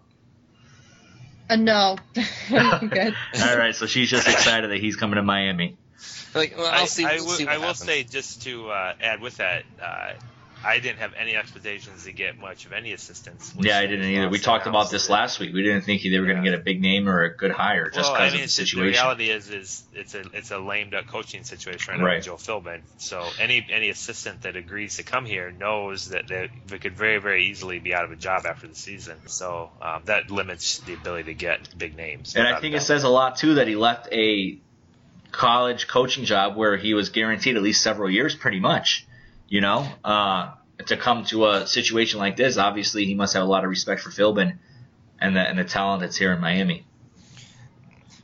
uh, 1.50 1.56
no. 1.56 1.98
All 2.52 3.58
right, 3.58 3.76
so 3.76 3.86
she's 3.86 4.10
just 4.10 4.28
excited 4.28 4.72
that 4.72 4.80
he's 4.80 4.96
coming 4.96 5.16
to 5.16 5.24
Miami. 5.24 5.78
Like, 6.34 6.58
well, 6.58 6.68
I'll 6.68 6.84
I, 6.84 6.86
see. 6.86 7.06
I 7.06 7.16
we'll 7.16 7.30
see 7.30 7.46
what 7.46 7.54
I 7.54 7.58
will 7.60 7.74
say 7.74 8.04
just 8.04 8.44
to 8.44 8.70
uh, 8.70 8.94
add 9.02 9.22
with 9.22 9.38
that, 9.38 9.64
uh, 9.82 10.14
I 10.64 10.80
didn't 10.80 10.98
have 10.98 11.14
any 11.14 11.36
expectations 11.36 12.06
to 12.06 12.12
get 12.12 12.40
much 12.40 12.66
of 12.66 12.74
any 12.74 12.92
assistance. 12.92 13.54
Yeah, 13.60 13.78
I 13.78 13.86
didn't 13.86 14.10
either. 14.10 14.30
We 14.30 14.40
talked 14.40 14.66
about 14.66 14.90
this 14.90 15.10
last 15.12 15.40
week. 15.40 15.54
We 15.54 15.62
didn't 15.62 15.84
think 15.84 16.02
they 16.02 16.20
were 16.20 16.26
going 16.26 16.44
to 16.44 16.44
get 16.44 16.60
a 16.60 16.64
big 16.64 16.82
name 16.82 17.08
or 17.08 17.22
a 17.22 17.38
good 17.38 17.52
hire 17.52 17.90
just 17.92 18.12
well, 18.12 18.14
because 18.14 18.20
I 18.20 18.24
mean, 18.24 18.34
of 18.34 18.38
the 18.40 18.44
it's 18.46 18.56
just- 18.56 18.72
situation. 18.72 18.94
The 18.94 19.00
reality 19.00 19.30
is, 19.30 19.50
is 19.52 19.84
it's 19.94 20.16
a 20.16 20.22
it's 20.34 20.50
a 20.52 20.58
lame 20.58 20.90
duck 20.90 21.06
coaching 21.08 21.44
situation 21.44 21.92
right 21.94 22.00
now 22.00 22.06
Right. 22.06 22.16
with 22.18 22.26
Joe 22.26 22.36
Philbin. 22.38 22.82
So 22.98 23.24
any 23.40 23.66
any 23.70 23.90
assistant 23.90 24.42
that 24.42 24.56
agrees 24.56 24.98
to 24.98 25.04
come 25.04 25.26
here 25.26 25.52
knows 25.52 26.10
that 26.10 26.28
they, 26.28 26.50
they 26.66 26.80
could 26.80 26.94
very 26.98 27.20
very 27.20 27.46
easily 27.46 27.78
be 27.80 27.94
out 27.94 28.06
of 28.06 28.12
a 28.12 28.16
job 28.16 28.46
after 28.48 28.66
the 28.68 28.76
season. 28.76 29.18
So 29.28 29.70
um, 29.82 30.02
that 30.06 30.32
limits 30.32 30.80
the 30.80 30.96
ability 30.96 31.26
to 31.26 31.34
get 31.36 31.78
big 31.78 31.96
names. 31.96 32.36
And 32.36 32.48
I 32.48 32.60
think 32.60 32.74
it 32.74 32.82
says 32.82 33.04
a 33.04 33.10
lot 33.10 33.38
too 33.38 33.56
that 33.56 33.68
he 33.68 33.76
left 33.76 34.12
a 34.12 34.58
college 35.36 35.88
coaching 35.88 36.26
job 36.26 36.56
where 36.56 36.78
he 36.78 36.94
was 36.94 37.10
guaranteed 37.10 37.56
at 37.56 37.64
least 37.64 37.82
several 37.82 38.10
years, 38.10 38.36
pretty 38.36 38.60
much. 38.60 39.06
You 39.48 39.62
know, 39.62 39.88
uh, 40.04 40.54
to 40.88 40.98
come 40.98 41.26
to 41.26 41.48
a 41.48 41.68
situation 41.68 42.20
like 42.20 42.36
this, 42.36 42.58
obviously 42.58 43.06
he 43.06 43.14
must 43.14 43.34
have 43.36 43.44
a 43.44 43.48
lot 43.48 43.64
of 43.64 43.70
respect 43.70 44.02
for 44.02 44.10
Philbin 44.10 44.58
and 45.20 45.36
the 45.36 45.40
and 45.40 45.58
the 45.60 45.64
talent 45.64 46.02
that's 46.02 46.18
here 46.18 46.34
in 46.34 46.42
Miami. 46.42 46.86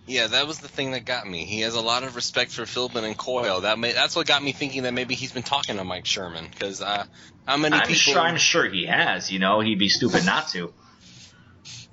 Yeah, 0.07 0.27
that 0.27 0.47
was 0.47 0.59
the 0.59 0.67
thing 0.67 0.91
that 0.91 1.05
got 1.05 1.27
me. 1.27 1.45
He 1.45 1.61
has 1.61 1.75
a 1.75 1.79
lot 1.79 2.03
of 2.03 2.15
respect 2.15 2.51
for 2.51 2.63
Philbin 2.63 3.03
and 3.03 3.15
Coyle. 3.17 3.61
That 3.61 3.79
may, 3.79 3.93
that's 3.93 4.15
what 4.15 4.27
got 4.27 4.43
me 4.43 4.51
thinking 4.51 4.83
that 4.83 4.93
maybe 4.93 5.15
he's 5.15 5.31
been 5.31 5.43
talking 5.43 5.77
to 5.77 5.83
Mike 5.83 6.05
Sherman 6.05 6.47
because 6.51 6.81
uh, 6.81 7.05
how 7.45 7.57
many 7.57 7.75
I'm 7.75 7.81
people? 7.83 7.95
sure, 7.95 8.19
I'm 8.19 8.37
sure 8.37 8.67
he 8.67 8.87
has. 8.87 9.31
You 9.31 9.39
know, 9.39 9.61
he'd 9.61 9.79
be 9.79 9.89
stupid 9.89 10.25
not 10.25 10.49
to. 10.49 10.73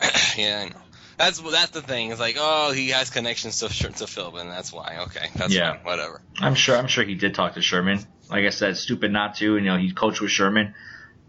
yeah, 0.37 0.67
I 0.67 0.69
know. 0.71 0.81
That's 1.19 1.41
that's 1.41 1.71
the 1.73 1.83
thing. 1.83 2.11
It's 2.13 2.21
like, 2.21 2.37
oh, 2.39 2.73
he 2.73 2.91
has 2.91 3.11
connections 3.11 3.59
to 3.61 3.69
to 3.69 4.05
Philbin. 4.05 4.49
That's 4.49 4.73
why. 4.73 4.99
Okay, 5.07 5.29
that's 5.35 5.53
Yeah. 5.53 5.75
fine. 5.75 5.85
Whatever. 5.85 6.23
I'm 6.41 6.55
sure. 6.55 6.77
I'm 6.77 6.87
sure 6.87 7.05
he 7.05 7.15
did 7.17 7.35
talk 7.35 7.55
to 7.55 7.61
Sherman. 7.63 7.99
Like 8.31 8.45
I 8.45 8.51
said, 8.51 8.77
stupid 8.77 9.11
not 9.13 9.35
to. 9.37 9.57
And 9.57 9.65
you 9.67 9.73
know, 9.73 9.79
he 9.79 9.93
coached 9.93 10.21
with 10.21 10.31
Sherman. 10.31 10.75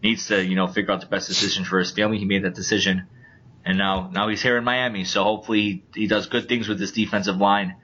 Needs 0.03 0.27
to, 0.27 0.41
you 0.45 0.55
know, 0.55 0.67
figure 0.67 0.93
out 0.93 1.01
the 1.01 1.07
best 1.07 1.27
decision 1.27 1.65
for 1.65 1.79
his 1.79 1.91
family. 1.91 2.19
He 2.19 2.25
made 2.25 2.43
that 2.43 2.55
decision, 2.55 3.07
and 3.65 3.77
now 3.77 4.09
now 4.13 4.29
he's 4.29 4.41
here 4.41 4.57
in 4.57 4.63
Miami. 4.63 5.03
So 5.03 5.23
hopefully 5.23 5.83
he, 5.93 6.01
he 6.01 6.07
does 6.07 6.27
good 6.27 6.47
things 6.47 6.69
with 6.69 6.79
this 6.79 6.91
defensive 6.93 7.35
line, 7.37 7.75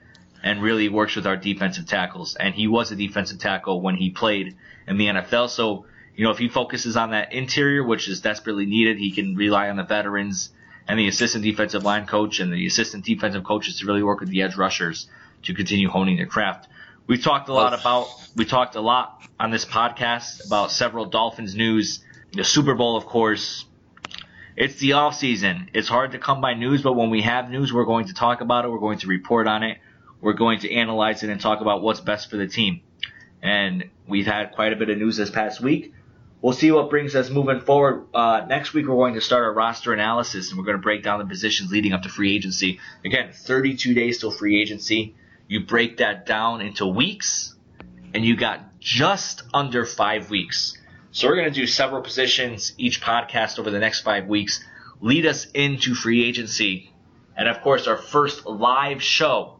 and 0.42 0.62
really 0.62 0.88
works 0.88 1.14
with 1.16 1.26
our 1.26 1.36
defensive 1.36 1.86
tackles. 1.86 2.34
And 2.36 2.54
he 2.54 2.68
was 2.68 2.90
a 2.90 2.96
defensive 2.96 3.38
tackle 3.38 3.82
when 3.82 3.96
he 3.96 4.10
played 4.10 4.56
in 4.88 4.96
the 4.96 5.06
NFL. 5.08 5.50
So, 5.50 5.84
you 6.14 6.24
know, 6.24 6.30
if 6.30 6.38
he 6.38 6.48
focuses 6.48 6.96
on 6.96 7.10
that 7.10 7.34
interior, 7.34 7.84
which 7.84 8.08
is 8.08 8.20
desperately 8.22 8.64
needed, 8.64 8.96
he 8.96 9.10
can 9.10 9.34
rely 9.36 9.68
on 9.68 9.76
the 9.76 9.82
veterans 9.84 10.50
and 10.88 10.98
the 10.98 11.08
assistant 11.08 11.44
defensive 11.44 11.84
line 11.84 12.06
coach 12.06 12.40
and 12.40 12.52
the 12.52 12.66
assistant 12.66 13.04
defensive 13.04 13.44
coaches 13.44 13.80
to 13.80 13.86
really 13.86 14.02
work 14.02 14.20
with 14.20 14.28
the 14.28 14.42
edge 14.42 14.56
rushers 14.56 15.08
to 15.42 15.54
continue 15.54 15.88
honing 15.88 16.16
their 16.16 16.26
craft. 16.26 16.68
We 17.06 17.18
talked 17.18 17.48
a 17.48 17.52
lot 17.52 17.78
about, 17.78 18.08
we 18.34 18.44
talked 18.44 18.74
a 18.74 18.80
lot 18.80 19.22
on 19.38 19.50
this 19.50 19.64
podcast 19.64 20.46
about 20.46 20.72
several 20.72 21.06
Dolphins 21.06 21.54
news, 21.54 22.00
the 22.32 22.44
Super 22.44 22.74
Bowl, 22.74 22.96
of 22.96 23.06
course. 23.06 23.64
It's 24.56 24.76
the 24.76 24.94
off 24.94 25.14
season. 25.14 25.70
It's 25.74 25.88
hard 25.88 26.12
to 26.12 26.18
come 26.18 26.40
by 26.40 26.54
news, 26.54 26.82
but 26.82 26.94
when 26.94 27.10
we 27.10 27.22
have 27.22 27.50
news, 27.50 27.72
we're 27.72 27.84
going 27.84 28.06
to 28.06 28.14
talk 28.14 28.40
about 28.40 28.64
it. 28.64 28.70
We're 28.70 28.78
going 28.78 28.98
to 29.00 29.06
report 29.06 29.46
on 29.46 29.62
it. 29.62 29.78
We're 30.20 30.32
going 30.32 30.60
to 30.60 30.74
analyze 30.74 31.22
it 31.22 31.30
and 31.30 31.40
talk 31.40 31.60
about 31.60 31.82
what's 31.82 32.00
best 32.00 32.30
for 32.30 32.38
the 32.38 32.46
team. 32.46 32.80
And 33.42 33.90
we've 34.08 34.26
had 34.26 34.52
quite 34.52 34.72
a 34.72 34.76
bit 34.76 34.88
of 34.88 34.98
news 34.98 35.18
this 35.18 35.30
past 35.30 35.60
week. 35.60 35.92
We'll 36.46 36.54
see 36.54 36.70
what 36.70 36.90
brings 36.90 37.16
us 37.16 37.28
moving 37.28 37.58
forward. 37.58 38.06
Uh, 38.14 38.46
next 38.48 38.72
week, 38.72 38.86
we're 38.86 38.94
going 38.94 39.14
to 39.14 39.20
start 39.20 39.42
our 39.42 39.52
roster 39.52 39.92
analysis 39.92 40.50
and 40.50 40.56
we're 40.56 40.64
going 40.64 40.76
to 40.76 40.80
break 40.80 41.02
down 41.02 41.18
the 41.18 41.24
positions 41.24 41.72
leading 41.72 41.92
up 41.92 42.02
to 42.02 42.08
free 42.08 42.36
agency. 42.36 42.78
Again, 43.04 43.32
32 43.32 43.94
days 43.94 44.18
till 44.18 44.30
free 44.30 44.62
agency. 44.62 45.16
You 45.48 45.66
break 45.66 45.96
that 45.96 46.24
down 46.24 46.60
into 46.60 46.86
weeks 46.86 47.56
and 48.14 48.24
you 48.24 48.36
got 48.36 48.78
just 48.78 49.42
under 49.52 49.84
five 49.84 50.30
weeks. 50.30 50.78
So 51.10 51.26
we're 51.26 51.34
going 51.34 51.52
to 51.52 51.60
do 51.60 51.66
several 51.66 52.00
positions 52.00 52.74
each 52.78 53.02
podcast 53.02 53.58
over 53.58 53.72
the 53.72 53.80
next 53.80 54.02
five 54.02 54.28
weeks, 54.28 54.62
lead 55.00 55.26
us 55.26 55.46
into 55.46 55.96
free 55.96 56.24
agency. 56.24 56.92
And 57.36 57.48
of 57.48 57.60
course, 57.60 57.88
our 57.88 57.96
first 57.96 58.46
live 58.46 59.02
show 59.02 59.58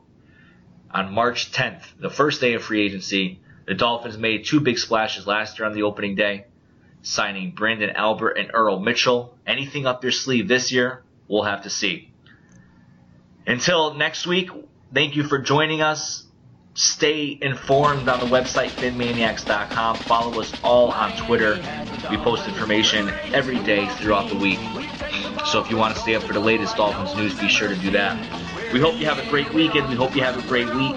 on 0.93 1.12
March 1.12 1.51
10th, 1.51 1.82
the 1.99 2.11
first 2.11 2.41
day 2.41 2.55
of 2.55 2.62
free 2.62 2.87
agency. 2.87 3.41
The 3.66 3.74
Dolphins 3.74 4.16
made 4.16 4.45
two 4.45 4.61
big 4.61 4.78
splashes 4.78 5.26
last 5.26 5.59
year 5.59 5.66
on 5.66 5.74
the 5.74 5.82
opening 5.82 6.14
day, 6.14 6.47
signing 7.07 7.52
Branden 7.52 7.94
Albert 7.94 8.32
and 8.32 8.50
Earl 8.52 8.80
Mitchell. 8.80 9.36
Anything 9.46 9.86
up 9.86 10.02
their 10.02 10.11
sleeve 10.11 10.48
this 10.48 10.72
year, 10.72 11.04
we'll 11.28 11.44
have 11.44 11.62
to 11.62 11.70
see. 11.70 12.11
Until 13.46 13.94
next 13.94 14.26
week, 14.26 14.50
thank 14.92 15.14
you 15.14 15.22
for 15.22 15.38
joining 15.38 15.82
us. 15.82 16.24
Stay 16.74 17.38
informed 17.40 18.09
on 18.09 18.20
the 18.20 18.26
website 18.26 18.70
PhinManiacs.com. 18.70 19.96
Follow 19.96 20.40
us 20.40 20.52
all 20.62 20.90
on 20.90 21.16
Twitter. 21.16 21.54
We 22.11 22.16
post 22.18 22.48
information 22.48 23.09
every 23.32 23.61
day 23.61 23.86
throughout 23.86 24.28
the 24.28 24.36
week. 24.36 24.59
So 25.46 25.62
if 25.62 25.70
you 25.70 25.76
want 25.76 25.94
to 25.94 26.00
stay 26.00 26.16
up 26.16 26.24
for 26.24 26.32
the 26.32 26.40
latest 26.40 26.76
Dolphins 26.76 27.14
news, 27.14 27.38
be 27.38 27.48
sure 27.48 27.68
to 27.68 27.76
do 27.76 27.92
that. 27.92 28.18
We 28.72 28.80
hope 28.80 28.98
you 28.98 29.07
have 29.07 29.20
a 29.20 29.30
great 29.30 29.54
weekend. 29.54 29.88
We 29.88 29.94
hope 29.94 30.16
you 30.16 30.22
have 30.22 30.36
a 30.36 30.46
great 30.48 30.68
week. 30.74 30.96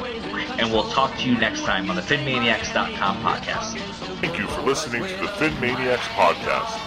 And 0.58 0.74
we'll 0.74 0.90
talk 0.90 1.16
to 1.18 1.30
you 1.30 1.38
next 1.38 1.62
time 1.62 1.90
on 1.90 1.96
the 1.96 2.02
PhinManiacs.com 2.02 3.24
podcast. 3.24 4.09
Thank 4.22 4.38
you 4.38 4.48
for 4.48 4.62
listening 4.64 5.04
to 5.04 5.16
the 5.16 5.28
PhinManiacs 5.38 6.10
podcast. 6.14 6.78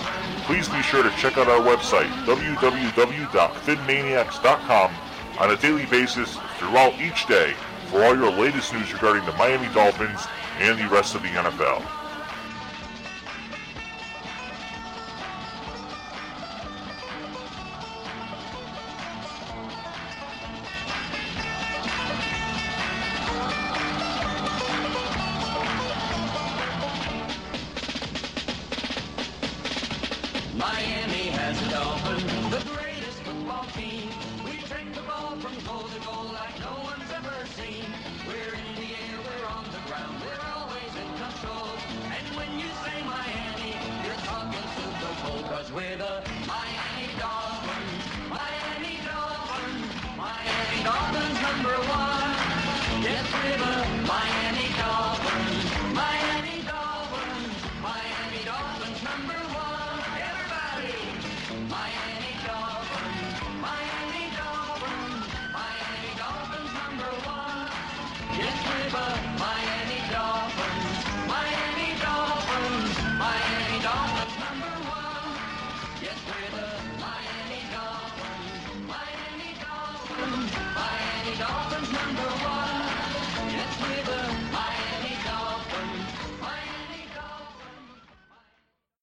Please 0.44 0.68
be 0.68 0.82
sure 0.82 1.02
to 1.02 1.10
check 1.16 1.38
out 1.38 1.48
our 1.48 1.60
website, 1.60 2.10
www.PhinManiacs.com, 2.26 4.94
on 5.38 5.50
a 5.50 5.56
daily 5.56 5.86
basis 5.86 6.36
throughout 6.58 6.92
each 7.00 7.24
day 7.26 7.54
for 7.86 8.04
all 8.04 8.14
your 8.14 8.30
latest 8.32 8.74
news 8.74 8.92
regarding 8.92 9.24
the 9.24 9.32
Miami 9.32 9.72
Dolphins 9.72 10.26
and 10.58 10.78
the 10.78 10.86
rest 10.88 11.14
of 11.14 11.22
the 11.22 11.28
NFL. 11.28 11.82